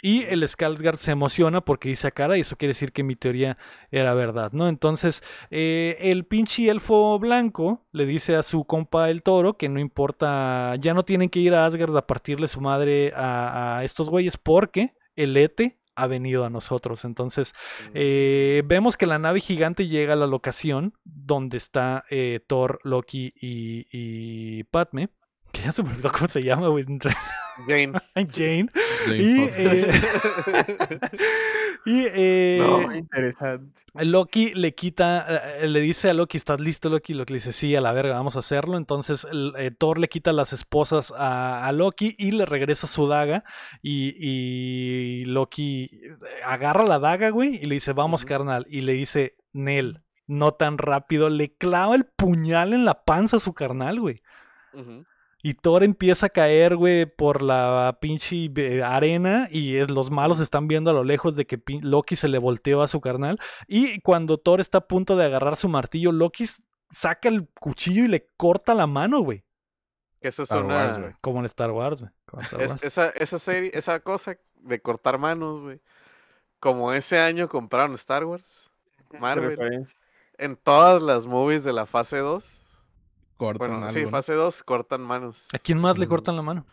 Y 0.00 0.22
el 0.22 0.42
Skarsgård 0.44 0.96
se 0.96 1.10
emociona 1.10 1.60
porque 1.60 1.90
dice, 1.90 2.06
"Ah, 2.08 2.10
cara, 2.12 2.38
y 2.38 2.40
eso 2.40 2.56
quiere 2.56 2.70
decir 2.70 2.90
que 2.92 3.02
mi 3.02 3.16
teoría 3.16 3.58
era 3.90 4.14
verdad, 4.14 4.52
¿no? 4.52 4.66
Entonces, 4.66 5.22
eh, 5.50 5.98
el 6.00 6.24
pinche 6.24 6.70
elfo 6.70 7.18
blanco 7.18 7.86
le 7.92 8.06
dice 8.06 8.34
a 8.34 8.42
su 8.42 8.64
compa 8.64 9.10
el 9.10 9.22
toro 9.22 9.58
que 9.58 9.68
no 9.68 9.78
importa, 9.78 10.74
ya 10.76 10.94
no 10.94 11.02
tienen 11.04 11.28
que 11.28 11.40
ir 11.40 11.52
a 11.54 11.66
Asgard 11.66 11.94
a 11.98 12.06
partirle 12.06 12.48
su 12.48 12.62
madre 12.62 13.12
a, 13.14 13.78
a 13.78 13.84
estos 13.84 14.08
güeyes 14.08 14.38
porque 14.38 14.94
el 15.16 15.36
Ete 15.36 15.77
ha 15.98 16.06
venido 16.06 16.44
a 16.44 16.50
nosotros. 16.50 17.04
Entonces, 17.04 17.54
eh, 17.92 18.62
vemos 18.64 18.96
que 18.96 19.06
la 19.06 19.18
nave 19.18 19.40
gigante 19.40 19.88
llega 19.88 20.12
a 20.12 20.16
la 20.16 20.26
locación 20.26 20.94
donde 21.04 21.56
está 21.56 22.04
eh, 22.08 22.40
Thor, 22.46 22.80
Loki 22.84 23.34
y, 23.40 23.86
y 23.90 24.64
Padme. 24.64 25.10
Que 25.52 25.62
ya 25.62 25.72
se 25.72 25.82
me 25.82 25.90
olvidó 25.90 26.12
cómo 26.12 26.28
se 26.28 26.42
llama, 26.42 26.68
güey. 26.68 26.84
Jane. 27.66 27.92
Jane. 28.34 28.68
Jane 29.06 29.16
Y, 29.16 29.40
eh, 29.56 29.90
y 31.86 32.06
eh, 32.14 32.58
No, 32.60 32.80
muy 32.80 32.98
interesante. 32.98 33.82
Loki 33.94 34.52
le 34.54 34.74
quita, 34.74 35.56
eh, 35.58 35.66
le 35.68 35.80
dice 35.80 36.10
a 36.10 36.14
Loki, 36.14 36.36
¿estás 36.36 36.60
listo 36.60 36.88
Loki? 36.88 37.14
Loki 37.14 37.32
le 37.32 37.36
dice, 37.38 37.52
sí, 37.52 37.74
a 37.74 37.80
la 37.80 37.92
verga, 37.92 38.14
vamos 38.14 38.36
a 38.36 38.40
hacerlo. 38.40 38.76
Entonces 38.76 39.26
el- 39.30 39.54
eh, 39.56 39.70
Thor 39.76 39.98
le 39.98 40.08
quita 40.08 40.32
las 40.32 40.52
esposas 40.52 41.12
a, 41.16 41.66
a 41.66 41.72
Loki 41.72 42.14
y 42.18 42.30
le 42.32 42.44
regresa 42.44 42.86
su 42.86 43.08
daga. 43.08 43.44
Y, 43.82 44.14
y 44.18 45.24
Loki 45.24 45.90
agarra 46.44 46.84
la 46.84 46.98
daga, 46.98 47.30
güey, 47.30 47.56
y 47.56 47.64
le 47.64 47.74
dice, 47.74 47.92
vamos, 47.92 48.24
carnal. 48.24 48.66
Y 48.68 48.82
le 48.82 48.92
dice, 48.92 49.36
Nel, 49.52 50.02
no 50.26 50.52
tan 50.52 50.78
rápido. 50.78 51.28
Le 51.30 51.54
clava 51.56 51.96
el 51.96 52.04
puñal 52.04 52.72
en 52.74 52.84
la 52.84 53.02
panza 53.04 53.38
a 53.38 53.40
su 53.40 53.52
carnal, 53.54 53.98
güey. 54.00 54.22
Ujú. 54.74 55.04
Y 55.42 55.54
Thor 55.54 55.84
empieza 55.84 56.26
a 56.26 56.30
caer, 56.30 56.74
güey, 56.76 57.06
por 57.06 57.42
la 57.42 57.98
pinche 58.00 58.50
eh, 58.56 58.82
arena 58.82 59.48
y 59.50 59.78
los 59.86 60.10
malos 60.10 60.40
están 60.40 60.66
viendo 60.66 60.90
a 60.90 60.94
lo 60.94 61.04
lejos 61.04 61.36
de 61.36 61.46
que 61.46 61.60
Loki 61.80 62.16
se 62.16 62.28
le 62.28 62.38
volteó 62.38 62.82
a 62.82 62.88
su 62.88 63.00
carnal. 63.00 63.38
Y 63.68 64.00
cuando 64.00 64.38
Thor 64.38 64.60
está 64.60 64.78
a 64.78 64.86
punto 64.88 65.16
de 65.16 65.24
agarrar 65.24 65.56
su 65.56 65.68
martillo, 65.68 66.10
Loki 66.10 66.46
saca 66.90 67.28
el 67.28 67.48
cuchillo 67.60 68.04
y 68.04 68.08
le 68.08 68.26
corta 68.36 68.74
la 68.74 68.86
mano, 68.88 69.20
güey. 69.20 69.44
Que 70.20 70.28
Esa 70.28 70.42
es 70.42 70.50
Star 70.50 70.64
una. 70.64 70.74
Wars, 70.74 70.98
güey. 70.98 71.12
Como 71.20 71.38
en 71.38 71.46
Star 71.46 71.70
Wars, 71.70 72.00
güey. 72.00 72.10
es- 72.58 72.82
esa, 72.82 73.10
esa 73.10 73.38
serie, 73.38 73.70
esa 73.74 74.00
cosa 74.00 74.36
de 74.56 74.80
cortar 74.80 75.18
manos, 75.18 75.62
güey. 75.62 75.80
Como 76.58 76.92
ese 76.92 77.20
año 77.20 77.48
compraron 77.48 77.94
Star 77.94 78.24
Wars, 78.24 78.68
Marvel, 79.20 79.86
en 80.36 80.56
todas 80.56 81.00
las 81.00 81.26
movies 81.26 81.62
de 81.62 81.72
la 81.72 81.86
fase 81.86 82.18
2. 82.18 82.64
Cortan 83.38 83.68
Bueno, 83.70 83.86
algo, 83.86 83.92
sí, 83.98 84.02
¿no? 84.04 84.10
fase 84.10 84.34
2 84.34 84.62
cortan 84.64 85.00
manos. 85.00 85.48
¿A 85.54 85.58
quién 85.58 85.80
más 85.80 85.96
le 85.96 86.06
cortan 86.06 86.36
la 86.36 86.42
mano? 86.42 86.66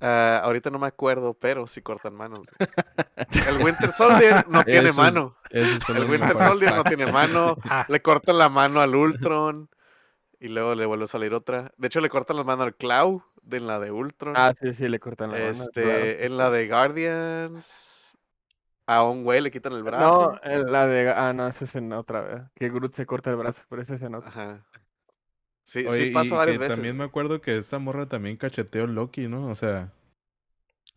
Ah, 0.00 0.40
ahorita 0.44 0.70
no 0.70 0.78
me 0.78 0.86
acuerdo, 0.86 1.34
pero 1.34 1.66
sí 1.66 1.82
cortan 1.82 2.14
manos. 2.14 2.48
El 3.48 3.62
Winter 3.62 3.92
Soldier 3.92 4.46
no 4.48 4.64
tiene 4.64 4.88
Eso 4.88 5.02
mano. 5.02 5.36
El 5.50 6.04
Winter 6.10 6.34
Soldier 6.34 6.74
no 6.74 6.84
tiene 6.84 7.12
mano. 7.12 7.54
Le 7.88 8.00
cortan 8.00 8.38
la 8.38 8.48
mano 8.48 8.80
al 8.80 8.94
Ultron. 8.94 9.68
Y 10.42 10.48
luego 10.48 10.74
le 10.74 10.86
vuelve 10.86 11.04
a 11.04 11.08
salir 11.08 11.34
otra. 11.34 11.70
De 11.76 11.88
hecho, 11.88 12.00
le 12.00 12.08
cortan 12.08 12.38
la 12.38 12.44
mano 12.44 12.62
al 12.62 12.74
Clau 12.74 13.22
de 13.42 13.58
en 13.58 13.66
la 13.66 13.78
de 13.78 13.90
Ultron. 13.90 14.34
Ah, 14.38 14.54
sí, 14.58 14.72
sí, 14.72 14.88
le 14.88 14.98
cortan 14.98 15.32
la 15.32 15.36
mano. 15.38 15.50
este, 15.50 15.82
claro. 15.82 15.98
en 16.04 16.36
la 16.38 16.48
de 16.50 16.66
Guardians. 16.66 18.16
A 18.86 19.02
un 19.04 19.22
güey 19.22 19.42
le 19.42 19.50
quitan 19.50 19.74
el 19.74 19.80
No, 19.80 19.84
brazo. 19.84 20.40
eh, 20.42 20.64
la 20.66 20.86
de. 20.86 21.10
Ah, 21.12 21.34
no, 21.34 21.46
esa 21.46 21.64
es 21.64 21.74
en 21.76 21.92
otra, 21.92 22.22
¿verdad? 22.22 22.50
Que 22.54 22.70
Groot 22.70 22.94
se 22.94 23.04
corta 23.04 23.28
el 23.28 23.36
brazo, 23.36 23.62
pero 23.68 23.82
esa 23.82 23.94
es 23.96 24.02
en 24.02 24.14
otra. 24.14 24.30
Ajá. 24.30 24.66
Sí, 25.64 25.84
Oye, 25.86 26.06
sí 26.06 26.10
pasa 26.10 26.34
varias 26.36 26.56
que 26.56 26.60
veces. 26.64 26.74
también 26.76 26.96
me 26.96 27.04
acuerdo 27.04 27.40
que 27.40 27.56
esta 27.56 27.78
morra 27.78 28.06
también 28.08 28.36
cacheteó 28.36 28.84
a 28.84 28.86
Loki, 28.88 29.28
¿no? 29.28 29.46
O 29.48 29.54
sea. 29.54 29.92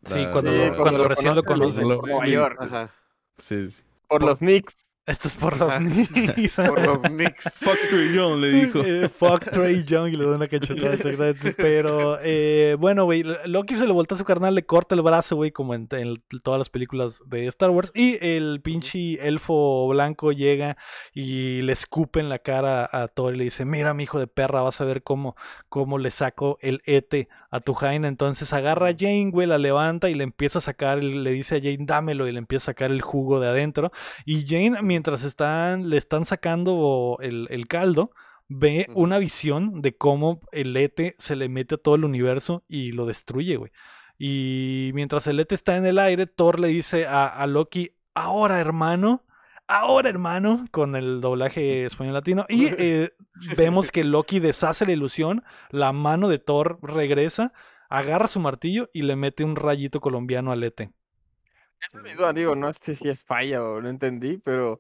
Sí, 0.06 0.20
la- 0.20 0.32
cuando, 0.32 0.52
Sí, 0.52 0.58
lo- 0.58 0.66
la- 0.72 0.78
cuando 0.78 1.08
recién 1.08 1.36
lo 1.36 1.44
conoce, 1.44 1.82
por 1.82 2.08
Nueva 2.08 2.28
York. 2.28 2.58
Ajá. 2.60 2.94
Sí, 3.38 3.70
sí. 3.72 3.84
Por 4.08 4.24
los 4.24 4.40
Knicks. 4.40 4.76
Esto 5.06 5.28
es 5.28 5.36
por 5.36 5.60
los. 5.60 5.74
Knicks. 5.74 6.56
Por 6.68 6.86
los 6.86 7.02
Knicks. 7.02 7.60
Fuck 7.60 7.78
Trey 7.90 8.14
Young, 8.14 8.40
le 8.40 8.50
dijo. 8.50 8.80
Eh, 8.86 9.10
fuck 9.10 9.52
Trey 9.52 9.84
Young 9.84 10.14
y 10.14 10.16
le 10.16 10.26
da 10.26 10.36
una 10.36 10.48
cachetada, 10.48 10.94
exactamente. 10.94 11.54
Pero, 11.58 12.20
eh, 12.22 12.78
bueno, 12.80 13.04
güey, 13.04 13.24
Loki 13.46 13.76
se 13.76 13.86
le 13.86 13.92
voltea 13.92 14.16
a 14.16 14.20
su 14.20 14.24
carnal, 14.24 14.56
le 14.56 14.66
corta 14.66 14.96
el 14.96 15.02
brazo, 15.02 15.36
güey, 15.36 15.52
como 15.52 15.74
en, 15.74 15.90
en 15.92 16.24
todas 16.42 16.58
las 16.58 16.70
películas 16.70 17.22
de 17.26 17.48
Star 17.48 17.72
Wars. 17.72 17.92
Y 17.94 18.18
el 18.26 18.62
pinche 18.62 19.28
elfo 19.28 19.90
blanco 19.90 20.32
llega 20.32 20.78
y 21.14 21.62
le 21.64 21.74
escupe 21.74 22.22
en 22.22 22.30
la 22.30 22.40
cara 22.40 22.90
a 22.90 23.10
Thor 23.10 23.36
y 23.36 23.40
le 23.40 23.44
dice: 23.44 23.66
Mira, 23.66 23.94
mi 23.94 24.04
hijo 24.04 24.20
de 24.20 24.28
perra, 24.28 24.62
vas 24.62 24.80
a 24.80 24.86
ver 24.86 25.04
cómo, 25.04 25.36
cómo 25.68 25.98
le 25.98 26.12
saco 26.12 26.58
el 26.62 26.82
ete 26.86 27.28
a 27.54 27.60
tu 27.60 27.76
Jaina. 27.76 28.08
Entonces 28.08 28.52
agarra 28.52 28.90
a 28.90 28.96
Jane, 28.98 29.30
güey, 29.32 29.48
la 29.48 29.60
levanta 29.60 30.10
y 30.10 30.16
le 30.16 30.24
empieza 30.24 30.58
a 30.58 30.62
sacar, 30.62 31.04
le 31.04 31.32
dice 31.32 31.58
a 31.58 31.60
Jane, 31.60 31.78
dámelo, 31.82 32.28
y 32.28 32.32
le 32.32 32.40
empieza 32.40 32.72
a 32.72 32.74
sacar 32.74 32.90
el 32.90 33.02
jugo 33.02 33.40
de 33.40 33.48
adentro. 33.48 33.92
Y 34.26 34.48
Jane, 34.48 34.82
mientras 34.94 35.24
están, 35.24 35.90
le 35.90 35.98
están 35.98 36.26
sacando 36.28 37.18
el, 37.20 37.48
el 37.50 37.68
caldo, 37.68 38.12
ve 38.48 38.88
una 38.94 39.18
visión 39.18 39.82
de 39.82 39.98
cómo 39.98 40.42
el 40.52 40.78
Ete 40.78 41.16
se 41.18 41.36
le 41.36 41.50
mete 41.50 41.76
a 41.76 41.78
todo 41.80 41.96
el 41.96 42.06
universo 42.06 42.64
y 42.68 42.92
lo 42.92 43.08
destruye, 43.08 43.56
güey. 43.56 43.72
Y 44.20 44.92
mientras 44.94 45.26
el 45.26 45.40
Ete 45.40 45.56
está 45.56 45.78
en 45.78 45.88
el 45.88 45.98
aire, 45.98 46.28
Thor 46.28 46.60
le 46.60 46.68
dice 46.68 47.08
a, 47.08 47.26
a 47.26 47.48
Loki, 47.48 47.96
ahora 48.14 48.60
hermano, 48.60 49.24
ahora 49.68 50.10
hermano, 50.10 50.66
con 50.70 50.96
el 50.96 51.22
doblaje 51.22 51.86
español 51.86 52.14
latino. 52.14 52.46
Y 52.48 52.68
eh, 52.78 53.14
vemos 53.58 53.92
que 53.92 54.04
Loki 54.04 54.40
deshace 54.40 54.86
la 54.86 54.94
ilusión, 54.94 55.44
la 55.72 55.92
mano 55.92 56.30
de 56.30 56.38
Thor 56.38 56.78
regresa, 56.84 57.52
agarra 57.90 58.28
su 58.28 58.40
martillo 58.40 58.92
y 58.94 59.02
le 59.02 59.16
mete 59.16 59.44
un 59.44 59.56
rayito 59.56 60.02
colombiano 60.02 60.52
al 60.52 60.64
Ete. 60.64 60.92
Esa 61.88 61.98
es 61.98 62.04
mi 62.04 62.14
duda, 62.14 62.34
digo, 62.34 62.56
no 62.56 62.72
sé 62.74 62.96
si 62.96 63.10
es 63.10 63.24
falla 63.24 63.64
o 63.64 63.82
no 63.82 63.90
entendí, 63.90 64.38
pero 64.38 64.80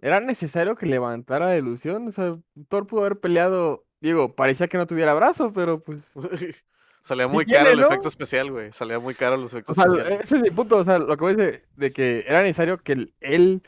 ¿era 0.00 0.20
necesario 0.20 0.76
que 0.76 0.86
levantara 0.86 1.46
la 1.46 1.56
ilusión? 1.56 2.08
O 2.08 2.12
sea, 2.12 2.38
Thor 2.68 2.86
pudo 2.86 3.00
haber 3.02 3.18
peleado, 3.20 3.84
digo, 4.00 4.34
parecía 4.34 4.68
que 4.68 4.78
no 4.78 4.86
tuviera 4.86 5.14
brazo, 5.14 5.52
pero 5.52 5.80
pues... 5.82 6.00
Salía 7.04 7.26
muy 7.26 7.46
caro 7.46 7.70
el 7.70 7.80
¿no? 7.80 7.86
efecto 7.86 8.08
especial, 8.08 8.50
güey. 8.52 8.70
Salía 8.72 8.98
muy 8.98 9.14
caro 9.14 9.38
los 9.38 9.54
O 9.54 9.56
efectos 9.56 9.76
sea, 9.76 9.86
especiales. 9.86 10.20
ese 10.20 10.36
es 10.36 10.42
mi 10.42 10.50
punto, 10.50 10.76
o 10.76 10.84
sea, 10.84 10.98
lo 10.98 11.16
que 11.16 11.24
voy 11.24 11.32
a 11.32 11.36
decir, 11.36 11.64
de 11.76 11.90
que 11.92 12.24
era 12.28 12.42
necesario 12.42 12.76
que 12.82 13.08
él, 13.20 13.62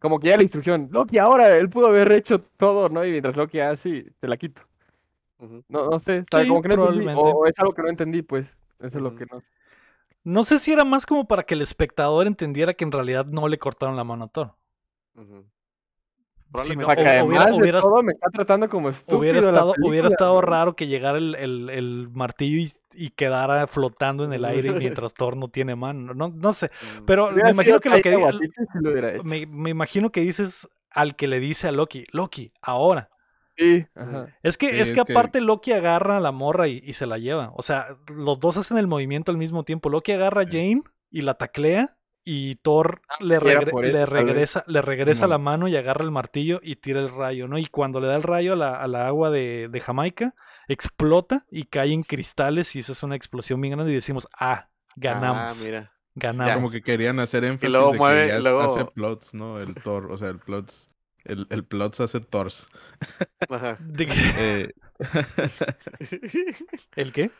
como 0.00 0.18
que 0.18 0.28
ya 0.28 0.36
la 0.36 0.42
instrucción, 0.42 0.88
Loki, 0.90 1.18
ahora 1.18 1.56
él 1.56 1.70
pudo 1.70 1.86
haber 1.86 2.10
hecho 2.12 2.40
todo, 2.40 2.88
¿no? 2.88 3.04
Y 3.04 3.10
mientras 3.12 3.36
Loki 3.36 3.60
así, 3.60 4.06
te 4.18 4.26
la 4.26 4.36
quito. 4.36 4.62
No, 5.68 5.88
no 5.90 6.00
sé, 6.00 6.20
o 6.20 6.24
sea, 6.30 6.42
Sí, 6.42 6.48
como 6.48 6.62
que 6.62 6.68
no 6.68 6.74
entendí, 6.74 7.04
probablemente. 7.04 7.22
o 7.22 7.46
es 7.46 7.58
algo 7.60 7.74
que 7.74 7.82
no 7.82 7.88
entendí, 7.88 8.22
pues, 8.22 8.56
eso 8.80 8.96
es 8.98 9.02
lo 9.02 9.14
que 9.14 9.26
no... 9.26 9.40
No 10.24 10.44
sé 10.44 10.58
si 10.58 10.72
era 10.72 10.84
más 10.84 11.06
como 11.06 11.26
para 11.26 11.44
que 11.44 11.54
el 11.54 11.62
espectador 11.62 12.26
entendiera 12.26 12.74
que 12.74 12.84
en 12.84 12.92
realidad 12.92 13.24
no 13.26 13.48
le 13.48 13.58
cortaron 13.58 13.96
la 13.96 14.04
mano 14.04 14.24
a 14.24 14.28
Thor. 14.28 14.54
Sí, 15.16 15.22
Probablemente. 16.52 16.82
no, 16.82 16.86
Para 16.88 17.02
que 17.02 17.08
además 17.08 17.28
hubiera- 17.30 17.44
de 17.46 17.52
hubieras- 17.56 17.82
todo 17.82 18.02
me 18.02 18.12
está 18.12 18.28
tratando 18.30 18.68
como 18.68 18.88
estúpido 18.88 19.18
Hubiera 19.86 20.08
estado, 20.08 20.40
raro 20.40 20.74
que 20.74 20.88
llegara 20.88 21.16
el, 21.18 21.34
el- 21.36 21.70
el 21.70 22.08
martillo 22.12 22.58
y, 22.58 22.72
y 22.92 23.10
quedara 23.10 23.66
flotando 23.68 24.24
en 24.24 24.32
el 24.32 24.44
aire 24.44 24.72
mientras 24.72 25.14
Thor 25.14 25.36
no 25.36 25.48
tiene 25.48 25.76
mano. 25.76 26.12
No, 26.12 26.28
no 26.28 26.52
sé. 26.52 26.66
Mm. 27.00 27.04
Pero 27.06 27.30
me 27.30 27.50
imagino 27.50 27.78
que 27.80 27.88
lo 27.88 27.96
que 28.02 28.10
si 28.12 28.78
lo 28.80 29.24
me 29.24 29.70
imagino 29.70 30.10
que 30.10 30.22
dices 30.22 30.68
al 30.90 31.14
que 31.14 31.28
le 31.28 31.38
dice 31.38 31.68
a 31.68 31.72
Loki, 31.72 32.04
Loki, 32.12 32.52
ahora. 32.60 33.10
Sí, 33.60 33.86
ajá. 33.94 34.28
Es 34.42 34.56
que, 34.56 34.70
Sí, 34.70 34.80
es 34.80 34.92
que 34.92 35.00
es 35.00 35.04
que- 35.06 35.12
aparte 35.12 35.40
Loki 35.42 35.72
agarra 35.72 36.16
a 36.16 36.20
la 36.20 36.32
morra 36.32 36.66
y, 36.66 36.80
y 36.82 36.94
se 36.94 37.04
la 37.06 37.18
lleva. 37.18 37.52
O 37.56 37.62
sea, 37.62 37.88
los 38.08 38.40
dos 38.40 38.56
hacen 38.56 38.78
el 38.78 38.86
movimiento 38.86 39.30
al 39.30 39.36
mismo 39.38 39.64
tiempo. 39.64 39.90
Loki 39.90 40.12
agarra 40.12 40.42
a. 40.42 40.46
Jane 40.46 40.82
y 41.10 41.20
la 41.22 41.34
taclea. 41.34 41.96
Y 42.22 42.56
Thor 42.56 43.00
le, 43.20 43.36
y 43.36 43.38
regre- 43.38 43.70
por 43.70 43.82
le 43.84 43.92
vez. 43.92 44.08
regresa, 44.08 44.62
le 44.66 44.82
regresa 44.82 45.26
la 45.26 45.38
mano 45.38 45.68
y 45.68 45.76
agarra 45.76 46.04
el 46.04 46.10
martillo 46.10 46.60
y 46.62 46.76
tira 46.76 47.00
el 47.00 47.08
rayo, 47.10 47.48
¿no? 47.48 47.56
Y 47.58 47.64
cuando 47.66 47.98
le 47.98 48.08
da 48.08 48.16
el 48.16 48.22
rayo 48.22 48.52
a 48.52 48.56
la, 48.56 48.76
a 48.80 48.86
la 48.86 49.06
agua 49.06 49.30
de, 49.30 49.68
de 49.70 49.80
Jamaica, 49.80 50.34
explota 50.68 51.44
y 51.50 51.64
cae 51.64 51.92
en 51.92 52.02
cristales 52.02 52.76
y 52.76 52.80
esa 52.80 52.92
es 52.92 53.02
una 53.02 53.16
explosión 53.16 53.60
bien 53.60 53.72
grande 53.74 53.90
y 53.92 53.94
decimos, 53.96 54.28
ah, 54.38 54.68
ganamos, 54.96 55.52
Ah, 55.54 55.64
mira. 55.64 55.92
ganamos. 56.14 56.54
Como 56.54 56.70
que 56.70 56.82
querían 56.82 57.18
hacer 57.20 57.42
énfasis 57.44 57.70
luego 57.72 57.92
de 57.92 57.98
mueve- 57.98 58.22
que 58.22 58.28
ya 58.28 58.38
luego- 58.38 58.60
hace 58.60 58.84
plots, 58.84 59.34
¿no? 59.34 59.58
El 59.58 59.74
Thor, 59.74 60.12
o 60.12 60.16
sea, 60.18 60.28
el 60.28 60.38
plots, 60.38 60.90
el, 61.24 61.46
el 61.50 61.64
plots 61.64 62.00
hace 62.00 62.20
Thors. 62.20 62.68
Ajá. 63.48 63.76
¿De 63.80 64.06
qué? 64.06 64.14
Eh, 64.38 64.70
¿El 66.96 67.12
qué? 67.12 67.30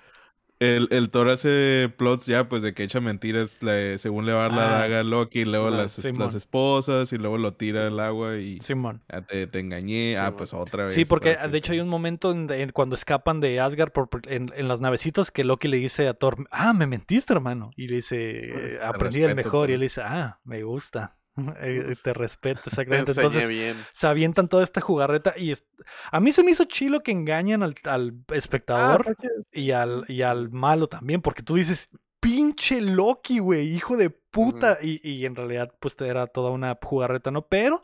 el, 0.59 0.89
el 0.90 1.09
Thor 1.09 1.31
hace 1.31 1.90
plots 1.97 2.27
ya, 2.27 2.47
pues, 2.51 2.62
de 2.62 2.74
que 2.74 2.82
echa 2.82 3.01
mentiras, 3.01 3.62
le- 3.62 3.97
según 3.97 4.27
le 4.27 4.35
va 4.35 4.40
a 4.44 4.48
dar 4.51 4.57
la 4.59 4.66
Ah. 4.77 4.81
daga 4.81 5.01
a 5.01 5.02
Loki, 5.02 5.47
luego 5.47 5.69
Ajá, 5.69 5.78
las, 5.78 6.05
las 6.05 6.35
esposas, 6.35 7.11
y 7.15 7.16
luego 7.16 7.39
lo 7.39 7.55
tira 7.55 7.86
al 7.86 7.98
agua 7.98 8.36
y 8.36 8.61
Simón. 8.61 9.02
ah, 9.09 9.23
te, 9.23 9.47
te 9.47 9.59
engañé, 9.59 10.19
ah, 10.19 10.35
pues 10.36 10.52
otra 10.52 10.85
vez. 10.85 10.93
Sí, 10.93 11.07
porque 11.07 11.39
que- 11.40 11.48
de 11.48 11.57
hecho 11.59 11.73
hay 11.73 11.81
un 11.81 11.89
momento 11.89 12.31
en, 12.31 12.51
en 12.52 12.73
cuando 12.73 12.94
escapan 12.94 13.40
de 13.40 13.59
Asgard 13.59 13.90
por- 13.90 14.11
en, 14.27 14.52
en 14.55 14.69
las 14.69 14.82
navecitas 14.82 15.31
que 15.31 15.44
Loki 15.44 15.66
le 15.66 15.78
dice 15.78 16.07
a 16.09 16.12
Thor, 16.12 16.47
ah, 16.51 16.74
me 16.74 16.86
mentiste, 16.86 17.32
hermano. 17.32 17.70
Y 17.74 17.89
le 17.89 17.97
dice, 17.97 18.78
aprendí 18.82 19.23
el 19.23 19.35
mejor. 19.35 19.70
Y 19.70 19.73
pues. 19.73 19.74
él 19.77 19.81
dice, 19.81 20.02
ah, 20.05 20.40
me 20.44 20.62
gusta. 20.62 21.16
Eh, 21.61 21.94
te 22.02 22.12
respeto, 22.12 22.61
Te 22.65 22.70
exactamente. 22.70 23.12
Entonces 23.12 23.48
bien. 23.48 23.77
se 23.94 24.07
avientan 24.07 24.48
toda 24.48 24.65
esta 24.65 24.81
jugarreta 24.81 25.35
y 25.36 25.52
es- 25.52 25.65
a 26.11 26.20
mí 26.20 26.32
se 26.32 26.43
me 26.44 26.51
hizo 26.51 26.65
chilo 26.65 27.02
que 27.02 27.12
engañan 27.12 27.62
al, 27.62 27.74
al 27.85 28.12
Ah, 28.28 28.35
espectador 28.35 29.16
y, 29.52 29.70
al, 29.70 30.05
y 30.09 30.23
al 30.23 30.51
malo 30.51 30.89
también, 30.89 31.23
porque 31.23 31.43
tú 31.43 31.55
dices, 31.55 31.89
pinche 32.20 32.81
Loki, 32.81 33.39
güey, 33.39 33.74
hijo 33.74 33.97
de 33.97 34.11
puta. 34.11 34.78
y, 34.82 35.01
y 35.09 35.24
en 35.24 35.35
realidad, 35.36 35.73
pues 35.81 35.97
era 36.01 36.27
toda 36.27 36.51
una 36.51 36.77
jugarreta, 36.82 37.31
¿no? 37.31 37.47
Pero 37.47 37.82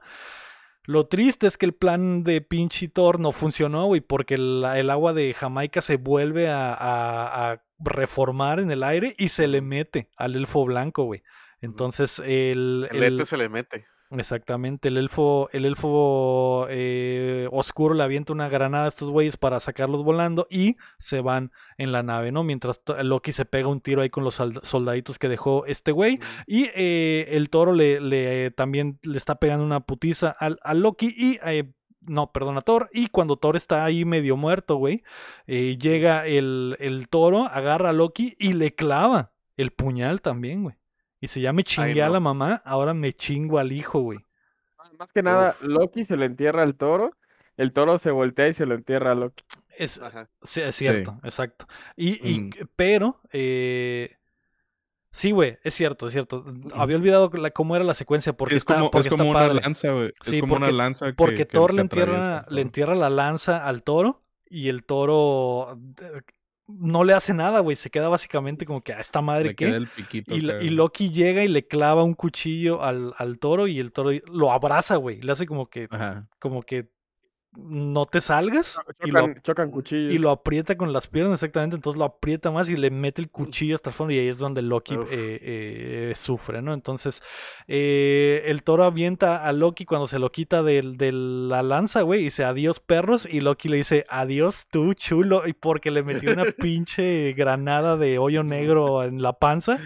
lo 0.84 1.06
triste 1.06 1.46
es 1.46 1.56
que 1.58 1.66
el 1.66 1.72
plan 1.74 2.22
de 2.22 2.40
pinche 2.42 2.88
Thor 2.88 3.18
no 3.18 3.32
funcionó, 3.32 3.86
güey, 3.86 4.00
porque 4.00 4.34
el, 4.34 4.64
el 4.76 4.90
agua 4.90 5.12
de 5.14 5.34
Jamaica 5.34 5.80
se 5.80 5.96
vuelve 5.96 6.48
a, 6.50 6.72
a- 6.74 7.52
a 7.52 7.62
reformar 7.78 8.60
en 8.60 8.70
el 8.70 8.82
aire 8.82 9.14
y 9.18 9.28
se 9.28 9.48
le 9.48 9.60
mete 9.62 10.10
al 10.16 10.34
elfo 10.36 10.64
blanco, 10.64 11.04
güey. 11.04 11.22
Entonces, 11.60 12.20
el, 12.24 12.88
El 12.90 13.24
se 13.24 13.36
le 13.36 13.48
mete. 13.48 13.86
Exactamente, 14.12 14.86
el 14.86 14.98
elfo, 14.98 15.48
el 15.50 15.64
elfo 15.64 16.68
eh, 16.70 17.48
oscuro 17.50 17.92
le 17.92 18.04
avienta 18.04 18.32
una 18.32 18.48
granada 18.48 18.84
a 18.84 18.88
estos 18.88 19.10
güeyes 19.10 19.36
para 19.36 19.58
sacarlos 19.58 20.04
volando 20.04 20.46
y 20.48 20.76
se 21.00 21.20
van 21.20 21.50
en 21.76 21.90
la 21.90 22.04
nave, 22.04 22.30
¿no? 22.30 22.44
Mientras 22.44 22.80
Loki 23.02 23.32
se 23.32 23.46
pega 23.46 23.66
un 23.66 23.80
tiro 23.80 24.02
ahí 24.02 24.10
con 24.10 24.22
los 24.22 24.40
soldaditos 24.62 25.18
que 25.18 25.28
dejó 25.28 25.66
este 25.66 25.90
güey. 25.90 26.20
Y 26.46 26.70
eh, 26.76 27.26
el 27.30 27.50
toro 27.50 27.72
le, 27.72 28.00
le, 28.00 28.52
también 28.52 29.00
le 29.02 29.18
está 29.18 29.40
pegando 29.40 29.64
una 29.64 29.80
putiza 29.80 30.30
al, 30.30 30.60
a 30.62 30.74
Loki 30.74 31.12
y... 31.16 31.40
eh, 31.44 31.72
no, 32.02 32.30
perdón, 32.30 32.56
a 32.56 32.60
Thor. 32.60 32.88
Y 32.92 33.08
cuando 33.08 33.34
Thor 33.36 33.56
está 33.56 33.84
ahí 33.84 34.04
medio 34.04 34.36
muerto, 34.36 34.76
güey, 34.76 35.02
eh, 35.48 35.76
llega 35.76 36.24
el, 36.28 36.76
el 36.78 37.08
toro, 37.08 37.46
agarra 37.46 37.90
a 37.90 37.92
Loki 37.92 38.36
y 38.38 38.52
le 38.52 38.76
clava 38.76 39.32
el 39.56 39.72
puñal 39.72 40.20
también, 40.20 40.62
güey. 40.62 40.76
Y 41.20 41.28
si 41.28 41.40
ya 41.40 41.52
me 41.52 41.64
chingué 41.64 42.02
a 42.02 42.06
no. 42.08 42.14
la 42.14 42.20
mamá, 42.20 42.62
ahora 42.64 42.92
me 42.94 43.12
chingo 43.14 43.58
al 43.58 43.72
hijo, 43.72 44.00
güey. 44.00 44.18
Más 44.98 45.10
que 45.12 45.22
nada, 45.22 45.56
Uf. 45.60 45.62
Loki 45.66 46.04
se 46.04 46.16
lo 46.16 46.24
entierra 46.24 46.62
al 46.62 46.74
toro, 46.76 47.10
el 47.56 47.72
toro 47.72 47.98
se 47.98 48.10
voltea 48.10 48.48
y 48.48 48.54
se 48.54 48.64
lo 48.66 48.74
entierra 48.74 49.12
a 49.12 49.14
Loki. 49.14 49.44
Es, 49.76 50.00
Ajá. 50.00 50.28
sí, 50.42 50.60
es 50.62 50.74
cierto, 50.76 51.18
exacto. 51.22 51.66
Y, 51.96 52.26
y- 52.26 52.40
Mm. 52.40 52.50
pero, 52.76 53.20
eh, 53.30 54.16
sí, 55.12 55.32
güey, 55.32 55.58
es 55.64 55.74
cierto, 55.74 56.06
es 56.06 56.12
cierto. 56.14 56.44
Había 56.74 56.96
olvidado 56.96 57.30
la- 57.34 57.50
cómo 57.50 57.76
era 57.76 57.84
la 57.84 57.92
secuencia 57.94 58.32
porque 58.34 58.54
es 58.54 58.58
está, 58.62 58.74
como, 58.76 58.90
porque 58.90 59.08
es 59.08 59.12
como 59.12 59.24
está 59.24 59.38
una 59.38 59.48
padre. 59.48 59.60
lanza, 59.62 59.90
güey. 59.92 60.14
Sí, 60.22 60.36
es 60.36 60.40
como 60.40 60.54
porque- 60.54 60.64
una 60.68 60.72
lanza 60.72 61.06
que, 61.08 61.12
Porque 61.14 61.36
que- 61.36 61.44
Thor 61.46 61.70
que 61.70 61.76
le 61.76 61.82
entierra, 61.82 62.46
le 62.48 62.60
entierra 62.62 62.94
la 62.94 63.10
lanza 63.10 63.66
al 63.66 63.82
toro 63.82 64.22
y 64.48 64.68
el 64.70 64.84
toro 64.84 65.78
no 66.68 67.04
le 67.04 67.14
hace 67.14 67.32
nada, 67.32 67.60
güey. 67.60 67.76
Se 67.76 67.90
queda 67.90 68.08
básicamente 68.08 68.66
como 68.66 68.82
que 68.82 68.92
a 68.92 69.00
esta 69.00 69.20
madre 69.20 69.54
piquito 69.54 70.34
Y, 70.34 70.38
y. 70.38 70.70
Loki 70.70 71.10
llega 71.10 71.44
y 71.44 71.48
le 71.48 71.66
clava 71.66 72.02
un 72.02 72.14
cuchillo 72.14 72.82
al, 72.82 73.14
al 73.18 73.38
toro 73.38 73.66
y 73.66 73.78
el 73.78 73.92
toro 73.92 74.10
lo 74.26 74.52
abraza, 74.52 74.96
güey. 74.96 75.20
Le 75.20 75.32
hace 75.32 75.46
como 75.46 75.68
que, 75.68 75.86
Ajá. 75.90 76.26
como 76.38 76.62
que 76.62 76.88
no 77.56 78.06
te 78.06 78.20
salgas 78.20 78.78
y 79.04 79.10
lo, 79.10 79.20
Chocan, 79.20 79.42
chocan 79.42 79.70
cuchillos. 79.70 80.12
y 80.14 80.18
lo 80.18 80.30
aprieta 80.30 80.76
con 80.76 80.92
las 80.92 81.06
piernas 81.06 81.34
exactamente, 81.34 81.76
entonces 81.76 81.98
lo 81.98 82.04
aprieta 82.04 82.50
más 82.50 82.68
y 82.68 82.76
le 82.76 82.90
mete 82.90 83.22
el 83.22 83.30
cuchillo 83.30 83.74
hasta 83.74 83.90
el 83.90 83.94
fondo 83.94 84.12
y 84.12 84.18
ahí 84.18 84.28
es 84.28 84.38
donde 84.38 84.62
Loki 84.62 84.94
eh, 84.94 85.06
eh, 85.10 86.12
sufre, 86.16 86.60
¿no? 86.62 86.74
Entonces 86.74 87.22
eh, 87.68 88.42
el 88.46 88.62
toro 88.62 88.84
avienta 88.84 89.44
a 89.46 89.52
Loki 89.52 89.84
cuando 89.84 90.06
se 90.06 90.18
lo 90.18 90.30
quita 90.30 90.62
del- 90.62 90.96
de, 90.96 91.12
la 91.12 91.62
lanza, 91.62 92.02
güey, 92.02 92.20
y 92.20 92.24
dice 92.24 92.44
adiós 92.44 92.80
perros 92.80 93.26
y 93.30 93.40
Loki 93.40 93.68
le 93.68 93.78
dice 93.78 94.04
adiós 94.08 94.66
tú 94.70 94.94
chulo 94.94 95.46
y 95.46 95.52
porque 95.52 95.90
le 95.90 96.02
metió 96.02 96.32
una 96.32 96.44
pinche 96.58 97.32
granada 97.32 97.96
de 97.96 98.18
hoyo 98.18 98.42
negro 98.42 99.02
en 99.04 99.22
la 99.22 99.32
panza. 99.32 99.78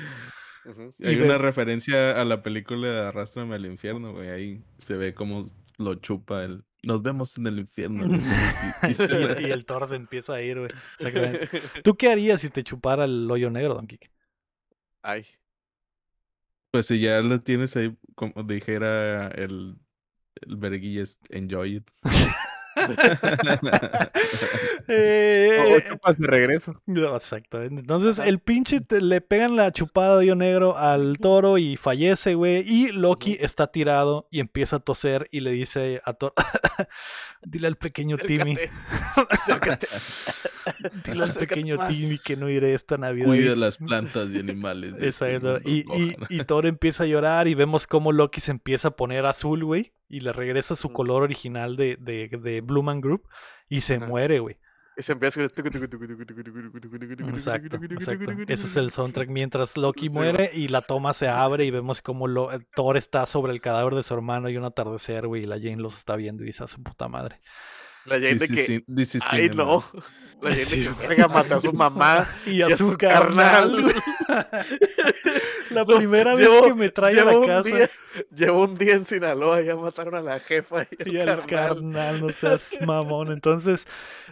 Hay 1.03 1.17
ve- 1.17 1.25
una 1.25 1.39
referencia 1.39 2.21
a 2.21 2.25
la 2.25 2.43
película 2.43 2.89
de 2.89 3.01
Arrástrame 3.09 3.55
al 3.55 3.65
infierno, 3.67 4.13
güey. 4.13 4.29
Ahí 4.29 4.63
se 4.79 4.97
ve 4.97 5.15
cómo 5.15 5.49
lo 5.79 5.95
chupa 5.95 6.45
el. 6.45 6.63
Nos 6.83 7.03
vemos 7.03 7.37
en 7.37 7.47
el 7.47 7.59
infierno. 7.59 8.05
y- 8.83 8.87
y 8.89 8.91
y, 8.91 8.95
se 8.95 9.05
el, 9.17 9.27
le- 9.29 9.49
y 9.49 9.51
el 9.51 9.65
Thor 9.65 9.87
se 9.89 9.97
empieza 9.97 10.35
a 10.35 10.43
ir, 10.43 10.59
güey. 10.59 10.71
¿Tú 11.85 11.97
qué 11.97 12.11
harías 12.11 12.41
si 12.41 12.51
te 12.51 12.65
chupara 12.65 13.05
el 13.05 13.31
hoyo 13.31 13.51
negro, 13.51 13.75
Don 13.75 13.87
Kike? 13.87 14.11
Ay. 15.03 15.27
Pues 16.71 16.87
si 16.87 17.01
ya 17.01 17.21
lo 17.21 17.41
tienes 17.41 17.77
ahí, 17.77 17.97
como 18.15 18.45
dijera 18.45 19.29
el, 19.29 19.77
el 20.43 20.57
verguillas, 20.57 21.19
enjoy 21.31 21.77
it. 21.77 21.91
Eh, 24.89 25.59
O, 25.71 25.75
o 25.77 25.81
chupas 25.81 26.19
de 26.19 26.27
regreso. 26.27 26.81
No, 26.87 27.17
Exactamente. 27.17 27.81
Entonces, 27.81 28.19
el 28.25 28.39
pinche 28.41 28.81
te- 28.81 29.01
le 29.01 29.21
pegan 29.21 29.57
la 29.57 29.73
chupada 29.73 30.13
de 30.15 30.19
hoyo 30.19 30.35
negro 30.37 30.77
al 30.77 31.19
toro 31.19 31.59
y 31.59 31.77
fallece, 31.77 32.35
güey. 32.35 32.65
Y 32.67 32.89
Loki 32.93 33.37
está 33.41 33.67
tirado 33.69 34.27
y 34.31 34.41
empieza 34.41 34.77
a 34.77 34.81
toser 34.81 35.29
y 35.31 35.41
le 35.41 35.51
dice 35.53 36.01
a 36.05 36.15
Thor: 36.15 36.33
Dile 37.43 37.67
al 37.67 37.77
pequeño 37.77 38.17
Timmy, 38.19 38.57
Acércate. 39.31 39.87
Dile 41.05 41.13
al 41.13 41.23
acércate 41.23 41.47
pequeño 41.47 41.77
más. 41.77 41.89
Timmy 41.95 42.19
que 42.19 42.37
no 42.37 42.49
iré 42.49 42.75
esta 42.75 42.97
Navidad. 42.97 43.27
Cuida 43.27 43.57
las 43.57 43.79
plantas 43.79 44.31
y 44.33 44.39
animales. 44.39 44.97
de 44.97 45.09
este 45.09 45.35
Exacto. 45.37 45.61
Y, 45.69 45.85
y, 45.97 46.17
y 46.29 46.45
Thor 46.45 46.67
empieza 46.67 47.05
a 47.05 47.07
llorar 47.07 47.49
y 47.49 47.55
vemos 47.55 47.87
cómo 47.87 48.13
Loki 48.13 48.41
se 48.41 48.51
empieza 48.51 48.89
a 48.89 48.91
poner 48.93 49.27
azul, 49.27 49.65
güey. 49.65 49.93
Y 50.11 50.21
le 50.21 50.33
regresa 50.33 50.77
su 50.77 50.93
color 50.93 51.23
original 51.23 51.77
de, 51.77 51.97
de, 51.99 52.29
de 52.29 52.61
Blue 52.61 52.83
Man 52.83 53.01
Group. 53.01 53.27
Y 53.69 53.81
se 53.81 53.95
Ajá. 53.95 54.07
muere, 54.07 54.41
güey. 54.41 54.59
Y 54.97 55.03
se 55.03 55.13
empieza 55.13 55.41
a 55.41 55.45
Exacto, 55.45 55.67
exacto. 57.77 58.33
Ese 58.49 58.67
es 58.67 58.77
el 58.77 58.91
soundtrack 58.91 59.29
mientras 59.29 59.77
Loki 59.77 60.09
Sí, 60.09 60.15
muere 60.15 60.51
y 60.53 60.69
la 60.69 60.83
toma 60.83 61.13
se 61.13 61.29
abre 61.29 61.65
y 61.65 61.71
vemos 61.71 62.03
como 62.03 62.27
lo, 62.27 62.53
eh, 62.53 62.59
Thor 62.75 62.97
está 62.97 63.25
sobre 63.25 63.53
el 63.53 63.61
cadáver 63.61 63.95
de 63.95 64.03
su 64.03 64.13
hermano 64.13 64.51
y 64.51 64.57
un 64.57 64.65
atardecer, 64.65 65.27
güey, 65.27 65.45
y 65.45 65.47
la 65.47 65.57
Jane 65.57 65.77
los 65.77 65.97
está 65.97 66.17
viendo 66.17 66.43
y 66.43 66.47
dice 66.47 66.65
a 66.65 66.69
su 66.69 66.83
puta 66.83 67.09
madre. 67.09 67.41
La 68.05 68.17
Jane 68.17 68.35
de 68.35 68.49
que. 68.49 68.85
Ay, 69.31 69.43
cinema. 69.49 69.65
no. 69.65 69.83
La 70.43 70.51
Jane 70.51 70.65
de 70.65 70.67
que 70.67 70.91
verga 71.09 71.29
mata 71.29 71.57
a 71.57 71.61
su 71.61 71.73
mamá. 71.73 72.29
Y 72.47 72.61
a, 72.63 72.69
Y 72.69 72.73
a 72.73 72.77
su, 72.77 72.91
su 72.91 72.99
carnal. 72.99 73.95
carnal. 74.27 74.67
La 75.71 75.85
No, 75.85 75.97
primera 75.97 76.35
vez 76.35 76.49
que 76.63 76.75
me 76.75 76.91
trae 76.91 77.19
a 77.21 77.25
la 77.25 77.41
casa 77.41 77.63
día, 77.63 77.91
llevo 78.35 78.65
un 78.65 78.75
día 78.77 78.95
en 78.95 79.05
Sinaloa, 79.05 79.61
ya 79.63 79.77
mataron 79.77 80.15
a 80.17 80.21
la 80.21 80.41
jefa 80.41 80.87
y, 81.05 81.11
y 81.15 81.19
al 81.19 81.29
al 81.29 81.47
carnal. 81.47 81.69
carnal, 81.69 82.21
no 82.21 82.31
seas 82.31 82.79
mamón. 82.81 83.33
Entonces, 83.33 83.87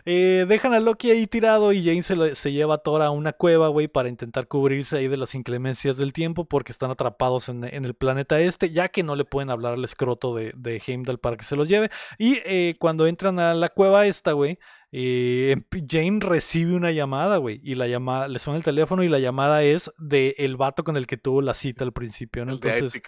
eh, 0.05 0.47
dejan 0.48 0.74
a 0.74 0.81
Loki 0.81 1.10
ahí 1.10 1.27
tirado 1.27 1.73
y 1.73 1.85
Jane 1.85 2.02
se, 2.02 2.16
lo- 2.16 2.35
se 2.35 2.52
lleva 2.52 2.77
a 2.77 2.78
Thor 2.78 3.02
a 3.02 3.10
una 3.10 3.32
cueva, 3.32 3.69
güey, 3.69 3.89
para 3.89 4.09
intentar 4.09 4.48
cubrirse 4.48 4.97
ahí 4.98 5.09
de 5.09 5.16
las 5.16 5.35
inclemencias 5.35 5.97
del 5.97 6.12
tiempo 6.12 6.44
porque 6.44 6.73
están 6.73 6.90
atrapados 6.90 7.48
en, 7.48 7.65
en 7.65 7.85
el 7.85 7.94
planeta 7.94 8.40
este, 8.40 8.70
ya 8.70 8.89
que 8.89 9.02
no 9.02 9.16
le 9.16 9.24
pueden 9.24 9.51
hablar 9.51 9.74
al 9.74 9.85
escroto 9.85 10.35
de, 10.35 10.52
de 10.56 10.82
Heimdall 10.86 11.19
para 11.19 11.36
que 11.36 11.44
se 11.44 11.56
los 11.56 11.69
lleve. 11.69 11.90
Y 12.19 12.39
eh, 12.44 12.77
cuando 12.78 13.06
entran 13.06 13.39
a 13.39 13.55
la 13.55 13.69
cueva 13.69 14.06
esta, 14.06 14.32
güey, 14.32 14.59
eh, 14.90 15.56
Jane 15.86 16.19
recibe 16.20 16.74
una 16.74 16.93
llamada, 16.93 17.36
güey, 17.36 17.60
y 17.62 17.74
la 17.74 17.86
llamada, 17.86 18.28
le 18.28 18.39
suena 18.39 18.56
el 18.56 18.65
teléfono 18.65 19.02
y 19.02 19.09
la 19.09 19.19
llamada 19.19 19.62
es 19.62 19.93
de 19.98 20.35
el 20.39 20.56
vato 20.56 20.85
con 20.85 20.97
el 20.97 21.06
que 21.06 21.19
tuvo 21.19 21.43
la 21.43 21.55
cita 21.55 21.85
al 21.85 21.93
principio, 21.93 22.43
Entonces. 22.43 23.01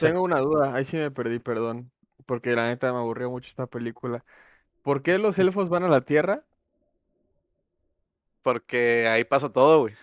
Tengo 0.00 0.22
una 0.22 0.40
duda, 0.40 0.74
ahí 0.74 0.84
sí 0.84 0.96
me 0.96 1.10
perdí, 1.10 1.38
perdón. 1.38 1.90
Porque 2.26 2.54
la 2.54 2.66
neta 2.68 2.92
me 2.92 2.98
aburrió 2.98 3.30
mucho 3.30 3.48
esta 3.48 3.66
película. 3.66 4.24
¿Por 4.82 5.02
qué 5.02 5.18
los 5.18 5.38
elfos 5.38 5.68
van 5.68 5.84
a 5.84 5.88
la 5.88 6.00
Tierra? 6.00 6.42
Porque 8.42 9.08
ahí 9.08 9.24
pasa 9.24 9.50
todo, 9.50 9.80
güey. 9.80 9.94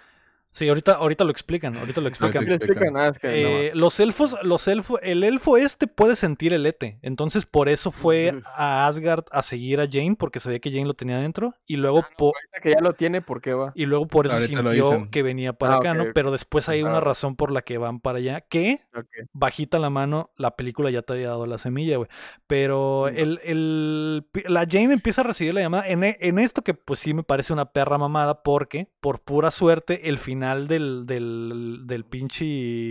Sí, 0.53 0.67
ahorita, 0.67 0.93
ahorita 0.95 1.23
lo 1.23 1.31
explican, 1.31 1.77
ahorita 1.77 2.01
lo 2.01 2.09
explican. 2.09 2.43
¿Qué 2.43 2.49
le 2.49 2.55
explican? 2.55 2.97
Ah, 2.97 3.07
es 3.07 3.17
que 3.19 3.27
no 3.27 3.33
me- 3.33 3.67
Eh, 3.67 3.71
los 3.73 3.99
elfos, 4.01 4.35
los 4.43 4.67
elfos, 4.67 4.99
el 5.01 5.23
elfo 5.23 5.55
este 5.55 5.87
puede 5.87 6.15
sentir 6.17 6.53
el 6.53 6.65
ete, 6.65 6.99
entonces 7.01 7.45
por 7.45 7.69
eso 7.69 7.91
fue 7.91 8.33
a 8.53 8.85
Asgard 8.87 9.23
a 9.31 9.43
seguir 9.43 9.79
a 9.79 9.87
Jane 9.89 10.15
porque 10.19 10.39
sabía 10.41 10.59
que 10.59 10.69
Jane 10.69 10.85
lo 10.85 10.93
tenía 10.93 11.17
dentro 11.19 11.53
y 11.65 11.77
luego 11.77 12.03
po- 12.17 12.33
Ahorita 12.35 12.59
que 12.61 12.71
ya 12.71 12.81
lo 12.81 12.93
tiene, 12.93 13.21
¿por 13.21 13.41
qué 13.41 13.53
va? 13.53 13.71
y 13.75 13.85
luego 13.85 14.07
por 14.07 14.25
eso 14.25 14.35
Ahorita 14.35 14.61
sintió 14.61 15.07
que 15.09 15.23
venía 15.23 15.53
para 15.53 15.75
Ah, 15.75 15.77
acá, 15.77 15.93
¿no? 15.93 16.07
Pero 16.13 16.31
después 16.31 16.67
hay 16.67 16.83
una 16.83 16.97
Ah. 16.97 17.01
razón 17.01 17.35
por 17.37 17.51
la 17.51 17.61
que 17.61 17.77
van 17.77 18.01
para 18.01 18.17
allá, 18.17 18.41
que 18.41 18.81
bajita 19.31 19.79
la 19.79 19.89
mano, 19.89 20.31
la 20.35 20.57
película 20.57 20.89
ya 20.91 21.01
te 21.01 21.13
había 21.13 21.29
dado 21.29 21.45
la 21.45 21.59
semilla, 21.59 21.95
güey. 21.95 22.09
Pero 22.47 23.07
el, 23.07 23.39
el- 23.45 24.25
la 24.47 24.65
Jane 24.69 24.93
empieza 24.93 25.21
a 25.21 25.23
recibir 25.23 25.53
la 25.53 25.61
llamada 25.61 25.87
en, 25.87 26.03
en 26.03 26.39
esto 26.39 26.61
que 26.61 26.73
pues 26.73 26.99
sí 26.99 27.13
me 27.13 27.23
parece 27.23 27.53
una 27.53 27.71
perra 27.71 27.97
mamada 27.97 28.43
porque 28.43 28.87
por 28.99 29.21
pura 29.21 29.49
suerte 29.51 30.09
el 30.09 30.17
final 30.17 30.40
del, 30.67 31.05
del, 31.05 31.81
del 31.85 32.03
pinche 32.05 32.45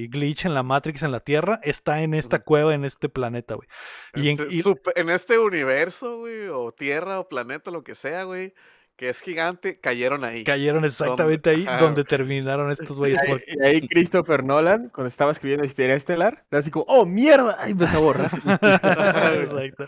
glitch 0.09 0.45
en 0.47 0.55
la 0.55 0.63
Matrix 0.63 1.03
en 1.03 1.13
la 1.13 1.21
Tierra 1.21 1.61
está 1.63 2.03
en 2.03 2.15
esta 2.15 2.39
cueva, 2.41 2.75
en 2.75 2.85
este 2.85 3.09
planeta, 3.09 3.55
güey. 3.55 3.69
Y 4.15 4.29
en- 4.31 4.39
y- 4.51 4.63
supe- 4.63 4.93
en 4.97 5.11
este 5.11 5.39
universo, 5.39 6.19
güey, 6.19 6.49
o 6.49 6.73
tierra, 6.73 7.21
o 7.21 7.29
planeta, 7.29 7.71
lo 7.71 7.83
que 7.85 7.95
sea, 7.95 8.25
güey, 8.25 8.55
que 9.01 9.09
es 9.09 9.23
gigante, 9.23 9.81
cayeron 9.81 10.25
ahí. 10.25 10.45
cayeron 10.45 10.85
exactamente 10.85 11.49
ahí 11.49 11.65
donde 11.81 12.05
terminaron 12.05 12.71
estos 12.71 12.99
güeyes. 12.99 13.19
Y 13.19 13.23
ahí- 13.25 13.31
porque- 13.33 13.53
Y 13.57 13.63
ahí 13.65 13.89
Christopher 13.89 14.45
Nolan, 14.45 14.91
cuando 14.91 15.09
estaba 15.09 15.33
escribiendo 15.33 15.65
Histeria 15.65 15.95
Estelar, 15.95 16.45
era 16.51 16.59
así 16.59 16.71
como, 16.71 16.85
¡oh, 16.87 17.07
mierda! 17.07 17.57
Y 17.67 17.71
empezó 17.71 17.97
a 17.97 18.01
borrar. 18.01 18.31
Exacto. 18.35 19.87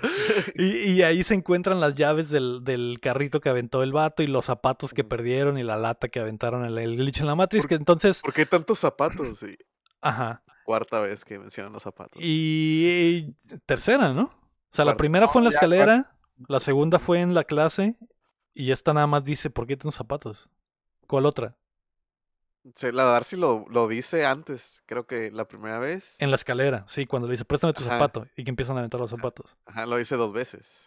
Y, 0.54 0.92
y 0.92 1.02
ahí 1.02 1.22
se 1.24 1.34
encuentran 1.34 1.78
las 1.78 1.94
llaves 1.94 2.30
del, 2.30 2.64
del 2.64 3.00
carrito 3.02 3.42
que 3.42 3.50
aventó 3.50 3.82
el 3.82 3.92
vato 3.92 4.22
y 4.22 4.28
los 4.28 4.46
zapatos 4.46 4.94
que 4.94 5.02
Ujú. 5.02 5.10
perdieron 5.10 5.58
y 5.58 5.62
la 5.62 5.76
lata 5.76 6.08
que 6.08 6.18
aventaron 6.18 6.64
en 6.64 6.78
el 6.78 6.96
glitch 6.96 7.20
en 7.20 7.26
la 7.26 7.34
Matrix. 7.34 7.64
¿Por- 7.64 7.68
Que 7.68 7.74
entonces, 7.74 8.20
¿Por 8.22 8.32
qué 8.32 8.46
tantos 8.46 8.78
zapatos? 8.78 9.42
Y 9.42 9.58
ajá. 10.00 10.42
cuarta 10.64 11.00
vez 11.00 11.22
que 11.26 11.38
mencionan 11.38 11.74
los 11.74 11.82
zapatos. 11.82 12.18
Y, 12.18 13.34
tercera, 13.66 14.14
¿no? 14.14 14.22
O 14.22 14.74
sea, 14.74 14.86
la 14.86 14.96
primera 14.96 15.28
fue 15.28 15.40
en 15.40 15.44
la 15.44 15.50
escalera, 15.50 16.14
la 16.48 16.60
segunda 16.60 16.98
fue 16.98 17.20
en 17.20 17.34
la 17.34 17.44
clase 17.44 17.94
y 18.54 18.70
esta 18.72 18.92
nada 18.92 19.06
más 19.06 19.24
dice, 19.24 19.50
¿por 19.50 19.66
qué 19.66 19.76
tienes 19.76 19.94
zapatos? 19.94 20.48
¿Cuál 21.06 21.26
otra? 21.26 21.56
Sí, 22.76 22.92
la 22.92 23.04
Darcy 23.04 23.36
lo, 23.36 23.66
lo 23.68 23.88
dice 23.88 24.24
antes, 24.24 24.82
creo 24.86 25.06
que 25.06 25.30
la 25.32 25.46
primera 25.48 25.78
vez. 25.80 26.16
En 26.20 26.30
la 26.30 26.36
escalera, 26.36 26.84
sí, 26.86 27.06
cuando 27.06 27.26
le 27.26 27.32
dice, 27.32 27.44
préstame 27.44 27.72
tu 27.72 27.82
Ajá. 27.82 27.92
zapato 27.94 28.26
y 28.36 28.44
que 28.44 28.50
empiezan 28.50 28.76
a 28.76 28.80
aventar 28.80 29.00
los 29.00 29.10
zapatos. 29.10 29.56
Ajá, 29.66 29.86
lo 29.86 29.96
dice 29.96 30.16
dos 30.16 30.32
veces. 30.32 30.86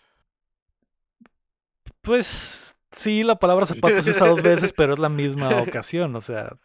Pues 2.01 2.75
sí, 2.95 3.23
la 3.23 3.35
palabra 3.35 3.65
zapatos 3.65 4.05
se 4.05 4.11
usa 4.11 4.27
dos 4.27 4.41
veces, 4.41 4.71
pero 4.77 4.93
es 4.93 4.99
la 4.99 5.09
misma 5.09 5.61
ocasión, 5.61 6.15
o 6.15 6.21
sea, 6.21 6.57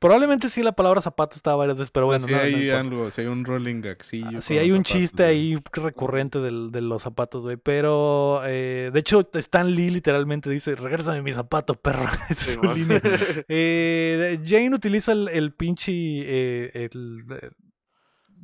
probablemente 0.00 0.48
sí 0.48 0.62
la 0.62 0.72
palabra 0.72 1.00
zapato 1.00 1.36
estaba 1.36 1.56
varias 1.56 1.78
veces, 1.78 1.90
pero 1.90 2.06
bueno, 2.06 2.26
sí 2.26 2.32
no, 2.32 2.38
hay 2.38 2.70
algo, 2.70 3.10
sí 3.10 3.22
hay 3.22 3.26
un 3.26 3.44
rolling 3.44 3.80
gaxillo. 3.80 4.40
Sí, 4.40 4.54
con 4.54 4.62
hay 4.62 4.70
un 4.72 4.78
zapatos, 4.84 4.92
chiste 4.92 5.24
ahí 5.24 5.56
recurrente 5.72 6.38
del- 6.40 6.70
de 6.70 6.80
los 6.80 7.02
zapatos, 7.02 7.42
güey. 7.42 7.56
Pero, 7.56 8.42
eh, 8.44 8.90
de 8.92 9.00
hecho, 9.00 9.28
Stan 9.34 9.70
Lee 9.70 9.90
literalmente 9.90 10.50
dice, 10.50 10.74
regrésame 10.76 11.22
mi 11.22 11.32
zapato, 11.32 11.74
perro. 11.74 12.06
Su 12.36 12.62
línea. 12.74 13.00
Eh, 13.48 14.38
Jane 14.44 14.74
utiliza 14.74 15.12
el, 15.12 15.28
el 15.28 15.52
pinche, 15.54 15.92
eh, 15.92 16.88
el, 16.92 17.24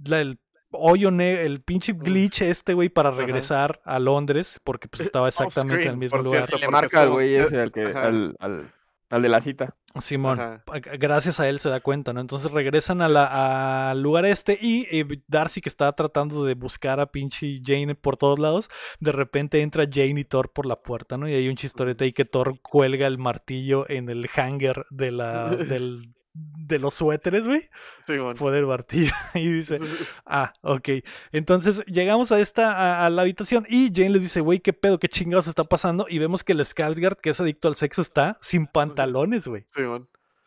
la- 0.04 0.20
el 0.20 0.38
hoyo 0.70 1.10
negro, 1.10 1.42
el 1.42 1.60
pinche 1.60 1.92
glitch 1.92 2.42
este, 2.42 2.72
güey, 2.72 2.88
para 2.88 3.10
Ajá. 3.10 3.18
regresar 3.18 3.80
a 3.84 3.98
Londres, 3.98 4.58
porque 4.64 4.88
pues 4.88 5.02
estaba 5.02 5.28
exactamente 5.28 5.82
en 5.84 5.90
el 5.90 5.96
mismo 5.98 6.16
por 6.16 6.24
lugar. 6.24 6.46
cierto. 6.46 6.58
Le 6.58 6.68
marca 6.70 7.02
al 7.02 7.10
güey 7.10 7.34
ese, 7.34 7.60
al, 7.60 7.70
que, 7.72 7.82
ajá. 7.82 8.06
al, 8.06 8.36
al, 8.40 8.72
al 9.12 9.20
de 9.20 9.28
la 9.28 9.42
cita. 9.42 9.76
Simón, 10.00 10.40
Ajá. 10.40 10.62
gracias 10.98 11.38
a 11.38 11.46
él 11.46 11.58
se 11.58 11.68
da 11.68 11.80
cuenta, 11.80 12.14
¿no? 12.14 12.20
Entonces 12.22 12.50
regresan 12.50 13.02
a 13.02 13.90
al 13.90 14.00
lugar 14.00 14.24
este 14.24 14.58
y 14.58 14.86
eh, 14.90 15.06
Darcy 15.28 15.60
que 15.60 15.68
está 15.68 15.92
tratando 15.92 16.44
de 16.44 16.54
buscar 16.54 16.98
a 16.98 17.12
pinche 17.12 17.60
Jane 17.62 17.94
por 17.94 18.16
todos 18.16 18.38
lados, 18.38 18.70
de 19.00 19.12
repente 19.12 19.60
entra 19.60 19.84
Jane 19.84 20.20
y 20.20 20.24
Thor 20.24 20.50
por 20.50 20.64
la 20.64 20.76
puerta, 20.76 21.18
¿no? 21.18 21.28
Y 21.28 21.34
hay 21.34 21.48
un 21.48 21.56
chistorete 21.56 22.04
ahí 22.04 22.12
que 22.14 22.24
Thor 22.24 22.58
cuelga 22.62 23.06
el 23.06 23.18
martillo 23.18 23.88
en 23.90 24.08
el 24.08 24.30
hanger 24.34 24.86
de 24.88 25.10
la, 25.10 25.56
del, 25.56 26.14
de 26.34 26.78
los 26.78 26.94
suéteres, 26.94 27.44
güey, 27.44 27.68
Simón. 28.06 28.36
fue 28.36 28.52
del 28.52 28.66
martillo 28.66 29.12
y 29.34 29.52
dice, 29.52 29.78
Ah, 30.24 30.52
ok. 30.62 30.88
Entonces 31.32 31.84
llegamos 31.86 32.32
a 32.32 32.40
esta, 32.40 32.72
a, 32.72 33.04
a 33.04 33.10
la 33.10 33.22
habitación 33.22 33.66
y 33.68 33.88
Jane 33.94 34.10
les 34.10 34.22
dice, 34.22 34.40
güey, 34.40 34.60
¿qué 34.60 34.72
pedo? 34.72 34.98
¿Qué 34.98 35.08
chingados 35.08 35.46
está 35.46 35.64
pasando? 35.64 36.06
Y 36.08 36.18
vemos 36.18 36.42
que 36.44 36.52
el 36.52 36.60
Skarsgård, 36.60 37.18
que 37.20 37.30
es 37.30 37.40
adicto 37.40 37.68
al 37.68 37.76
sexo, 37.76 38.00
está 38.02 38.38
sin 38.40 38.66
pantalones, 38.66 39.46
güey. 39.46 39.66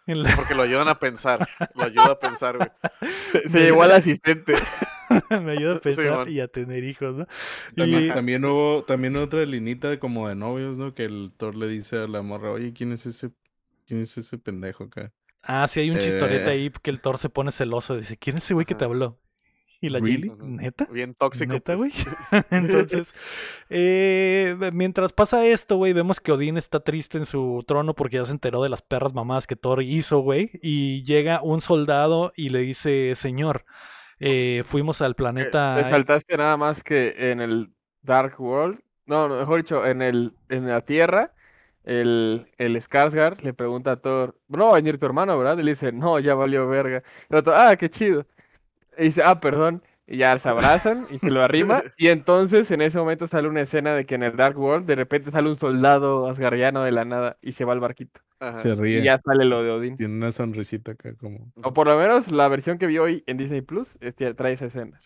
En 0.07 0.22
la- 0.24 0.36
Porque 0.36 0.53
lo 0.56 0.62
ayudan 0.64 0.88
a 0.88 0.95
pensar. 0.95 1.48
Lo 1.76 1.84
ayuda 1.84 2.12
a 2.12 2.20
pensar, 2.20 2.57
güey. 2.57 2.70
Se, 3.44 3.49
se 3.49 3.60
llevó 3.62 3.84
al 3.84 3.91
asistente. 3.91 4.53
Me 5.41 5.52
ayuda 5.52 5.76
a 5.76 5.80
pensar 5.80 6.30
y 6.30 6.40
a 6.41 6.48
tener 6.48 6.84
hijos, 6.84 7.16
¿no? 7.16 7.28
También, 7.76 8.06
Y- 8.06 8.10
también 8.10 8.44
hubo 8.45 8.84
también 8.84 9.16
otra 9.18 9.45
linita 9.45 9.99
como 9.99 10.28
de 10.30 10.36
novios, 10.36 10.78
¿no? 10.78 10.91
Que 10.91 11.06
el 11.06 11.32
Thor 11.38 11.56
le 11.56 11.68
dice 11.68 11.98
a 11.98 12.07
la 12.07 12.22
morra, 12.24 12.52
oye, 12.52 12.74
¿quién 12.74 12.91
es 12.91 13.06
ese, 13.06 13.30
quién 13.88 14.02
es 14.02 14.18
ese 14.18 14.38
pendejo 14.40 14.86
acá? 14.86 15.12
Ah, 15.48 15.68
sí, 15.68 15.80
hay 15.80 15.92
un 15.92 16.00
chistorete 16.00 16.48
Eh. 16.48 16.52
ahí 16.52 16.72
que 16.82 16.90
el 16.90 17.00
Thor 17.02 17.18
se 17.18 17.30
pone 17.30 17.52
celoso. 17.52 17.96
Dice, 17.96 18.18
¿quién 18.18 18.38
es 18.38 18.44
ese 18.44 18.54
güey 18.54 18.66
que 18.66 18.76
te 18.76 18.86
habló? 18.86 19.20
Y 19.82 19.90
la? 19.90 20.00
Jane, 20.00 20.32
neta. 20.40 20.88
Bien 20.92 21.14
tóxico. 21.14 21.54
Neta, 21.54 21.76
güey. 21.76 21.92
pues. 21.92 22.46
Entonces, 22.52 23.14
eh, 23.70 24.56
mientras 24.74 25.14
pasa 25.14 25.46
esto, 25.46 25.78
güey, 25.78 25.94
vemos 25.94 26.20
que 26.22 26.32
Odín 26.32 26.58
está 26.58 26.80
triste 26.80 27.18
en 27.18 27.26
su 27.26 27.64
trono 27.68 27.94
porque 27.94 28.18
ya 28.18 28.26
se 28.26 28.32
enteró 28.32 28.64
de 28.64 28.70
las 28.70 28.82
perras 28.82 29.14
mamadas 29.14 29.48
que 29.48 29.56
Thor 29.56 29.84
hizo, 29.84 30.20
güey. 30.20 30.50
Y 30.62 31.04
llega 31.04 31.42
un 31.44 31.62
soldado 31.62 32.32
y 32.36 32.50
le 32.50 32.60
dice, 32.60 33.14
señor, 33.16 33.66
eh, 34.20 34.64
fuimos 34.66 35.02
al 35.02 35.12
Eh, 35.12 35.16
planeta... 35.16 35.76
Te 35.78 35.84
saltaste 35.84 36.38
nada 36.38 36.58
más 36.58 36.84
que 36.84 37.32
en 37.32 37.42
el 37.42 37.74
Dark 38.02 38.40
World. 38.40 38.80
No, 39.06 39.28
no, 39.28 39.38
mejor 39.38 39.58
dicho, 39.58 39.86
en 39.86 40.02
el, 40.02 40.34
en 40.50 40.68
la 40.68 40.82
Tierra, 40.82 41.35
el, 41.86 42.48
el 42.57 42.76
Skarsgård 42.78 43.41
le 43.44 43.53
pregunta 43.53 43.94
a 43.94 43.95
Thor, 43.98 44.36
no 44.49 44.66
va 44.66 44.72
a 44.72 44.76
venir 44.76 44.99
tu 44.99 45.06
hermano, 45.06 45.38
¿verdad? 45.38 45.57
Y 45.60 45.64
le 45.64 45.72
dice, 45.72 45.91
no, 45.91 46.20
ya 46.20 46.36
valió 46.36 46.68
verga. 46.68 47.03
El 47.30 47.38
otro, 47.38 47.56
ah, 47.56 47.76
qué 47.78 47.90
chido. 47.90 48.26
Y 48.98 49.06
dice, 49.06 49.24
ah, 49.24 49.40
perdón. 49.40 49.84
Y 50.07 50.18
ya 50.18 50.38
se 50.38 50.49
abrazan 50.49 51.07
y 51.10 51.18
se 51.20 51.32
lo 51.32 51.41
arrima. 51.44 51.82
Y 51.98 52.10
entonces 52.10 52.70
en 52.72 52.82
ese 52.82 52.99
momento 52.99 53.26
sale 53.28 53.48
una 53.48 53.62
escena 53.62 53.95
de 53.95 54.06
que 54.06 54.16
en 54.16 54.24
el 54.24 54.36
Dark 54.38 54.60
World 54.60 54.86
de 54.86 54.95
repente 54.95 55.32
sale 55.32 55.49
un 55.49 55.56
soldado 55.56 56.28
asgardiano 56.30 56.84
de 56.84 56.91
la 56.91 57.06
nada 57.06 57.38
y 57.41 57.53
se 57.53 57.66
va 57.66 57.74
al 57.74 57.80
barquito. 57.80 58.22
Ajá. 58.40 58.57
Se 58.60 58.76
Y 58.76 58.76
ríe. 58.76 59.02
ya 59.02 59.18
sale 59.18 59.45
lo 59.45 59.64
de 59.64 59.72
Odín. 59.72 59.95
Tiene 59.95 60.14
una 60.16 60.32
sonrisita 60.32 60.91
acá 60.91 61.16
como... 61.16 61.52
O 61.64 61.74
por 61.74 61.88
lo 61.88 61.98
menos 61.98 62.32
la 62.32 62.48
versión 62.49 62.78
que 62.78 62.86
vi 62.88 62.99
hoy 62.99 63.24
en 63.28 63.38
Disney 63.38 63.62
Plus 63.62 63.88
este, 63.99 64.32
trae 64.36 64.53
esa 64.53 64.66
escena. 64.68 64.98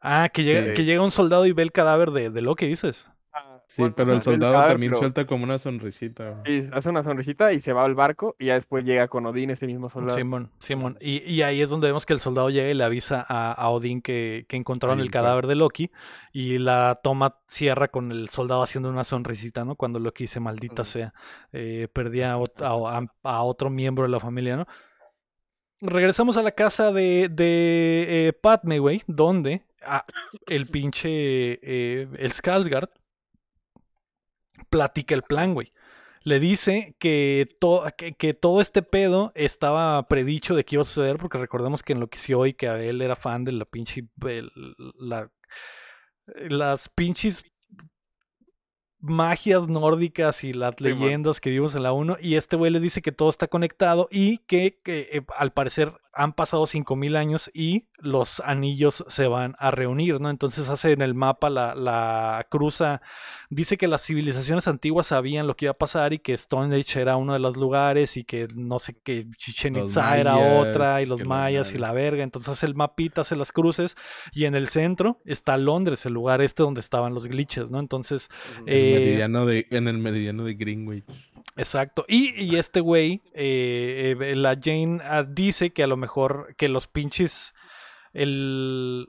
Ah, 0.00 0.28
que 0.28 0.44
llega, 0.44 0.68
Sí. 0.68 0.74
que 0.74 0.84
llega 0.84 1.02
un 1.02 1.10
soldado 1.10 1.46
y 1.46 1.52
ve 1.52 1.62
el 1.62 1.72
cadáver 1.72 2.10
de, 2.12 2.30
de 2.30 2.40
Loki, 2.42 2.66
dices. 2.66 3.08
Sí, 3.68 3.82
Bueno, 3.82 3.96
pero 3.96 4.12
el 4.12 4.22
soldado 4.22 4.52
cadáver, 4.52 4.72
también 4.74 4.92
pero- 4.92 5.00
suelta 5.00 5.26
como 5.26 5.42
una 5.42 5.58
sonrisita. 5.58 6.40
Sí, 6.46 6.62
hace 6.72 6.88
una 6.88 7.02
sonrisita 7.02 7.52
y 7.52 7.58
se 7.58 7.72
va 7.72 7.84
al 7.84 7.96
barco 7.96 8.36
y 8.38 8.46
ya 8.46 8.54
después 8.54 8.84
llega 8.84 9.08
con 9.08 9.26
Odín, 9.26 9.50
ese 9.50 9.66
mismo 9.66 9.88
soldado. 9.88 10.16
Simón, 10.16 10.50
Simón. 10.60 10.96
Y, 11.00 11.16
y 11.24 11.42
ahí 11.42 11.60
es 11.60 11.68
donde 11.68 11.88
vemos 11.88 12.06
que 12.06 12.12
el 12.12 12.20
soldado 12.20 12.48
llega 12.48 12.70
y 12.70 12.74
le 12.74 12.84
avisa 12.84 13.26
a, 13.28 13.50
a 13.52 13.68
Odín 13.70 14.02
que, 14.02 14.46
que 14.48 14.56
encontraron 14.56 15.00
el 15.00 15.10
cadáver 15.10 15.48
de 15.48 15.56
Loki. 15.56 15.90
Y 16.32 16.58
la 16.58 17.00
toma 17.02 17.38
cierra 17.48 17.88
con 17.88 18.12
el 18.12 18.28
soldado 18.28 18.62
haciendo 18.62 18.88
una 18.88 19.02
sonrisita, 19.02 19.64
¿no? 19.64 19.74
Cuando 19.74 19.98
Loki 19.98 20.24
dice, 20.24 20.38
maldita 20.38 20.84
sea, 20.84 21.12
eh, 21.52 21.88
perdí 21.92 22.22
a, 22.22 22.36
ot- 22.36 22.62
a- 22.62 22.98
a- 23.00 23.36
a 23.36 23.42
otro 23.42 23.68
miembro 23.68 24.04
de 24.04 24.10
la 24.10 24.20
familia, 24.20 24.56
¿no? 24.58 24.66
Regresamos 25.80 26.36
a 26.36 26.42
la 26.42 26.52
casa 26.52 26.92
de, 26.92 27.28
de 27.30 28.28
eh, 28.28 28.32
Padme, 28.32 28.78
güey, 28.78 29.02
donde 29.06 29.62
ah, 29.84 30.04
el 30.46 30.68
pinche, 30.68 31.08
eh, 31.10 32.08
el 32.16 32.30
Skarsgård 32.32 32.88
platica 34.70 35.14
el 35.14 35.22
plan, 35.22 35.54
güey. 35.54 35.72
Le 36.22 36.40
dice 36.40 36.96
que, 36.98 37.46
to- 37.60 37.84
que, 37.96 38.14
que 38.14 38.34
todo 38.34 38.60
este 38.60 38.82
pedo 38.82 39.30
estaba 39.36 40.06
predicho 40.08 40.56
de 40.56 40.64
que 40.64 40.74
iba 40.76 40.82
a 40.82 40.84
suceder, 40.84 41.18
porque 41.18 41.38
recordemos 41.38 41.82
que 41.84 41.92
enloqueció 41.92 42.44
y 42.46 42.52
que 42.54 42.68
a 42.68 42.80
él 42.82 43.00
era 43.00 43.14
fan 43.16 43.44
de 43.44 43.52
la 43.52 43.64
pinche. 43.64 44.04
el- 44.26 44.50
la- 44.98 45.30
las 46.48 46.88
pinches 46.88 47.44
magias 48.98 49.68
nórdicas 49.68 50.42
y 50.42 50.52
las 50.52 50.74
leyendas 50.80 51.40
que 51.40 51.50
vimos 51.50 51.74
en 51.74 51.82
la 51.84 51.92
1 51.92 52.16
y 52.20 52.34
este 52.34 52.56
güey 52.56 52.72
le 52.72 52.80
dice 52.80 53.02
que 53.02 53.12
todo 53.12 53.28
está 53.28 53.46
conectado 53.46 54.08
y 54.10 54.38
que, 54.38 54.80
que, 54.82 55.08
eh, 55.12 55.22
al 55.36 55.52
parecer 55.52 55.92
han 56.16 56.32
pasado 56.32 56.66
5000 56.66 57.14
años 57.16 57.50
y 57.54 57.84
los 57.98 58.40
anillos 58.40 59.04
se 59.08 59.26
van 59.28 59.54
a 59.58 59.70
reunir, 59.70 60.20
¿no? 60.20 60.30
Entonces 60.30 60.68
hace 60.68 60.92
en 60.92 61.02
el 61.02 61.14
mapa 61.14 61.50
la, 61.50 61.74
la 61.74 62.46
cruza, 62.50 63.00
dice 63.50 63.76
que 63.76 63.86
las 63.88 64.02
civilizaciones 64.04 64.66
antiguas 64.68 65.08
sabían 65.08 65.46
lo 65.46 65.56
que 65.56 65.66
iba 65.66 65.72
a 65.72 65.78
pasar 65.78 66.12
y 66.12 66.18
que 66.18 66.32
Stone 66.34 66.74
Age 66.74 67.00
era 67.00 67.16
uno 67.16 67.34
de 67.34 67.38
los 67.38 67.56
lugares 67.56 68.16
y 68.16 68.24
que 68.24 68.48
no 68.54 68.78
sé 68.78 68.96
qué 69.04 69.26
Chichen 69.36 69.76
Itza 69.76 70.18
era 70.18 70.36
otra 70.36 71.02
y 71.02 71.06
los 71.06 71.24
mayas 71.26 71.74
y 71.74 71.78
la 71.78 71.92
verga, 71.92 72.22
entonces 72.22 72.48
hace 72.50 72.66
el 72.66 72.74
mapita, 72.74 73.20
hace 73.20 73.36
las 73.36 73.52
cruces 73.52 73.96
y 74.32 74.44
en 74.46 74.54
el 74.54 74.68
centro 74.68 75.20
está 75.24 75.56
Londres, 75.56 76.06
el 76.06 76.14
lugar 76.14 76.40
este 76.42 76.62
donde 76.62 76.80
estaban 76.80 77.14
los 77.14 77.26
glitches, 77.26 77.70
¿no? 77.70 77.78
Entonces 77.78 78.28
Ujú. 78.56 78.64
El 78.66 78.74
Eh, 78.74 78.98
meridiano 78.98 79.46
de, 79.46 79.66
en 79.70 79.88
el 79.88 79.98
meridiano 79.98 80.44
de 80.44 80.54
Greenwich. 80.54 81.04
Exacto. 81.56 82.04
Y, 82.08 82.34
y 82.42 82.56
este 82.56 82.80
güey, 82.80 83.22
eh, 83.32 84.14
eh, 84.20 84.34
la 84.34 84.58
Jane 84.62 84.98
ah, 85.02 85.22
dice 85.22 85.70
que 85.70 85.82
a 85.82 85.86
lo 85.86 85.96
mejor 85.96 86.05
que 86.56 86.68
los 86.68 86.86
pinches, 86.86 87.54
el 88.12 89.08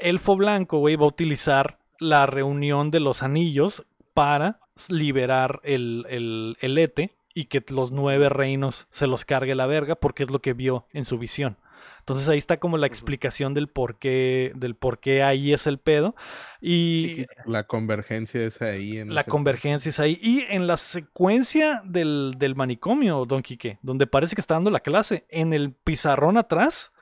elfo 0.00 0.36
blanco, 0.36 0.78
güey, 0.78 0.96
va 0.96 1.04
a 1.04 1.08
utilizar 1.08 1.78
la 1.98 2.26
reunión 2.26 2.90
de 2.90 3.00
los 3.00 3.22
anillos 3.22 3.86
para 4.14 4.60
liberar 4.88 5.60
el, 5.62 6.06
el, 6.08 6.56
el 6.60 6.78
Ete 6.78 7.16
y 7.34 7.46
que 7.46 7.64
los 7.68 7.92
nueve 7.92 8.28
reinos 8.28 8.86
se 8.90 9.06
los 9.06 9.24
cargue 9.24 9.54
la 9.54 9.66
verga 9.66 9.94
porque 9.94 10.22
es 10.22 10.30
lo 10.30 10.40
que 10.40 10.52
vio 10.52 10.86
en 10.92 11.04
su 11.04 11.18
visión. 11.18 11.58
Entonces 12.06 12.28
ahí 12.28 12.38
está 12.38 12.58
como 12.58 12.78
la 12.78 12.86
explicación 12.86 13.52
del 13.52 13.66
por 13.66 13.98
qué, 13.98 14.52
del 14.54 14.76
por 14.76 15.00
qué 15.00 15.24
ahí 15.24 15.52
es 15.52 15.66
el 15.66 15.78
pedo. 15.78 16.14
Y 16.60 17.14
Sí, 17.16 17.26
La 17.46 17.64
convergencia 17.64 18.46
es 18.46 18.62
ahí. 18.62 18.98
En 18.98 19.12
la 19.12 19.22
ese- 19.22 19.30
convergencia 19.30 19.88
es 19.90 19.98
ahí. 19.98 20.16
Y 20.22 20.42
en 20.48 20.68
la 20.68 20.76
secuencia 20.76 21.82
del, 21.84 22.34
del 22.38 22.54
manicomio, 22.54 23.24
Don 23.26 23.42
Quique, 23.42 23.80
donde 23.82 24.06
parece 24.06 24.36
que 24.36 24.40
está 24.40 24.54
dando 24.54 24.70
la 24.70 24.78
clase, 24.80 25.26
en 25.30 25.52
el 25.52 25.72
pizarrón 25.72 26.36
atrás, 26.36 26.92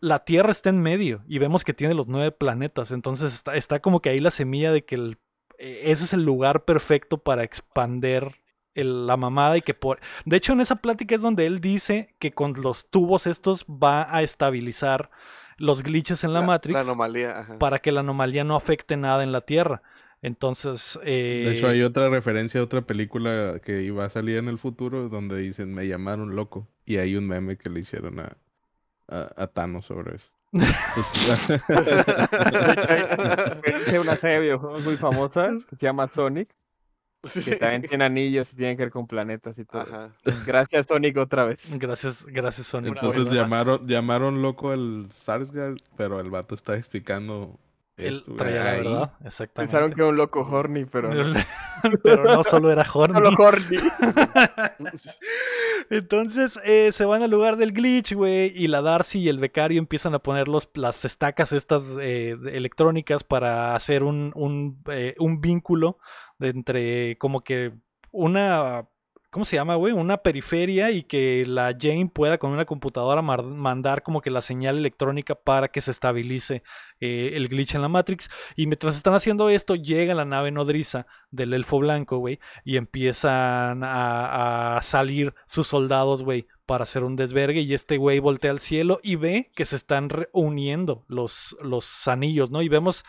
la 0.00 0.24
Tierra 0.24 0.52
está 0.52 0.68
en 0.70 0.80
medio 0.82 1.24
y 1.26 1.38
vemos 1.40 1.64
que 1.64 1.74
tiene 1.74 1.94
los 1.94 2.06
nueve 2.06 2.30
planetas. 2.30 2.92
Entonces 2.92 3.34
está, 3.34 3.56
está 3.56 3.80
como 3.80 4.00
que 4.00 4.10
ahí 4.10 4.20
la 4.20 4.30
semilla 4.30 4.70
de 4.70 4.84
que 4.84 4.94
el- 4.94 5.18
eh, 5.58 5.82
ese 5.86 6.04
es 6.04 6.12
el 6.12 6.22
lugar 6.22 6.64
perfecto 6.64 7.18
para 7.18 7.42
expander 7.42 8.36
el- 8.80 9.06
la 9.06 9.16
mamada 9.16 9.56
y 9.56 9.62
que 9.62 9.74
por... 9.74 10.00
De 10.24 10.36
hecho, 10.36 10.52
en 10.52 10.60
esa 10.60 10.76
plática 10.76 11.14
es 11.14 11.22
donde 11.22 11.46
él 11.46 11.60
dice 11.60 12.14
que 12.18 12.32
con 12.32 12.54
los 12.54 12.88
tubos 12.90 13.26
estos 13.26 13.64
va 13.66 14.06
a 14.14 14.22
estabilizar 14.22 15.10
los 15.56 15.82
glitches 15.82 16.22
en 16.24 16.32
la, 16.32 16.42
Matrix 16.42 16.74
La 16.74 16.80
anomalía, 16.80 17.40
ajá. 17.40 17.58
para 17.58 17.80
que 17.80 17.90
la 17.92 18.00
anomalía 18.00 18.44
no 18.44 18.54
afecte 18.56 18.96
nada 18.96 19.22
en 19.24 19.32
la 19.32 19.40
Tierra. 19.40 19.82
Entonces, 20.22 20.98
eh, 21.04 21.44
De 21.46 21.52
hecho, 21.54 21.68
hay 21.68 21.82
otra 21.82 22.08
referencia 22.08 22.60
a 22.60 22.64
otra 22.64 22.82
película 22.82 23.60
que 23.64 23.82
iba 23.82 24.04
a 24.04 24.08
salir 24.08 24.36
en 24.38 24.48
el 24.48 24.58
futuro 24.58 25.08
donde 25.08 25.36
dicen 25.38 25.72
me 25.74 25.86
llamaron 25.86 26.34
loco. 26.36 26.66
Y 26.84 26.96
hay 26.96 27.14
un 27.16 27.26
meme 27.28 27.56
que 27.56 27.70
le 27.70 27.80
hicieron 27.80 28.18
a, 28.20 28.36
a, 29.08 29.30
a 29.36 29.46
Thanos 29.48 29.86
sobre 29.86 30.16
eso. 30.16 30.32
De 30.52 30.64
hecho, 32.72 32.86
hay 32.88 33.94
hay 33.94 33.98
una 33.98 34.16
serie 34.16 34.36
de 34.36 34.42
videojuegos 34.42 34.84
muy 34.84 34.96
famosa 34.96 35.50
que 35.68 35.76
se 35.76 35.86
llama 35.86 36.08
Sonic, 36.08 36.48
que 37.22 37.56
también 37.56 37.82
tiene 37.82 38.04
anillos 38.04 38.52
y 38.52 38.56
tiene 38.56 38.76
que 38.76 38.84
ver 38.84 38.92
con 38.92 39.06
planetas 39.06 39.58
y 39.58 39.64
todo. 39.64 39.82
Ajá. 39.82 40.10
Gracias, 40.46 40.86
Sonic, 40.86 41.16
otra 41.16 41.44
vez. 41.44 41.76
gracias, 41.78 42.24
gracias, 42.26 42.68
Sonic. 42.68 42.94
Entonces 42.94 43.26
más. 43.26 43.34
llamaron, 43.34 43.86
llamaron 43.86 44.42
loco 44.42 44.70
al 44.70 45.06
Sarsgaard, 45.10 45.78
pero 45.96 46.20
el 46.20 46.30
vato 46.30 46.54
está 46.54 46.76
explicando 46.76 47.58
Él 47.96 48.22
traía 48.36 48.62
la 48.62 48.72
verdad, 48.72 49.12
exactamente. 49.24 49.72
Pensaron 49.72 49.92
que 49.92 50.00
era 50.00 50.10
un 50.10 50.16
loco 50.16 50.40
horny, 50.40 50.84
pero 50.84 51.12
no. 51.12 51.40
Pero 52.02 52.24
no 52.24 52.44
solo 52.44 52.70
era 52.72 52.84
horny. 52.92 53.14
Solo 53.14 53.30
horny. 53.38 53.78
Entonces 55.90 56.60
eh, 56.64 56.90
se 56.92 57.04
van 57.04 57.22
al 57.22 57.30
lugar 57.30 57.56
del 57.56 57.72
glitch, 57.72 58.14
güey, 58.14 58.52
y 58.54 58.66
la 58.66 58.82
Darcy 58.82 59.20
y 59.20 59.28
el 59.28 59.38
becario 59.38 59.78
empiezan 59.78 60.14
a 60.14 60.18
poner 60.18 60.48
los, 60.48 60.68
las 60.74 61.04
estacas 61.04 61.52
estas 61.52 61.84
eh, 62.00 62.36
electrónicas 62.52 63.24
para 63.24 63.74
hacer 63.74 64.02
un, 64.02 64.32
un, 64.34 64.82
eh, 64.90 65.14
un 65.18 65.40
vínculo 65.40 65.98
entre 66.40 67.16
como 67.18 67.42
que 67.42 67.72
una... 68.12 68.86
¿Cómo 69.30 69.44
se 69.44 69.56
llama, 69.56 69.74
güey? 69.74 69.92
Una 69.92 70.16
periferia 70.16 70.90
y 70.90 71.02
que 71.02 71.44
la 71.46 71.76
Jane 71.78 72.10
pueda 72.12 72.38
con 72.38 72.50
una 72.50 72.64
computadora 72.64 73.20
mandar 73.20 74.02
como 74.02 74.22
que 74.22 74.30
la 74.30 74.40
señal 74.40 74.78
electrónica 74.78 75.34
para 75.34 75.68
que 75.68 75.82
se 75.82 75.90
estabilice 75.90 76.62
eh, 76.98 77.32
el 77.34 77.48
glitch 77.48 77.74
en 77.74 77.82
la 77.82 77.88
Matrix. 77.88 78.30
Y 78.56 78.66
mientras 78.66 78.96
están 78.96 79.12
haciendo 79.12 79.50
esto, 79.50 79.74
llega 79.74 80.14
la 80.14 80.24
nave 80.24 80.50
nodriza 80.50 81.06
del 81.30 81.52
elfo 81.52 81.78
blanco, 81.78 82.16
güey, 82.16 82.40
y 82.64 82.78
empiezan 82.78 83.84
a, 83.84 84.78
a 84.78 84.82
salir 84.82 85.34
sus 85.46 85.66
soldados, 85.66 86.22
güey, 86.22 86.46
para 86.64 86.84
hacer 86.84 87.04
un 87.04 87.14
desvergue. 87.14 87.60
Y 87.60 87.74
este 87.74 87.98
güey 87.98 88.20
voltea 88.20 88.50
al 88.50 88.60
cielo 88.60 88.98
y 89.02 89.16
ve 89.16 89.50
que 89.54 89.66
se 89.66 89.76
están 89.76 90.08
reuniendo 90.08 91.04
los, 91.06 91.54
los 91.60 92.08
anillos, 92.08 92.50
¿no? 92.50 92.62
Y 92.62 92.70
vemos 92.70 93.04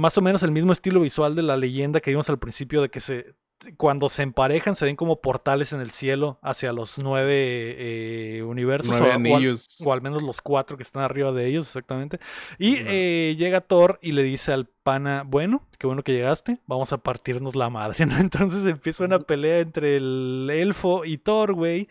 más 0.00 0.16
o 0.16 0.22
menos 0.22 0.42
el 0.42 0.50
mismo 0.50 0.72
estilo 0.72 1.00
visual 1.00 1.34
de 1.34 1.42
la 1.42 1.56
leyenda 1.56 2.00
que 2.00 2.10
vimos 2.10 2.28
al 2.30 2.38
principio 2.38 2.80
de 2.80 2.88
que 2.88 3.00
se 3.00 3.34
cuando 3.76 4.08
se 4.08 4.22
emparejan 4.22 4.74
se 4.74 4.86
ven 4.86 4.96
como 4.96 5.20
portales 5.20 5.72
en 5.72 5.80
el 5.80 5.90
cielo 5.90 6.38
hacia 6.42 6.72
los 6.72 6.98
nueve 6.98 7.74
eh, 7.78 8.42
universos 8.42 8.90
Nueve 8.90 9.06
o- 9.06 9.08
o 9.10 9.12
al- 9.12 9.16
anillos. 9.16 9.68
o 9.84 9.92
al 9.92 10.00
menos 10.02 10.22
los 10.22 10.40
cuatro 10.40 10.76
que 10.76 10.82
están 10.82 11.02
arriba 11.02 11.30
de 11.32 11.46
ellos, 11.46 11.66
exactamente. 11.68 12.18
Y 12.58 12.76
eh, 12.78 13.34
llega 13.38 13.60
Thor 13.60 13.98
y 14.00 14.12
le 14.12 14.22
dice 14.22 14.52
al 14.52 14.66
pana, 14.82 15.24
bueno, 15.26 15.66
qué 15.78 15.86
bueno 15.86 16.02
que 16.02 16.12
llegaste, 16.12 16.58
vamos 16.66 16.92
a 16.94 16.98
partirnos 16.98 17.54
la 17.54 17.68
madre, 17.68 18.06
¿no? 18.06 18.16
Entonces 18.18 18.66
empieza 18.66 19.04
una 19.04 19.18
pelea 19.18 19.58
entre 19.60 19.96
el 19.98 20.48
elfo 20.50 21.04
y 21.04 21.18
Thor, 21.18 21.52
güey. 21.52 21.88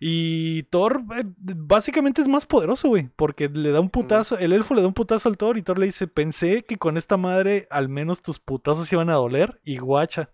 Y 0.00 0.62
Thor 0.64 1.02
eh, 1.18 1.24
básicamente 1.36 2.22
es 2.22 2.28
más 2.28 2.46
poderoso, 2.46 2.88
güey, 2.88 3.08
porque 3.16 3.48
le 3.48 3.72
da 3.72 3.80
un 3.80 3.90
putazo, 3.90 4.38
el 4.38 4.52
elfo 4.52 4.74
le 4.74 4.82
da 4.82 4.86
un 4.86 4.94
putazo 4.94 5.28
al 5.28 5.36
Thor 5.36 5.58
y 5.58 5.62
Thor 5.62 5.78
le 5.78 5.86
dice, 5.86 6.06
pensé 6.06 6.62
que 6.64 6.76
con 6.78 6.96
esta 6.96 7.16
madre 7.16 7.66
al 7.70 7.88
menos 7.88 8.22
tus 8.22 8.38
putazos 8.38 8.92
iban 8.92 9.10
a 9.10 9.14
doler 9.14 9.60
y 9.64 9.78
guacha. 9.78 10.30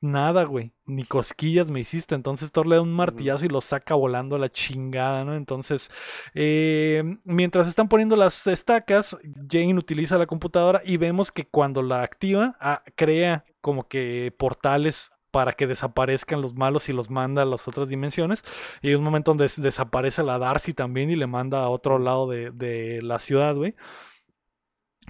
Nada, 0.00 0.44
güey. 0.44 0.72
Ni 0.84 1.04
cosquillas 1.04 1.68
me 1.68 1.80
hiciste. 1.80 2.14
Entonces 2.14 2.52
Thor 2.52 2.66
le 2.66 2.76
da 2.76 2.82
un 2.82 2.92
martillazo 2.92 3.44
y 3.44 3.48
lo 3.48 3.60
saca 3.60 3.94
volando 3.94 4.36
a 4.36 4.38
la 4.38 4.50
chingada, 4.50 5.24
¿no? 5.24 5.34
Entonces, 5.34 5.90
eh, 6.34 7.02
mientras 7.24 7.68
están 7.68 7.88
poniendo 7.88 8.16
las 8.16 8.46
estacas, 8.46 9.16
Jane 9.50 9.74
utiliza 9.78 10.18
la 10.18 10.26
computadora 10.26 10.82
y 10.84 10.96
vemos 10.96 11.32
que 11.32 11.46
cuando 11.46 11.82
la 11.82 12.02
activa, 12.02 12.56
ah, 12.60 12.82
crea 12.94 13.44
como 13.60 13.88
que 13.88 14.32
portales 14.38 15.10
para 15.32 15.52
que 15.52 15.66
desaparezcan 15.66 16.40
los 16.40 16.54
malos 16.54 16.88
y 16.88 16.92
los 16.94 17.10
manda 17.10 17.42
a 17.42 17.46
las 17.46 17.66
otras 17.68 17.88
dimensiones. 17.88 18.42
Y 18.80 18.88
hay 18.88 18.94
un 18.94 19.02
momento 19.04 19.32
donde 19.32 19.44
des- 19.44 19.60
desaparece 19.60 20.22
la 20.22 20.38
Darcy 20.38 20.72
también 20.72 21.10
y 21.10 21.16
le 21.16 21.26
manda 21.26 21.58
a 21.62 21.68
otro 21.68 21.98
lado 21.98 22.26
de, 22.28 22.52
de 22.52 23.02
la 23.02 23.18
ciudad, 23.18 23.54
güey. 23.54 23.74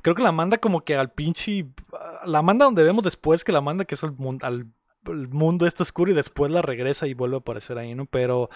Creo 0.02 0.14
que 0.14 0.22
la 0.22 0.32
manda 0.32 0.58
como 0.58 0.82
que 0.84 0.96
al 0.96 1.10
pinche. 1.12 1.66
La 2.24 2.42
manda 2.42 2.64
donde 2.64 2.82
vemos 2.82 3.02
después 3.04 3.44
que 3.44 3.52
la 3.52 3.60
manda, 3.60 3.84
que 3.84 3.94
es 3.94 4.02
al- 4.04 4.66
al 5.12 5.28
mundo 5.28 5.66
este 5.66 5.82
oscuro, 5.82 6.10
y 6.10 6.14
después 6.14 6.50
la 6.50 6.62
regresa 6.62 7.06
y 7.06 7.14
vuelve 7.14 7.36
a 7.36 7.38
aparecer 7.38 7.78
ahí, 7.78 7.94
¿no? 7.94 8.06
Pero 8.06 8.50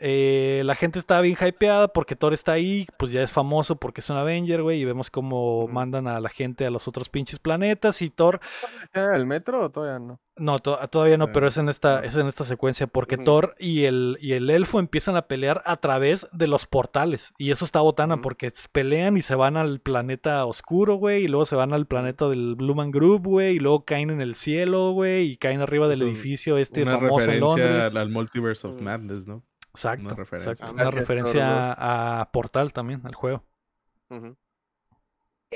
eh, 0.00 0.62
la 0.64 0.74
gente 0.74 0.98
está 0.98 1.20
bien 1.20 1.36
hypeada 1.40 1.88
porque 1.88 2.16
Thor 2.16 2.34
está 2.34 2.52
ahí, 2.52 2.86
pues 2.98 3.12
ya 3.12 3.22
es 3.22 3.32
famoso 3.32 3.76
porque 3.76 4.00
es 4.00 4.10
un 4.10 4.16
Avenger, 4.16 4.62
güey, 4.62 4.80
y 4.80 4.84
vemos 4.84 5.10
cómo 5.10 5.68
mandan 5.68 6.06
a 6.08 6.20
la 6.20 6.28
gente 6.28 6.66
a 6.66 6.70
los 6.70 6.88
otros 6.88 7.08
pinches 7.08 7.38
planetas 7.38 8.02
y 8.02 8.10
Thor 8.10 8.40
¿Está 8.82 9.14
el 9.16 9.26
metro 9.26 9.64
o 9.64 9.70
todavía 9.70 9.98
no? 9.98 10.20
No, 10.38 10.58
to- 10.58 10.78
todavía 10.90 11.16
no, 11.16 11.26
Eh, 11.26 11.30
pero 11.34 11.46
es 11.48 11.56
en 11.58 11.68
esta, 11.68 12.04
es 12.04 12.16
en 12.16 12.26
esta 12.26 12.44
secuencia, 12.44 12.86
porque. 12.86 13.16
Thor 13.18 13.54
y 13.58 13.84
el, 13.84 14.16
y 14.20 14.32
el 14.34 14.48
elfo 14.50 14.78
empiezan 14.78 15.16
a 15.16 15.22
pelear 15.22 15.62
a 15.66 15.76
través 15.76 16.26
de 16.32 16.46
los 16.46 16.66
portales. 16.66 17.32
Y 17.38 17.50
eso 17.50 17.64
está 17.64 17.80
botana, 17.80 18.20
porque 18.22 18.52
pelean 18.72 19.16
y 19.16 19.22
se 19.22 19.34
van 19.34 19.56
al 19.56 19.80
planeta 19.80 20.44
oscuro, 20.46 20.94
güey, 20.96 21.24
y 21.24 21.28
luego 21.28 21.44
se 21.46 21.56
van 21.56 21.72
al 21.72 21.86
planeta 21.86 22.28
del 22.28 22.54
Blue 22.54 22.74
Man 22.74 22.90
Group, 22.90 23.26
güey, 23.26 23.56
y 23.56 23.58
luego 23.58 23.84
caen 23.84 24.10
en 24.10 24.20
el 24.20 24.34
cielo, 24.34 24.92
güey, 24.92 25.32
y 25.32 25.36
caen 25.36 25.60
arriba 25.60 25.88
del 25.88 26.02
edificio 26.02 26.58
este 26.58 26.82
Una 26.82 26.98
famoso 26.98 27.14
en 27.14 27.26
referencia 27.26 27.64
Londres. 27.66 27.90
al, 27.92 27.96
al 27.96 28.08
Multiverse 28.10 28.66
of 28.66 28.80
Mm. 28.80 28.84
Madness, 28.84 29.26
¿no? 29.26 29.42
Exacto, 29.70 30.06
una 30.06 30.14
referencia. 30.14 30.52
exacto, 30.52 30.74
una 30.74 30.90
referencia 30.90 32.20
a 32.20 32.30
Portal 32.32 32.72
también, 32.72 33.00
al 33.04 33.14
juego. 33.14 33.44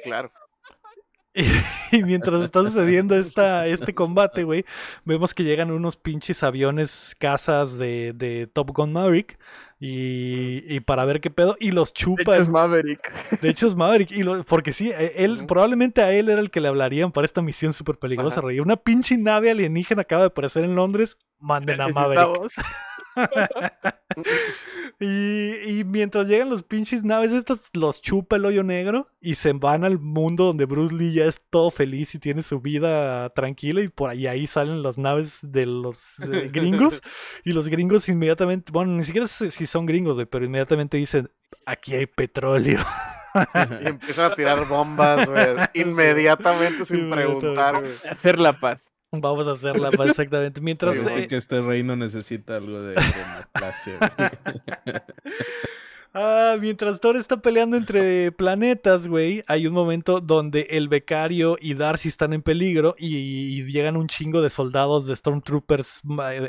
Claro. 0.04 0.28
Y 1.92 2.02
mientras 2.04 2.42
está 2.42 2.60
sucediendo 2.60 3.14
esta, 3.16 3.66
este 3.66 3.94
combate, 3.94 4.44
güey, 4.44 4.64
vemos 5.04 5.34
que 5.34 5.44
llegan 5.44 5.70
unos 5.70 5.96
pinches 5.96 6.42
aviones 6.42 7.14
casas 7.18 7.76
de, 7.76 8.12
de 8.14 8.46
Top 8.52 8.70
Gun 8.70 8.92
Maverick 8.94 9.38
y, 9.78 10.62
y 10.74 10.80
para 10.80 11.04
ver 11.04 11.20
qué 11.20 11.28
pedo, 11.28 11.56
y 11.58 11.70
los 11.72 11.88
De 11.88 11.94
chupa. 11.94 12.22
hecho, 12.22 12.34
el- 12.34 12.40
es 12.42 12.50
Maverick. 12.50 13.40
de 13.40 13.48
hecho 13.50 13.66
es 13.66 13.74
Maverick, 13.74 14.10
y 14.12 14.22
lo- 14.22 14.42
porque 14.44 14.72
sí, 14.72 14.90
e- 14.90 15.24
él, 15.24 15.44
probablemente 15.46 16.00
a 16.02 16.12
él 16.12 16.28
era 16.30 16.40
el 16.40 16.50
que 16.50 16.60
le 16.60 16.68
hablarían 16.68 17.12
para 17.12 17.26
esta 17.26 17.42
misión 17.42 17.72
súper 17.72 17.98
peligrosa, 17.98 18.36
Ajá. 18.36 18.42
güey. 18.42 18.60
Una 18.60 18.76
pinche 18.76 19.16
nave 19.18 19.50
alienígena 19.50 20.02
acaba 20.02 20.22
de 20.22 20.28
aparecer 20.28 20.64
en 20.64 20.74
Londres, 20.76 21.18
manden 21.40 21.80
a 21.80 21.88
Maverick. 21.88 22.28
Y, 25.00 25.78
y 25.80 25.84
mientras 25.84 26.28
llegan 26.28 26.50
los 26.50 26.62
pinches 26.62 27.02
naves 27.02 27.32
estas, 27.32 27.58
los 27.72 28.00
chupa 28.00 28.36
el 28.36 28.44
hoyo 28.44 28.62
negro 28.62 29.08
y 29.20 29.34
se 29.34 29.52
van 29.52 29.84
al 29.84 29.98
mundo 29.98 30.44
donde 30.44 30.64
Bruce 30.64 30.94
Lee 30.94 31.14
ya 31.14 31.24
es 31.24 31.40
todo 31.50 31.70
feliz 31.70 32.14
y 32.14 32.18
tiene 32.18 32.42
su 32.42 32.60
vida 32.60 33.30
tranquila 33.30 33.80
y 33.80 33.88
por 33.88 34.10
ahí, 34.10 34.26
ahí 34.26 34.46
salen 34.46 34.82
las 34.82 34.98
naves 34.98 35.40
de 35.42 35.66
los 35.66 35.98
eh, 36.20 36.50
gringos 36.52 37.02
y 37.44 37.52
los 37.52 37.68
gringos 37.68 38.08
inmediatamente, 38.08 38.70
bueno, 38.70 38.92
ni 38.92 39.02
siquiera 39.02 39.26
sé 39.26 39.50
si 39.50 39.66
son 39.66 39.86
gringos, 39.86 40.24
pero 40.30 40.44
inmediatamente 40.44 40.98
dicen, 40.98 41.30
aquí 41.66 41.94
hay 41.94 42.06
petróleo. 42.06 42.80
Y 43.80 43.86
empiezan 43.86 44.30
a 44.30 44.34
tirar 44.34 44.68
bombas. 44.68 45.26
Inmediatamente 45.72 46.84
sin 46.84 47.08
preguntar. 47.08 47.82
Hacer 48.06 48.38
la 48.38 48.52
paz. 48.52 48.92
Vamos 49.12 49.46
a 49.46 49.52
hacerla 49.52 49.90
exactamente. 50.08 50.60
Mientras... 50.62 50.94
Dicen 50.94 51.18
eh, 51.20 51.28
que 51.28 51.36
este 51.36 51.60
reino 51.60 51.96
necesita 51.96 52.56
algo 52.56 52.80
de 52.80 52.94
democracia. 52.94 53.98
Ah, 56.14 56.56
mientras 56.60 57.00
Thor 57.00 57.16
está 57.16 57.38
peleando 57.38 57.78
entre 57.78 58.32
planetas, 58.36 59.08
güey, 59.08 59.44
hay 59.46 59.66
un 59.66 59.72
momento 59.72 60.20
donde 60.20 60.66
el 60.68 60.88
becario 60.88 61.56
y 61.58 61.72
Darcy 61.72 62.08
están 62.08 62.34
en 62.34 62.42
peligro 62.42 62.94
y, 62.98 63.16
y 63.16 63.64
llegan 63.64 63.96
un 63.96 64.08
chingo 64.08 64.42
de 64.42 64.50
soldados 64.50 65.06
de 65.06 65.16
Stormtroopers, 65.16 66.02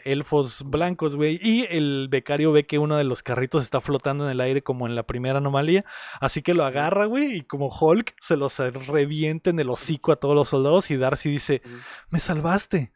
elfos 0.03 0.63
blancos, 0.65 1.15
güey, 1.15 1.39
y 1.41 1.65
el 1.69 2.09
becario 2.09 2.51
ve 2.51 2.65
que 2.65 2.77
uno 2.77 2.97
de 2.97 3.05
los 3.05 3.23
carritos 3.23 3.63
está 3.63 3.79
flotando 3.79 4.25
en 4.25 4.31
el 4.31 4.41
aire 4.41 4.63
como 4.63 4.85
en 4.85 4.95
la 4.95 5.03
primera 5.03 5.37
anomalía, 5.37 5.85
así 6.19 6.41
que 6.41 6.53
lo 6.53 6.65
agarra, 6.65 7.05
güey, 7.05 7.37
y 7.37 7.41
como 7.43 7.69
Hulk 7.69 8.15
se 8.19 8.35
los 8.35 8.57
revienta 8.57 9.49
en 9.49 9.61
el 9.61 9.69
hocico 9.69 10.11
a 10.11 10.17
todos 10.17 10.35
los 10.35 10.49
soldados 10.49 10.91
y 10.91 10.97
Darcy 10.97 11.29
dice, 11.29 11.61
me 12.09 12.19
salvaste. 12.19 12.91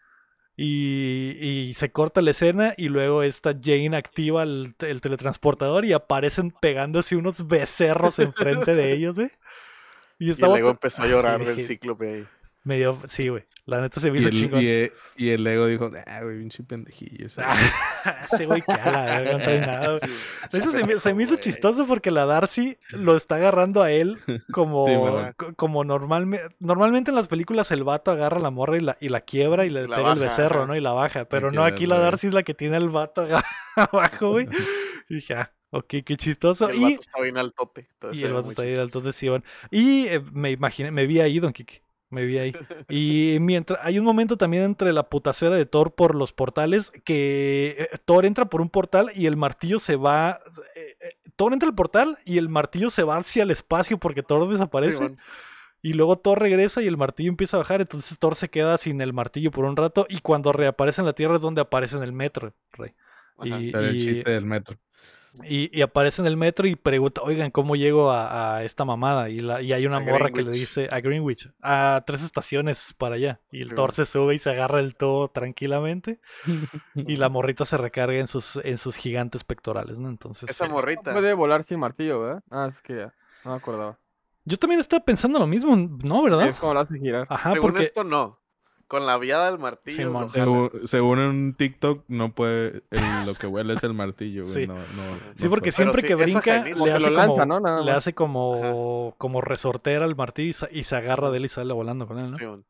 Y, 0.60 1.38
y 1.40 1.74
se 1.76 1.92
corta 1.92 2.22
la 2.24 2.32
escena 2.32 2.74
y 2.78 2.90
luego 2.90 3.22
esta 3.22 3.54
Jane 3.54 3.96
activa 3.96 4.42
el, 4.42 4.74
el 4.80 5.02
teletransportador 5.02 5.86
y 5.86 5.94
aparecen 5.94 6.50
pegándose 6.50 7.16
unos 7.16 7.48
becerros 7.48 8.18
enfrente 8.18 8.74
de 8.74 8.92
ellos, 8.94 9.20
¿eh? 9.20 9.32
Y 10.20 10.34
luego 10.34 10.72
empezó 10.72 11.04
a 11.04 11.08
llorar 11.08 11.42
y 11.42 11.46
del 11.46 11.56
dije, 11.58 11.68
cíclope 11.68 12.12
ahí. 12.12 12.28
Medio, 12.68 12.99
sí, 13.07 13.30
güey. 13.30 13.44
La 13.65 13.81
neta 13.81 13.99
se 13.99 14.10
me 14.11 14.18
y, 14.18 14.22
hizo 14.22 14.30
el, 14.30 14.35
chingón. 14.35 14.61
y, 14.64 14.68
e- 14.68 14.94
y 15.18 15.30
el 15.30 15.45
ego 15.45 15.65
dijo, 15.68 15.91
ah, 16.06 16.22
güey, 16.23 16.38
pinche 16.39 16.64
pendejillo. 16.64 17.27
ese 17.27 17.41
Ese 18.31 18.45
güey 18.45 18.61
que 18.61 18.72
a 18.72 18.91
la 18.91 19.03
verga 19.06 19.31
no 19.34 19.38
trae 19.39 19.60
nada, 19.60 19.88
güey. 19.99 20.11
Eso 20.53 20.72
se 20.72 20.85
me, 20.85 20.99
se 20.99 21.14
me 21.14 21.23
hizo 21.23 21.35
chistoso 21.35 21.85
porque 21.85 22.10
la 22.10 22.26
Darcy 22.26 22.77
lo 22.91 23.18
está 23.18 23.35
agarrando 23.35 23.84
a 23.84 23.91
él 23.91 24.19
como, 24.53 24.88
Sí, 24.88 24.94
como 25.57 25.84
normalmente. 25.84 26.56
Normalmente 26.60 27.11
en 27.11 27.15
las 27.15 27.27
películas 27.27 27.69
el 27.72 27.84
vato 27.84 28.11
agarra 28.11 28.38
a 28.38 28.41
la 28.41 28.52
morra 28.52 28.77
y 28.77 28.81
la, 28.81 28.98
y 29.02 29.10
la 29.10 29.19
quiebra 29.22 29.65
y 29.65 29.69
le 29.69 29.84
Y 29.84 29.88
la 29.88 29.98
pega 29.98 30.14
el 30.14 30.19
becerro. 30.19 30.65
¿no? 30.65 30.76
Y 30.76 30.80
la 30.80 30.94
baja. 30.94 31.26
Pero 31.26 31.52
no, 31.52 31.64
aquí 31.64 31.88
la 31.88 31.95
al. 31.95 32.02
Darcy 32.03 32.27
es 32.27 32.34
la 32.34 32.44
que 32.44 32.53
tiene 32.53 32.77
al 32.77 32.88
vato 32.89 33.27
abajo, 33.76 34.31
güey. 34.31 34.48
Y 35.10 35.15
dije, 35.15 35.35
ah, 35.35 35.52
ok, 35.72 35.88
qué 36.06 36.18
chistoso. 36.18 36.69
Y 36.69 36.73
el 36.73 36.77
Y, 36.77 36.84
vato 36.95 37.02
está 37.02 37.22
bien 37.22 37.38
al 37.38 37.53
tope. 37.53 37.88
entonces 37.94 38.22
y 38.22 38.26
el 38.26 38.34
vato 38.34 38.49
está 38.49 38.61
ahí 38.64 38.72
del 38.72 38.85
chistoso. 38.88 39.06
de 39.07 39.14
Sion. 39.14 39.44
Y 39.72 40.07
eh, 40.07 40.22
me 40.34 40.52
imaginé, 40.52 40.91
me 40.91 41.06
vi 41.06 41.19
ahí, 41.22 41.39
Don 41.39 41.53
Kike. 41.53 41.81
Me 42.10 42.26
vi 42.26 42.38
ahí. 42.38 42.54
Y 42.90 43.38
mientras 43.42 43.80
hay 43.84 44.00
un 44.00 44.06
momento 44.06 44.38
también 44.38 44.64
entre 44.64 44.94
la 44.94 45.10
putacera 45.10 45.56
de 45.56 45.66
Thor 45.66 45.94
por 45.94 46.16
los 46.16 46.34
portales 46.34 46.92
que 47.04 47.76
eh, 47.78 47.98
Thor 48.06 48.26
entra 48.26 48.46
por 48.46 48.62
un 48.62 48.70
portal 48.70 49.12
y 49.14 49.26
el 49.26 49.36
martillo 49.36 49.80
se 49.80 49.96
va. 49.96 50.40
eh, 50.76 50.96
eh, 51.00 51.18
Thor 51.36 51.54
entra 51.54 51.68
al 51.68 51.76
portal 51.76 52.18
y 52.26 52.38
el 52.38 52.50
martillo 52.50 52.90
se 52.90 53.04
va 53.04 53.18
hacia 53.18 53.44
el 53.44 53.52
espacio 53.52 53.98
porque 53.98 54.24
Thor 54.24 54.50
desaparece. 54.50 55.16
Y 55.82 55.94
luego 55.94 56.18
Thor 56.18 56.40
regresa 56.40 56.82
y 56.82 56.88
el 56.88 56.98
martillo 56.98 57.30
empieza 57.30 57.58
a 57.58 57.60
bajar. 57.60 57.82
Entonces 57.82 58.18
Thor 58.18 58.36
se 58.36 58.50
queda 58.50 58.78
sin 58.78 59.00
el 59.02 59.14
martillo 59.14 59.52
por 59.52 59.66
un 59.66 59.76
rato. 59.76 60.08
Y 60.10 60.20
cuando 60.20 60.52
reaparece 60.52 61.02
en 61.02 61.08
la 61.08 61.14
tierra 61.14 61.36
es 61.36 61.42
donde 61.42 61.62
aparece 61.62 61.98
en 61.98 62.04
el 62.04 62.14
metro, 62.14 62.54
Rey. 62.72 62.94
Ajá. 63.38 63.60
Y, 63.60 63.72
Pero 63.72 63.86
el 63.86 64.00
chiste 64.00 64.32
del 64.32 64.46
metro. 64.46 64.78
Y, 65.43 65.77
y 65.77 65.81
aparece 65.81 66.22
en 66.22 66.27
el 66.27 66.38
metro 66.38 66.68
y 66.68 66.76
pregunta, 66.76 67.22
oigan, 67.23 67.51
¿cómo 67.51 67.76
llego 67.76 68.11
a, 68.11 68.57
a 68.57 68.64
esta 68.64 68.85
mamada? 68.85 69.30
Y, 69.30 69.39
la, 69.39 69.61
y 69.61 69.73
hay 69.73 69.85
una 69.85 69.97
A 69.97 69.99
morra 70.01 70.31
que 70.31 70.41
le 70.43 70.51
dice 70.51 70.88
a 70.91 70.99
Greenwich, 70.99 71.49
a 71.61 72.03
tres 72.05 72.23
estaciones 72.23 72.93
para 72.97 73.15
allá. 73.15 73.39
Y 73.51 73.61
el 73.61 73.69
Sí, 73.69 73.76
Thor 73.76 73.93
se 73.93 74.05
sube 74.05 74.35
y 74.35 74.39
se 74.39 74.49
agarra 74.49 74.80
el 74.80 74.95
todo 74.95 75.27
tranquilamente. 75.30 76.19
y 76.95 77.18
la 77.18 77.30
morrita 77.30 77.65
se 77.65 77.77
recarga 77.77 78.18
en 78.19 78.27
sus, 78.27 78.57
en 78.64 78.77
sus 78.77 78.95
gigantes 78.95 79.43
pectorales, 79.43 79.97
¿no? 79.97 80.09
Entonces, 80.09 80.49
Esa 80.49 80.65
eh, 80.65 80.69
morrita. 80.69 81.14
Puede 81.14 81.34
volar 81.34 81.64
sin 81.64 81.80
martillo, 81.80 82.22
¿verdad? 82.22 82.43
Ah, 82.49 82.68
es 82.69 82.81
que 82.81 82.95
ya. 82.95 83.14
No 83.43 83.51
me 83.51 83.57
acordaba. 83.57 83.97
yo 84.45 84.57
también 84.57 84.80
estaba 84.81 85.03
pensando 85.03 85.39
lo 85.39 85.47
mismo, 85.47 85.76
¿no? 85.76 86.23
¿Verdad? 86.23 86.47
Es 86.47 86.59
como 86.59 86.73
lo 86.73 86.80
hace 86.81 86.97
girar. 86.99 87.27
Ajá, 87.30 87.51
Según 87.51 87.72
porque... 87.72 87.84
esto, 87.85 88.03
no. 88.03 88.39
Con 88.88 89.05
la 89.05 89.18
viada 89.18 89.49
del 89.51 89.59
martillo. 89.59 90.30
Según, 90.31 90.88
según 90.88 91.19
en 91.19 91.53
TikTok, 91.55 92.05
no 92.07 92.34
puede. 92.34 92.84
el- 92.91 93.26
lo 93.26 93.34
que 93.35 93.45
huele 93.45 93.73
es 93.73 93.84
el 93.84 93.93
martillo, 93.93 94.43
güey. 94.43 94.53
Sí. 94.53 94.68
No, 94.68 94.76
no, 94.76 94.84
Sí, 95.35 95.43
no 95.43 95.49
porque 95.49 95.72
puede. 95.72 95.72
siempre 95.73 96.01
sí, 96.01 96.07
que 96.07 96.15
brinca 96.15 96.39
le 96.39 96.43
que 96.43 96.91
hace, 96.91 97.09
lo 97.09 97.35
como, 97.35 97.81
le 97.84 97.91
hace 97.91 98.14
como, 98.14 99.14
como 99.18 99.41
resortera 99.41 100.05
al 100.05 100.15
martillo 100.15 100.49
y, 100.49 100.53
sa- 100.53 100.69
y 100.72 100.84
se 100.85 100.95
agarra 100.95 101.30
de 101.31 101.38
él 101.38 101.45
y 101.45 101.49
sale 101.49 101.73
volando 101.73 102.07
con 102.07 102.18
él, 102.19 102.31
¿no? 102.31 102.38
Simón. 102.38 102.65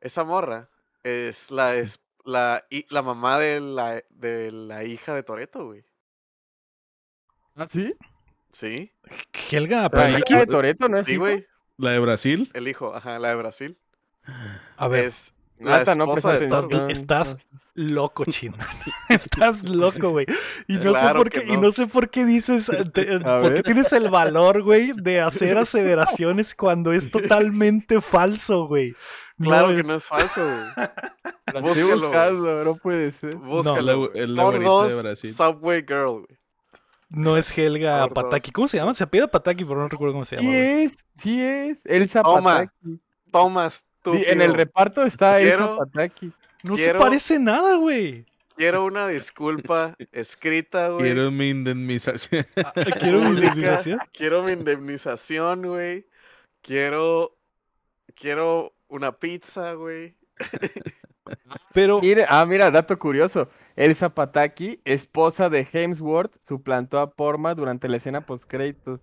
Esa 0.00 0.24
morra 0.24 0.70
es 1.04 1.52
la, 1.52 1.76
es 1.76 2.00
la, 2.24 2.64
la 2.90 3.02
mamá 3.02 3.38
de 3.38 3.60
la, 3.60 4.02
de 4.10 4.50
la 4.50 4.82
hija 4.84 5.14
de 5.14 5.22
Toreto, 5.22 5.66
güey. 5.66 5.84
¿Ah, 7.54 7.66
sí? 7.66 7.94
Sí, 8.50 8.90
Helga, 9.52 9.82
La 9.82 9.90
pero 9.90 10.08
hija 10.08 10.18
aquí, 10.18 10.34
de 10.34 10.46
Toreto, 10.46 10.88
¿no 10.88 10.98
es 10.98 11.06
sí, 11.06 11.12
hijo? 11.12 11.20
güey. 11.22 11.46
La 11.76 11.92
de 11.92 11.98
Brasil. 12.00 12.50
El 12.54 12.66
hijo, 12.66 12.92
ajá, 12.94 13.18
la 13.20 13.28
de 13.28 13.34
Brasil. 13.36 13.78
A 14.76 14.88
ver, 14.88 15.04
Es 15.04 15.34
la 15.58 15.94
no. 15.94 16.14
Estás- 16.16 16.42
estás 16.88 17.36
loco, 17.74 18.24
chino. 18.26 18.56
Estás 19.08 19.62
loco, 19.62 20.10
güey. 20.10 20.26
Y 20.66 20.78
no 20.78 20.94
sé 20.94 21.14
por 21.14 21.30
qué, 21.30 21.44
y 21.46 21.52
no. 21.52 21.60
no 21.62 21.72
sé 21.72 21.86
por 21.86 22.10
qué 22.10 22.24
dices, 22.24 22.66
te- 22.92 23.14
eh, 23.14 23.20
por 23.20 23.54
qué 23.54 23.62
tienes 23.62 23.92
el 23.92 24.10
valor, 24.10 24.62
güey, 24.62 24.92
de 24.94 25.20
hacer 25.20 25.56
aseveraciones 25.58 26.54
cuando 26.54 26.92
es 26.92 27.10
totalmente 27.10 28.00
falso, 28.00 28.66
güey. 28.66 28.94
Claro 29.40 29.70
No, 29.70 29.76
que 29.76 29.82
no 29.84 29.94
es 29.94 30.06
falso, 30.08 30.40
güey. 30.44 31.62
Búscalo. 31.62 32.08
buscando, 32.08 32.64
no 32.64 32.74
puede 32.76 33.10
ser. 33.12 33.36
Búscalo. 33.36 34.08
Thor 34.10 34.58
güerita 34.58 34.58
de 34.58 34.64
2 34.64 35.02
Brasil. 35.04 35.32
Subway 35.32 35.80
Girl, 35.86 36.24
güey. 36.26 36.38
no 37.10 37.36
es 37.36 37.56
Helga 37.56 38.08
Por 38.08 38.14
dos, 38.14 38.24
Pataki. 38.24 38.50
¿Cómo 38.50 38.66
se 38.68 38.76
llama? 38.76 38.92
Se 38.94 39.04
apellida 39.04 39.28
Pataki, 39.28 39.64
pero 39.64 39.80
no 39.80 39.88
recuerdo 39.88 40.12
cómo 40.14 40.24
se 40.24 40.36
llama. 40.36 40.48
Sí 40.50 40.56
es, 40.56 40.96
sí 41.16 41.40
es. 41.42 41.86
Elsa 41.86 42.22
Toma. 42.22 42.54
Pataki. 42.54 43.00
Thomas, 43.30 43.84
en 44.14 44.42
el 44.42 44.54
reparto 44.54 45.02
está 45.04 45.40
Elsa 45.40 45.56
Quiero- 45.56 45.76
Pataki. 45.78 46.32
No 46.62 46.74
Quiero- 46.74 46.98
se 46.98 47.04
parece 47.04 47.38
nada, 47.38 47.76
güey. 47.76 48.24
Quiero 48.56 48.84
una 48.84 49.06
disculpa 49.06 49.94
escrita, 50.10 50.88
güey. 50.88 51.04
Quiero 51.04 51.30
mi 51.30 51.48
indemnización. 51.50 52.44
Ah, 52.56 52.72
Quiero 52.98 53.20
mi 53.20 53.28
indemnización. 53.36 54.00
Quiero 54.12 54.42
mi 54.42 54.52
indemnización, 54.52 55.62
güey. 55.62 56.06
Quiero. 56.62 57.36
Quiero 58.16 58.72
una 58.88 59.12
pizza, 59.12 59.74
güey. 59.74 60.16
Pero 61.72 62.00
Mire, 62.00 62.24
ah, 62.28 62.44
mira, 62.46 62.70
dato 62.70 62.98
curioso. 62.98 63.48
Elsa 63.76 64.12
Pataki, 64.14 64.80
esposa 64.84 65.48
de 65.50 65.66
Hemsworth, 65.70 66.34
suplantó 66.48 66.98
a 66.98 67.10
Porma 67.12 67.54
durante 67.54 67.88
la 67.88 67.98
escena 67.98 68.22
post-créditos. 68.26 69.00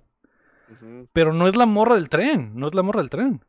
Ujú. 0.69 1.07
Pero 1.13 1.31
no 1.31 1.47
es 1.47 1.55
la 1.55 1.65
morra 1.65 1.95
del 1.95 2.09
tren, 2.09 2.51
no 2.55 2.67
es 2.67 2.73
la 2.73 2.81
morra 2.81 2.99
del 3.01 3.09
tren. 3.09 3.41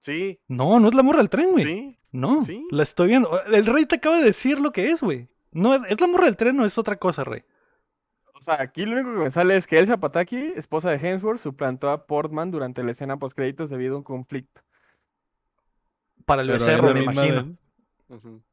Sí, 0.00 0.40
No, 0.48 0.80
no 0.80 0.88
es 0.88 0.94
la 0.94 1.02
morra 1.02 1.18
del 1.18 1.30
tren, 1.30 1.52
güey. 1.52 1.64
sí. 1.64 1.96
No, 2.12 2.42
Sí. 2.44 2.66
la 2.72 2.82
estoy 2.82 3.06
viendo. 3.08 3.40
El 3.44 3.66
rey 3.66 3.86
te 3.86 3.96
acaba 3.96 4.18
de 4.18 4.24
decir 4.24 4.58
lo 4.58 4.72
que 4.72 4.90
es, 4.90 5.00
güey. 5.00 5.28
No, 5.52 5.74
es, 5.74 5.82
es 5.88 6.00
la 6.00 6.06
morra 6.08 6.24
del 6.24 6.36
tren, 6.36 6.56
no 6.56 6.64
es 6.64 6.76
otra 6.78 6.96
cosa, 6.96 7.22
rey. 7.22 7.42
O 8.34 8.40
sea, 8.42 8.60
aquí 8.60 8.84
lo 8.86 8.94
único 8.94 9.12
que 9.12 9.24
me 9.24 9.30
sale 9.30 9.56
es 9.56 9.66
que 9.66 9.78
Elsa 9.78 9.98
Pataki, 9.98 10.54
esposa 10.56 10.90
de 10.90 10.96
Hemsworth, 10.96 11.40
suplantó 11.40 11.90
a 11.90 12.06
Portman 12.06 12.50
durante 12.50 12.82
la 12.82 12.92
escena 12.92 13.16
post-créditos 13.18 13.68
debido 13.70 13.94
a 13.94 13.98
un 13.98 14.02
conflicto. 14.04 14.60
Para 16.24 16.42
el 16.42 16.48
Pero 16.48 16.58
becerro, 16.58 16.94
me 16.94 17.02
imagino. 17.04 17.56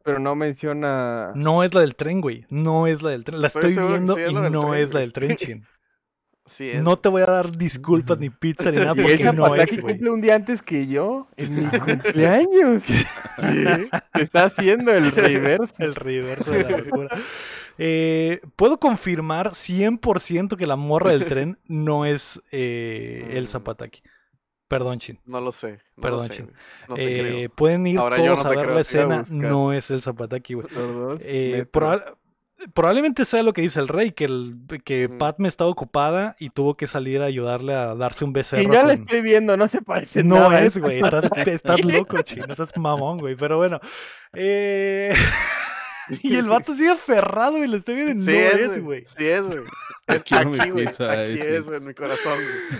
Pero 0.03 0.19
no 0.19 0.35
menciona. 0.35 1.31
No 1.35 1.63
es 1.63 1.73
la 1.73 1.81
del 1.81 1.95
tren, 1.95 2.21
güey. 2.21 2.45
No 2.49 2.85
es 2.85 3.01
la 3.01 3.11
del 3.11 3.23
tren. 3.23 3.41
La 3.41 3.47
Estoy 3.47 3.73
viendo 3.75 4.19
y 4.19 4.33
no 4.51 4.69
tren, 4.69 4.73
es 4.83 4.93
la 4.93 4.99
del 4.99 5.13
tren, 5.13 5.35
chin. 5.37 5.65
Sí, 6.47 6.69
es. 6.69 6.81
No 6.83 6.97
te 6.97 7.09
voy 7.09 7.21
a 7.21 7.25
dar 7.25 7.57
disculpas 7.57 8.17
ni 8.19 8.29
pizza 8.29 8.71
ni 8.71 8.77
nada 8.85 8.93
Y 8.97 9.01
porque 9.01 9.31
no 9.33 9.55
es, 9.55 9.69
güey. 9.81 9.95
cumple 9.95 10.09
un 10.11 10.21
día 10.21 10.35
antes 10.35 10.61
que 10.61 10.87
yo, 10.87 11.27
en 11.37 11.55
mi 11.55 11.61
cumpleaños. 11.79 12.83
¿Qué? 12.85 13.87
Se 14.15 14.21
está 14.23 14.45
haciendo 14.45 14.93
el 14.93 15.11
reverse. 15.11 15.73
El 15.83 15.95
reverso 15.95 16.49
de 16.51 16.63
la 16.63 16.77
locura. 16.77 17.17
Eh, 17.77 18.41
Puedo 18.55 18.79
confirmar 18.79 19.51
100% 19.51 20.55
que 20.57 20.65
la 20.67 20.75
morra 20.75 21.11
del 21.11 21.25
tren 21.25 21.59
no 21.67 22.05
es 22.05 22.41
eh, 22.51 23.29
el 23.33 23.43
Mm. 23.43 23.47
Zapataki. 23.47 24.01
Perdón, 24.67 24.99
Chin. 24.99 25.19
No 25.25 25.39
lo 25.39 25.51
sé. 25.53 25.79
No 25.95 26.01
Perdón, 26.01 26.19
lo 26.19 26.25
sé, 26.25 26.33
Chin. 26.33 26.51
No 26.89 26.95
te 26.95 27.03
Eh, 27.03 27.19
creo. 27.37 27.49
pueden 27.51 27.87
ir 27.87 27.99
Ahora 27.99 28.17
yo 28.17 28.23
todos 28.33 28.39
no 28.43 28.45
a 28.45 28.49
te 28.49 28.55
ver 28.57 28.65
creo, 28.65 28.75
la 28.77 28.81
te 28.83 28.87
escena. 28.87 29.23
No 29.29 29.73
es 29.73 29.91
el 29.91 30.01
Zapataki, 30.01 30.53
güey. 30.55 30.67
Eh, 31.21 31.65
probablemente 32.73 33.25
sea 33.25 33.43
lo 33.43 33.53
que 33.53 33.61
dice 33.61 33.79
el 33.79 33.87
rey, 33.87 34.11
que, 34.11 34.25
el, 34.25 34.55
que 34.83 35.05
Ujú. 35.07 35.17
Padme 35.17 35.47
estaba 35.47 35.69
ocupada 35.69 36.35
y 36.39 36.49
tuvo 36.49 36.75
que 36.77 36.87
salir 36.87 37.21
a 37.21 37.25
ayudarle 37.25 37.73
a 37.75 37.95
darse 37.95 38.25
un 38.25 38.33
becerro. 38.33 38.61
Si 38.63 38.67
ya 38.69 38.83
la 38.83 38.95
con- 38.95 39.03
estoy 39.03 39.21
viendo, 39.21 39.55
no 39.57 39.67
se 39.67 39.81
parece 39.81 40.23
No 40.23 40.35
nada. 40.35 40.61
es, 40.63 40.77
güey. 40.77 40.99
Estás, 41.03 41.25
estás 41.47 41.83
loco, 41.83 42.21
chino. 42.23 42.45
Estás 42.49 42.75
mamón, 42.77 43.17
güey. 43.19 43.35
Pero 43.35 43.57
bueno. 43.57 43.79
Eh... 44.33 45.13
y 46.23 46.35
el 46.35 46.45
vato 46.49 46.73
sigue 46.75 46.91
aferrado 46.91 47.63
y 47.63 47.67
lo 47.67 47.77
estoy 47.77 47.95
viendo. 47.95 48.23
Sí 48.25 48.31
no 48.31 48.37
es, 48.73 48.81
güey. 48.83 49.03
Sí 49.07 49.27
es, 49.27 49.45
güey. 49.45 49.59
Es 50.07 50.21
aquí, 50.21 50.35
güey. 50.69 50.85
pizza, 50.85 51.11
Aquí 51.11 51.33
ese. 51.33 51.57
es, 51.57 51.65
güey, 51.65 51.77
en 51.79 51.85
mi 51.85 51.93
corazón, 51.93 52.39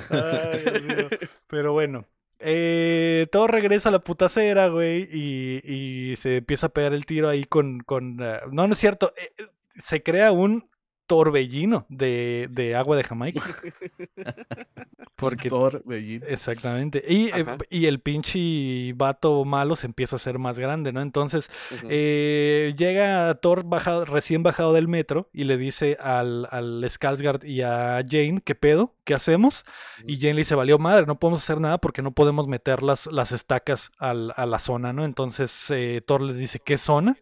güey. 0.10 0.22
Ay, 0.24 0.64
Dios 0.64 0.84
mío. 0.84 1.10
Pero 1.48 1.74
bueno. 1.74 2.06
Eh, 2.40 3.26
todo 3.32 3.48
regresa 3.48 3.90
a 3.90 3.92
la 3.92 4.00
putacera, 4.00 4.68
güey, 4.68 5.10
y, 5.12 5.60
y 5.64 6.16
se 6.18 6.38
empieza 6.38 6.68
a 6.68 6.70
pegar 6.70 6.94
el 6.94 7.06
tiro 7.08 7.30
ahí 7.30 7.44
con... 7.46 7.80
con 7.80 8.20
eh, 8.22 8.40
No, 8.52 8.68
no 8.68 8.74
es 8.74 8.80
cierto. 8.80 9.12
eh, 9.18 9.46
se 9.78 10.04
crea 10.04 10.32
un 10.32 10.70
torbellino 11.08 11.86
de, 11.88 12.48
de 12.52 12.76
agua 12.76 12.98
de 12.98 13.04
Jamaica. 13.06 13.42
Porque 15.16 15.50
Thor, 15.50 15.82
Bellín. 15.86 16.22
Exactamente. 16.28 17.04
Y, 17.08 17.30
eh, 17.30 17.46
y 17.70 17.86
el 17.88 18.02
pinche 18.02 18.94
vato 18.94 19.46
malo 19.46 19.76
se 19.76 19.88
empieza 19.88 20.16
a 20.16 20.18
hacer 20.18 20.38
más 20.38 20.60
grande, 20.60 20.92
¿no? 20.92 21.02
Entonces 21.02 21.50
eh, 21.90 22.76
llega 22.78 23.34
Thor 23.36 23.64
bajado, 23.66 24.06
recién 24.06 24.44
bajado 24.44 24.74
del 24.74 24.88
metro 24.88 25.30
y 25.34 25.46
le 25.46 25.58
dice 25.58 25.98
al, 26.00 26.48
al 26.52 26.84
Skarsgård 26.84 27.46
y 27.48 27.62
a 27.62 28.04
Jane, 28.08 28.42
¿qué 28.44 28.54
pedo? 28.54 28.94
¿Qué 29.06 29.14
hacemos? 29.16 29.66
Y 30.06 30.18
Jane 30.20 30.34
le 30.36 30.42
dice, 30.42 30.56
valió 30.56 30.78
madre, 30.78 31.06
no 31.08 31.18
podemos 31.20 31.42
hacer 31.42 31.60
nada 31.60 31.78
porque 31.80 32.02
no 32.02 32.12
podemos 32.12 32.48
meter 32.48 32.84
las, 32.84 33.08
las 33.08 33.32
estacas 33.32 33.92
al- 33.98 34.34
a 34.36 34.46
la 34.46 34.60
zona, 34.60 34.94
¿no? 34.94 35.04
Entonces 35.06 35.72
eh, 35.72 36.02
Thor 36.06 36.22
les 36.22 36.38
dice, 36.38 36.60
¿qué 36.60 36.78
zona? 36.78 37.18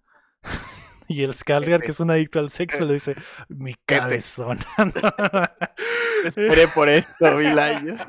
Y 1.07 1.23
el 1.23 1.34
Skarsgård, 1.34 1.82
que 1.82 1.91
es 1.91 1.99
un 1.99 2.11
adicto 2.11 2.40
al 2.40 2.49
sexo, 2.49 2.86
le 2.86 2.95
dice, 2.95 3.15
mi 3.49 3.76
cabezona. 3.86 4.65
Esperé 6.26 6.68
por 6.69 6.90
esto 6.90 7.36
mil 7.36 7.60
años. 7.60 8.02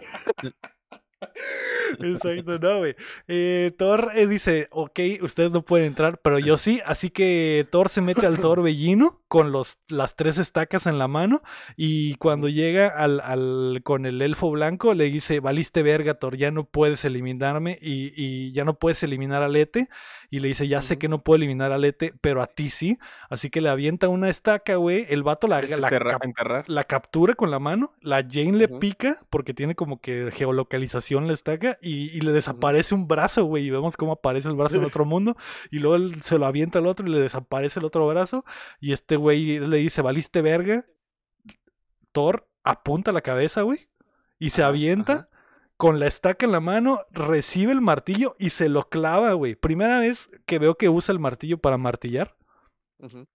Exacto, 2.01 2.59
no, 2.59 2.79
güey. 2.79 2.95
Eh, 3.29 3.73
Thor 3.79 4.11
eh, 4.15 4.27
dice, 4.27 4.69
ok, 4.71 5.01
ustedes 5.23 5.51
no 5.53 5.63
pueden 5.63 5.87
entrar, 5.87 6.19
pero 6.23 6.39
yo 6.39 6.57
sí. 6.57 6.81
Así 6.85 7.11
que 7.11 7.67
Thor 7.71 7.89
se 7.89 8.03
mete 8.03 8.27
al 8.27 8.39
torbellino 8.41 9.23
con 9.29 9.51
los, 9.53 9.79
las 9.89 10.15
tres 10.17 10.39
estacas 10.39 10.87
en 10.87 10.99
la 10.99 11.09
mano. 11.09 11.43
Y 11.77 12.15
cuando 12.17 12.49
llega 12.49 12.89
al, 12.89 13.21
al- 13.21 13.81
con 13.83 14.05
el 14.07 14.21
elfo 14.21 14.51
blanco, 14.51 14.95
le 14.95 15.05
dice, 15.05 15.41
valiste 15.41 15.83
verga, 15.83 16.15
Thor, 16.19 16.37
ya 16.37 16.51
no 16.51 16.65
puedes 16.65 17.05
eliminarme 17.05 17.79
y, 17.81 18.13
y 18.15 18.53
ya 18.53 18.65
no 18.65 18.75
puedes 18.75 19.03
eliminar 19.03 19.43
al 19.43 19.57
Ete. 19.57 19.89
Y 20.31 20.41
le 20.41 20.49
dice, 20.49 20.67
ya 20.69 20.83
sé 20.83 20.99
que 20.99 21.09
no 21.09 21.23
puedo 21.23 21.37
eliminar 21.37 21.73
al 21.73 21.85
Ete, 21.85 22.13
pero 22.21 22.43
a 22.43 22.47
ti 22.49 22.69
sí. 22.69 22.99
Así 23.31 23.49
que 23.49 23.61
le 23.61 23.69
avienta 23.69 24.09
una 24.09 24.29
estaca, 24.29 24.77
güey. 24.77 25.07
El 25.09 25.23
vato 25.23 25.47
la, 25.47 25.63
la 25.63 25.89
cap- 26.13 26.21
la 26.69 26.85
captura 26.85 27.35
con 27.35 27.51
la 27.51 27.59
mano, 27.59 27.95
la 28.01 28.23
Jane 28.29 28.53
le 28.53 28.69
pica 28.81 29.25
porque 29.31 29.55
tiene 29.55 29.75
como 29.75 30.01
que 30.01 30.31
geolocalización 30.33 31.06
la 31.15 31.33
estaca 31.33 31.79
y, 31.81 32.17
y 32.17 32.21
le 32.21 32.33
desaparece 32.33 32.95
un 32.95 33.07
brazo, 33.09 33.45
güey, 33.45 33.67
y 33.67 33.71
vemos 33.71 33.97
cómo 33.97 34.13
aparece 34.13 34.49
el 34.49 34.57
brazo 34.57 34.77
en 34.77 34.85
otro 34.85 35.05
mundo 35.05 35.37
y 35.71 35.79
luego 35.79 35.97
él 35.97 36.23
se 36.23 36.39
lo 36.39 36.47
avienta 36.47 36.79
al 36.79 36.87
otro 36.87 37.07
y 37.07 37.11
le 37.11 37.21
desaparece 37.21 37.79
el 37.81 37.87
otro 37.87 38.07
brazo 38.07 38.45
y 38.81 38.93
este 38.93 39.17
güey 39.17 39.59
le 39.59 39.77
dice, 39.79 40.03
valiste 40.03 40.43
verga, 40.43 40.85
Thor 42.13 42.49
apunta 42.65 43.13
la 43.13 43.21
cabeza, 43.21 43.63
güey, 43.63 43.89
y 44.39 44.51
se 44.51 44.63
avienta. 44.63 45.13
ajá. 45.13 45.29
Con 45.79 46.01
la 46.01 46.07
estaca 46.07 46.47
en 46.47 46.53
la 46.53 46.61
mano, 46.61 47.03
recibe 47.11 47.71
el 47.71 47.83
martillo 47.83 48.35
y 48.39 48.49
se 48.49 48.71
lo 48.71 48.89
clava, 48.89 49.35
güey. 49.35 49.57
Primera 49.57 49.99
vez 50.01 50.31
que 50.47 50.59
veo 50.59 50.77
que 50.79 50.89
usa 50.89 51.13
el 51.13 51.19
martillo 51.19 51.59
para 51.59 51.77
martillar 51.77 52.35
Ujú. 52.99 53.27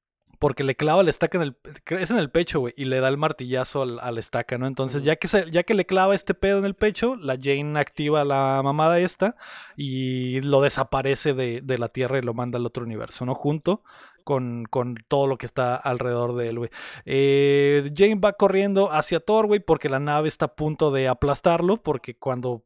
Porque 0.42 0.64
le 0.64 0.76
clava 0.76 1.04
la 1.04 1.12
estaca 1.12 1.38
en 1.38 1.44
el 1.44 1.56
es 2.00 2.10
en 2.10 2.18
el 2.18 2.32
pecho, 2.32 2.60
güey, 2.62 2.74
y 2.76 2.86
le 2.86 3.00
da 3.00 3.10
el 3.10 3.18
martillazo 3.18 3.84
al- 3.84 4.00
a 4.00 4.10
la 4.12 4.20
estaca, 4.20 4.58
¿no? 4.58 4.66
Entonces, 4.66 5.04
ya 5.04 5.16
que 5.18 5.28
se, 5.28 5.50
ya 5.52 5.62
que 5.62 5.76
le 5.76 5.86
clava 5.86 6.16
este 6.16 6.34
pedo 6.34 6.58
en 6.58 6.66
el 6.66 6.74
pecho, 6.74 7.16
la 7.16 7.38
Jane 7.40 7.80
activa 7.80 8.26
la 8.26 8.60
mamada 8.64 9.00
esta 9.00 9.36
y 9.78 10.42
lo 10.42 10.62
desaparece 10.62 11.36
de, 11.36 11.62
de 11.62 11.78
la 11.78 11.90
Tierra 11.90 12.18
y 12.18 12.22
lo 12.24 12.34
manda 12.34 12.58
al 12.58 12.66
otro 12.66 12.84
universo, 12.84 13.24
¿no? 13.24 13.36
Junto 13.36 13.84
con, 14.24 14.66
con 14.66 14.96
todo 15.08 15.28
lo 15.28 15.38
que 15.38 15.46
está 15.46 15.76
alrededor 15.76 16.36
de 16.36 16.50
él, 16.50 16.58
güey. 16.58 16.72
Eh, 17.06 17.92
Jane 17.96 18.16
va 18.16 18.34
corriendo 18.34 18.92
hacia 18.92 19.20
Thor, 19.20 19.46
güey, 19.46 19.60
porque 19.60 19.90
la 19.90 20.00
nave 20.00 20.28
está 20.28 20.46
a 20.46 20.56
punto 20.56 20.90
de 20.92 21.08
aplastarlo, 21.08 21.78
porque 21.78 22.16
cuando 22.18 22.64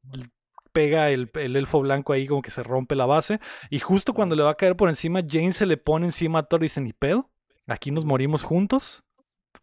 pega 0.72 1.10
el, 1.10 1.30
el 1.36 1.56
elfo 1.58 1.82
blanco 1.82 2.14
ahí 2.14 2.26
como 2.28 2.42
que 2.42 2.52
se 2.52 2.64
rompe 2.64 2.96
la 2.96 3.06
base 3.06 3.40
y 3.70 3.80
justo 3.80 4.14
cuando 4.14 4.36
le 4.36 4.44
va 4.44 4.52
a 4.52 4.56
caer 4.56 4.76
por 4.76 4.88
encima, 4.90 5.22
Jane 5.28 5.52
se 5.54 5.66
le 5.66 5.76
pone 5.78 6.06
encima 6.06 6.40
a 6.40 6.44
Thor 6.44 6.62
y 6.62 6.66
dice, 6.66 6.82
ni 6.82 6.94
pedo, 6.94 7.30
aquí 7.68 7.92
nos 7.92 8.06
morimos 8.06 8.44
juntos, 8.44 9.04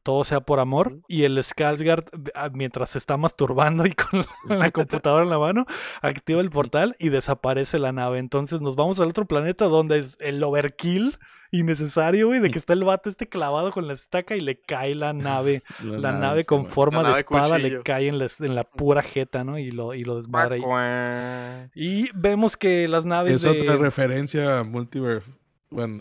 todo 0.02 0.24
sea 0.24 0.40
por 0.40 0.58
amor, 0.58 1.00
y 1.08 1.24
el 1.24 1.38
Skarsgård, 1.38 2.30
ah, 2.34 2.50
mientras 2.52 2.90
se 2.90 2.98
está 2.98 3.16
masturbando 3.16 3.86
y 3.86 3.94
con 3.94 4.24
la 4.48 4.70
computadora 4.70 5.24
en 5.24 5.30
la 5.30 5.38
mano, 5.38 5.66
activa 6.00 6.40
el 6.40 6.50
portal 6.50 6.96
y 6.98 7.08
desaparece 7.08 7.78
la 7.78 7.92
nave. 7.92 8.18
Entonces 8.18 8.60
nos 8.60 8.76
vamos 8.76 9.00
al 9.00 9.08
otro 9.08 9.26
planeta 9.26 9.66
donde 9.66 10.00
es 10.00 10.16
el 10.20 10.42
overkill 10.42 11.18
innecesario, 11.52 12.28
güey, 12.28 12.40
de 12.40 12.50
que 12.50 12.58
está 12.58 12.72
el 12.72 12.82
vato 12.82 13.10
este 13.10 13.28
clavado 13.28 13.70
con 13.72 13.86
la 13.86 13.92
estaca 13.92 14.34
y 14.34 14.40
le 14.40 14.58
cae 14.58 14.94
la 14.94 15.12
nave, 15.12 15.62
la 15.84 16.12
nave 16.12 16.44
con 16.44 16.66
forma 16.66 17.02
La 17.02 17.12
de 17.12 17.20
espada, 17.20 17.58
le 17.58 17.82
cae 17.82 18.08
en 18.08 18.18
la, 18.18 18.26
en 18.40 18.54
la 18.54 18.64
pura 18.64 19.02
jeta, 19.02 19.44
¿no? 19.44 19.58
Y 19.58 19.70
lo, 19.70 19.94
y 19.94 20.02
lo 20.02 20.16
desmadra 20.16 20.56
ahí. 20.56 21.70
Y 21.74 22.10
vemos 22.14 22.56
que 22.56 22.88
las 22.88 23.04
naves 23.04 23.34
Es 23.34 23.42
de... 23.42 23.50
otra 23.50 23.76
referencia 23.76 24.60
a 24.60 24.64
Multiverse. 24.64 25.30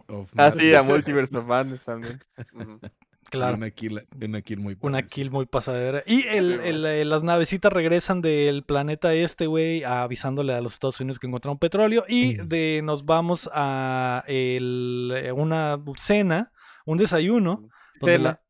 Of 0.07 0.31
Ah, 0.38 0.52
sí, 0.52 0.73
a. 0.73 0.84
Multiverse 0.84 1.35
of 1.38 1.45
Madness 1.45 1.84
también. 1.85 2.19
Claro. 3.30 3.56
Una 3.56 3.69
kill, 3.72 4.06
una 4.22 4.41
kill 4.41 4.60
muy 4.60 4.76
Una 4.81 5.03
kill 5.03 5.31
muy 5.31 5.45
pasadera. 5.45 6.03
Y 6.06 6.27
el, 6.27 6.60
el, 6.60 6.85
eh, 6.85 7.06
las 7.06 7.23
navecitas 7.23 7.72
regresan 7.72 8.19
del 8.22 8.64
planeta 8.65 9.14
este, 9.14 9.45
güey, 9.48 9.85
avisándole 9.85 10.53
a 10.53 10.60
los 10.60 10.73
Estados 10.73 10.99
Unidos 10.99 11.18
que 11.18 11.27
encontraron 11.27 11.57
petróleo. 11.57 12.03
Y 12.10 12.35
de 12.35 12.81
nos 12.84 13.06
vamos 13.06 13.49
a 13.53 14.26
el, 14.27 15.14
eh, 15.15 15.31
una 15.31 15.80
cena, 15.95 16.52
un 16.85 16.98
desayuno. 16.98 17.69
Cena. 18.02 18.23
la- 18.23 18.41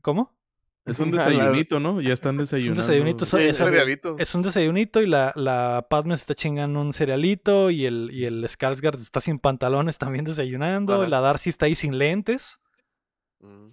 ¿Cómo? 0.00 0.37
Es 0.88 0.98
un 0.98 1.10
desayunito, 1.10 1.78
¿no? 1.80 2.00
Ya 2.00 2.12
están 2.12 2.36
desayunando. 2.36 2.82
desayunito, 2.82 3.26
Sí, 3.26 3.36
es, 3.38 3.60
Un 3.60 3.66
cerealito. 3.66 4.16
es 4.18 4.34
un 4.34 4.42
desayunito 4.42 5.00
y 5.02 5.06
la, 5.06 5.32
la 5.36 5.86
Padme 5.88 6.16
se 6.16 6.22
está 6.22 6.34
chingando 6.34 6.80
un 6.80 6.92
cerealito 6.92 7.70
y 7.70 7.86
el, 7.86 8.10
y 8.12 8.24
el 8.24 8.44
Skarsgård 8.44 9.00
está 9.00 9.20
sin 9.20 9.38
pantalones 9.38 9.98
también 9.98 10.24
desayunando. 10.24 10.94
Ajá. 11.02 11.08
La 11.08 11.20
Darcy 11.20 11.50
está 11.50 11.66
ahí 11.66 11.74
sin 11.74 11.98
lentes. 11.98 12.58
Mm. 13.40 13.68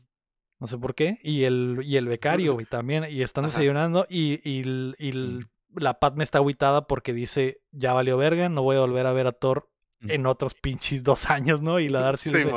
No 0.60 0.68
sé 0.68 0.78
por 0.78 0.96
qué. 0.96 1.20
Y 1.24 1.44
el, 1.44 1.80
y 1.84 1.98
el 1.98 2.08
becario, 2.08 2.54
güey, 2.54 2.66
también. 2.66 3.06
Y 3.10 3.22
están 3.24 3.46
Ajá. 3.46 3.52
desayunando. 3.54 4.06
Y, 4.10 4.36
y, 4.50 4.62
y 4.98 5.10
el- 5.10 5.48
la 5.76 6.00
Padme 6.00 6.24
está 6.24 6.38
aguitada 6.40 6.88
porque 6.88 7.12
dice: 7.12 7.58
Ya 7.72 7.92
valió 7.92 8.16
verga, 8.18 8.48
no 8.48 8.62
voy 8.64 8.78
a 8.78 8.80
volver 8.80 9.06
a 9.08 9.12
ver 9.14 9.28
a 9.28 9.34
Thor 9.34 9.68
Mm. 9.68 9.75
En 10.02 10.26
otros 10.28 10.54
pinches 10.54 11.04
dos 11.04 11.30
años, 11.30 11.62
¿no? 11.62 11.80
Y 11.80 11.90
la 11.90 12.02
Darcy 12.02 12.30
le 12.32 12.38
dice, 12.40 12.52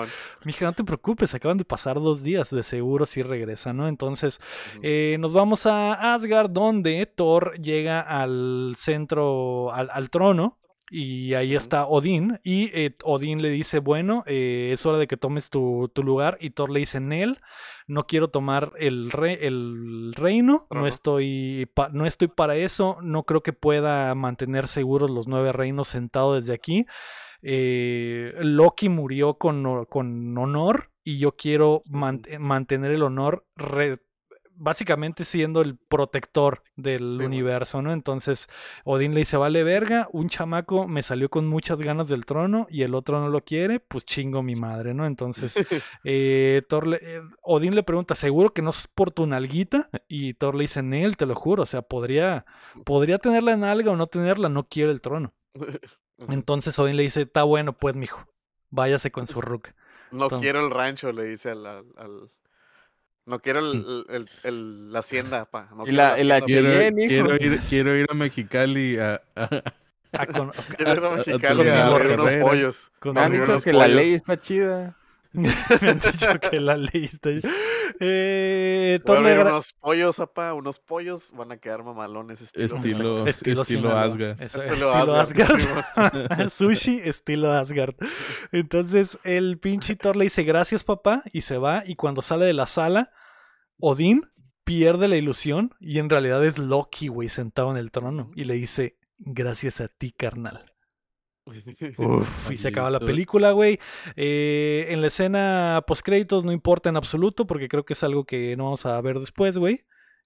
mija, 0.45 0.65
no 0.67 0.73
te 0.75 0.85
preocupes, 0.85 1.35
acaban 1.35 1.57
de 1.57 1.65
pasar 1.65 1.97
dos 1.97 2.23
días, 2.23 2.51
de 2.51 2.63
seguro 2.63 3.07
sí 3.07 3.23
regresa, 3.23 3.73
¿no? 3.73 3.89
Entonces, 3.89 4.41
eh, 4.83 5.17
nos 5.19 5.33
vamos 5.33 5.65
a 5.67 6.15
Asgard, 6.15 6.51
donde 6.51 7.07
Thor 7.07 7.59
llega 7.59 8.01
al 8.01 8.75
centro, 8.77 9.73
al, 9.73 9.89
al 9.93 10.11
trono, 10.11 10.59
y 10.91 11.35
ahí 11.35 11.55
está 11.55 11.87
Odín, 11.87 12.41
y 12.43 12.71
eh, 12.73 12.97
Odín 13.05 13.43
le 13.43 13.51
dice, 13.51 13.79
bueno, 13.79 14.25
eh, 14.27 14.71
es 14.73 14.87
hora 14.87 14.97
de 14.97 15.07
que 15.07 15.19
tomes 15.19 15.51
tu, 15.51 15.91
tu 15.95 16.03
lugar, 16.03 16.39
y 16.41 16.51
Thor 16.51 16.71
le 16.71 16.81
dice, 16.81 16.99
Nel, 16.99 17.41
no 17.87 18.07
quiero 18.07 18.29
tomar 18.29 18.73
el, 18.79 19.11
re- 19.11 19.47
el 19.47 20.15
reino, 20.15 20.67
no 20.71 20.87
estoy, 20.87 21.69
no 21.93 22.07
estoy 22.07 22.29
para 22.29 22.57
eso, 22.57 22.99
no 23.03 23.25
creo 23.25 23.43
que 23.43 23.53
pueda 23.53 24.15
mantener 24.15 24.67
seguros 24.67 25.11
los 25.11 25.29
nueve 25.29 25.53
reinos 25.53 25.89
sentado 25.89 26.35
desde 26.35 26.55
aquí. 26.55 26.87
Eh, 27.43 28.35
Loki 28.41 28.89
murió 28.89 29.35
con, 29.35 29.85
con 29.87 30.37
honor 30.37 30.91
y 31.05 31.19
yo 31.19 31.33
quiero 31.37 31.83
man- 31.87 32.23
mantener 32.39 32.93
el 32.93 33.03
honor 33.03 33.47
re- 33.57 34.01
básicamente 34.61 35.25
siendo 35.25 35.61
el 35.61 35.77
protector 35.79 36.65
del 36.75 37.17
Sí, 37.19 37.25
universo, 37.25 37.81
¿no? 37.81 37.93
Entonces 37.93 38.49
Odín 38.85 39.15
le 39.15 39.21
dice, 39.21 39.37
vale 39.37 39.63
verga, 39.63 40.09
un 40.13 40.29
chamaco 40.29 40.89
me 40.89 41.05
salió 41.05 41.29
con 41.31 41.47
muchas 41.47 41.81
ganas 41.81 42.09
del 42.09 42.27
trono 42.27 42.67
y 42.69 42.83
el 42.83 42.97
otro 42.97 43.21
no 43.21 43.29
lo 43.29 43.45
quiere, 43.45 43.79
pues 43.79 44.05
chingo 44.05 44.43
mi 44.43 44.57
madre, 44.57 44.95
¿no? 44.95 45.07
Entonces 45.07 45.55
eh, 46.05 46.63
Thor 46.69 46.89
le- 46.89 46.99
eh, 47.01 47.21
Odín 47.43 47.77
le 47.77 47.85
pregunta, 47.85 48.17
¿seguro 48.17 48.53
que 48.53 48.63
no 48.63 48.71
es 48.71 48.89
por 48.89 49.13
tu 49.13 49.27
nalguita? 49.29 49.91
Y 50.09 50.35
Thor 50.35 50.57
le 50.57 50.63
dice, 50.63 50.83
Nel, 50.83 51.17
te 51.17 51.27
lo 51.27 51.37
juro, 51.37 51.63
o 51.63 51.67
sea, 51.67 51.83
podría, 51.83 52.45
podría 52.85 53.19
tener 53.19 53.45
la 53.45 53.57
nalga 53.57 53.93
o 53.93 53.97
no 53.97 54.09
tenerla, 54.09 54.49
no 54.49 54.67
quiero 54.67 54.91
el 54.91 55.01
trono. 55.01 55.35
Entonces 56.29 56.79
Odín 56.79 56.97
le 56.97 57.05
dice, 57.05 57.23
está 57.23 57.45
bueno 57.45 57.73
pues, 57.73 57.95
mijo, 57.95 58.27
váyase 58.71 59.11
con 59.11 59.27
su 59.27 59.41
ruca. 59.41 59.75
No 60.11 60.25
entonces- 60.25 60.45
quiero 60.47 60.65
el 60.67 60.71
rancho, 60.73 61.13
le 61.13 61.25
dice 61.25 61.51
al... 61.51 61.67
al- 61.67 61.85
al- 61.97 62.31
No 63.27 63.41
quiero 63.41 63.61
el, 63.61 63.79
Mm. 63.81 63.87
el- 63.89 64.07
el- 64.17 64.31
el- 64.45 64.93
la 64.93 64.99
hacienda, 65.01 65.45
pa. 65.45 65.69
No 65.75 65.83
Y 65.83 65.91
quiero 65.91 65.97
la- 65.99 66.13
hacienda. 66.15 66.41
Quiero, 66.47 66.95
quiero 66.97 67.37
ir, 67.37 67.61
quiero 67.69 67.97
ir 67.97 68.07
a 68.11 68.15
Mexicali 68.15 68.99
a, 68.99 69.21
a- 69.37 70.27
con, 70.27 70.51
Quiero 70.77 70.93
ir 70.93 70.99
a 70.99 71.09
a- 71.09 71.13
a 71.13 71.17
Mexicali 71.17 71.69
a 71.69 71.83
amigo 71.85 71.97
abrir 71.97 72.19
unos 72.19 72.33
pollos. 72.41 72.91
con- 72.99 73.15
Me 73.15 73.21
han 73.21 73.33
dicho 73.33 73.61
que 73.61 73.73
la 73.73 73.87
ley 73.87 74.15
está 74.15 74.41
chida. 74.41 74.97
me 75.83 75.89
han 75.91 75.99
dicho 76.01 76.29
que 76.51 76.61
la 76.61 76.77
leíste. 76.77 77.41
Eh, 78.01 79.01
Voy 79.05 79.17
a 79.17 79.19
abrir 79.19 79.33
agra- 79.35 79.51
unos 79.53 79.73
pollos, 79.73 80.21
apa. 80.21 80.55
Unos 80.55 80.79
pollos 80.79 81.33
van 81.37 81.53
a 81.53 81.57
quedar 81.59 81.83
mamalones 81.85 82.41
estilo... 82.41 82.77
Estilo- 82.77 83.27
Estilo, 83.27 83.63
estilo. 83.63 83.97
Asgard. 83.97 84.41
Eso, 84.43 84.63
Estilo 84.63 84.93
estilo 84.93 85.17
Asgard, 85.17 85.61
Asgard. 85.97 86.49
Sushi 86.51 87.01
estilo 87.05 87.53
Asgard. 87.53 87.95
Entonces 88.53 89.19
el 89.25 89.59
pinche 89.59 89.97
Thor 89.97 90.17
le 90.17 90.25
dice 90.25 90.43
gracias 90.45 90.85
papá 90.85 91.23
y 91.33 91.43
se 91.43 91.59
va 91.59 91.83
y 91.87 91.97
cuando 91.97 92.23
sale 92.23 92.45
de 92.47 92.53
la 92.55 92.67
sala, 92.67 93.11
Odín 93.79 94.31
pierde 94.65 95.09
la 95.09 95.17
ilusión 95.17 95.75
y 95.81 95.99
en 95.99 96.11
realidad 96.11 96.45
es 96.45 96.59
Loki, 96.59 97.09
güey, 97.09 97.29
sentado 97.29 97.71
en 97.71 97.77
el 97.79 97.91
trono 97.91 98.31
y 98.37 98.45
le 98.45 98.55
dice 98.55 98.97
gracias 99.19 99.81
a 99.81 99.89
ti, 99.89 100.13
carnal. 100.13 100.73
Uf, 101.97 102.51
y 102.53 102.59
se 102.59 102.69
acaba 102.69 102.91
la 102.91 103.01
película, 103.01 103.53
güey. 103.53 103.79
Eh, 104.17 104.87
en 104.91 105.01
la 105.01 105.09
escena 105.09 105.83
postcréditos 105.87 106.45
no 106.45 106.53
importa 106.53 106.89
en 106.89 106.97
absoluto 106.97 107.47
porque 107.47 107.69
creo 107.69 107.85
que 107.85 107.95
es 107.95 108.03
algo 108.03 108.25
que 108.25 108.57
no 108.57 108.65
vamos 108.65 108.87
a 108.87 109.01
ver 109.01 109.19
después, 109.19 109.59
güey. 109.59 109.85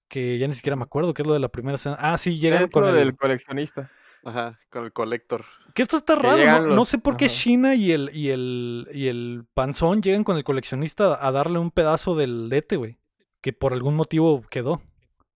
Que 0.09 0.39
ya 0.39 0.47
ni 0.47 0.55
siquiera 0.55 0.77
me 0.77 0.83
acuerdo 0.83 1.15
qué 1.15 1.23
es 1.23 1.29
lo 1.29 1.35
de 1.35 1.41
la 1.41 1.49
primera 1.49 1.77
escena. 1.77 1.97
Ah, 1.99 2.19
sí, 2.19 2.39
llegan 2.39 2.69
con 2.69 2.83
lo 2.83 2.91
el... 2.91 2.97
del 2.97 3.17
coleccionista. 3.17 3.91
Ajá, 4.25 4.61
con 4.71 4.85
el 4.85 4.93
colector. 4.93 5.45
Que 5.75 5.83
esto 5.83 5.97
está 5.97 6.15
raro, 6.15 6.69
¿no? 6.69 6.75
No 6.75 6.85
sé 6.85 6.99
por 6.99 7.17
qué 7.17 7.27
ajá. 7.27 7.35
Shina 7.35 7.75
y 7.75 7.93
el, 7.93 8.11
y 8.15 8.31
el, 8.31 8.89
y 8.93 9.09
el 9.09 9.45
panzón 9.55 10.03
llegan 10.03 10.23
con 10.23 10.37
el 10.37 10.45
coleccionista 10.45 11.19
a 11.21 11.33
darle 11.33 11.59
un 11.59 11.71
pedazo 11.71 12.15
del 12.15 12.49
lete, 12.49 12.77
güey. 12.77 12.99
Que 13.41 13.53
por 13.53 13.73
algún 13.73 13.97
motivo 13.97 14.45
quedó. 14.49 14.81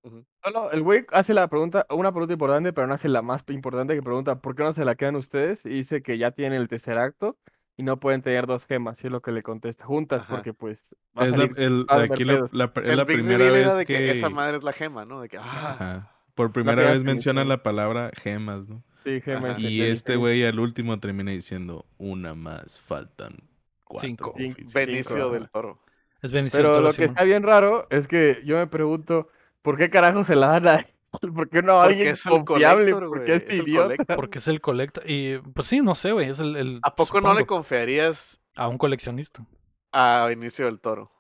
No, 0.05 0.25
no, 0.53 0.71
el 0.71 0.83
güey 0.83 1.07
hace 1.13 1.35
la 1.35 1.49
pregunta, 1.49 1.87
una 1.91 2.13
pregunta 2.13 2.33
importante, 2.35 2.73
pero 2.73 2.87
no 2.87 2.95
hace 2.95 3.09
la 3.09 3.23
más 3.23 3.45
importante 3.49 3.95
que 3.95 4.03
pregunta, 4.03 4.41
¿por 4.41 4.55
qué 4.55 4.63
no 4.63 4.73
se 4.73 4.85
la 4.85 4.95
quedan 4.95 5.17
ustedes? 5.17 5.65
Y 5.67 5.71
dice 5.71 6.03
que 6.03 6.19
ya 6.19 6.31
tienen 6.31 6.61
el 6.61 6.69
tercer 6.69 6.99
acto 6.99 7.37
y 7.77 7.83
no 7.83 7.99
pueden 8.01 8.23
tener 8.23 8.47
dos 8.47 8.67
gemas, 8.67 9.03
y 9.03 9.09
es 9.09 9.13
lo 9.13 9.21
que 9.21 9.33
le 9.33 9.43
contesta, 9.43 9.85
juntas, 9.85 10.23
Ajá. 10.23 10.35
porque 10.37 10.55
pues 10.55 10.95
va 11.19 11.25
a 11.25 11.27
es 11.27 11.31
la, 11.33 11.37
salir 11.39 11.55
el- 11.61 11.81
va 11.91 11.95
a 11.95 11.97
haber 11.99 12.13
aquí 12.13 12.25
la, 12.25 12.49
la- 12.53 12.73
es 12.77 12.91
el 12.91 12.97
la 12.97 13.05
primera 13.05 13.51
vez 13.51 13.77
de 13.77 13.85
que... 13.87 13.97
que, 13.99 14.11
esa 14.13 14.31
madre 14.31 14.57
es 14.57 14.63
la 14.63 14.73
gema, 14.73 15.05
¿no? 15.05 15.21
De 15.21 15.29
que... 15.29 15.37
Ah, 15.39 15.77
Ajá. 15.79 16.13
por 16.35 16.53
primera 16.53 16.91
vez 16.91 17.03
menciona. 17.05 17.45
la 17.45 17.63
palabra 17.63 18.11
gemas, 18.15 18.69
¿no? 18.69 18.83
Sí, 19.05 19.21
gema 19.21 19.51
Ajá. 19.51 19.61
Y 19.61 19.83
este 19.83 20.17
güey 20.17 20.45
al 20.45 20.59
último 20.59 20.99
termina 21.01 21.31
diciendo 21.33 21.85
una 21.99 22.35
más, 22.35 22.81
faltan 22.81 23.37
cuatro. 23.85 24.09
Cinco. 24.09 24.35
Cinco. 24.37 24.53
oficiales". 24.63 24.75
Benicio 24.75 25.25
ajá. 25.25 25.33
del 25.35 25.51
Toro. 25.51 25.79
Es 26.23 26.33
Benicio 26.33 26.57
Pero 26.59 26.69
del 26.71 26.77
Toro, 26.79 26.89
lo 26.89 26.95
que 26.95 27.05
está 27.05 27.25
bien 27.25 27.43
raro 27.43 27.87
es 27.91 28.09
que 28.09 28.41
yo 28.45 28.57
me 28.57 28.67
pregunto, 28.67 29.29
¿por 29.67 29.77
qué 29.77 29.91
carajo 29.91 30.25
se 30.25 30.37
la 30.37 30.47
dan 30.47 30.69
a 30.69 30.75
él? 30.77 30.87
¿Por 31.35 31.49
qué 31.49 31.61
no 31.63 31.81
a 31.81 31.85
alguien 31.85 32.09
es 32.09 32.25
el 32.27 32.45
confiable? 32.45 32.93
colector, 32.93 33.09
¿Por 33.09 33.25
qué 33.25 33.35
Es 33.37 33.43
este 33.43 33.55
el 33.57 33.69
idiota? 33.69 33.85
colector. 33.89 34.17
Porque 34.17 34.39
es 34.39 34.49
el 34.49 34.61
colecta. 34.61 35.01
Y 35.05 35.39
pues 35.39 35.67
sí, 35.67 35.81
no 35.83 35.95
sé, 35.95 36.13
güey. 36.13 36.29
Es 36.31 36.39
el. 36.39 36.55
el- 36.57 36.81
¿A 36.83 36.95
poco 36.95 37.21
no 37.21 37.35
le 37.35 37.45
confiarías 37.47 38.41
A 38.55 38.69
un 38.69 38.79
coleccionista. 38.79 39.45
a 39.93 40.27
Benicio 40.29 40.67
del 40.67 40.79
Toro? 40.79 41.11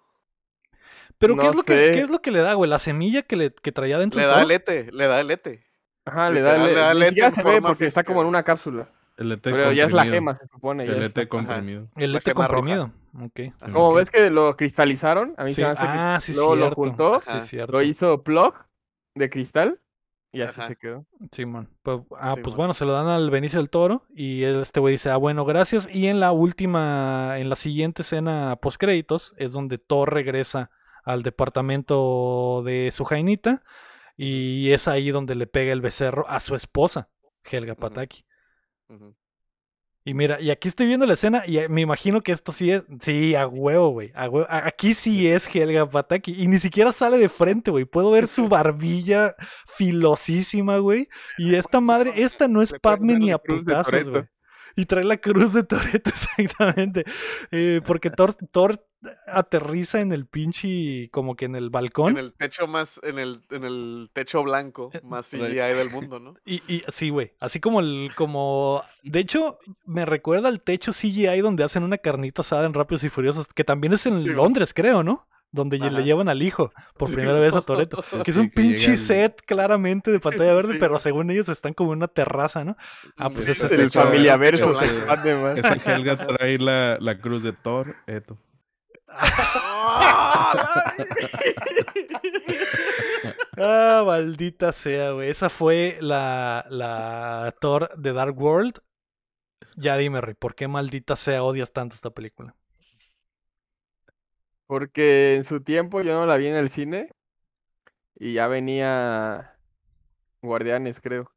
Pero 1.18 1.34
¿qué, 1.36 1.46
es 1.48 1.54
lo 1.56 1.62
que, 1.62 1.72
sé. 1.72 1.90
¿qué 1.92 2.00
es 2.00 2.10
lo 2.10 2.20
que 2.20 2.30
le 2.30 2.40
da, 2.40 2.54
güey? 2.54 2.68
La 2.70 2.78
semilla 2.78 3.22
que, 3.22 3.36
le, 3.36 3.50
que 3.52 3.72
traía 3.72 3.98
dentro 3.98 4.18
Le 4.20 4.24
el 4.24 4.28
da 4.30 4.34
toro? 4.36 4.44
el 4.46 4.50
ete, 4.52 4.92
le 4.92 5.06
da 5.06 5.20
el 5.20 5.30
ete. 5.30 5.64
Ajá, 6.04 6.30
le 6.30 6.40
da, 6.40 6.56
le, 6.58 6.66
le 6.66 6.74
da 6.74 6.92
ni 6.94 7.00
lente 7.00 7.08
siquiera 7.08 7.28
en 7.28 7.32
se 7.32 7.42
ve 7.42 7.62
porque 7.62 7.86
está 7.86 8.04
como 8.04 8.20
en 8.20 8.26
una 8.28 8.42
cápsula. 8.42 8.88
El 9.16 9.32
ET 9.32 9.40
Pero 9.42 9.72
ya 9.72 9.84
es 9.84 9.92
la 9.92 10.02
comprimido. 10.02 10.14
gema, 10.14 10.34
se 10.36 10.46
supone. 10.48 10.84
El 10.84 11.02
está. 11.02 11.22
ET 11.22 11.28
comprimido. 11.28 11.88
El 11.96 12.12
roja. 12.14 12.34
comprimido. 12.34 12.92
Como 13.72 13.94
ves 13.94 14.10
que 14.10 14.28
lo 14.30 14.56
cristalizaron, 14.56 15.34
a 15.38 15.44
mí 15.44 15.52
Sí. 15.52 15.56
se 15.56 15.62
me 15.64 15.68
hace 15.70 15.82
que 15.86 15.88
Ah, 15.92 16.18
sí, 16.20 16.34
luego 16.34 16.54
lo 16.56 16.70
juntó, 16.72 17.22
Sí, 17.40 17.56
lo 17.66 17.82
hizo 17.82 18.22
plug 18.22 18.54
de 19.14 19.30
cristal 19.30 19.80
y 20.32 20.42
así 20.42 20.60
Ajá. 20.60 20.68
se 20.68 20.76
quedó. 20.76 21.06
Simón. 21.32 21.70
Pues, 21.82 22.00
ah, 22.20 22.36
pues 22.42 22.54
bueno, 22.56 22.74
se 22.74 22.84
lo 22.84 22.92
dan 22.92 23.06
al 23.08 23.30
Benicio 23.30 23.58
del 23.58 23.70
Toro 23.70 24.02
y 24.14 24.42
este 24.44 24.80
güey 24.80 24.92
dice, 24.92 25.08
ah, 25.08 25.16
bueno, 25.16 25.46
gracias. 25.46 25.88
Y 25.90 26.08
en 26.08 26.20
la 26.20 26.32
última, 26.32 27.38
en 27.38 27.48
la 27.48 27.56
siguiente 27.56 28.02
escena 28.02 28.56
post 28.60 28.78
créditos 28.78 29.32
es 29.38 29.52
donde 29.54 29.78
Thor 29.78 30.12
regresa 30.12 30.70
al 31.04 31.22
departamento 31.22 32.62
de 32.66 32.90
su 32.92 33.04
jainita 33.04 33.62
y 34.16 34.72
es 34.72 34.88
ahí 34.88 35.10
donde 35.10 35.34
le 35.34 35.46
pega 35.46 35.72
el 35.72 35.80
becerro 35.80 36.28
a 36.28 36.40
su 36.40 36.54
esposa, 36.54 37.08
Helga 37.44 37.72
Ujú. 37.72 37.80
Y 40.08 40.14
mira, 40.14 40.40
y 40.40 40.50
aquí 40.50 40.68
estoy 40.68 40.86
viendo 40.86 41.04
la 41.04 41.14
escena 41.14 41.42
y 41.46 41.58
eh, 41.58 41.68
me 41.68 41.80
imagino 41.80 42.20
que 42.20 42.30
esto 42.30 42.52
sí 42.52 42.70
es, 42.70 42.84
sí, 43.00 43.34
a 43.34 43.48
huevo, 43.48 43.90
güey. 43.90 44.12
a 44.14 44.28
huevo. 44.28 44.46
A- 44.48 44.64
Aquí 44.68 44.94
sí 44.94 45.26
es 45.26 45.52
Helga 45.52 45.90
Pataki 45.90 46.32
y 46.32 46.46
ni 46.46 46.60
siquiera 46.60 46.92
sale 46.92 47.18
de 47.18 47.28
frente, 47.28 47.72
güey. 47.72 47.86
Puedo 47.86 48.12
ver 48.12 48.28
su 48.28 48.48
barbilla 48.48 49.34
filosísima, 49.66 50.78
güey. 50.78 51.08
Y 51.38 51.56
esta 51.56 51.80
madre, 51.80 52.12
esta 52.22 52.46
no 52.46 52.62
es 52.62 52.72
Padme 52.80 53.14
ni 53.18 53.30
a 53.32 53.38
putazos, 53.38 53.92
güey. 54.10 54.22
Y 54.76 54.84
trae 54.86 55.04
la 55.04 55.16
cruz 55.16 55.52
de 55.52 55.62
Toreto, 55.64 56.10
exactamente. 56.14 57.04
Eh, 57.50 57.80
porque 57.86 58.10
Thor, 58.10 58.34
Thor 58.50 58.84
aterriza 59.26 60.00
en 60.00 60.12
el 60.12 60.26
pinche, 60.26 61.08
como 61.10 61.34
que 61.36 61.44
en 61.46 61.56
el 61.56 61.70
balcón. 61.70 62.12
En 62.12 62.18
el 62.18 62.32
techo 62.34 62.66
más, 62.66 63.00
en 63.02 63.18
el, 63.18 63.40
en 63.50 63.64
el 63.64 64.10
techo 64.12 64.42
blanco 64.42 64.90
Eh, 64.92 65.00
más. 65.02 65.28
CGI 65.30 65.54
del 65.54 65.90
mundo, 65.90 66.18
¿no? 66.20 66.34
Y, 66.44 66.56
y 66.72 66.82
sí, 66.92 67.08
güey. 67.10 67.32
Así 67.40 67.60
como 67.60 67.80
el, 67.80 68.10
como. 68.16 68.82
De 69.02 69.20
hecho, 69.20 69.58
me 69.84 70.04
recuerda 70.04 70.48
al 70.48 70.60
techo 70.60 70.92
CGI 70.92 71.40
donde 71.40 71.64
hacen 71.64 71.82
una 71.82 71.98
carnita 71.98 72.42
asada 72.42 72.66
en 72.66 72.74
Rápidos 72.74 73.04
y 73.04 73.08
Furiosos, 73.08 73.46
que 73.48 73.64
también 73.64 73.92
es 73.94 74.06
en 74.06 74.18
Sí. 74.18 74.28
Londres, 74.28 74.72
creo, 74.74 75.02
¿no? 75.02 75.26
Donde 75.56 75.78
le 75.78 76.04
llevan 76.04 76.28
al 76.28 76.42
hijo 76.42 76.70
por 76.96 77.08
Sí, 77.08 77.14
primera 77.16 77.38
vez 77.40 77.54
a. 77.54 77.62
Toreto. 77.62 78.04
Que 78.24 78.30
es 78.30 78.36
un 78.36 78.50
que 78.50 78.54
pinche 78.60 78.96
set 78.96 79.42
claramente 79.44 80.10
de 80.12 80.20
pantalla 80.20 80.54
verde, 80.54 80.74
Sí, 80.74 80.78
pero 80.78 80.98
según 80.98 81.30
ellos 81.30 81.48
están 81.48 81.74
como 81.74 81.92
en 81.92 81.98
una 81.98 82.08
terraza, 82.08 82.62
¿no? 82.64 82.76
Ah, 83.16 83.30
pues 83.30 83.48
Ese 83.48 83.66
Es 83.66 83.72
el 83.72 83.80
esa- 83.80 84.04
familia 84.04 84.36
verso 84.36 84.72
de 84.78 85.04
Batman. 85.06 85.58
Esa 85.58 85.74
Helga 85.74 86.16
trae 86.26 86.58
la, 86.58 86.98
la 87.00 87.18
cruz 87.18 87.42
de 87.42 87.52
Thor, 87.52 87.96
esto. 88.06 88.38
Ah, 93.58 94.02
maldita 94.06 94.72
sea, 94.72 95.12
güey. 95.12 95.30
Esa 95.30 95.48
fue 95.48 95.96
la, 96.00 96.66
la 96.68 97.54
Thor 97.60 97.90
de 97.96 98.12
Dark 98.12 98.38
World. 98.38 98.80
Ya 99.76 99.96
dime, 99.96 100.20
Rey, 100.20 100.34
¿por 100.34 100.54
qué 100.54 100.68
maldita 100.68 101.16
sea 101.16 101.42
odias 101.42 101.72
tanto 101.72 101.94
esta 101.94 102.10
película? 102.10 102.54
Porque 104.66 105.34
en 105.36 105.44
su 105.44 105.60
tiempo 105.62 106.02
yo 106.02 106.14
no 106.14 106.26
la 106.26 106.36
vi 106.36 106.46
en 106.48 106.56
el 106.56 106.70
cine 106.70 107.10
y 108.14 108.34
ya 108.34 108.46
venía 108.48 109.58
Guardianes, 110.42 111.00
creo. 111.00 111.32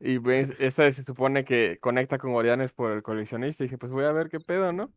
Y 0.00 0.20
esta 0.60 0.90
se 0.92 1.04
supone 1.04 1.44
que 1.44 1.78
conecta 1.80 2.18
con 2.18 2.32
Guardianes 2.32 2.72
por 2.72 2.92
el 2.92 3.02
coleccionista. 3.02 3.64
Y 3.64 3.68
dije, 3.68 3.78
pues 3.78 3.92
voy 3.92 4.04
a 4.06 4.12
ver 4.12 4.30
qué 4.30 4.40
pedo, 4.40 4.72
¿no? 4.72 4.92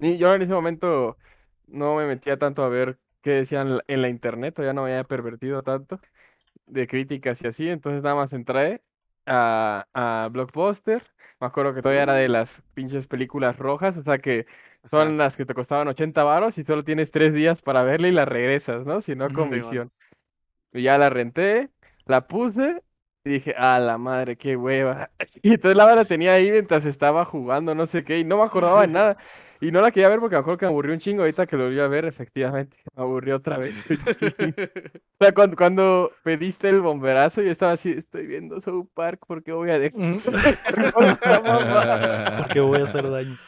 Y 0.00 0.18
yo 0.18 0.34
en 0.34 0.42
ese 0.42 0.52
momento 0.54 1.18
no 1.66 1.96
me 1.96 2.06
metía 2.06 2.38
tanto 2.38 2.64
a 2.64 2.68
ver 2.70 2.98
qué 3.22 3.30
decían 3.32 3.80
en 3.88 4.02
la 4.02 4.08
internet, 4.10 4.58
o 4.58 4.64
ya 4.64 4.72
no 4.74 4.84
me 4.84 4.90
había 4.92 5.04
pervertido 5.04 5.62
tanto 5.62 6.00
de 6.66 6.86
críticas 6.86 7.42
y 7.42 7.46
así. 7.48 7.68
Entonces 7.68 8.02
nada 8.02 8.16
más 8.16 8.32
entré 8.32 8.82
a, 9.26 9.86
a 9.94 10.28
Blockbuster, 10.32 11.04
Me 11.40 11.46
acuerdo 11.46 11.74
que 11.74 11.82
todavía 11.82 12.02
era 12.04 12.14
de 12.14 12.28
las 12.28 12.62
pinches 12.74 13.06
películas 13.06 13.58
rojas, 13.58 13.96
o 13.96 14.02
sea 14.02 14.18
que 14.18 14.46
son 14.90 15.08
Ajá. 15.08 15.16
las 15.16 15.36
que 15.36 15.46
te 15.46 15.54
costaban 15.54 15.88
80 15.88 16.22
varos 16.24 16.58
y 16.58 16.64
solo 16.64 16.84
tienes 16.84 17.10
tres 17.10 17.32
días 17.32 17.62
para 17.62 17.82
verla 17.82 18.08
y 18.08 18.12
la 18.12 18.24
regresas, 18.24 18.84
¿no? 18.84 19.00
Si 19.00 19.14
no, 19.14 19.32
comisión. 19.32 19.90
Y 20.72 20.82
ya 20.82 20.98
la 20.98 21.10
renté, 21.10 21.70
la 22.06 22.26
puse 22.26 22.82
y 23.24 23.30
dije, 23.30 23.54
a 23.56 23.78
la 23.78 23.98
madre, 23.98 24.36
qué 24.36 24.56
hueva. 24.56 25.10
Y 25.42 25.54
entonces 25.54 25.76
la 25.76 25.94
la 25.94 26.04
tenía 26.04 26.34
ahí 26.34 26.50
mientras 26.50 26.84
estaba 26.84 27.24
jugando, 27.24 27.74
no 27.74 27.86
sé 27.86 28.04
qué, 28.04 28.18
y 28.18 28.24
no 28.24 28.38
me 28.38 28.44
acordaba 28.44 28.82
de 28.82 28.88
nada. 28.92 29.16
Y 29.60 29.70
no 29.70 29.80
la 29.80 29.92
quería 29.92 30.08
ver 30.08 30.18
porque 30.18 30.34
me 30.34 30.40
acuerdo 30.40 30.58
que 30.58 30.66
me 30.66 30.70
aburrió 30.70 30.92
un 30.92 30.98
chingo. 30.98 31.22
Ahorita 31.22 31.46
que 31.46 31.56
lo 31.56 31.66
volví 31.66 31.78
a 31.78 31.86
ver, 31.86 32.04
efectivamente, 32.04 32.78
me 32.96 33.02
aburrió 33.04 33.36
otra 33.36 33.58
vez. 33.58 33.76
O 35.20 35.24
sea, 35.24 35.32
cuando, 35.34 35.56
cuando 35.56 36.10
pediste 36.24 36.68
el 36.68 36.80
bomberazo, 36.80 37.42
yo 37.42 37.50
estaba 37.52 37.70
así, 37.70 37.92
estoy 37.92 38.26
viendo 38.26 38.60
South 38.60 38.88
Park, 38.92 39.24
¿por 39.24 39.44
qué 39.44 39.52
voy 39.52 39.70
a 39.70 39.78
dejar 39.78 40.00
mamá?" 40.92 42.38
Porque 42.38 42.58
voy 42.58 42.80
a 42.80 42.84
hacer 42.84 43.08
daño. 43.08 43.38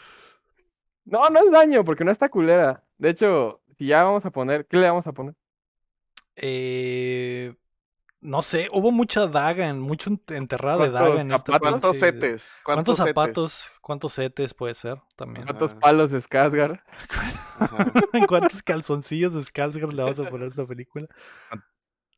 No, 1.04 1.28
no 1.30 1.40
es 1.40 1.50
daño, 1.50 1.84
porque 1.84 2.04
no 2.04 2.10
está 2.10 2.28
culera. 2.28 2.82
De 2.98 3.10
hecho, 3.10 3.60
si 3.76 3.86
ya 3.86 4.02
vamos 4.04 4.24
a 4.24 4.30
poner, 4.30 4.66
¿qué 4.66 4.76
le 4.76 4.88
vamos 4.88 5.06
a 5.06 5.12
poner? 5.12 5.34
Eh, 6.36 7.54
no 8.20 8.42
sé, 8.42 8.68
hubo 8.72 8.90
mucha 8.90 9.26
daga, 9.26 9.68
en, 9.68 9.80
mucho 9.80 10.10
ent- 10.10 10.34
enterrado 10.34 10.82
de 10.82 10.90
¿Cuántos 10.90 11.08
daga 11.08 11.20
en 11.20 11.32
esta 11.32 11.52
zapatos? 11.52 11.60
¿Cuántos 11.60 11.96
setes? 11.96 12.54
¿Cuántos 12.64 12.96
setes? 12.96 13.08
zapatos? 13.08 13.70
¿Cuántos 13.82 14.12
setes 14.14 14.54
puede 14.54 14.74
ser 14.74 15.00
también? 15.16 15.44
¿Cuántos 15.46 15.74
palos 15.74 16.10
de 16.10 16.18
Skarsgård? 16.18 16.80
¿Cuántos 18.28 18.62
calzoncillos 18.62 19.34
de 19.34 19.40
Skarsgård 19.42 19.92
le 19.92 20.02
vamos 20.02 20.18
a 20.18 20.30
poner 20.30 20.46
a 20.46 20.48
esta 20.48 20.66
película? 20.66 21.06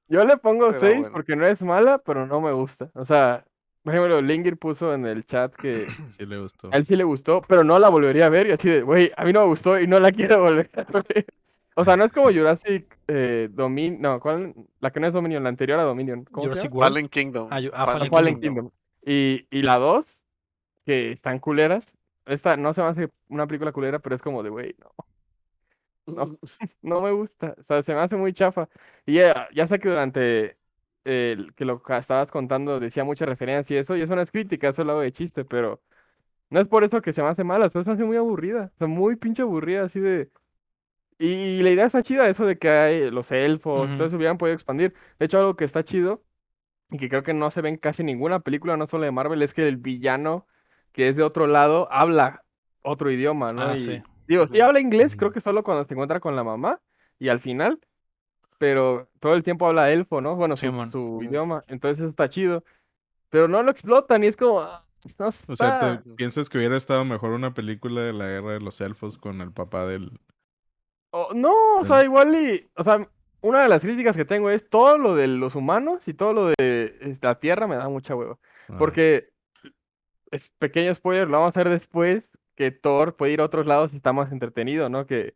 Yo 0.09 0.25
le 0.25 0.37
pongo 0.37 0.67
Será 0.69 0.79
6 0.79 0.99
bueno. 1.01 1.15
porque 1.15 1.35
no 1.35 1.47
es 1.47 1.63
mala, 1.63 1.99
pero 1.99 2.27
no 2.27 2.41
me 2.41 2.53
gusta. 2.53 2.91
O 2.95 3.05
sea, 3.05 3.45
por 3.87 3.95
ejemplo, 3.95 4.21
Lingir 4.21 4.57
puso 4.57 4.93
en 4.93 5.07
el 5.07 5.25
chat 5.27 5.55
que 5.55 5.87
Sí 6.09 6.27
le 6.27 6.41
gustó. 6.41 6.71
a 6.73 6.77
él 6.77 6.85
sí 6.85 6.97
le 6.97 7.05
gustó, 7.05 7.41
pero 7.47 7.63
no 7.63 7.79
la 7.79 7.89
volvería 7.89 8.27
a 8.27 8.29
ver. 8.29 8.49
Y 8.49 8.51
así 8.51 8.69
de, 8.69 8.83
güey, 8.83 9.13
a 9.17 9.25
mí 9.25 9.33
no 9.33 9.43
me 9.43 9.47
gustó 9.47 9.79
y 9.81 9.87
no 9.87 10.01
la 10.01 10.11
quiero 10.13 10.41
volver 10.43 10.69
a 10.75 10.83
ver. 11.03 11.27
O 11.77 11.85
sea, 11.85 11.97
no 11.97 12.05
es 12.05 12.11
como 12.11 12.33
Jurassic 12.33 12.99
eh, 13.07 13.49
Dominion. 13.53 14.01
No, 14.03 14.19
¿cuál? 14.19 14.55
La 14.81 14.91
que 14.91 14.99
no 14.99 15.07
es 15.07 15.13
Dominion, 15.13 15.45
la 15.45 15.51
anterior 15.51 15.79
a 15.79 15.85
Dominion. 15.85 16.25
¿Cómo 16.25 16.49
Jurassic? 16.49 16.75
World. 16.75 16.89
Fallen 16.95 17.09
Kingdom. 17.09 17.49
Ah, 17.49 17.61
yo- 17.61 17.71
ah, 17.75 17.85
Fallen 17.87 17.99
Fallen 17.99 18.11
Fallen 18.11 18.41
Kingdom. 18.41 18.55
Kingdom. 18.55 18.71
Y, 19.07 19.47
y 19.57 19.63
la 19.63 19.79
2, 19.79 20.21
que 20.85 21.13
están 21.13 21.39
culeras. 21.39 21.95
Esta 22.25 22.57
no 22.57 22.73
se 22.73 22.83
me 22.83 22.89
hace 22.89 23.09
una 23.29 23.47
película 23.47 23.71
culera, 23.71 24.01
pero 24.01 24.17
es 24.17 24.23
como 24.23 24.43
de, 24.43 24.51
güey, 24.51 24.75
no. 24.81 24.91
No. 26.07 26.39
no 26.83 27.01
me 27.03 27.13
gusta, 27.13 27.55
o 27.57 27.63
sea, 27.63 27.85
se 27.85 27.95
me 27.95 28.01
hace 28.01 28.17
muy 28.17 28.33
chafa. 28.33 28.69
Y 29.07 29.15
ya, 29.15 29.49
ya 29.55 29.69
sé 29.69 29.79
que 29.79 29.89
durante 29.89 30.57
el 31.07 31.55
que 31.55 31.65
lo 31.65 31.83
que 31.83 31.97
estabas 31.97 32.31
contando 32.31 32.81
decía 32.81 33.05
mucha 33.05 33.27
referencia 33.27 33.77
y 33.77 33.79
eso, 33.79 33.97
y 33.97 34.03
eso 34.03 34.17
no 34.17 34.23
es 34.23 34.31
crítica, 34.31 34.69
eso 34.69 34.85
lo 34.85 34.93
hago 34.93 35.01
de 35.03 35.13
chiste, 35.13 35.45
pero 35.45 35.81
no 36.51 36.61
es 36.61 36.69
por 36.69 36.85
eso 36.85 37.01
que 37.01 37.13
se 37.13 37.23
me 37.23 37.29
hace 37.29 37.45
mala, 37.45 37.71
pero 37.71 37.85
se 37.85 37.91
me 37.91 37.95
hace 37.95 38.05
muy 38.05 38.17
aburrida, 38.17 38.73
o 38.75 38.79
sea, 38.79 38.87
muy 38.87 39.17
pinche 39.17 39.43
aburrida, 39.43 39.85
así 39.85 40.01
de... 40.01 40.31
Y, 41.19 41.63
la 41.63 41.71
idea 41.71 41.87
está 41.87 42.03
chida, 42.03 42.29
eso 42.29 42.45
de 42.45 42.59
que 42.59 42.69
hay 42.69 43.11
los 43.11 43.33
elfos, 43.33 43.89
eso 43.89 44.17
hubieran 44.17 44.37
podido 44.37 44.55
expandir. 44.55 44.93
De 45.19 45.25
hecho, 45.25 45.39
algo 45.39 45.57
que 45.57 45.65
está 45.65 45.83
chido 45.83 46.23
y 46.91 46.99
que 46.99 47.09
creo 47.09 47.23
que 47.23 47.33
no 47.33 47.51
se 47.51 47.63
ve 47.63 47.71
en 47.71 47.79
casi 47.79 48.05
ninguna 48.05 48.41
película, 48.41 48.77
no 48.77 48.87
solo 48.87 49.05
de 49.05 49.13
Marvel, 49.13 49.41
es 49.41 49.55
que 49.55 49.67
el 49.67 49.79
villano 49.79 50.47
que 50.93 51.09
es 51.09 51.17
de 51.17 51.23
otro 51.23 51.47
lado 51.47 51.91
habla 51.91 52.43
otro 52.83 53.11
idioma, 53.11 53.53
¿no? 53.53 53.63
Ah, 53.63 53.75
Y, 53.75 53.79
sí. 53.79 54.03
Digo, 54.29 54.47
sí 54.49 54.61
habla 54.61 54.81
inglés, 54.81 55.17
creo 55.17 55.31
que 55.31 55.41
solo 55.41 55.63
cuando 55.63 55.85
se 55.85 55.95
encuentra 55.95 56.21
con 56.21 56.37
la 56.37 56.45
mamá 56.45 56.81
y 57.19 57.29
al 57.29 57.41
final, 57.41 57.79
pero 58.59 59.09
todo 59.21 59.35
el 59.35 59.43
tiempo 59.43 59.67
habla 59.67 59.91
elfo, 59.93 60.21
¿no? 60.21 60.37
Bueno, 60.37 60.57
su, 60.57 60.67
Simón. 60.67 60.91
su 60.93 61.21
idioma, 61.23 61.65
entonces 61.69 61.99
eso 62.01 62.11
está 62.11 62.29
chido, 62.29 62.65
pero 63.31 63.49
no 63.49 63.63
lo 63.63 63.71
explotan 63.71 64.25
y 64.25 64.29
es 64.29 64.37
como, 64.37 64.61
ah, 64.61 64.85
O 65.05 65.09
sea, 65.09 65.29
está. 65.29 66.03
¿te 66.03 66.11
piensas 66.15 66.49
que 66.49 66.59
hubiera 66.59 66.77
estado 66.77 67.05
mejor 67.05 67.33
una 67.33 67.55
película 67.55 68.03
de 68.03 68.13
la 68.13 68.27
guerra 68.27 68.53
de 68.53 68.61
los 68.61 68.81
elfos 68.81 69.19
con 69.19 69.41
el 69.41 69.53
papá 69.53 69.87
del... 69.87 70.19
o- 71.11 71.33
no, 71.35 71.53
o 71.79 71.85
sea, 71.85 72.03
igual 72.05 72.35
y, 72.35 72.69
o 72.75 72.85
sea, 72.85 73.09
una 73.43 73.63
de 73.63 73.69
las 73.69 73.83
críticas 73.83 74.17
que 74.17 74.25
tengo 74.25 74.51
es 74.51 74.69
todo 74.69 74.99
lo 74.99 75.15
de 75.15 75.27
los 75.29 75.55
humanos 75.55 76.09
y 76.09 76.15
todo 76.15 76.33
lo 76.33 76.47
de 76.59 77.17
la 77.23 77.39
Tierra 77.39 77.67
me 77.67 77.77
da 77.77 77.89
mucha 77.89 78.15
hueva, 78.17 78.39
Ah, 78.69 78.75
porque, 78.79 79.31
es 80.33 80.51
pequeño 80.59 80.93
spoiler, 80.93 81.29
lo 81.29 81.39
vamos 81.39 81.57
a 81.57 81.61
ver 81.61 81.71
después, 81.71 82.25
que 82.57 82.71
Thor 82.73 83.15
puede 83.17 83.33
ir 83.33 83.41
a 83.41 83.45
otros 83.45 83.67
lados 83.67 83.93
y 83.93 83.97
está 83.97 84.13
más 84.13 84.33
entretenido, 84.33 84.89
¿no? 84.89 85.07
Que, 85.07 85.35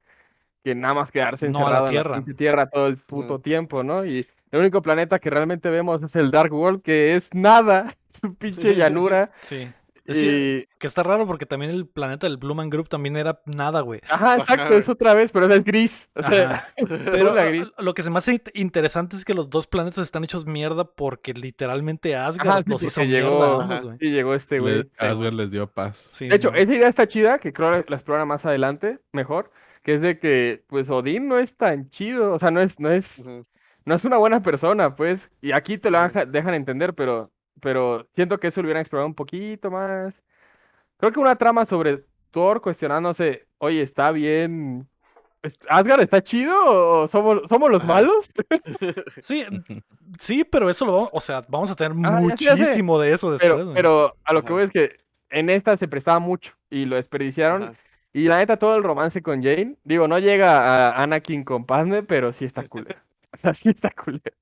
que 0.64 0.74
nada 0.74 0.94
más 0.94 1.10
quedarse 1.10 1.48
No 1.48 1.58
a 1.58 1.60
la 1.60 1.66
encerrado 1.78 1.86
en 1.86 1.90
Tierra. 1.92 2.22
la 2.26 2.36
Tierra 2.36 2.70
todo 2.70 2.86
el 2.86 2.96
puto 2.98 3.38
tiempo, 3.40 3.82
¿no? 3.82 4.04
Y 4.04 4.26
el 4.50 4.60
único 4.60 4.82
planeta 4.82 5.18
que 5.18 5.30
realmente 5.30 5.70
vemos 5.70 6.02
es 6.02 6.16
el 6.16 6.30
Dark 6.30 6.52
World, 6.52 6.82
que 6.82 7.14
es 7.16 7.32
nada, 7.34 7.86
es 8.10 8.20
un 8.22 8.34
pinche 8.36 8.74
llanura. 8.74 9.30
Sí. 9.42 9.68
Es 10.06 10.16
decir, 10.16 10.66
y... 10.68 10.78
que 10.80 10.88
está 10.88 11.04
raro 11.04 11.24
porque 11.24 11.46
también 11.46 11.70
el 11.70 11.86
planeta 11.86 12.26
del 12.26 12.36
Blue 12.36 12.54
Man 12.54 12.68
Group 12.68 12.88
también 12.88 13.16
era 13.16 13.40
nada, 13.46 13.80
güey. 13.82 14.00
Ajá, 14.08 14.38
exacto, 14.38 14.64
Ajá. 14.64 14.74
es 14.74 14.88
otra 14.88 15.14
vez, 15.14 15.30
pero 15.30 15.46
es 15.52 15.62
gris. 15.62 16.10
O 16.16 16.22
sea, 16.24 16.68
pero 16.76 17.32
la 17.32 17.44
gris. 17.44 17.70
lo 17.78 17.94
que 17.94 18.02
se 18.02 18.10
me 18.10 18.18
hace 18.18 18.32
int- 18.42 18.50
interesante 18.54 19.14
es 19.14 19.24
que 19.24 19.34
los 19.34 19.50
dos 19.50 19.68
planetas 19.68 20.04
están 20.04 20.24
hechos 20.24 20.46
mierda 20.46 20.82
porque 20.84 21.32
literalmente 21.32 22.16
Asgard 22.16 22.48
Ajá, 22.48 22.62
sí, 22.62 22.70
los 22.70 22.80
porque 22.80 22.86
hizo 22.86 23.04
llegó, 23.04 23.58
mierda. 23.58 23.78
Ambos, 23.78 23.96
sí, 24.00 24.06
llegó 24.10 24.34
este 24.34 24.58
güey. 24.58 24.78
le- 24.78 24.88
Asgard 24.98 25.34
les 25.34 25.50
dio 25.52 25.68
paz. 25.68 26.08
Sí, 26.12 26.26
De 26.28 26.34
hecho, 26.34 26.52
esa 26.54 26.74
idea 26.74 26.88
está 26.88 27.06
chida, 27.06 27.38
que 27.38 27.52
creo 27.52 27.70
que 27.84 27.88
la 27.88 27.96
explora 27.96 28.24
más 28.24 28.44
adelante, 28.46 28.98
mejor, 29.12 29.52
que 29.82 29.94
es 29.94 30.00
de 30.00 30.18
que, 30.18 30.62
pues, 30.68 30.90
Odín 30.90 31.28
no 31.28 31.38
es 31.38 31.56
tan 31.56 31.88
chido, 31.90 32.32
o 32.32 32.38
sea, 32.38 32.50
no 32.50 32.60
es, 32.60 32.78
no 32.80 32.90
es, 32.90 33.26
no 33.84 33.94
es 33.94 34.04
una 34.04 34.18
buena 34.18 34.42
persona, 34.42 34.94
pues, 34.96 35.30
y 35.40 35.52
aquí 35.52 35.78
te 35.78 35.90
lo 35.90 35.98
dejan 36.28 36.54
entender, 36.54 36.94
pero, 36.94 37.30
pero 37.60 38.06
siento 38.14 38.38
que 38.38 38.48
eso 38.48 38.60
lo 38.60 38.66
hubieran 38.66 38.82
explorado 38.82 39.06
un 39.08 39.14
poquito 39.14 39.70
más. 39.70 40.14
Creo 40.98 41.12
que 41.12 41.20
una 41.20 41.36
trama 41.36 41.64
sobre 41.66 42.04
Thor 42.30 42.60
cuestionándose, 42.60 43.46
oye, 43.58 43.80
¿está 43.82 44.10
bien? 44.12 44.86
¿Es- 45.42 45.56
¿Asgard 45.70 46.02
está 46.02 46.22
chido 46.22 46.54
o 46.66 47.08
somos, 47.08 47.40
somos 47.48 47.70
los 47.70 47.84
malos? 47.84 48.30
Sí, 49.22 49.44
sí, 50.18 50.44
pero 50.44 50.68
eso 50.68 50.84
lo 50.84 50.92
vamos, 50.92 51.10
o 51.12 51.20
sea, 51.20 51.44
vamos 51.48 51.70
a 51.70 51.74
tener 51.74 51.92
Ah, 52.04 52.20
muchísimo 52.20 52.98
de 52.98 53.14
eso 53.14 53.32
después. 53.32 53.50
Pero, 53.52 53.72
pero 53.74 54.16
a 54.24 54.32
lo 54.34 54.44
que 54.44 54.52
voy 54.52 54.64
es 54.64 54.70
que 54.70 54.98
en 55.30 55.48
esta 55.48 55.76
se 55.76 55.88
prestaba 55.88 56.18
mucho 56.18 56.52
y 56.68 56.84
lo 56.84 56.96
desperdiciaron. 56.96 57.62
Ajá. 57.62 57.74
Y 58.12 58.24
la 58.24 58.38
neta, 58.38 58.58
todo 58.58 58.76
el 58.76 58.82
romance 58.82 59.22
con 59.22 59.42
Jane, 59.42 59.76
digo, 59.84 60.08
no 60.08 60.18
llega 60.18 60.90
a 60.90 61.02
Anakin 61.02 61.44
con 61.44 61.64
Padme, 61.64 62.02
pero 62.02 62.32
sí 62.32 62.44
está 62.44 62.66
culero. 62.68 63.00
O 63.32 63.36
sea, 63.36 63.54
sí 63.54 63.68
está 63.68 63.90
culero. 63.92 64.34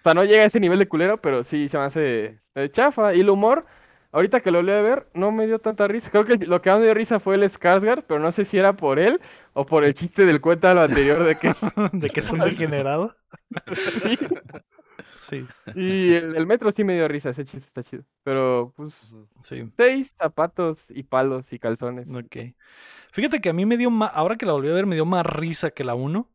O 0.00 0.02
sea, 0.04 0.14
no 0.14 0.24
llega 0.24 0.44
a 0.44 0.46
ese 0.46 0.60
nivel 0.60 0.78
de 0.78 0.88
culero, 0.88 1.20
pero 1.20 1.44
sí 1.44 1.68
se 1.68 1.78
me 1.78 1.84
hace 1.84 2.40
eh, 2.54 2.70
chafa. 2.70 3.14
Y 3.14 3.20
el 3.20 3.30
humor, 3.30 3.66
ahorita 4.12 4.40
que 4.40 4.50
lo 4.50 4.58
volví 4.58 4.72
a 4.72 4.82
ver, 4.82 5.08
no 5.14 5.32
me 5.32 5.46
dio 5.46 5.58
tanta 5.58 5.88
risa. 5.88 6.10
Creo 6.10 6.24
que 6.24 6.38
lo 6.38 6.62
que 6.62 6.70
más 6.70 6.78
me 6.78 6.86
dio 6.86 6.94
risa 6.94 7.20
fue 7.20 7.34
el 7.36 7.42
Skarsgård, 7.44 8.04
pero 8.06 8.20
no 8.20 8.32
sé 8.32 8.44
si 8.46 8.58
era 8.58 8.74
por 8.76 8.98
él 8.98 9.20
o 9.54 9.66
por 9.66 9.84
el 9.84 9.94
chiste 9.94 10.24
del 10.26 10.40
cuento 10.40 10.72
lo 10.74 10.82
anterior 10.82 11.24
de 11.24 11.38
que... 11.38 11.52
de 11.92 12.10
que 12.10 12.22
son 12.22 12.40
degenerados. 12.44 13.14
Sí. 14.02 14.18
Sí, 15.28 15.46
Y 15.76 16.14
el, 16.14 16.36
el 16.36 16.46
metro 16.46 16.72
sí 16.72 16.84
me 16.84 16.94
dio 16.94 17.08
risa, 17.08 17.30
ese 17.30 17.44
chiste 17.44 17.66
está 17.68 17.82
chido. 17.82 18.04
Pero, 18.22 18.72
pues, 18.76 19.12
sí. 19.44 19.70
seis 19.76 20.14
zapatos 20.18 20.86
y 20.90 21.02
palos 21.04 21.52
y 21.52 21.58
calzones. 21.58 22.14
Ok. 22.14 22.36
Fíjate 23.12 23.40
que 23.40 23.48
a 23.50 23.52
mí 23.52 23.66
me 23.66 23.76
dio 23.76 23.90
más, 23.90 24.10
ahora 24.14 24.36
que 24.36 24.46
la 24.46 24.52
volví 24.52 24.68
a 24.68 24.72
ver, 24.72 24.86
me 24.86 24.94
dio 24.96 25.06
más 25.06 25.26
risa 25.26 25.70
que 25.70 25.84
la 25.84 25.94
1. 25.94 26.30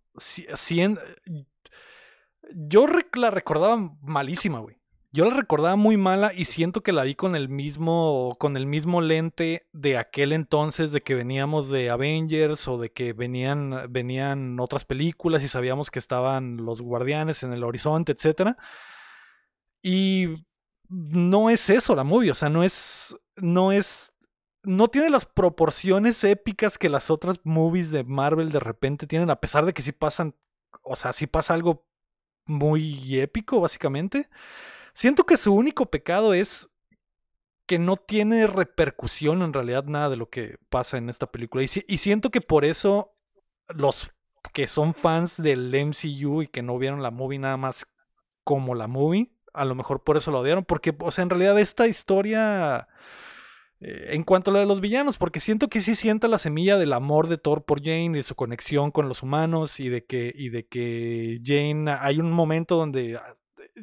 yo 2.55 2.85
rec- 2.87 3.15
la 3.17 3.31
recordaba 3.31 3.77
malísima, 4.01 4.59
güey. 4.59 4.78
Yo 5.11 5.25
la 5.25 5.35
recordaba 5.35 5.75
muy 5.75 5.97
mala 5.97 6.33
y 6.33 6.45
siento 6.45 6.81
que 6.81 6.91
la 6.91 7.03
vi 7.03 7.15
con 7.15 7.35
el 7.35 7.49
mismo, 7.49 8.35
con 8.39 8.55
el 8.55 8.67
mismo 8.67 9.01
lente 9.01 9.67
de 9.73 9.97
aquel 9.97 10.33
entonces 10.33 10.91
de 10.91 11.01
que 11.01 11.15
veníamos 11.15 11.69
de 11.69 11.89
Avengers 11.89 12.67
o 12.67 12.77
de 12.77 12.91
que 12.91 13.13
venían, 13.13 13.91
venían 13.91 14.59
otras 14.59 14.85
películas 14.85 15.41
y 15.41 15.47
sabíamos 15.47 15.89
que 15.89 15.97
estaban 15.97 16.57
los 16.57 16.81
guardianes 16.81 17.41
en 17.41 17.53
el 17.53 17.63
horizonte, 17.63 18.11
etcétera. 18.11 18.57
Y 19.81 20.45
no 20.89 21.49
es 21.49 21.69
eso 21.71 21.95
la 21.95 22.03
movie, 22.03 22.31
o 22.31 22.35
sea, 22.35 22.49
no 22.49 22.63
es, 22.63 23.17
no 23.35 23.71
es, 23.71 24.13
no 24.63 24.89
tiene 24.89 25.09
las 25.09 25.25
proporciones 25.25 26.23
épicas 26.23 26.77
que 26.77 26.89
las 26.89 27.09
otras 27.09 27.39
movies 27.43 27.89
de 27.91 28.03
Marvel 28.03 28.51
de 28.51 28.59
repente 28.59 29.07
tienen, 29.07 29.31
a 29.31 29.39
pesar 29.39 29.65
de 29.65 29.73
que 29.73 29.81
sí 29.81 29.91
pasan, 29.91 30.35
o 30.83 30.95
sea, 30.95 31.13
sí 31.13 31.27
pasa 31.27 31.55
algo 31.55 31.87
muy 32.45 33.19
épico, 33.19 33.61
básicamente. 33.61 34.29
Siento 34.99 35.23
que 35.25 35.37
su 35.37 35.53
único 35.53 35.85
pecado 35.85 36.33
es 36.33 36.69
que 37.65 37.79
no 37.79 37.95
tiene 37.95 38.47
repercusión 38.47 39.43
en 39.43 39.53
realidad 39.53 39.85
nada 39.85 40.09
de 40.09 40.17
lo 40.17 40.29
que 40.29 40.57
pasa 40.67 40.97
en 40.97 41.07
esta 41.07 41.27
película. 41.31 41.63
Y, 41.63 41.67
si- 41.69 41.85
y 41.87 41.99
siento 41.99 42.31
que 42.31 42.41
por 42.41 42.65
eso 42.65 43.13
los 43.69 44.11
que 44.51 44.67
son 44.67 44.93
fans 44.93 45.41
del 45.41 45.73
MCU 45.73 46.41
y 46.41 46.47
que 46.47 46.61
no 46.61 46.77
vieron 46.77 47.01
la 47.01 47.11
movie 47.11 47.39
nada 47.39 47.55
más 47.55 47.87
como 48.43 48.75
la 48.75 48.87
movie, 48.87 49.31
a 49.53 49.63
lo 49.63 49.73
mejor 49.73 50.03
por 50.03 50.17
eso 50.17 50.31
lo 50.31 50.39
odiaron. 50.41 50.65
Porque, 50.65 50.93
o 50.99 51.11
sea, 51.11 51.21
en 51.21 51.29
realidad 51.29 51.57
esta 51.59 51.87
historia... 51.87 52.89
eh, 53.79 54.07
en 54.09 54.23
cuanto 54.25 54.51
a 54.51 54.53
lo 54.55 54.59
de 54.59 54.65
los 54.65 54.81
villanos, 54.81 55.17
porque 55.17 55.39
siento 55.39 55.69
que 55.69 55.79
sí 55.79 55.95
sienta 55.95 56.27
la 56.27 56.39
semilla 56.39 56.77
del 56.77 56.91
amor 56.91 57.27
de 57.29 57.37
Thor 57.37 57.63
por 57.63 57.79
Jane 57.81 58.19
y 58.19 58.23
su 58.23 58.35
conexión 58.35 58.91
con 58.91 59.07
los 59.07 59.23
humanos 59.23 59.79
y 59.79 59.87
de 59.87 60.03
que, 60.03 60.33
y 60.35 60.49
de 60.49 60.67
que 60.67 61.39
Jane, 61.45 61.89
hay 62.01 62.19
un 62.19 62.33
momento 62.33 62.75
donde 62.75 63.17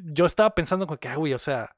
yo 0.03 0.25
estaba 0.25 0.53
pensando 0.55 0.87
como 0.87 0.99
que, 0.99 1.07
ah, 1.09 1.15
güey, 1.15 1.33
o 1.33 1.39
sea, 1.39 1.75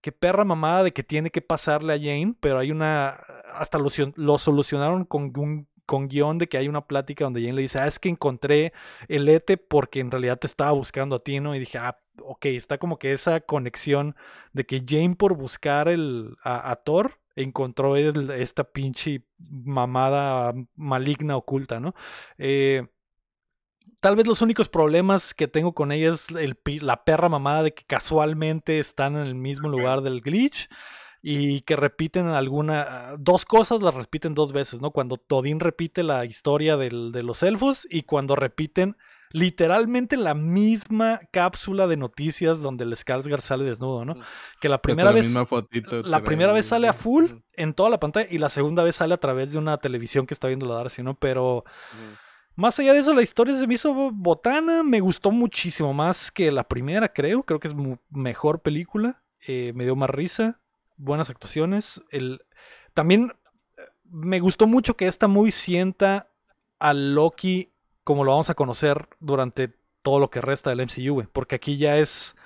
qué 0.00 0.12
perra 0.12 0.44
mamada 0.44 0.84
de 0.84 0.92
que 0.92 1.02
tiene 1.02 1.30
que 1.30 1.42
pasarle 1.42 1.92
a 1.94 1.98
Jane, 1.98 2.34
pero 2.40 2.58
hay 2.58 2.70
una, 2.70 3.10
hasta 3.54 3.78
lo, 3.78 3.88
lo 4.16 4.38
solucionaron 4.38 5.04
con 5.04 5.32
un 5.36 5.68
con 5.86 6.06
guion 6.08 6.38
de 6.38 6.48
que 6.48 6.56
hay 6.56 6.68
una 6.68 6.86
plática 6.86 7.24
donde 7.24 7.40
Jane 7.40 7.54
le 7.54 7.62
dice, 7.62 7.80
ah, 7.80 7.86
es 7.88 7.98
que 7.98 8.08
encontré 8.08 8.72
el 9.08 9.28
ETE 9.28 9.56
porque 9.56 9.98
en 9.98 10.10
realidad 10.12 10.38
te 10.38 10.46
estaba 10.46 10.70
buscando 10.70 11.16
a 11.16 11.22
ti, 11.24 11.40
¿no? 11.40 11.54
Y 11.56 11.58
dije, 11.58 11.78
ah, 11.78 11.98
ok, 12.22 12.46
está 12.46 12.78
como 12.78 12.96
que 12.98 13.12
esa 13.12 13.40
conexión 13.40 14.14
de 14.52 14.64
que 14.66 14.84
Jane 14.86 15.16
por 15.16 15.34
buscar 15.34 15.88
el, 15.88 16.36
a, 16.44 16.70
a 16.70 16.76
Thor 16.76 17.18
encontró 17.34 17.96
el- 17.96 18.30
esta 18.30 18.62
pinche 18.64 19.24
mamada 19.38 20.54
maligna 20.76 21.36
oculta, 21.36 21.80
¿no? 21.80 21.94
Eh, 22.38 22.86
Tal 24.00 24.16
vez 24.16 24.26
los 24.26 24.40
únicos 24.42 24.68
problemas 24.68 25.34
que 25.34 25.46
tengo 25.48 25.72
con 25.74 25.92
ella 25.92 26.10
es 26.14 26.28
el, 26.30 26.54
pi- 26.54 26.80
la 26.80 27.04
perra 27.04 27.28
mamada 27.28 27.62
de 27.62 27.74
que 27.74 27.84
casualmente 27.84 28.78
están 28.78 29.14
en 29.16 29.22
el 29.26 29.34
mismo 29.34 29.68
lugar 29.68 30.00
del 30.00 30.20
glitch 30.22 30.68
y 31.22 31.60
que 31.62 31.76
repiten 31.76 32.28
alguna 32.28 33.14
dos 33.18 33.44
cosas 33.44 33.82
las 33.82 33.94
repiten 33.94 34.34
dos 34.34 34.52
veces, 34.52 34.80
¿no? 34.80 34.90
Cuando 34.90 35.18
Todin 35.18 35.60
repite 35.60 36.02
la 36.02 36.24
historia 36.24 36.78
del- 36.78 37.12
de 37.12 37.22
los 37.22 37.42
elfos 37.42 37.86
y 37.90 38.02
cuando 38.04 38.36
repiten 38.36 38.96
literalmente 39.32 40.16
la 40.16 40.34
misma 40.34 41.20
cápsula 41.30 41.86
de 41.86 41.96
noticias 41.96 42.60
donde 42.62 42.84
el 42.84 42.92
Skarsgård 42.96 43.42
sale 43.42 43.64
desnudo, 43.64 44.04
¿no? 44.04 44.14
Que 44.60 44.68
la 44.68 44.78
primera 44.82 45.10
la 45.10 45.14
vez 45.14 45.26
misma 45.26 45.46
fotito 45.46 46.02
la 46.02 46.18
primera 46.24 46.52
vez 46.52 46.66
sale 46.66 46.88
a 46.88 46.92
full 46.94 47.26
en 47.52 47.74
toda 47.74 47.90
la 47.90 48.00
pantalla 48.00 48.26
y 48.30 48.38
la 48.38 48.48
segunda 48.48 48.82
vez 48.82 48.96
sale 48.96 49.14
a 49.14 49.18
través 49.20 49.52
de 49.52 49.58
una 49.58 49.76
televisión 49.76 50.26
que 50.26 50.34
está 50.34 50.48
viendo 50.48 50.66
la 50.66 50.74
Darcy, 50.76 51.02
¿no? 51.02 51.14
Pero. 51.14 51.64
Más 52.56 52.78
allá 52.78 52.92
de 52.92 53.00
eso, 53.00 53.14
la 53.14 53.22
historia 53.22 53.56
se 53.56 53.66
me 53.66 53.74
hizo 53.74 53.92
botana. 54.12 54.82
Me 54.82 55.00
gustó 55.00 55.30
muchísimo 55.30 55.92
más 55.94 56.30
que 56.30 56.50
la 56.50 56.64
primera, 56.64 57.12
creo. 57.12 57.42
Creo 57.42 57.60
que 57.60 57.68
es 57.68 57.74
mejor 58.10 58.60
película. 58.60 59.22
eh, 59.46 59.72
me 59.74 59.84
dio 59.84 59.96
más 59.96 60.10
risa. 60.10 60.60
Buenas 60.96 61.30
actuaciones. 61.30 62.02
El... 62.10 62.42
También 62.92 63.32
eh, 63.78 63.82
me 64.04 64.40
gustó 64.40 64.66
mucho 64.66 64.96
que 64.96 65.06
esta 65.06 65.28
movie 65.28 65.52
sienta 65.52 66.28
a 66.78 66.92
Loki 66.92 67.72
como 68.04 68.24
lo 68.24 68.32
vamos 68.32 68.50
a 68.50 68.54
conocer 68.54 69.08
durante 69.20 69.72
todo 70.02 70.18
lo 70.18 70.30
que 70.30 70.40
resta 70.40 70.70
del 70.70 70.82
MCU. 70.82 71.26
Porque 71.32 71.56
aquí 71.56 71.78
ya 71.78 71.96
es. 71.96 72.36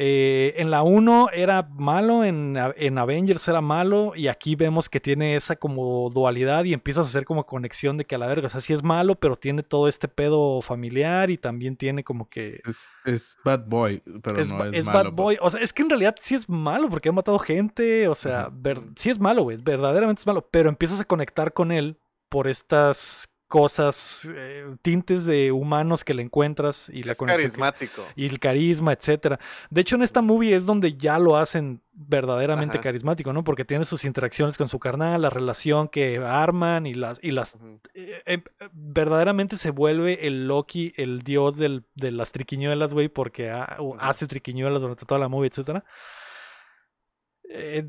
Eh, 0.00 0.54
en 0.58 0.70
la 0.70 0.82
1 0.84 1.30
era 1.32 1.68
malo, 1.74 2.22
en, 2.22 2.56
en 2.76 2.98
Avengers 2.98 3.48
era 3.48 3.60
malo, 3.60 4.12
y 4.14 4.28
aquí 4.28 4.54
vemos 4.54 4.88
que 4.88 5.00
tiene 5.00 5.34
esa 5.34 5.56
como 5.56 6.08
dualidad 6.10 6.62
y 6.62 6.72
empiezas 6.72 7.06
a 7.06 7.08
hacer 7.08 7.24
como 7.24 7.44
conexión 7.46 7.96
de 7.96 8.04
que 8.04 8.14
a 8.14 8.18
la 8.18 8.28
verga, 8.28 8.46
o 8.46 8.48
sea, 8.48 8.60
sí 8.60 8.72
es 8.72 8.84
malo, 8.84 9.16
pero 9.16 9.34
tiene 9.34 9.64
todo 9.64 9.88
este 9.88 10.06
pedo 10.06 10.62
familiar 10.62 11.30
y 11.30 11.36
también 11.36 11.76
tiene 11.76 12.04
como 12.04 12.28
que... 12.28 12.60
Es, 12.64 12.90
es 13.04 13.36
Bad 13.44 13.64
Boy, 13.66 14.00
pero 14.22 14.38
es 14.40 14.52
no 14.52 14.64
es, 14.66 14.74
es 14.74 14.86
malo. 14.86 15.02
bad 15.10 15.12
boy, 15.12 15.36
o 15.40 15.50
sea, 15.50 15.60
es 15.60 15.72
que 15.72 15.82
en 15.82 15.90
realidad 15.90 16.14
sí 16.20 16.36
es 16.36 16.48
malo 16.48 16.88
porque 16.88 17.08
ha 17.08 17.12
matado 17.12 17.40
gente, 17.40 18.06
o 18.06 18.14
sea, 18.14 18.50
ver- 18.52 18.84
sí 18.94 19.10
es 19.10 19.18
malo, 19.18 19.42
güey, 19.42 19.56
verdaderamente 19.60 20.20
es 20.20 20.26
malo, 20.28 20.46
pero 20.50 20.68
empiezas 20.68 21.00
a 21.00 21.04
conectar 21.04 21.52
con 21.52 21.72
él 21.72 21.98
por 22.28 22.46
estas 22.46 23.24
cosas, 23.48 24.28
eh, 24.32 24.66
tintes 24.82 25.24
de 25.24 25.50
humanos 25.52 26.04
que 26.04 26.12
le 26.14 26.22
encuentras 26.22 26.90
y 26.90 27.02
la 27.02 27.12
Es 27.12 27.18
que- 27.18 27.24
carismático. 27.24 28.04
y 28.14 28.26
el 28.26 28.38
carisma, 28.38 28.92
etcétera. 28.92 29.40
De 29.70 29.80
hecho, 29.80 29.96
en 29.96 30.02
esta 30.02 30.20
movie 30.20 30.54
es 30.54 30.66
donde 30.66 30.98
ya 30.98 31.18
lo 31.18 31.36
hacen 31.38 31.80
verdaderamente 31.92 32.76
Ajá. 32.76 32.84
carismático, 32.84 33.32
¿no? 33.32 33.44
Porque 33.44 33.64
tiene 33.64 33.86
sus 33.86 34.04
interacciones 34.04 34.58
con 34.58 34.68
su 34.68 34.78
carnal, 34.78 35.22
la 35.22 35.30
relación 35.30 35.88
que 35.88 36.18
arman 36.18 36.86
y 36.86 36.92
las 36.94 37.18
y 37.22 37.30
las 37.30 37.56
eh, 37.94 38.22
eh, 38.26 38.42
verdaderamente 38.72 39.56
se 39.56 39.70
vuelve 39.70 40.26
el 40.26 40.46
Loki, 40.46 40.92
el 40.96 41.22
dios 41.22 41.56
del- 41.56 41.84
de 41.94 42.12
las 42.12 42.30
triquiñuelas, 42.32 42.92
güey, 42.92 43.08
porque 43.08 43.50
ha- 43.50 43.78
hace 43.98 44.26
triquiñuelas 44.26 44.80
durante 44.82 45.06
toda 45.06 45.18
la 45.18 45.28
movie, 45.28 45.48
etcétera. 45.48 45.84
Eh, 47.50 47.88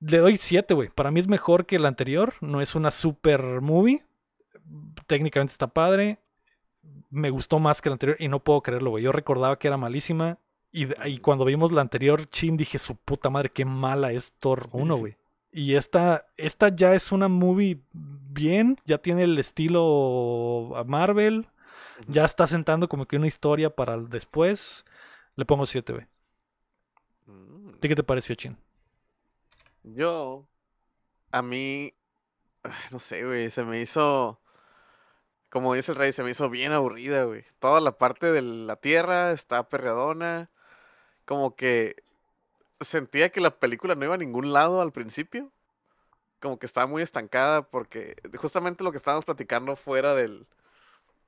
le 0.00 0.18
doy 0.18 0.36
7, 0.36 0.74
güey. 0.74 0.90
Para 0.90 1.10
mí 1.10 1.20
es 1.20 1.26
mejor 1.28 1.64
que 1.66 1.76
el 1.76 1.86
anterior. 1.86 2.34
No 2.42 2.60
es 2.60 2.74
una 2.74 2.90
super 2.90 3.42
movie. 3.62 4.04
Técnicamente 5.06 5.52
está 5.52 5.66
padre. 5.66 6.18
Me 7.10 7.30
gustó 7.30 7.58
más 7.58 7.80
que 7.80 7.88
el 7.88 7.94
anterior 7.94 8.16
y 8.20 8.28
no 8.28 8.40
puedo 8.40 8.62
creerlo, 8.62 8.90
güey. 8.90 9.04
Yo 9.04 9.12
recordaba 9.12 9.58
que 9.58 9.68
era 9.68 9.76
malísima. 9.76 10.38
Y, 10.76 11.18
cuando 11.18 11.44
vimos 11.44 11.70
la 11.70 11.82
anterior, 11.82 12.28
Chin, 12.30 12.56
dije, 12.56 12.80
su 12.80 12.96
puta 12.96 13.30
madre, 13.30 13.50
qué 13.50 13.64
mala 13.64 14.10
es 14.10 14.32
Thor 14.40 14.68
1, 14.72 14.96
güey. 14.96 15.16
Y 15.52 15.76
esta, 15.76 16.26
esta 16.36 16.74
ya 16.74 16.96
es 16.96 17.12
una 17.12 17.28
movie 17.28 17.78
bien, 17.92 18.76
ya 18.84 18.98
tiene 18.98 19.22
el 19.22 19.38
estilo 19.38 20.76
a 20.76 20.82
Marvel, 20.82 21.46
ya 22.08 22.24
está 22.24 22.48
sentando 22.48 22.88
como 22.88 23.06
que 23.06 23.16
una 23.16 23.28
historia 23.28 23.70
para 23.70 23.96
después. 23.98 24.84
Le 25.36 25.44
pongo 25.44 25.64
7, 25.64 25.92
güey. 25.92 26.06
Mm. 27.26 27.68
¿A 27.68 27.78
ti 27.78 27.88
qué 27.88 27.94
te 27.94 28.02
pareció, 28.02 28.34
Chin? 28.34 28.56
Yo, 29.84 30.44
a 31.30 31.42
mí, 31.42 31.92
no 32.90 32.98
sé, 32.98 33.24
güey, 33.24 33.50
se 33.50 33.64
me 33.64 33.80
hizo, 33.80 34.40
como 35.54 35.74
dice 35.74 35.92
el 35.92 35.98
rey, 35.98 36.10
se 36.10 36.24
me 36.24 36.32
hizo 36.32 36.50
bien 36.50 36.72
aburrida, 36.72 37.22
güey. 37.26 37.44
Toda 37.60 37.80
la 37.80 37.96
parte 37.96 38.32
de 38.32 38.42
la 38.42 38.74
tierra 38.74 39.30
está 39.30 39.68
perreadona, 39.68 40.50
como 41.26 41.54
que 41.54 42.02
sentía 42.80 43.30
que 43.30 43.40
la 43.40 43.60
película 43.60 43.94
no 43.94 44.04
iba 44.04 44.14
a 44.14 44.18
ningún 44.18 44.52
lado 44.52 44.80
al 44.82 44.90
principio, 44.90 45.52
como 46.40 46.58
que 46.58 46.66
estaba 46.66 46.88
muy 46.88 47.02
estancada 47.02 47.62
porque 47.62 48.16
justamente 48.36 48.82
lo 48.82 48.90
que 48.90 48.96
estábamos 48.96 49.24
platicando 49.24 49.76
fuera 49.76 50.16
del, 50.16 50.48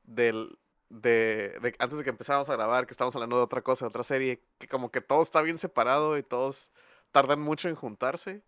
del, 0.03 0.59
de, 0.89 1.77
antes 1.79 1.99
de 1.99 2.03
que 2.03 2.11
empezáramos 2.11 2.51
a 2.51 2.57
grabar, 2.57 2.87
que 2.87 2.95
estábamos 2.95 3.15
hablando 3.15 3.37
de 3.37 3.45
otra 3.45 3.63
cosa, 3.63 3.85
de 3.85 3.91
otra 3.91 4.03
serie, 4.03 4.43
que 4.59 4.67
como 4.67 4.91
que 4.91 5.01
todo 5.01 5.23
está 5.23 5.41
bien 5.41 5.57
separado 5.57 6.19
y 6.19 6.25
todos 6.25 6.73
tardan 7.13 7.41
mucho 7.41 7.69
en 7.69 7.77
juntarse. 7.77 8.43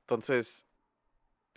Entonces, 0.00 0.66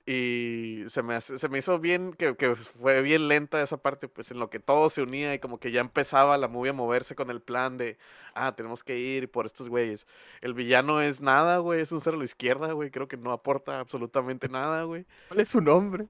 y 0.07 0.83
se 0.87 1.03
me, 1.03 1.15
hace- 1.15 1.37
se 1.37 1.49
me 1.49 1.57
hizo 1.57 1.79
bien, 1.79 2.13
que, 2.13 2.35
que 2.37 2.55
fue 2.55 3.01
bien 3.01 3.27
lenta 3.27 3.61
esa 3.61 3.77
parte, 3.77 4.07
pues 4.07 4.31
en 4.31 4.39
lo 4.39 4.49
que 4.49 4.59
todo 4.59 4.89
se 4.89 5.01
unía 5.01 5.33
y 5.33 5.39
como 5.39 5.59
que 5.59 5.71
ya 5.71 5.81
empezaba 5.81 6.37
la 6.37 6.47
movie 6.47 6.69
a 6.69 6.73
moverse 6.73 7.13
con 7.13 7.29
el 7.29 7.41
plan 7.41 7.77
de, 7.77 7.97
ah, 8.33 8.55
tenemos 8.55 8.83
que 8.83 8.97
ir 8.97 9.29
por 9.29 9.45
estos 9.45 9.67
güeyes. 9.67 10.07
El 10.41 10.53
villano 10.53 11.01
es 11.01 11.19
nada, 11.21 11.57
güey, 11.57 11.81
es 11.81 11.91
un 11.91 11.99
cero 12.01 12.15
a 12.15 12.19
la 12.19 12.25
izquierda, 12.25 12.71
güey, 12.71 12.89
creo 12.89 13.07
que 13.09 13.17
no 13.17 13.31
aporta 13.33 13.79
absolutamente 13.81 14.47
nada, 14.47 14.83
güey. 14.83 15.05
¿Cuál 15.27 15.41
es 15.41 15.49
su 15.49 15.59
nombre? 15.61 16.07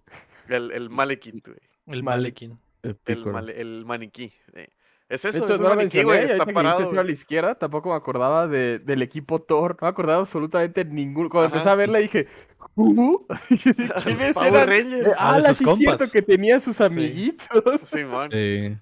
El, 0.48 0.72
el 0.72 0.90
Malekith, 0.92 1.46
güey. 1.48 1.60
El. 1.88 2.04
Malekin. 2.04 2.60
El 2.84 2.92
El, 2.92 2.96
Picoro. 2.98 3.34
male- 3.34 3.60
el 3.60 3.84
maniquí. 3.86 4.32
eh. 4.54 4.70
Es 5.10 5.24
eso, 5.24 5.38
hecho, 5.46 5.54
es 5.54 5.58
un 5.60 5.64
no 5.64 5.70
lo 5.70 5.76
maniquí, 5.78 6.04
güey, 6.04 6.26
está 6.26 6.46
parado. 6.46 7.00
a 7.00 7.04
la 7.04 7.12
izquierda, 7.12 7.56
tampoco 7.56 7.90
me 7.92 7.96
acordaba 7.96 8.46
de, 8.46 8.78
del 8.80 9.02
equipo 9.02 9.42
Thor, 9.42 9.78
no 9.80 9.86
me 9.86 9.90
acordaba 9.90 10.20
absolutamente 10.20 10.84
ninguno. 10.84 11.30
Cuando 11.30 11.46
empecé 11.48 11.70
a 11.70 11.76
verla 11.76 12.00
dije, 12.00 12.28
Los 12.76 14.04
¿Quiénes 14.04 14.34
Power 14.34 14.54
eran? 14.54 14.70
Rangers. 14.70 15.08
Eh, 15.08 15.16
Ah, 15.18 15.40
ah, 15.46 15.54
sí 15.54 15.64
es 15.68 15.78
cierto 15.78 16.10
que 16.12 16.22
tenía 16.22 16.60
sus 16.60 16.80
amiguitos. 16.82 17.82
Simón. 17.84 18.30
Eh, 18.34 18.78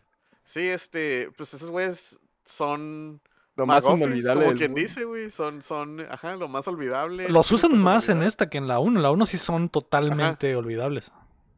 Sí, 0.47 0.61
este, 0.67 1.31
pues 1.35 1.53
esos 1.55 1.69
güeyes 1.71 2.19
son 2.45 3.19
Lo 3.55 3.65
más 3.65 3.83
inolvidable 3.89 4.45
como 4.45 4.57
quien 4.57 4.71
mundo. 4.71 4.81
dice, 4.87 5.03
güey, 5.03 5.31
son, 5.31 5.61
son, 5.63 6.01
ajá, 6.09 6.35
lo 6.35 6.47
más 6.47 6.67
olvidable. 6.67 7.27
Los 7.29 7.51
usan 7.51 7.75
más 7.77 8.09
en 8.09 8.21
esta 8.21 8.47
que 8.49 8.59
en 8.59 8.67
la 8.67 8.77
1. 8.79 8.99
En 8.99 9.03
la 9.03 9.09
1 9.11 9.25
sí 9.25 9.37
son 9.39 9.69
totalmente 9.69 10.55
olvidables. 10.55 11.11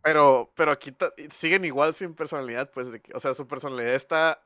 Pero, 0.03 0.49
pero 0.55 0.71
aquí 0.71 0.95
siguen 1.31 1.65
igual 1.65 1.93
sin 1.93 2.13
personalidad, 2.13 2.71
pues, 2.71 2.93
de 2.93 3.01
que- 3.01 3.11
o 3.13 3.19
sea, 3.19 3.33
su 3.33 3.45
personalidad 3.45 3.93
está, 3.93 4.39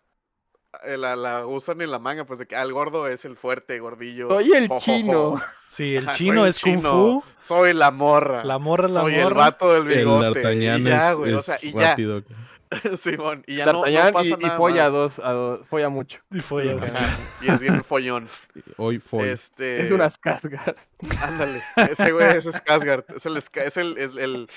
la, 0.98 1.16
la 1.16 1.46
usan 1.46 1.82
en 1.82 1.92
la 1.92 2.00
manga, 2.00 2.26
pues, 2.26 2.40
de 2.40 2.46
que 2.48 2.56
ah, 2.56 2.62
el 2.64 2.74
gordo 2.74 3.08
es 3.08 3.26
el 3.26 3.36
fuerte, 3.38 3.80
gordillo. 3.80 4.28
Soy 4.30 4.52
el 4.54 4.70
chino. 4.78 5.42
Sí, 5.70 5.96
el 5.96 6.08
Ajá, 6.08 6.18
soy 6.18 6.26
chino 6.26 6.44
el 6.44 6.50
es 6.50 6.60
Kung 6.60 6.82
Fu. 6.82 7.24
Soy 7.42 7.74
la 7.74 7.92
morra. 7.92 8.44
La 8.44 8.58
morra 8.58 8.86
es 8.88 8.92
la 8.92 9.02
soy 9.02 9.16
el 9.16 9.24
morra. 9.24 9.36
vato 9.38 9.74
del 9.74 9.90
el 9.92 9.98
bigote. 10.00 10.26
D'Artagnan 10.42 10.82
y 10.82 10.84
ya, 10.84 11.12
es, 11.12 11.18
güey, 11.18 11.34
o 11.34 11.42
sea, 11.42 11.58
y 11.62 11.72
ya, 11.72 11.90
rápido. 11.92 12.24
Simón, 12.98 13.44
y 13.48 13.58
ya 13.58 13.66
no, 13.66 13.86
no 13.86 14.12
pasa 14.14 14.26
y, 14.30 14.34
y 14.34 14.36
nada 14.38 14.56
folla 14.56 14.86
a 14.86 14.90
dos, 14.90 15.20
a 15.20 15.32
dos, 15.32 15.68
folla 15.68 15.90
mucho. 15.90 16.20
Y 16.32 16.40
ya. 16.40 16.74
Ajá, 16.86 17.18
Y 17.42 17.50
es 17.52 17.60
bien 17.60 17.84
follón. 17.84 18.30
Hoy 18.78 19.00
fue. 19.00 19.32
Este... 19.34 19.84
Es 19.86 19.92
unas 19.92 20.18
casgas. 20.18 20.74
Ándale, 21.22 21.62
ese 21.76 22.12
güey 22.14 22.38
es 22.38 22.46
Skarsgård, 22.48 23.04
es 23.16 23.26
el, 23.26 23.38
es 23.38 23.78
el, 23.78 23.98
el- 23.98 24.20
el- 24.20 24.50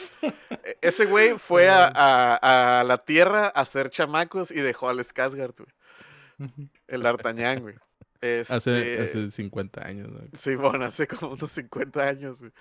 e- 0.62 0.78
ese 0.80 1.06
güey 1.06 1.38
fue 1.38 1.68
a, 1.68 1.86
a- 1.92 2.80
a 2.80 2.84
la 2.84 2.98
tierra 2.98 3.46
a 3.46 3.60
hacer 3.62 3.90
chamacos 3.90 4.52
y 4.52 4.60
dejó 4.60 4.88
al 4.88 4.98
Skarsgård, 5.00 5.56
güey, 5.56 5.68
el 6.88 7.02
D'Artagnan, 7.02 7.60
güey. 7.62 7.74
hace, 8.48 9.02
Este, 9.02 9.02
hace 9.02 9.30
50 9.30 9.86
años. 9.86 10.08
¿no? 10.10 10.20
Sí, 10.34 10.54
bueno, 10.54 10.84
hace 10.86 11.06
como 11.06 11.32
unos 11.34 11.50
50 11.50 12.00
años, 12.02 12.40
güey. 12.40 12.52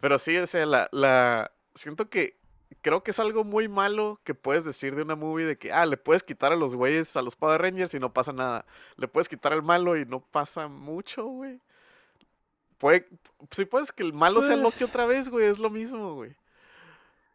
Pero 0.00 0.18
sí, 0.18 0.36
o 0.38 0.46
sea, 0.46 0.64
la, 0.66 0.88
la, 0.92 1.50
siento 1.74 2.08
que, 2.08 2.38
creo 2.80 3.02
que 3.02 3.10
es 3.10 3.18
algo 3.18 3.44
muy 3.44 3.68
malo 3.68 4.20
que 4.24 4.34
puedes 4.34 4.64
decir 4.64 4.94
de 4.96 5.02
una 5.02 5.16
movie 5.16 5.44
de 5.44 5.58
que, 5.58 5.72
ah, 5.72 5.84
le 5.84 5.96
puedes 5.96 6.22
quitar 6.22 6.52
a 6.52 6.56
los 6.56 6.74
güeyes, 6.74 7.14
a 7.16 7.22
los 7.22 7.36
Power 7.36 7.60
Rangers 7.60 7.92
y 7.94 7.98
no 7.98 8.12
pasa 8.12 8.32
nada. 8.32 8.64
Le 8.96 9.08
puedes 9.08 9.28
quitar 9.28 9.52
al 9.52 9.62
malo 9.62 9.96
y 9.96 10.06
no 10.06 10.20
pasa 10.20 10.68
mucho, 10.68 11.26
güey. 11.26 11.58
Puede, 12.78 13.06
si 13.50 13.66
puedes 13.66 13.92
que 13.92 14.02
el 14.02 14.14
malo 14.14 14.40
sea 14.40 14.54
Eh. 14.54 14.58
Loki 14.58 14.84
otra 14.84 15.04
vez, 15.04 15.28
güey, 15.28 15.46
es 15.48 15.58
lo 15.58 15.68
mismo, 15.68 16.14
güey. 16.14 16.34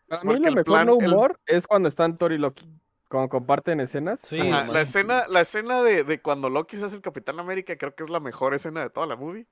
Para 0.08 0.24
mí 0.24 0.30
lo 0.40 0.48
el 0.48 0.56
mejor 0.56 0.64
plan- 0.64 0.88
no 0.88 0.98
el- 1.00 1.06
humor 1.14 1.40
es 1.46 1.68
cuando 1.68 1.88
están 1.88 2.18
Thor 2.18 2.32
y 2.32 2.38
Loki. 2.40 2.68
Cuando 3.10 3.30
comparten 3.30 3.80
escenas. 3.80 4.20
Sí, 4.24 4.40
Ajá, 4.40 4.72
la 4.72 4.82
escena, 4.82 5.28
la 5.28 5.42
escena 5.42 5.82
de, 5.84 6.04
de 6.04 6.22
cuando 6.22 6.50
Loki 6.50 6.76
se 6.78 6.86
hace 6.86 6.96
el 6.96 7.02
Capitán 7.02 7.40
América, 7.40 7.78
creo 7.78 7.94
que 7.96 8.04
es 8.04 8.10
la 8.10 8.20
mejor 8.20 8.54
escena 8.54 8.82
de 8.82 8.90
toda 8.90 9.06
la 9.08 9.16
movie. 9.16 9.46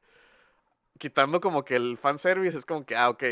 quitando 0.98 1.42
como 1.42 1.64
que 1.64 1.76
el 1.76 1.98
fanservice, 1.98 2.58
es 2.58 2.66
como 2.66 2.86
que, 2.86 2.96
ah, 2.96 3.10
ok. 3.10 3.24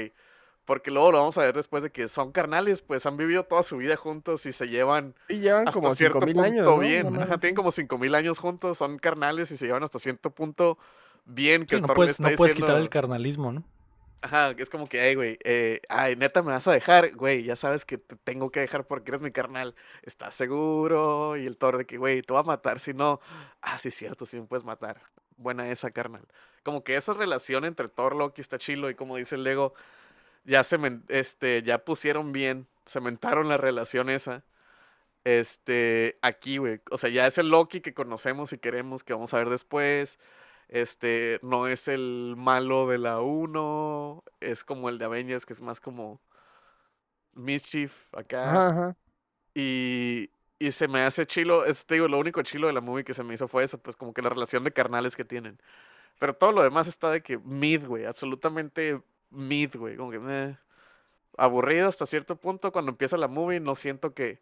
Porque 0.65 0.91
luego 0.91 1.11
lo 1.11 1.17
vamos 1.17 1.37
a 1.37 1.41
ver 1.41 1.55
después 1.55 1.83
de 1.83 1.89
que 1.91 2.07
son 2.07 2.31
carnales, 2.31 2.81
pues 2.81 3.05
han 3.05 3.17
vivido 3.17 3.43
toda 3.43 3.63
su 3.63 3.77
vida 3.77 3.95
juntos 3.95 4.45
y 4.45 4.51
se 4.51 4.67
llevan 4.69 5.15
Y 5.27 5.39
llevan 5.39 5.67
hasta 5.67 5.79
como 5.81 5.95
cierto 5.95 6.19
5000 6.19 6.33
punto 6.35 6.45
años, 6.45 6.65
¿no? 6.67 6.77
bien. 6.79 7.21
Ajá, 7.21 7.37
tienen 7.39 7.55
como 7.55 7.71
5000 7.71 8.13
años 8.15 8.37
juntos, 8.39 8.77
son 8.77 8.99
carnales 8.99 9.49
y 9.51 9.57
se 9.57 9.65
llevan 9.65 9.83
hasta 9.83 9.97
cierto 9.99 10.29
punto 10.29 10.77
bien. 11.25 11.65
Que 11.65 11.77
Sí, 11.77 11.81
no 11.81 11.87
puedes, 11.87 12.11
está 12.11 12.29
no 12.29 12.35
puedes 12.37 12.53
quitar 12.53 12.69
el 12.71 12.75
diciendo- 12.83 12.89
carnalismo, 12.91 13.51
¿no? 13.51 13.63
Ajá, 14.23 14.55
que 14.55 14.61
es 14.61 14.69
como 14.69 14.87
que, 14.87 15.01
ay, 15.01 15.15
güey, 15.15 15.39
eh, 15.43 15.81
ay, 15.89 16.15
neta, 16.15 16.43
me 16.43 16.51
vas 16.51 16.67
a 16.67 16.71
dejar, 16.71 17.15
güey, 17.15 17.43
ya 17.43 17.55
sabes 17.55 17.85
que 17.85 17.97
te 17.97 18.15
tengo 18.17 18.51
que 18.51 18.59
dejar 18.59 18.85
porque 18.85 19.09
eres 19.09 19.21
mi 19.21 19.31
carnal, 19.31 19.73
¿estás 20.03 20.35
seguro? 20.35 21.37
Y 21.37 21.47
el 21.47 21.57
Thor 21.57 21.79
de 21.79 21.85
que, 21.87 21.97
güey, 21.97 22.21
te 22.21 22.31
voy 22.31 22.39
a 22.41 22.43
matar, 22.43 22.79
si 22.79 22.93
no, 22.93 23.19
ah, 23.61 23.79
sí, 23.79 23.89
cierto, 23.89 24.27
sí 24.27 24.39
me 24.39 24.45
puedes 24.45 24.63
matar, 24.63 25.01
buena 25.37 25.67
esa, 25.71 25.89
carnal. 25.89 26.27
Como 26.61 26.83
que 26.83 26.95
esa 26.95 27.13
relación 27.13 27.65
entre 27.65 27.89
Thor, 27.89 28.15
Loki 28.15 28.41
está 28.41 28.59
chilo 28.59 28.91
y 28.91 28.95
como 28.95 29.15
dice 29.17 29.35
el 29.35 29.43
Lego, 29.43 29.73
ya 30.43 30.63
se, 30.63 30.77
este, 31.09 31.63
ya 31.63 31.79
pusieron 31.83 32.31
bien, 32.31 32.67
cementaron 32.85 33.49
la 33.49 33.57
relación 33.57 34.09
esa, 34.09 34.43
este, 35.23 36.19
aquí, 36.21 36.57
güey, 36.57 36.81
o 36.91 36.97
sea, 36.97 37.09
ya 37.09 37.27
es 37.27 37.37
el 37.39 37.49
Loki 37.49 37.81
que 37.81 37.93
conocemos 37.95 38.53
y 38.53 38.59
queremos, 38.59 39.03
que 39.03 39.13
vamos 39.13 39.33
a 39.33 39.37
ver 39.39 39.49
después, 39.49 40.19
este, 40.71 41.39
no 41.43 41.67
es 41.67 41.87
el 41.89 42.35
malo 42.37 42.87
de 42.87 42.99
la 42.99 43.21
1, 43.21 44.23
es 44.41 44.65
como 44.65 44.89
el 44.89 44.99
de 44.99 45.05
Avengers, 45.05 45.45
que 45.47 45.53
es 45.53 45.61
más 45.61 45.81
como 45.81 46.21
Mischief 47.33 47.93
acá. 48.15 48.51
Ajá, 48.51 48.67
ajá. 48.69 48.97
Y, 49.55 50.31
y 50.59 50.71
se 50.71 50.87
me 50.87 51.01
hace 51.03 51.25
chilo, 51.27 51.65
es, 51.65 51.85
te 51.85 51.95
digo, 51.95 52.07
lo 52.07 52.19
único 52.19 52.41
chilo 52.43 52.67
de 52.67 52.73
la 52.73 52.81
movie 52.81 53.03
que 53.03 53.13
se 53.13 53.23
me 53.23 53.33
hizo 53.33 53.47
fue 53.47 53.63
eso, 53.63 53.79
pues 53.81 53.95
como 53.97 54.13
que 54.13 54.21
la 54.21 54.29
relación 54.29 54.63
de 54.63 54.73
carnales 54.73 55.15
que 55.15 55.25
tienen. 55.25 55.59
Pero 56.19 56.35
todo 56.35 56.53
lo 56.53 56.63
demás 56.63 56.87
está 56.87 57.11
de 57.11 57.23
que 57.23 57.37
mid, 57.39 57.85
güey, 57.87 58.05
absolutamente 58.05 59.01
mid, 59.31 59.75
güey, 59.77 59.97
como 59.97 60.11
que 60.11 60.19
meh. 60.19 60.57
aburrido 61.37 61.89
hasta 61.89 62.05
cierto 62.05 62.35
punto. 62.37 62.71
Cuando 62.71 62.91
empieza 62.91 63.17
la 63.17 63.27
movie 63.27 63.59
no 63.59 63.75
siento 63.75 64.13
que 64.13 64.41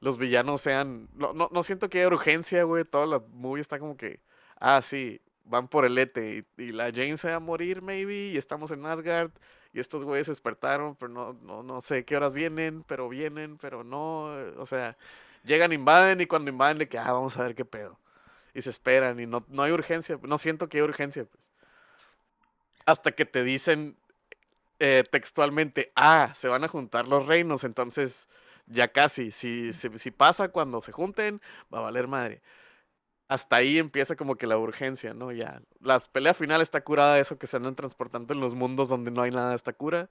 los 0.00 0.18
villanos 0.18 0.62
sean, 0.62 1.08
no, 1.14 1.34
no, 1.34 1.48
no 1.52 1.62
siento 1.64 1.90
que 1.90 2.00
haya 2.00 2.08
urgencia, 2.08 2.64
güey, 2.64 2.84
toda 2.84 3.06
la 3.06 3.20
movie 3.32 3.62
está 3.62 3.78
como 3.78 3.96
que, 3.96 4.20
ah, 4.60 4.82
sí, 4.82 5.20
van 5.44 5.68
por 5.68 5.84
el 5.84 5.98
Ete 5.98 6.44
y, 6.58 6.72
la 6.72 6.84
Jane 6.92 7.16
se 7.16 7.28
va 7.30 7.36
a 7.36 7.40
morir, 7.40 7.82
maybe, 7.82 8.28
y 8.28 8.36
estamos 8.36 8.70
en 8.70 8.84
Asgard. 8.86 9.30
Y 9.72 9.80
estos 9.80 10.04
güeyes 10.04 10.26
despertaron, 10.26 10.96
pero 10.96 11.10
no, 11.10 11.32
no, 11.42 11.62
no 11.62 11.80
sé 11.80 12.04
qué 12.04 12.16
horas 12.16 12.34
vienen, 12.34 12.84
pero 12.84 13.08
vienen, 13.08 13.56
pero 13.58 13.84
no. 13.84 14.38
eh, 14.38 14.54
O 14.58 14.66
sea, 14.66 14.96
llegan, 15.44 15.72
invaden 15.72 16.20
y 16.20 16.26
cuando 16.26 16.50
invaden 16.50 16.78
de 16.78 16.88
que, 16.88 16.98
ah, 16.98 17.12
vamos 17.12 17.36
a 17.38 17.42
ver 17.42 17.54
qué 17.54 17.64
pedo. 17.64 17.98
Y 18.54 18.62
se 18.62 18.70
esperan 18.70 19.18
y 19.20 19.26
no, 19.26 19.44
no 19.48 19.62
hay 19.62 19.72
urgencia, 19.72 20.18
no 20.22 20.38
siento 20.38 20.68
que 20.68 20.78
hay 20.78 20.82
urgencia, 20.82 21.24
pues. 21.24 21.50
Hasta 22.84 23.12
que 23.12 23.24
te 23.24 23.44
dicen 23.44 23.96
eh, 24.80 25.04
textualmente, 25.10 25.92
ah, 25.96 26.32
se 26.34 26.48
van 26.48 26.64
a 26.64 26.68
juntar 26.68 27.08
los 27.08 27.26
reinos, 27.26 27.64
entonces 27.64 28.28
ya 28.66 28.88
casi, 28.88 29.30
si, 29.30 29.72
si, 29.72 29.98
si 29.98 30.10
pasa 30.10 30.48
cuando 30.48 30.80
se 30.80 30.92
junten, 30.92 31.40
va 31.72 31.78
a 31.78 31.82
valer 31.82 32.08
madre 32.08 32.42
hasta 33.32 33.56
ahí 33.56 33.78
empieza 33.78 34.16
como 34.16 34.36
que 34.36 34.46
la 34.46 34.58
urgencia, 34.58 35.14
¿no? 35.14 35.32
Ya. 35.32 35.62
La 35.80 35.98
pelea 36.00 36.34
final 36.34 36.60
está 36.60 36.82
curada, 36.82 37.18
eso 37.18 37.38
que 37.38 37.46
se 37.46 37.56
andan 37.56 37.74
transportando 37.74 38.34
en 38.34 38.40
los 38.40 38.54
mundos 38.54 38.88
donde 38.88 39.10
no 39.10 39.22
hay 39.22 39.30
nada 39.30 39.54
está 39.54 39.72
cura. 39.72 40.10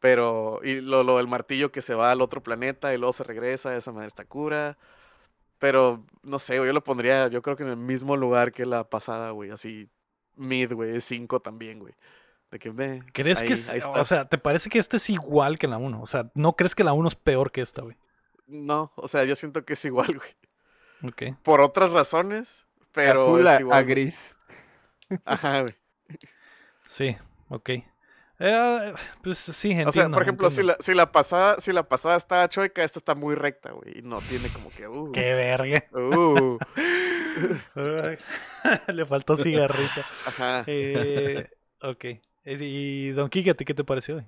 Pero, 0.00 0.60
y 0.62 0.80
lo, 0.80 1.02
lo 1.02 1.18
del 1.18 1.28
martillo 1.28 1.72
que 1.72 1.80
se 1.80 1.94
va 1.94 2.10
al 2.10 2.20
otro 2.20 2.42
planeta 2.42 2.94
y 2.94 2.98
luego 2.98 3.12
se 3.12 3.24
regresa, 3.24 3.76
esa 3.76 3.92
madre 3.92 4.08
está 4.08 4.24
cura. 4.24 4.76
Pero, 5.58 6.04
no 6.22 6.38
sé, 6.38 6.56
yo 6.56 6.72
lo 6.72 6.84
pondría, 6.84 7.28
yo 7.28 7.42
creo 7.42 7.56
que 7.56 7.64
en 7.64 7.70
el 7.70 7.76
mismo 7.76 8.16
lugar 8.16 8.52
que 8.52 8.64
la 8.64 8.84
pasada, 8.84 9.30
güey, 9.30 9.50
así, 9.50 9.88
mid, 10.36 10.72
güey, 10.72 11.00
5 11.00 11.40
también, 11.40 11.80
güey. 11.80 11.94
De 12.50 12.58
que, 12.58 12.70
ve, 12.70 13.02
¿Crees 13.12 13.42
que 13.42 13.52
es, 13.52 13.68
ahí 13.68 13.80
o 13.84 14.04
sea, 14.04 14.28
te 14.28 14.38
parece 14.38 14.70
que 14.70 14.78
este 14.78 14.96
es 14.96 15.10
igual 15.10 15.58
que 15.58 15.66
la 15.66 15.78
1? 15.78 16.00
O 16.00 16.06
sea, 16.06 16.30
¿no 16.34 16.54
crees 16.54 16.74
que 16.74 16.84
la 16.84 16.92
1 16.92 17.08
es 17.08 17.16
peor 17.16 17.52
que 17.52 17.60
esta, 17.60 17.82
güey? 17.82 17.96
No, 18.46 18.92
o 18.96 19.06
sea, 19.08 19.24
yo 19.24 19.34
siento 19.36 19.64
que 19.64 19.74
es 19.74 19.84
igual, 19.84 20.06
güey. 20.16 20.30
Por 21.42 21.60
otras 21.60 21.90
razones, 21.92 22.66
pero 22.92 23.22
Azul 23.22 23.40
es 23.40 23.46
a, 23.46 23.60
igual. 23.60 23.78
a 23.78 23.82
gris. 23.82 24.36
Ajá, 25.24 25.60
güey. 25.62 25.74
Sí, 26.88 27.16
ok. 27.48 27.70
Eh, 28.40 28.94
pues 29.22 29.38
sí, 29.38 29.70
entiendo. 29.70 29.90
O 29.90 29.92
sea, 29.92 30.08
por 30.10 30.22
ejemplo, 30.22 30.48
si 30.50 30.62
la, 30.62 30.76
si 30.78 30.94
la 30.94 31.10
pasada, 31.10 31.56
si 31.58 31.72
la 31.72 31.82
pasada 31.88 32.16
está 32.16 32.48
chueca, 32.48 32.84
esta 32.84 32.98
está 33.00 33.14
muy 33.16 33.34
recta, 33.34 33.72
güey. 33.72 33.98
Y 33.98 34.02
no 34.02 34.20
tiene 34.20 34.48
como 34.48 34.70
que. 34.70 34.86
Uh, 34.86 35.10
Qué 35.12 35.34
verga. 35.34 35.84
uh, 35.92 36.58
Le 38.92 39.06
faltó 39.06 39.36
cigarrito. 39.36 40.00
ajá. 40.26 40.64
Eh, 40.66 41.48
ok. 41.82 42.04
Eh, 42.04 42.20
Y 42.44 43.10
Don 43.10 43.28
Quique, 43.28 43.50
¿a 43.50 43.54
ti 43.54 43.64
qué 43.64 43.74
te 43.74 43.84
pareció? 43.84 44.14
güey? 44.16 44.26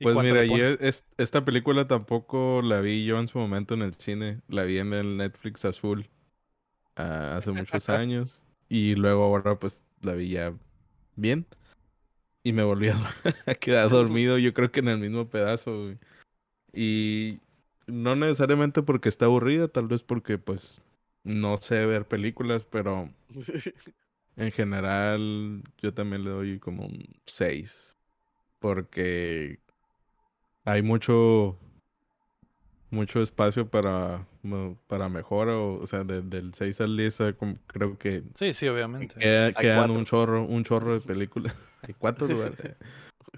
Pues 0.00 0.16
mira, 0.16 0.44
yo 0.44 0.54
es- 0.80 1.04
esta 1.16 1.44
película 1.44 1.86
tampoco 1.86 2.60
la 2.62 2.80
vi 2.80 3.04
yo 3.04 3.18
en 3.18 3.28
su 3.28 3.38
momento 3.38 3.74
en 3.74 3.82
el 3.82 3.94
cine. 3.94 4.40
La 4.48 4.64
vi 4.64 4.78
en 4.78 4.92
el 4.92 5.16
Netflix 5.16 5.64
azul 5.64 6.08
ah, 6.96 7.36
hace 7.36 7.52
muchos 7.52 7.88
años. 7.88 8.44
Y 8.68 8.94
luego 8.94 9.24
ahora 9.24 9.58
pues 9.58 9.84
la 10.02 10.12
vi 10.14 10.30
ya 10.30 10.52
bien. 11.16 11.46
Y 12.42 12.52
me 12.52 12.62
volví 12.62 12.88
a, 12.88 12.96
a 13.46 13.54
quedar 13.54 13.90
dormido, 13.90 14.38
yo 14.38 14.54
creo 14.54 14.70
que 14.70 14.80
en 14.80 14.88
el 14.88 14.98
mismo 14.98 15.28
pedazo. 15.28 15.82
güey. 15.84 15.98
Y 16.72 17.40
no 17.86 18.16
necesariamente 18.16 18.82
porque 18.82 19.08
está 19.08 19.24
aburrida, 19.26 19.68
tal 19.68 19.88
vez 19.88 20.02
porque 20.02 20.38
pues 20.38 20.82
no 21.24 21.56
sé 21.60 21.86
ver 21.86 22.06
películas, 22.06 22.64
pero 22.64 23.10
en 24.36 24.52
general 24.52 25.62
yo 25.78 25.92
también 25.94 26.24
le 26.24 26.30
doy 26.30 26.58
como 26.58 26.86
un 26.86 27.04
6. 27.26 27.96
Porque 28.58 29.60
hay 30.68 30.82
mucho 30.82 31.56
mucho 32.90 33.20
espacio 33.20 33.68
para, 33.68 34.26
para 34.86 35.08
mejora. 35.08 35.56
O, 35.56 35.80
o 35.82 35.86
sea, 35.86 36.04
de- 36.04 36.22
del 36.22 36.54
6 36.54 36.80
al 36.80 36.96
10 36.96 37.20
eh, 37.20 37.34
como- 37.34 37.56
creo 37.66 37.98
que 37.98 38.22
Sí, 38.34 38.52
sí, 38.54 38.68
obviamente. 38.68 39.14
queda- 39.14 39.52
quedan 39.54 39.90
un 39.90 40.04
chorro, 40.04 40.44
un 40.44 40.64
chorro 40.64 40.94
de 40.94 41.00
películas. 41.00 41.54
hay 41.82 41.94
cuatro 41.94 42.26
lugares. 42.28 42.58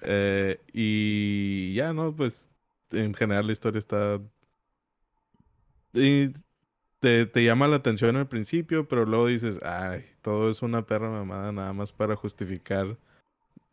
Eh, 0.02 0.60
y 0.72 1.74
ya, 1.74 1.92
¿no? 1.92 2.14
Pues 2.14 2.50
en 2.90 3.14
general 3.14 3.46
la 3.46 3.52
historia 3.52 3.78
está... 3.78 4.20
y 5.92 6.28
te, 7.00 7.26
te 7.26 7.44
llama 7.44 7.66
la 7.68 7.76
atención 7.76 8.16
al 8.16 8.28
principio, 8.28 8.86
pero 8.88 9.04
luego 9.06 9.26
dices, 9.26 9.60
ay, 9.64 10.04
todo 10.22 10.50
es 10.50 10.62
una 10.62 10.82
perra 10.86 11.10
mamada 11.10 11.50
nada 11.52 11.72
más 11.72 11.92
para 11.92 12.14
justificar 12.14 12.96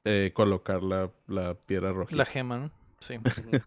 eh, 0.05 0.31
colocar 0.34 0.81
la, 0.81 1.11
la 1.27 1.53
piedra 1.55 1.91
roja. 1.91 2.15
La 2.15 2.25
gema, 2.25 2.57
¿no? 2.57 2.71
Sí. 2.99 3.15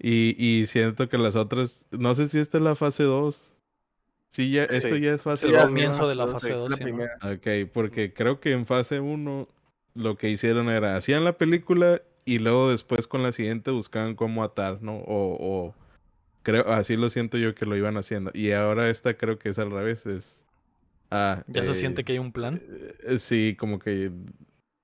Y, 0.00 0.34
y 0.38 0.66
siento 0.66 1.08
que 1.08 1.16
las 1.16 1.36
otras, 1.36 1.86
no 1.92 2.14
sé 2.14 2.28
si 2.28 2.38
esta 2.38 2.58
es 2.58 2.64
la 2.64 2.74
fase 2.74 3.04
2. 3.04 3.52
Sí, 4.30 4.50
ya, 4.50 4.64
esto 4.64 4.96
Sí. 4.96 5.00
ya 5.00 5.12
es 5.14 5.22
fase 5.22 5.46
Sí, 5.46 5.52
2. 5.52 5.60
ya, 5.62 5.66
comienzo 5.66 6.08
de 6.08 6.14
la 6.16 6.26
no, 6.26 6.32
fase 6.32 6.48
sí, 6.48 6.52
dos, 6.52 6.70
la 6.70 6.76
sí, 6.76 6.82
¿no? 6.82 6.86
primera. 6.86 7.14
Ok, 7.22 7.70
porque 7.72 8.12
creo 8.12 8.40
que 8.40 8.50
en 8.52 8.66
fase 8.66 8.98
1 9.00 9.48
lo 9.94 10.16
que 10.16 10.28
hicieron 10.30 10.68
era, 10.68 10.96
hacían 10.96 11.24
la 11.24 11.38
película 11.38 12.02
y 12.24 12.40
luego 12.40 12.70
después 12.70 13.06
con 13.06 13.22
la 13.22 13.30
siguiente 13.32 13.70
buscaban 13.70 14.16
cómo 14.16 14.42
atar, 14.42 14.82
¿no? 14.82 14.96
O, 14.96 15.36
o 15.68 15.74
creo, 16.42 16.68
así 16.72 16.96
lo 16.96 17.08
siento 17.08 17.38
yo 17.38 17.54
que 17.54 17.64
lo 17.64 17.76
iban 17.76 17.96
haciendo. 17.96 18.30
Y 18.34 18.50
ahora 18.50 18.90
esta 18.90 19.14
creo 19.16 19.38
que 19.38 19.50
es 19.50 19.58
al 19.60 19.70
revés, 19.70 20.04
es... 20.06 20.44
ah, 21.12 21.44
Ya 21.46 21.64
se 21.64 21.70
eh, 21.70 21.74
siente 21.76 22.04
que 22.04 22.12
hay 22.12 22.18
un 22.18 22.32
plan. 22.32 22.60
eh, 23.06 23.18
Sí, 23.18 23.56
como 23.58 23.78
que 23.78 24.10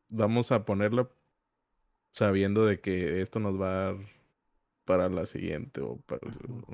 vamos 0.08 0.52
a 0.52 0.64
ponerla 0.64 1.08
sabiendo 2.12 2.66
de 2.66 2.80
que 2.80 3.20
esto 3.22 3.40
nos 3.40 3.60
va 3.60 3.68
a 3.70 3.92
dar 3.92 3.96
para 4.84 5.08
la 5.08 5.26
siguiente 5.26 5.80
o 5.80 5.96
para, 6.06 6.20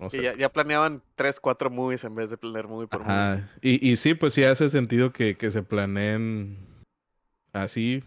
no 0.00 0.08
sé. 0.10 0.18
Y 0.18 0.22
ya, 0.22 0.32
ya 0.32 0.38
pues. 0.48 0.50
planeaban 0.50 1.02
3, 1.16 1.38
4 1.38 1.70
movies 1.70 2.04
en 2.04 2.14
vez 2.14 2.30
de 2.30 2.38
planear 2.38 2.66
movie 2.66 2.86
por 2.88 3.04
movie. 3.04 3.44
Y, 3.60 3.90
y 3.90 3.96
sí, 3.96 4.14
pues 4.14 4.32
sí 4.34 4.44
hace 4.44 4.68
sentido 4.70 5.12
que, 5.12 5.36
que 5.36 5.50
se 5.50 5.62
planeen 5.62 6.56
así. 7.52 8.02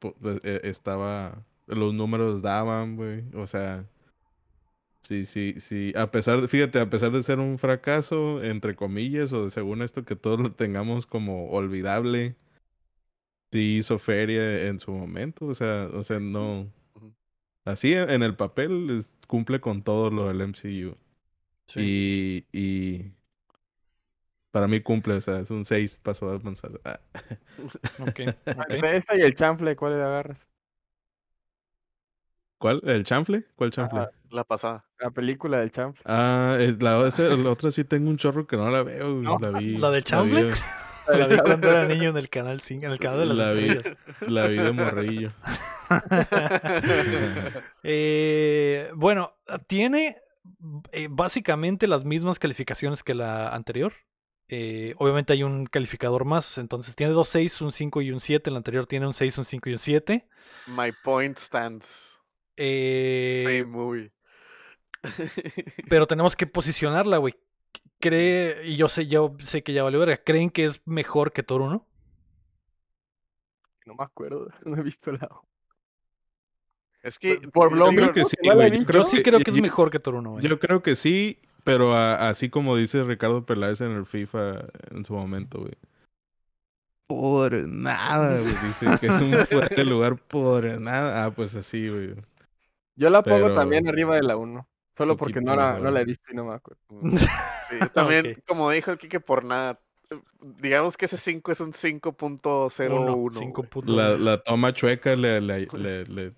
pu- 0.00 0.14
Pues, 0.20 0.40
eh, 0.44 0.60
estaba. 0.64 1.44
Los 1.66 1.94
números 1.94 2.42
daban, 2.42 2.96
güey. 2.96 3.24
O 3.34 3.46
sea. 3.46 3.84
Sí, 5.02 5.26
sí, 5.26 5.56
sí. 5.58 5.92
A 5.96 6.10
pesar 6.10 6.40
de, 6.40 6.48
fíjate, 6.48 6.78
a 6.78 6.88
pesar 6.88 7.10
de 7.10 7.22
ser 7.22 7.38
un 7.38 7.58
fracaso, 7.58 8.42
entre 8.42 8.74
comillas, 8.74 9.32
o 9.32 9.44
de 9.46 9.50
según 9.50 9.82
esto, 9.82 10.04
que 10.04 10.16
todos 10.16 10.40
lo 10.40 10.52
tengamos 10.52 11.06
como 11.06 11.50
olvidable. 11.50 12.36
Sí 13.54 13.76
hizo 13.76 14.00
feria 14.00 14.66
en 14.66 14.80
su 14.80 14.90
momento. 14.90 15.46
O 15.46 15.54
sea, 15.54 15.88
o 15.92 16.02
sea, 16.02 16.18
no. 16.18 16.66
Así 17.64 17.92
en 17.92 18.10
en 18.10 18.22
el 18.24 18.34
papel 18.34 18.90
es- 18.98 19.14
cumple 19.28 19.60
con 19.60 19.82
todo 19.82 20.10
lo 20.10 20.26
del 20.26 20.40
MCU. 20.40 20.96
Sí. 21.68 22.44
Y, 22.52 22.58
y 22.58 23.12
para 24.50 24.66
mí 24.66 24.80
cumple, 24.80 25.14
o 25.14 25.20
sea, 25.20 25.38
es 25.38 25.50
un 25.50 25.64
6 25.64 25.96
paso 26.02 26.28
a 26.32 26.38
panzazo. 26.40 26.80
Ah. 26.84 26.98
Ok, 28.00 28.20
ok. 28.58 28.70
Entre 28.70 28.96
esta 28.96 29.16
y 29.16 29.20
el 29.20 29.36
chanfle, 29.36 29.76
¿cuál 29.76 29.96
le 29.98 30.02
agarras? 30.04 30.48
¿Cuál? 32.58 32.80
¿El 32.84 33.04
chanfle? 33.04 33.44
¿Cuál 33.54 33.70
chanfle? 33.70 34.00
Ajá. 34.00 34.10
La 34.30 34.42
pasada. 34.42 34.84
La 34.98 35.10
película 35.12 35.58
del 35.60 35.70
chanfle. 35.70 36.02
Ah, 36.06 36.56
es 36.58 36.82
la, 36.82 37.06
esa- 37.06 37.22
la 37.36 37.50
otra 37.52 37.70
sí 37.70 37.84
tengo 37.84 38.10
un 38.10 38.16
chorro 38.16 38.48
que 38.48 38.56
no 38.56 38.68
la 38.68 38.82
veo. 38.82 39.22
La 39.38 39.50
vi. 39.50 39.78
¿La 39.78 39.90
del 39.92 40.02
chanfle? 40.02 40.50
La 41.06 41.26
vi 41.26 41.36
cuando 41.44 41.70
era 41.70 41.84
niño 41.86 42.10
en 42.10 42.16
el 42.16 42.28
canal 42.28 42.60
5, 42.60 42.86
en 42.86 42.92
el 42.92 42.98
canal 42.98 43.20
de 43.20 43.26
las 43.26 43.36
La 43.36 43.52
vi. 43.52 43.68
estrellas. 43.68 43.98
La 44.20 44.46
vi 44.46 44.56
de 44.56 44.72
morrillo. 44.72 45.32
Eh, 47.82 48.90
bueno, 48.94 49.34
tiene 49.66 50.16
eh, 50.92 51.08
básicamente 51.10 51.86
las 51.86 52.04
mismas 52.04 52.38
calificaciones 52.38 53.02
que 53.02 53.14
la 53.14 53.48
anterior. 53.50 53.92
Eh, 54.48 54.94
obviamente 54.98 55.32
hay 55.32 55.42
un 55.42 55.66
calificador 55.66 56.24
más, 56.24 56.58
entonces 56.58 56.94
tiene 56.96 57.12
dos 57.12 57.28
6, 57.28 57.60
un 57.62 57.72
5 57.72 58.02
y 58.02 58.10
un 58.12 58.20
7. 58.20 58.50
La 58.50 58.58
anterior 58.58 58.86
tiene 58.86 59.06
un 59.06 59.14
6, 59.14 59.38
un 59.38 59.44
5 59.44 59.68
y 59.68 59.72
un 59.72 59.78
7. 59.78 60.28
My 60.66 60.92
point 61.02 61.38
stands. 61.38 62.18
Eh, 62.56 63.64
movie. 63.66 64.12
pero 65.88 66.06
tenemos 66.06 66.36
que 66.36 66.46
posicionarla, 66.46 67.18
güey. 67.18 67.34
Cree, 68.04 68.66
y 68.66 68.76
yo 68.76 68.88
sé, 68.88 69.06
yo 69.06 69.34
sé 69.40 69.62
que 69.62 69.72
ya 69.72 69.82
valió 69.82 69.98
verga. 69.98 70.18
¿Creen 70.22 70.50
que 70.50 70.66
es 70.66 70.86
mejor 70.86 71.32
que 71.32 71.42
Thor 71.42 71.62
1? 71.62 71.86
No 73.86 73.94
me 73.94 74.04
acuerdo, 74.04 74.48
no 74.66 74.76
he 74.76 74.82
visto 74.82 75.10
la. 75.12 75.28
Es 77.02 77.18
que 77.18 77.36
Por 77.52 77.74
lo 77.76 77.88
digo- 77.88 78.02
Creo 78.02 78.12
que 78.14 78.20
mismo 78.20 78.28
sí, 78.42 78.50
güey. 78.50 78.84
Yo 78.92 79.04
sí 79.04 79.22
creo 79.22 79.38
que 79.40 79.50
es 79.50 79.56
yo- 79.56 79.62
mejor 79.62 79.90
que 79.90 79.98
Thor 80.00 80.16
1, 80.16 80.30
güey. 80.32 80.46
Yo 80.46 80.58
creo 80.58 80.82
que 80.82 80.96
sí, 80.96 81.38
pero 81.64 81.94
a- 81.94 82.28
así 82.28 82.50
como 82.50 82.76
dice 82.76 83.02
Ricardo 83.04 83.46
Peláez 83.46 83.80
en 83.80 83.92
el 83.92 84.04
FIFA 84.06 84.66
en 84.90 85.04
su 85.06 85.14
momento, 85.14 85.60
güey. 85.60 85.72
Por 87.06 87.52
nada, 87.68 88.38
güey. 88.40 88.54
Dice 88.66 88.86
que 89.00 89.06
es 89.06 89.20
un 89.20 89.32
fuerte 89.80 89.84
lugar 89.86 90.16
por 90.16 90.64
nada. 90.80 91.24
Ah, 91.24 91.30
pues 91.30 91.54
así, 91.54 91.88
güey. 91.88 92.14
Yo 92.96 93.08
la 93.10 93.22
pongo 93.22 93.44
Pero- 93.46 93.54
también 93.54 93.88
arriba 93.88 94.16
de 94.16 94.22
la 94.22 94.36
1. 94.36 94.66
Solo 94.96 95.16
porque 95.16 95.40
no 95.40 95.56
la, 95.56 95.78
no 95.78 95.90
la 95.90 96.00
he 96.00 96.04
visto 96.04 96.30
y 96.32 96.36
no 96.36 96.44
me 96.44 96.54
acuerdo. 96.54 96.80
Sí, 97.68 97.76
yo 97.80 97.88
también, 97.88 98.32
Ok. 98.38 98.44
como 98.46 98.70
dijo 98.70 98.90
el 98.90 98.98
Kike, 98.98 99.20
por 99.20 99.42
nada. 99.44 99.80
Digamos 100.60 100.96
que 100.98 101.06
ese 101.06 101.16
5 101.16 101.50
es 101.52 101.60
un 101.60 101.72
5.01. 101.72 102.90
Uno, 102.90 103.14
güey. 103.14 103.34
cinco 103.38 103.62
puntos. 103.62 103.94
La, 103.96 104.10
la 104.18 104.42
toma 104.42 104.72
chueca 104.72 105.16
le, 105.16 105.40
le, 105.40 105.66
le, 105.72 106.04
le- 106.04 106.32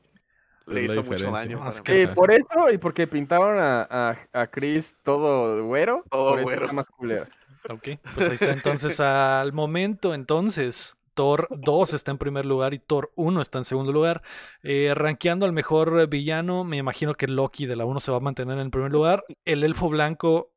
Le 0.68 0.82
hizo 0.84 1.02
mucho 1.02 1.30
daño. 1.30 1.58
Sí, 1.72 2.06
por 2.14 2.30
eso 2.30 2.70
y 2.72 2.78
porque 2.78 3.06
pintaron 3.08 3.58
a, 3.58 3.82
a, 3.90 4.16
a 4.32 4.46
Chris 4.46 4.94
todo 5.02 5.64
güero. 5.66 6.04
Todo 6.10 6.30
por 6.30 6.38
eso 6.38 6.44
güero. 6.44 6.62
está 6.62 6.72
más 6.74 6.86
culero. 6.86 7.26
Ok, 7.68 7.88
pues 8.14 8.28
ahí 8.28 8.34
está. 8.34 8.52
Entonces, 8.52 9.00
al 9.00 9.52
momento, 9.52 10.14
entonces, 10.14 10.95
Thor 11.16 11.48
2 11.50 11.94
está 11.94 12.12
en 12.12 12.18
primer 12.18 12.44
lugar 12.46 12.74
y 12.74 12.78
Thor 12.78 13.10
1 13.16 13.40
está 13.40 13.58
en 13.58 13.64
segundo 13.64 13.90
lugar. 13.90 14.22
Eh, 14.62 14.92
rankeando 14.94 15.46
al 15.46 15.52
mejor 15.52 16.06
villano, 16.08 16.62
me 16.62 16.76
imagino 16.76 17.14
que 17.14 17.26
Loki 17.26 17.66
de 17.66 17.74
la 17.74 17.84
1 17.86 17.98
se 18.00 18.12
va 18.12 18.18
a 18.18 18.20
mantener 18.20 18.58
en 18.60 18.70
primer 18.70 18.92
lugar. 18.92 19.24
El 19.44 19.64
elfo 19.64 19.88
blanco 19.88 20.52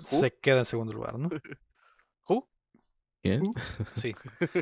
se 0.00 0.36
queda 0.38 0.58
en 0.60 0.64
segundo 0.66 0.92
lugar, 0.92 1.18
¿no? 1.18 1.28
Who? 2.28 2.48
¿Quién? 3.22 3.52
Sí. 3.94 4.14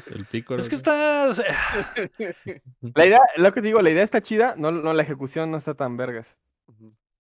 El 0.06 0.24
pico. 0.26 0.54
Es 0.54 0.68
que 0.68 0.76
está. 0.76 1.26
La 2.94 3.06
idea, 3.06 3.20
lo 3.36 3.52
que 3.52 3.60
te 3.60 3.66
digo, 3.66 3.82
la 3.82 3.90
idea 3.90 4.02
está 4.04 4.20
chida, 4.22 4.54
no, 4.56 4.70
no 4.72 4.92
la 4.92 5.02
ejecución 5.02 5.50
no 5.50 5.58
está 5.58 5.74
tan 5.74 5.96
vergas. 5.96 6.36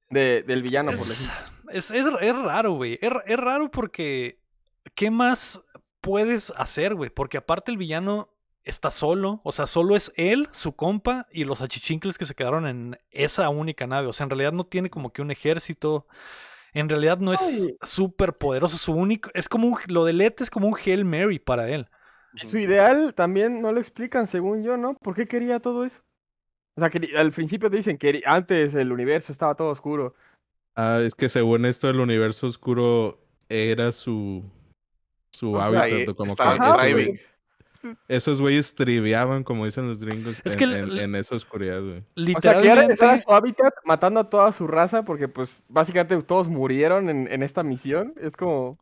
De, 0.08 0.42
del 0.42 0.62
villano, 0.62 0.92
por 0.92 1.00
ejemplo. 1.00 1.70
es, 1.72 1.90
es- 1.90 2.06
es 2.20 2.36
raro, 2.36 2.72
güey. 2.74 2.98
Es, 3.00 3.10
es 3.26 3.36
raro 3.38 3.70
porque. 3.70 4.38
¿Qué 4.94 5.10
más 5.10 5.62
puedes 6.02 6.52
hacer, 6.56 6.94
güey? 6.94 7.08
Porque 7.08 7.38
aparte 7.38 7.70
el 7.70 7.78
villano 7.78 8.28
está 8.64 8.90
solo. 8.90 9.40
O 9.44 9.52
sea, 9.52 9.66
solo 9.66 9.96
es 9.96 10.12
él, 10.16 10.48
su 10.52 10.76
compa 10.76 11.26
y 11.32 11.44
los 11.44 11.62
achichincles 11.62 12.18
que 12.18 12.26
se 12.26 12.34
quedaron 12.34 12.66
en 12.66 12.98
esa 13.10 13.48
única 13.48 13.86
nave. 13.86 14.08
O 14.08 14.12
sea, 14.12 14.24
en 14.24 14.30
realidad 14.30 14.52
no 14.52 14.64
tiene 14.64 14.90
como 14.90 15.12
que 15.12 15.22
un 15.22 15.30
ejército. 15.30 16.06
En 16.74 16.88
realidad 16.88 17.18
no 17.18 17.32
es 17.32 17.74
súper 17.82 18.34
poderoso. 18.34 18.76
Su 18.76 18.92
único. 18.92 19.30
Es 19.32 19.48
como 19.48 19.68
un. 19.68 19.78
Lo 19.86 20.04
del 20.04 20.20
ET 20.20 20.40
es 20.42 20.50
como 20.50 20.68
un 20.68 20.76
Hail 20.76 21.04
Mary 21.04 21.38
para 21.38 21.70
él. 21.70 21.88
Su 22.44 22.58
ideal 22.58 23.14
también 23.14 23.60
no 23.60 23.72
lo 23.72 23.78
explican, 23.78 24.26
según 24.26 24.62
yo, 24.64 24.76
¿no? 24.76 24.94
¿Por 24.94 25.14
qué 25.14 25.26
quería 25.26 25.60
todo 25.60 25.84
eso? 25.84 26.00
O 26.74 26.80
sea, 26.80 26.88
que 26.88 27.16
al 27.16 27.30
principio 27.30 27.68
dicen 27.68 27.98
que 27.98 28.22
antes 28.24 28.74
el 28.74 28.90
universo 28.90 29.32
estaba 29.32 29.54
todo 29.54 29.68
oscuro. 29.68 30.14
Ah, 30.74 31.00
es 31.02 31.14
que 31.14 31.28
según 31.28 31.66
esto, 31.66 31.90
el 31.90 32.00
universo 32.00 32.46
oscuro 32.46 33.20
era 33.50 33.92
su, 33.92 34.42
su 35.32 35.52
O 35.52 35.60
hábitat. 35.60 36.14
Como 36.14 36.36
que 36.36 36.42
Ajá, 36.42 36.54
esos, 36.70 36.80
driving. 36.82 37.14
güey- 37.16 37.20
esos 38.06 38.40
güeyes 38.40 38.74
triviaban, 38.76 39.42
como 39.42 39.64
dicen 39.64 39.88
los 39.88 39.98
gringos, 39.98 40.40
Es 40.44 40.52
en, 40.52 40.58
que 40.58 40.64
en- 40.64 40.98
en 40.98 41.14
esa 41.16 41.34
oscuridad, 41.34 41.80
güey. 41.80 41.98
O 41.98 42.00
sea, 42.00 42.04
Literalmente. 42.14 43.04
a 43.04 43.18
su 43.18 43.30
hábitat 43.32 43.72
matando 43.84 44.20
a 44.20 44.30
toda 44.30 44.52
su 44.52 44.68
raza 44.68 45.04
porque, 45.04 45.26
pues, 45.26 45.50
básicamente 45.68 46.22
todos 46.22 46.46
murieron 46.46 47.10
en, 47.10 47.26
en 47.30 47.42
esta 47.42 47.64
misión. 47.64 48.14
Es 48.20 48.36
como... 48.36 48.78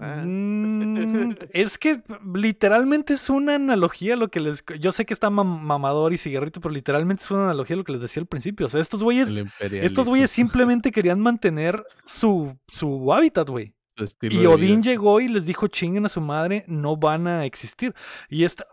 Ah. 0.00 0.22
Mm, 0.24 1.32
es 1.52 1.76
que 1.78 2.00
literalmente 2.32 3.14
es 3.14 3.28
una 3.28 3.56
analogía 3.56 4.14
a 4.14 4.16
lo 4.16 4.28
que 4.28 4.38
les. 4.38 4.62
Yo 4.78 4.92
sé 4.92 5.04
que 5.04 5.12
está 5.12 5.28
mam- 5.28 5.58
mamador 5.60 6.12
y 6.12 6.18
cigarrito, 6.18 6.60
pero 6.60 6.72
literalmente 6.72 7.24
es 7.24 7.30
una 7.32 7.46
analogía 7.46 7.74
a 7.74 7.78
lo 7.78 7.84
que 7.84 7.90
les 7.92 8.00
decía 8.02 8.20
al 8.20 8.28
principio. 8.28 8.66
O 8.66 8.68
sea, 8.68 8.80
estos 8.80 9.02
güeyes. 9.02 9.28
Estos 9.60 10.06
güeyes 10.06 10.30
simplemente 10.30 10.92
querían 10.92 11.18
mantener 11.20 11.84
su, 12.06 12.56
su 12.70 13.12
hábitat, 13.12 13.48
güey. 13.48 13.74
Y 14.20 14.46
Odín 14.46 14.82
llegó 14.82 15.20
y 15.20 15.28
les 15.28 15.44
dijo: 15.44 15.68
chinguen 15.68 16.06
a 16.06 16.08
su 16.08 16.20
madre, 16.20 16.64
no 16.66 16.96
van 16.96 17.26
a 17.26 17.44
existir. 17.44 17.94
Y 18.28 18.44
esta. 18.44 18.66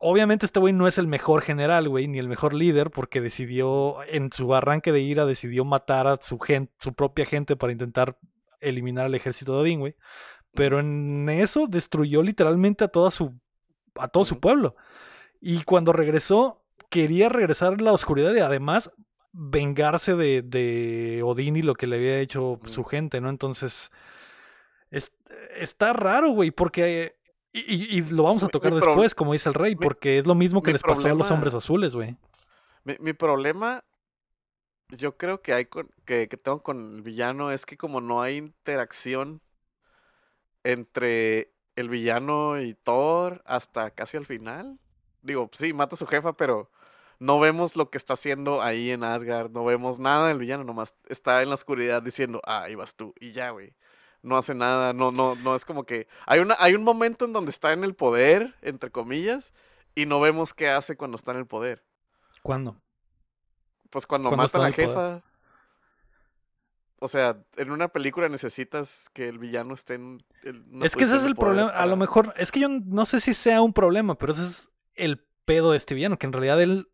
Obviamente 0.00 0.46
este 0.46 0.60
güey 0.60 0.72
no 0.72 0.86
es 0.86 0.98
el 0.98 1.08
mejor 1.08 1.42
general, 1.42 1.88
güey, 1.88 2.06
ni 2.06 2.18
el 2.18 2.28
mejor 2.28 2.54
líder, 2.54 2.90
porque 2.90 3.20
decidió, 3.20 3.96
en 4.04 4.30
su 4.30 4.54
arranque 4.54 4.92
de 4.92 5.00
ira, 5.00 5.26
decidió 5.26 5.64
matar 5.64 6.06
a 6.06 6.18
su 6.20 6.38
gente, 6.38 6.72
su 6.78 6.92
propia 6.92 7.24
gente 7.24 7.56
para 7.56 7.72
intentar 7.72 8.16
eliminar 8.60 9.06
al 9.06 9.14
ejército 9.14 9.54
de 9.54 9.58
Odín, 9.58 9.80
güey. 9.80 9.96
Pero 10.54 10.78
en 10.78 11.28
eso 11.28 11.66
destruyó 11.66 12.22
literalmente 12.22 12.84
a 12.84 12.88
toda 12.88 13.10
su, 13.10 13.34
a 13.96 14.08
todo 14.08 14.24
su 14.24 14.38
pueblo. 14.38 14.76
Y 15.40 15.62
cuando 15.62 15.92
regresó, 15.92 16.62
quería 16.90 17.28
regresar 17.28 17.74
a 17.74 17.82
la 17.82 17.92
oscuridad 17.92 18.34
y 18.34 18.40
además 18.40 18.92
vengarse 19.32 20.14
de, 20.16 20.42
de 20.42 21.22
Odín 21.24 21.56
y 21.56 21.62
lo 21.62 21.74
que 21.74 21.86
le 21.86 21.96
había 21.96 22.20
hecho 22.20 22.60
su 22.66 22.84
gente, 22.84 23.20
¿no? 23.20 23.30
Entonces, 23.30 23.90
es- 24.90 25.12
está 25.56 25.92
raro, 25.92 26.30
güey, 26.30 26.50
porque... 26.50 27.16
Y, 27.52 28.02
lo 28.02 28.22
vamos 28.24 28.44
a 28.44 28.48
tocar 28.48 28.70
mi 28.72 28.78
después, 28.78 29.14
como 29.14 29.32
dice 29.32 29.48
el 29.48 29.54
rey, 29.54 29.74
mi- 29.74 29.82
porque 29.82 30.18
es 30.18 30.26
lo 30.26 30.34
mismo 30.34 30.62
que 30.62 30.72
les 30.72 30.82
pasó 30.82 31.08
a 31.08 31.14
los 31.14 31.30
hombres 31.30 31.54
azules, 31.54 31.94
güey. 31.94 32.16
Mi, 32.84 32.96
mi 33.00 33.12
problema, 33.14 33.84
yo 34.90 35.16
creo 35.16 35.42
que 35.42 35.54
hay 35.54 35.64
con, 35.64 35.90
que, 36.04 36.28
que 36.28 36.36
tengo 36.36 36.62
con 36.62 36.96
el 36.96 37.02
villano 37.02 37.50
es 37.50 37.66
que 37.66 37.76
como 37.76 38.00
no 38.00 38.22
hay 38.22 38.36
interacción 38.36 39.40
entre 40.64 41.52
el 41.76 41.88
villano 41.88 42.60
y 42.60 42.74
Thor 42.74 43.42
hasta 43.44 43.90
casi 43.90 44.16
al 44.16 44.26
final. 44.26 44.78
Digo, 45.22 45.50
sí, 45.52 45.72
mata 45.72 45.94
a 45.94 45.98
su 45.98 46.06
jefa, 46.06 46.34
pero 46.34 46.70
no 47.18 47.40
vemos 47.40 47.76
lo 47.76 47.90
que 47.90 47.98
está 47.98 48.14
haciendo 48.14 48.62
ahí 48.62 48.90
en 48.90 49.04
Asgard, 49.04 49.50
no 49.50 49.64
vemos 49.64 49.98
nada 49.98 50.28
del 50.28 50.38
villano, 50.38 50.64
nomás 50.64 50.94
está 51.08 51.42
en 51.42 51.48
la 51.48 51.54
oscuridad 51.56 52.02
diciendo, 52.02 52.40
ah, 52.44 52.64
ahí 52.64 52.74
vas 52.74 52.94
tú, 52.94 53.14
y 53.20 53.32
ya, 53.32 53.50
güey. 53.50 53.74
No 54.22 54.36
hace 54.36 54.54
nada, 54.54 54.92
no, 54.92 55.12
no, 55.12 55.34
no 55.36 55.54
es 55.54 55.64
como 55.64 55.84
que. 55.84 56.08
Hay 56.26 56.40
una, 56.40 56.56
hay 56.58 56.74
un 56.74 56.82
momento 56.82 57.24
en 57.24 57.32
donde 57.32 57.50
está 57.50 57.72
en 57.72 57.84
el 57.84 57.94
poder, 57.94 58.54
entre 58.62 58.90
comillas, 58.90 59.52
y 59.94 60.06
no 60.06 60.20
vemos 60.20 60.54
qué 60.54 60.68
hace 60.68 60.96
cuando 60.96 61.16
está 61.16 61.32
en 61.32 61.38
el 61.38 61.46
poder. 61.46 61.84
¿Cuándo? 62.42 62.80
Pues 63.90 64.06
cuando 64.06 64.30
mata 64.30 64.58
a 64.58 64.62
la 64.62 64.70
poder. 64.70 64.88
jefa. 64.88 65.22
O 67.00 67.06
sea, 67.06 67.38
en 67.56 67.70
una 67.70 67.88
película 67.88 68.28
necesitas 68.28 69.08
que 69.12 69.28
el 69.28 69.38
villano 69.38 69.74
esté 69.74 69.94
en. 69.94 70.18
Es 70.82 70.96
que 70.96 71.04
ese 71.04 71.16
es 71.16 71.24
el 71.24 71.36
problema. 71.36 71.70
A 71.70 71.86
lo 71.86 71.96
mejor, 71.96 72.34
es 72.36 72.50
que 72.50 72.60
yo 72.60 72.68
no 72.68 73.06
sé 73.06 73.20
si 73.20 73.34
sea 73.34 73.62
un 73.62 73.72
problema, 73.72 74.16
pero 74.16 74.32
ese 74.32 74.42
es 74.44 74.68
el 74.94 75.24
pedo 75.44 75.70
de 75.70 75.76
este 75.76 75.94
villano, 75.94 76.18
que 76.18 76.26
en 76.26 76.32
realidad 76.32 76.60
él, 76.60 76.88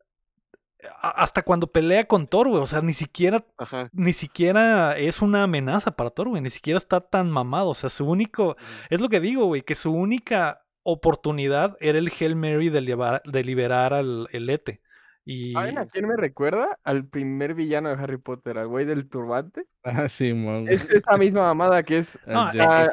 hasta 1.01 1.43
cuando 1.43 1.67
pelea 1.67 2.07
con 2.07 2.27
Thor, 2.27 2.49
güey, 2.49 2.63
o 2.63 2.67
sea, 2.67 2.81
ni 2.81 2.93
siquiera, 2.93 3.45
Ajá. 3.59 3.89
ni 3.93 4.13
siquiera 4.13 4.97
es 4.99 5.23
una 5.23 5.45
amenaza 5.45 5.91
para 5.97 6.11
Thor, 6.11 6.29
güey, 6.29 6.43
ni 6.43 6.51
siquiera 6.51 6.79
está 6.79 7.01
tan 7.01 7.31
mamado, 7.31 7.69
o 7.69 7.75
sea, 7.75 7.91
su 7.91 8.07
único, 8.09 8.57
es 8.91 9.01
lo 9.01 9.09
que 9.09 9.21
digo, 9.21 9.47
güey, 9.47 9.63
que 9.63 9.75
su 9.75 9.93
única 9.93 10.63
oportunidad 10.83 11.77
era 11.81 11.99
el 11.99 12.13
Hail 12.19 12.37
Mary 12.37 12.69
de, 12.71 12.81
llevar- 12.83 13.23
de 13.25 13.45
liberar 13.45 13.95
al 13.95 14.29
el 14.33 14.51
Ete. 14.51 14.81
Y 15.27 15.53
¿Saben 15.55 15.79
a 15.79 15.87
quién 15.87 16.07
me 16.07 16.17
recuerda? 16.17 16.79
Al 16.85 17.07
primer 17.07 17.55
villano 17.55 17.89
de 17.89 17.95
Harry 17.95 18.19
Potter, 18.19 18.59
al 18.59 18.69
güey 18.69 18.85
del 18.85 19.09
turbante. 19.09 19.65
Ah, 19.83 20.09
sí, 20.11 20.35
mon. 20.35 20.69
Es 20.69 20.91
esa 20.91 21.17
misma 21.17 21.43
mamada 21.43 21.83
que 21.83 21.97
es... 21.99 22.19
No, 22.27 22.49
o 22.49 22.53
sea, 22.53 22.93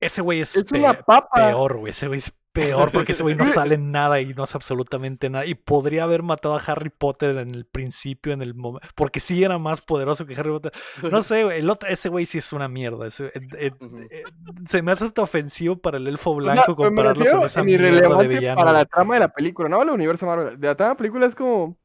ese 0.00 0.22
güey 0.22 0.40
es, 0.40 0.54
es 0.56 0.64
pe- 0.64 0.78
una 0.78 0.94
papa. 1.00 1.28
peor, 1.48 1.78
güey, 1.78 1.90
ese 1.90 2.06
güey 2.06 2.18
es 2.18 2.32
peor 2.52 2.90
porque 2.90 3.12
ese 3.12 3.22
güey 3.22 3.34
no 3.34 3.44
sale 3.44 3.74
en 3.74 3.92
nada 3.92 4.18
y 4.18 4.32
no 4.32 4.42
hace 4.44 4.56
absolutamente 4.56 5.28
nada. 5.28 5.44
Y 5.44 5.54
podría 5.54 6.04
haber 6.04 6.22
matado 6.22 6.56
a 6.56 6.62
Harry 6.66 6.88
Potter 6.88 7.36
en 7.36 7.54
el 7.54 7.66
principio, 7.66 8.32
en 8.32 8.40
el 8.40 8.54
momento, 8.54 8.88
porque 8.94 9.20
sí 9.20 9.44
era 9.44 9.58
más 9.58 9.82
poderoso 9.82 10.24
que 10.24 10.34
Harry 10.34 10.50
Potter. 10.50 10.72
No 11.10 11.22
sé, 11.22 11.44
güey, 11.44 11.58
el 11.60 11.68
otro- 11.68 11.88
ese 11.90 12.08
güey 12.08 12.24
sí 12.24 12.38
es 12.38 12.52
una 12.54 12.66
mierda. 12.68 13.06
ese- 13.08 13.26
eh, 13.26 13.40
eh, 13.58 13.70
eh, 14.10 14.22
se 14.68 14.80
me 14.80 14.92
hace 14.92 15.04
hasta 15.04 15.20
ofensivo 15.22 15.76
para 15.76 15.98
el 15.98 16.06
elfo 16.08 16.30
O 16.30 16.40
sea, 16.42 16.52
blanco 16.52 16.76
pues 16.76 16.78
me 16.78 16.96
compararlo 16.96 17.14
refiero 17.18 17.38
con 17.40 17.46
esa 17.46 17.62
mierda 17.62 18.18
de 18.18 18.28
villano. 18.28 18.56
para 18.58 18.72
la 18.72 18.84
trama 18.86 19.14
de 19.14 19.20
la 19.20 19.28
película, 19.28 19.68
no 19.68 19.82
el 19.82 19.90
universo 19.90 20.24
Marvel. 20.24 20.58
De 20.58 20.66
la 20.68 20.74
trama 20.74 20.88
de 20.90 20.94
la 20.94 20.98
película 20.98 21.26
es 21.26 21.34
como... 21.34 21.76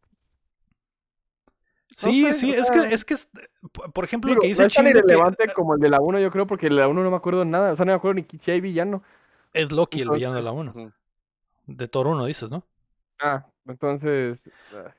Sí, 1.98 2.24
sé, 2.24 2.34
sí, 2.34 2.52
o 2.52 2.56
es 2.56 2.68
sea, 2.68 2.82
que, 2.88 2.94
es 2.94 3.06
que, 3.06 3.14
es- 3.16 3.28
por- 3.72 3.92
por 3.92 4.04
ejemplo, 4.06 4.30
Digo, 4.30 4.38
lo 4.38 4.42
que 4.42 4.48
dice 4.48 4.62
no 4.62 4.68
es 4.68 4.74
tan 4.74 4.86
Chin 4.86 4.94
que 4.94 5.00
irrelevante 5.00 5.54
como 5.54 5.76
el 5.76 5.80
de 5.82 5.90
la 5.90 6.00
1, 6.02 6.20
yo 6.20 6.32
creo, 6.32 6.48
porque 6.48 6.68
el 6.68 6.76
de 6.76 6.82
la 6.82 6.88
1 6.88 7.04
no 7.04 7.10
me 7.12 7.18
acuerdo 7.18 7.46
nada. 7.46 7.74
O 7.74 7.76
sea, 7.76 7.86
no 7.86 7.92
me 7.92 7.96
acuerdo 7.98 8.16
ni 8.22 8.40
si 8.40 8.52
hay 8.52 8.62
villano. 8.62 9.04
es 9.54 9.72
Loki 9.72 10.02
el 10.02 10.10
villano 10.10 10.36
de 10.36 10.42
la 10.42 10.52
1. 10.52 10.72
Ujú. 10.72 10.92
De 11.68 11.88
Thor 11.88 12.08
1, 12.08 12.26
dices, 12.26 12.50
¿no? 12.50 12.66
Ah, 13.20 13.46
entonces. 13.66 14.40
ah, 14.74 14.94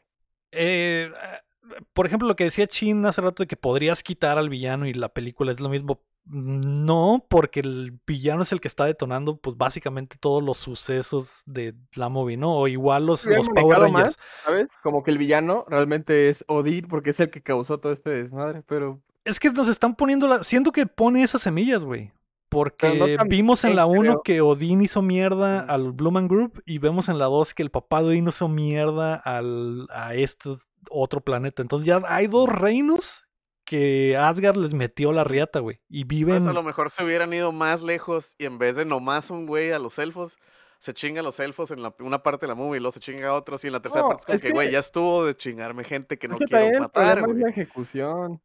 Eh, 0.53 1.11
eh, 1.13 1.83
por 1.93 2.07
ejemplo, 2.07 2.29
lo 2.29 2.37
que 2.37 2.45
decía 2.45 2.67
Chin 2.67 3.05
hace 3.07 3.21
rato 3.21 3.43
de 3.43 3.47
que 3.47 3.57
podrías 3.57 4.03
quitar 4.03 4.39
al 4.39 4.49
villano 4.51 4.87
y 4.87 4.95
la 4.95 5.09
película 5.09 5.53
es 5.53 5.61
lo 5.61 5.69
mismo. 5.69 6.01
No, 6.25 7.27
porque 7.29 7.61
el 7.61 7.99
villano 8.07 8.43
es 8.43 8.53
el 8.53 8.61
que 8.61 8.69
está 8.69 8.85
detonando, 8.85 9.39
pues 9.39 9.57
básicamente 9.57 10.17
todos 10.21 10.43
los 10.43 10.57
sucesos 10.57 11.43
de 11.47 11.75
la 11.95 12.09
movie, 12.09 12.37
¿no? 12.37 12.57
O 12.57 12.69
igual 12.69 13.07
los, 13.07 13.27
los 13.27 13.49
Power 13.49 13.81
manejado 13.81 13.89
más, 13.91 13.93
Rangers. 13.93 14.19
¿Sabes? 14.45 14.77
Como 14.83 15.03
que 15.03 15.11
el 15.11 15.19
villano 15.19 15.65
realmente 15.69 16.29
es 16.29 16.45
Odín 16.47 16.87
porque 16.87 17.11
es 17.11 17.21
el 17.21 17.31
que 17.31 17.43
causó 17.43 17.79
todo 17.79 17.93
este 17.93 18.11
desmadre, 18.11 18.63
pero. 18.67 19.03
Es 19.25 19.41
que 19.41 19.51
nos 19.51 19.69
están 19.69 19.97
poniendo 19.97 20.29
la. 20.29 20.45
Siento 20.45 20.71
que 20.71 20.87
pone 20.87 21.23
esas 21.23 21.43
semillas, 21.43 21.85
güey. 21.85 22.13
Porque 22.49 22.91
Pero 22.93 23.07
no 23.07 23.17
tan 23.17 23.29
vimos 23.29 23.65
en 23.65 23.77
la 23.77 23.87
1 23.87 24.01
creo. 24.03 24.23
que 24.23 24.41
Odín 24.43 24.83
hizo 24.83 25.01
mierda 25.01 25.61
al 25.61 25.93
Blumen 25.93 26.29
Group 26.29 26.63
y 26.67 26.79
vemos 26.79 27.09
en 27.09 27.19
la 27.19 27.25
2 27.25 27.55
que 27.55 27.63
el 27.63 27.71
papá 27.71 28.03
de 28.03 28.09
Odín 28.09 28.29
hizo 28.29 28.47
mierda 28.47 29.15
al, 29.15 29.89
a 29.91 30.15
este 30.15 30.51
otro 30.91 31.23
planeta. 31.23 31.63
Entonces 31.63 31.87
ya 31.87 32.03
hay 32.07 32.27
dos 32.27 32.51
reinos 32.51 33.25
que 33.73 34.17
Asgard 34.19 34.57
les 34.59 34.75
metió 34.75 35.13
la 35.13 35.25
riata, 35.25 35.61
güey. 35.61 35.81
Y 35.89 36.05
viven. 36.05 36.35
Pues 36.37 36.47
a 36.47 36.53
lo 36.53 36.63
mejor 36.63 36.91
se 36.91 37.03
hubieran 37.03 37.33
ido 37.33 37.53
más 37.53 37.81
lejos 37.81 38.35
y 38.37 38.45
en 38.45 38.59
vez 38.59 38.77
de 38.77 38.85
nomás 38.85 39.31
un 39.31 39.47
güey 39.47 39.73
a 39.73 39.79
los 39.79 39.99
elfos, 39.99 40.37
se 40.79 40.93
chinga 40.93 41.21
a 41.21 41.23
los 41.23 41.41
elfos 41.41 41.71
en 41.71 41.83
la, 41.83 41.95
una 42.01 42.23
parte 42.23 42.45
de 42.45 42.49
la 42.49 42.55
movie 42.55 42.77
y 42.77 42.81
luego 42.81 42.93
se 42.93 43.01
chinga 43.01 43.29
a 43.29 43.33
otros 43.35 43.65
y 43.65 43.69
en 43.69 43.73
la 43.73 43.81
tercera 43.81 44.03
No, 44.03 44.09
parte 44.11 44.21
es 44.23 44.27
como 44.27 44.37
es 44.37 44.43
que, 44.43 44.51
güey, 44.51 44.67
que- 44.69 44.73
ya 44.75 44.79
estuvo 44.81 45.25
de 45.25 45.35
chingarme 45.35 45.85
gente 45.85 46.19
que 46.19 46.29
no 46.29 46.35
es 46.35 46.41
que 46.41 46.47
quiero 46.47 46.81
matar, 46.81 47.23
güey. 47.23 47.39
la 47.39 47.49
ejecución. 47.49 48.43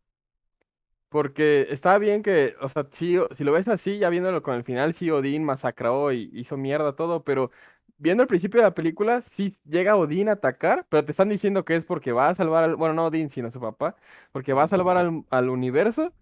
Porque 1.10 1.68
está 1.70 1.98
bien 1.98 2.22
que, 2.22 2.56
o 2.62 2.68
sea, 2.68 2.86
sí, 2.92 3.18
o- 3.18 3.28
si 3.36 3.44
lo 3.44 3.52
ves 3.54 3.68
así, 3.68 3.98
ya 3.98 4.10
viéndolo 4.10 4.42
con 4.44 4.56
el 4.56 4.64
final, 4.64 4.94
sí, 4.94 5.10
Odín 5.10 5.44
masacró 5.44 6.12
y 6.12 6.30
hizo 6.34 6.58
mierda 6.58 6.96
todo, 6.96 7.24
pero 7.24 7.52
viendo 7.98 8.24
el 8.24 8.28
principio 8.28 8.60
de 8.60 8.68
la 8.68 8.74
película, 8.74 9.22
sí 9.22 9.58
llega 9.66 9.96
Odín 9.96 10.30
a 10.30 10.34
atacar, 10.34 10.86
pero 10.90 11.06
te 11.06 11.12
están 11.12 11.30
diciendo 11.30 11.66
que 11.66 11.76
es 11.76 11.86
porque 11.86 12.12
va 12.12 12.30
a 12.30 12.36
salvar 12.36 12.64
al, 12.64 12.76
bueno, 12.76 12.94
no 12.94 13.06
Odín, 13.06 13.30
sino 13.30 13.52
su 13.52 13.60
papá, 13.60 13.96
porque 14.32 14.54
va 14.54 14.64
a 14.64 14.68
salvar 14.68 14.98
al, 14.98 15.24
al 15.30 15.50
universo, 15.50 16.14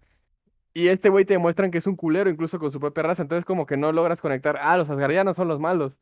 y 0.74 0.88
este 0.88 1.08
güey 1.08 1.24
te 1.24 1.34
demuestran 1.34 1.70
que 1.70 1.78
es 1.78 1.86
un 1.86 1.96
culero, 1.96 2.28
incluso 2.28 2.58
con 2.58 2.70
su 2.70 2.78
propia 2.78 3.02
raza, 3.02 3.22
entonces 3.22 3.46
como 3.46 3.64
que 3.66 3.78
no 3.78 3.92
logras 3.92 4.20
conectar, 4.20 4.58
ah, 4.60 4.76
los 4.76 4.90
asgardianos 4.90 5.36
son 5.36 5.48
los 5.48 5.58
malos. 5.58 5.94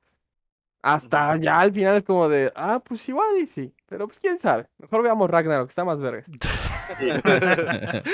Hasta 0.83 1.37
ya 1.37 1.61
al 1.61 1.73
final 1.73 1.97
es 1.97 2.05
como 2.05 2.29
de, 2.29 2.53
ah, 2.57 2.83
pues 2.85 3.09
igual 3.09 3.39
y 3.41 3.47
sí, 3.47 3.73
pero 3.89 4.07
pues 4.09 4.19
quién 4.21 4.39
sabe, 4.39 4.67
mejor 4.79 5.03
veamos 5.03 5.31
Ragnarok, 5.31 5.69
está 5.69 5.85
más 5.85 6.01
vergas. 6.01 6.27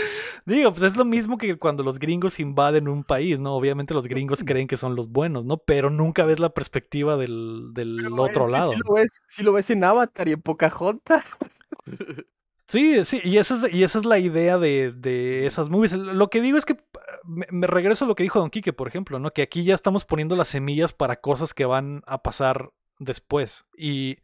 Digo, 0.46 0.72
pues 0.72 0.82
es 0.82 0.96
lo 0.96 1.04
mismo 1.04 1.38
que 1.38 1.56
cuando 1.56 1.82
los 1.82 1.98
gringos 1.98 2.40
invaden 2.40 2.88
un 2.88 3.04
país, 3.04 3.38
¿no? 3.38 3.54
Obviamente 3.54 3.94
los 3.94 4.06
gringos 4.06 4.42
creen 4.44 4.68
que 4.68 4.76
son 4.76 4.96
los 4.96 5.08
buenos, 5.08 5.44
¿no? 5.44 5.58
Pero 5.58 5.90
nunca 5.90 6.24
ves 6.24 6.38
la 6.38 6.50
perspectiva 6.50 7.16
del, 7.16 7.70
del 7.72 7.96
Pero 8.02 8.22
otro 8.22 8.46
es 8.46 8.52
lado. 8.52 8.72
Sí 8.72 8.78
lo, 8.84 8.94
ves, 8.94 9.10
sí 9.28 9.42
lo 9.42 9.52
ves 9.52 9.70
en 9.70 9.84
Avatar 9.84 10.28
y 10.28 10.32
en 10.32 10.42
Pocahontas. 10.42 11.24
Sí, 12.68 13.04
sí, 13.04 13.20
y 13.24 13.38
esa 13.38 13.66
es, 13.66 13.74
y 13.74 13.82
esa 13.82 13.98
es 13.98 14.04
la 14.04 14.20
idea 14.20 14.56
de, 14.56 14.92
de 14.92 15.46
esas 15.46 15.68
movies. 15.68 15.92
Lo 15.92 16.30
que 16.30 16.40
digo 16.40 16.56
es 16.56 16.64
que 16.64 16.76
me, 17.24 17.46
me 17.50 17.66
regreso 17.66 18.04
a 18.04 18.08
lo 18.08 18.14
que 18.14 18.22
dijo 18.22 18.38
Don 18.38 18.50
Quique, 18.50 18.72
por 18.72 18.86
ejemplo, 18.86 19.18
¿no? 19.18 19.32
Que 19.32 19.42
aquí 19.42 19.64
ya 19.64 19.74
estamos 19.74 20.04
poniendo 20.04 20.36
las 20.36 20.48
semillas 20.48 20.92
para 20.92 21.16
cosas 21.16 21.52
que 21.52 21.64
van 21.64 22.02
a 22.06 22.22
pasar 22.22 22.70
después. 23.00 23.64
Y, 23.76 24.18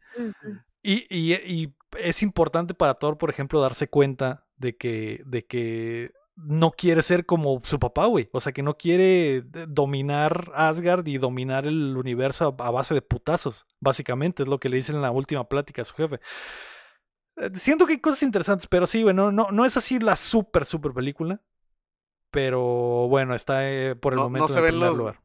y, 0.93 1.05
y- 1.09 1.33
y 1.63 1.73
es 1.99 2.21
importante 2.23 2.73
para 2.73 2.95
Thor, 2.95 3.17
por 3.17 3.29
ejemplo, 3.29 3.59
darse 3.61 3.87
cuenta 3.87 4.45
de 4.57 4.75
que, 4.77 5.21
de 5.25 5.45
que 5.45 6.11
no 6.35 6.71
quiere 6.71 7.01
ser 7.01 7.25
como 7.25 7.59
su 7.63 7.79
papá, 7.79 8.05
güey. 8.05 8.29
O 8.31 8.39
sea, 8.39 8.51
que 8.51 8.61
no 8.61 8.75
quiere 8.77 9.41
dominar 9.67 10.51
Asgard 10.53 11.07
y 11.07 11.17
dominar 11.17 11.65
el 11.65 11.97
universo 11.97 12.55
a, 12.59 12.67
a 12.67 12.71
base 12.71 12.93
de 12.93 13.01
putazos. 13.01 13.65
Básicamente, 13.79 14.43
es 14.43 14.49
lo 14.49 14.59
que 14.59 14.69
le 14.69 14.75
dice 14.77 14.91
en 14.91 15.01
la 15.01 15.09
última 15.11 15.47
plática 15.49 15.81
a 15.81 15.85
su 15.85 15.95
jefe. 15.95 16.19
Eh, 17.37 17.49
Siento 17.55 17.85
que 17.87 17.93
hay 17.93 17.99
cosas 18.01 18.21
interesantes, 18.23 18.67
pero 18.67 18.85
sí, 18.85 19.01
güey, 19.03 19.15
no, 19.15 19.31
no, 19.31 19.49
no 19.51 19.65
es 19.65 19.77
así 19.77 19.97
la 19.99 20.15
super, 20.15 20.65
super 20.65 20.91
película. 20.93 21.41
Pero 22.31 23.07
bueno, 23.07 23.33
está 23.35 23.67
eh, 23.69 23.95
por 23.95 24.13
el 24.13 24.17
No, 24.17 24.23
momento 24.25 24.47
no 24.49 24.53
en 24.53 24.53
se 24.53 24.59
el 24.59 24.63
ven 24.65 24.71
primer 24.73 24.89
los, 24.89 24.97
lugar. 24.97 25.19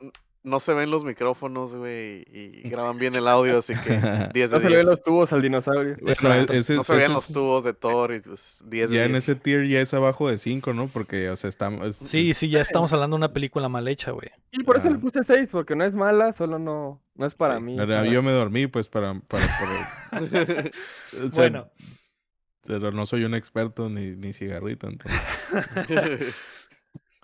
No 0.45 0.59
se 0.59 0.75
ven 0.75 0.91
los 0.91 1.05
micrófonos, 1.05 1.75
güey, 1.77 2.25
y 2.33 2.69
graban 2.69 2.99
bien 2.99 3.15
el 3.15 3.29
audio, 3.29 3.59
así 3.59 3.75
que 3.75 3.91
10 4.35 4.51
de 4.51 4.57
No 4.57 4.61
se 4.61 4.69
le 4.69 4.77
ven 4.77 4.85
10. 4.85 4.85
los 4.87 5.03
tubos 5.03 5.33
al 5.33 5.41
dinosaurio. 5.43 5.95
Bueno, 6.01 6.11
Exacto. 6.13 6.53
ese, 6.53 6.75
No 6.75 6.85
se 6.85 6.93
veían 6.93 7.05
ese 7.13 7.15
los 7.15 7.33
tubos 7.33 7.63
de 7.65 7.75
Thor 7.75 8.13
y 8.15 8.21
pues 8.21 8.61
10 8.67 8.91
de 8.91 8.97
Ya 8.97 9.05
en 9.05 9.13
10. 9.13 9.23
ese 9.23 9.35
tier 9.37 9.67
ya 9.69 9.81
es 9.81 9.95
abajo 9.95 10.29
de 10.29 10.39
5, 10.39 10.73
¿no? 10.75 10.89
Porque, 10.89 11.31
o 11.31 11.37
sea, 11.37 11.49
estamos... 11.49 11.95
Sí, 11.97 12.35
sí, 12.35 12.49
ya 12.49 12.61
estamos 12.61 12.93
hablando 12.93 13.15
de 13.17 13.19
una 13.19 13.33
película 13.33 13.69
mal 13.69 13.87
hecha, 13.87 14.11
güey. 14.11 14.31
Y 14.51 14.65
por 14.65 14.77
eso 14.77 14.91
le 14.91 14.97
Ah. 14.97 15.01
puse 15.01 15.23
6, 15.25 15.49
porque 15.53 15.77
no 15.77 15.85
es 15.85 15.95
mala, 15.95 16.33
solo 16.33 16.59
no, 16.59 17.01
no 17.15 17.27
es 17.27 17.35
para 17.35 17.59
Sí, 17.59 17.63
mí. 17.63 17.77
Pero 17.79 18.01
o 18.01 18.03
sea, 18.03 18.13
yo 18.13 18.23
me 18.23 18.33
dormí, 18.33 18.67
pues, 18.67 18.89
para... 18.89 19.15
para, 19.21 19.47
para- 19.47 20.21
o 21.25 21.31
sea, 21.31 21.31
Bueno. 21.33 21.71
Pero 22.65 22.93
no 22.93 23.07
soy 23.07 23.25
un 23.25 23.35
experto 23.35 23.89
ni, 23.89 24.09
ni 24.17 24.33
cigarrito, 24.33 24.89
entonces... 24.89 25.21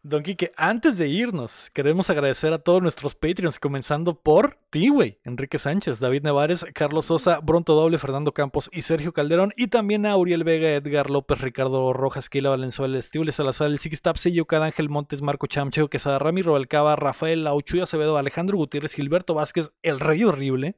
Don 0.04 0.22
Quique, 0.22 0.52
antes 0.56 0.96
de 0.96 1.08
irnos, 1.08 1.70
queremos 1.70 2.08
agradecer 2.08 2.52
a 2.52 2.60
todos 2.60 2.80
nuestros 2.80 3.16
Patreons, 3.16 3.58
comenzando 3.58 4.14
por 4.14 4.56
ti, 4.70 4.90
güey, 4.90 5.18
Enrique 5.24 5.58
Sánchez, 5.58 5.98
David 5.98 6.22
Nevares, 6.22 6.64
Carlos 6.72 7.06
Sosa, 7.06 7.40
Bronto 7.40 7.74
Doble, 7.74 7.98
Fernando 7.98 8.32
Campos 8.32 8.70
y 8.72 8.82
Sergio 8.82 9.12
Calderón, 9.12 9.52
y 9.56 9.66
también 9.66 10.06
a 10.06 10.16
Uriel 10.16 10.44
Vega, 10.44 10.70
Edgar 10.70 11.10
López, 11.10 11.40
Ricardo 11.40 11.92
Rojas, 11.92 12.30
Keila 12.30 12.50
Valenzuela, 12.50 12.96
Estible 12.96 13.32
Salazar, 13.32 13.66
el 13.66 13.80
Six 13.80 14.00
Yucad 14.32 14.62
Ángel 14.62 14.88
Montes, 14.88 15.20
Marco 15.20 15.48
Chamcheo, 15.48 15.90
Quesada 15.90 16.20
Rami, 16.20 16.42
Robalcaba, 16.42 16.94
Rafael 16.94 17.42
Lauchuy 17.42 17.80
Acevedo, 17.80 18.18
Alejandro 18.18 18.56
Gutiérrez, 18.56 18.94
Gilberto 18.94 19.34
Vázquez, 19.34 19.72
El 19.82 19.98
Rey 19.98 20.22
Horrible, 20.22 20.76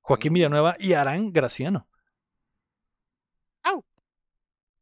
Joaquín 0.00 0.32
Villanueva 0.32 0.74
y 0.76 0.94
Arán 0.94 1.32
Graciano. 1.32 1.86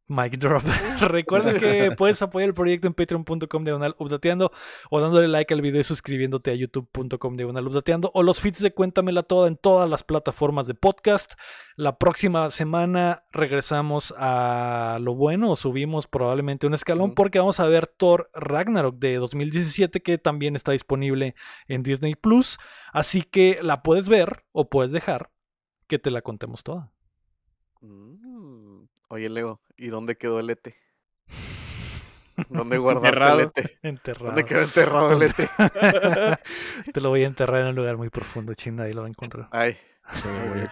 Mic 0.09 0.39
drop. 0.39 0.63
Recuerda 1.03 1.59
que 1.59 1.91
puedes 1.97 2.21
apoyar 2.23 2.49
el 2.49 2.55
proyecto 2.55 2.87
en 2.87 2.95
patreon.com 2.95 3.65
diagonal 3.65 3.95
updateando 3.99 4.53
o 4.91 5.01
dándole 5.01 5.29
like 5.29 5.53
al 5.53 5.61
video 5.61 5.83
y 5.83 5.85
suscribiéndote 5.85 6.51
a 6.51 6.55
youtube.com 6.55 7.37
diagonal 7.37 7.67
updateando 7.67 8.11
o 8.15 8.23
los 8.23 8.41
feeds 8.41 8.61
de 8.61 8.73
Cuéntamela 8.73 9.23
Toda 9.23 9.49
en 9.49 9.57
todas 9.57 9.89
las 9.89 10.03
plataformas 10.03 10.67
de 10.67 10.75
podcast. 10.75 11.35
La 11.77 11.99
próxima 11.99 12.49
semana 12.51 13.25
regresamos 13.33 14.15
a 14.17 14.99
lo 15.01 15.15
bueno 15.15 15.51
o 15.51 15.57
subimos 15.57 16.07
probablemente 16.07 16.67
un 16.67 16.73
escalón 16.73 17.15
porque 17.15 17.39
vamos 17.39 17.61
a 17.61 17.67
ver 17.67 17.87
Thor 17.87 18.31
Ragnarok 18.33 18.97
de 18.97 19.17
2017 19.17 20.01
que 20.01 20.17
también 20.17 20.57
está 20.57 20.73
disponible 20.73 21.35
en 21.67 21.83
Disney 21.83 22.15
Plus. 22.15 22.59
Así 22.95 23.23
que 23.23 23.59
la 23.63 23.83
puedes 23.83 24.09
ver 24.09 24.45
o 24.53 24.71
puedes 24.71 24.91
dejar 24.91 25.31
que 25.87 25.99
te 25.99 26.11
la 26.11 26.23
contemos 26.23 26.63
toda. 26.63 26.91
Mm. 27.81 28.28
Oye, 29.09 29.29
Leo, 29.29 29.61
¿y 29.77 29.89
dónde 29.89 30.17
quedó 30.17 30.39
el 30.41 30.51
ET? 30.51 30.75
¿Dónde 32.51 32.77
guardaste 32.79 33.09
Enterrado. 33.09 33.41
el 33.41 33.51
ET? 33.57 33.79
Enterrado. 33.83 34.27
¿Dónde 34.27 34.45
quedó 34.45 34.61
enterrado 34.63 35.13
el 35.13 35.23
ET? 35.23 35.35
Te 36.93 37.01
lo 37.01 37.09
voy 37.11 37.25
a 37.25 37.27
enterrar 37.27 37.63
en 37.63 37.69
un 37.69 37.75
lugar 37.77 37.97
muy 37.97 38.11
profundo, 38.11 38.55
China, 38.55 38.85
ahí 38.85 38.93
lo 38.93 39.01
va 39.03 39.07
a 39.07 39.11
encontrar. 39.11 39.49
Ay, 39.51 39.77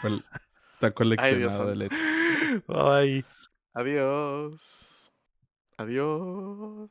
col- 0.03 0.21
Está 0.75 0.91
coleccionado 0.95 1.73
el 1.73 1.83
ET. 1.83 1.93
Ay. 2.69 3.25
adiós. 3.73 5.13
Adiós. 5.79 6.91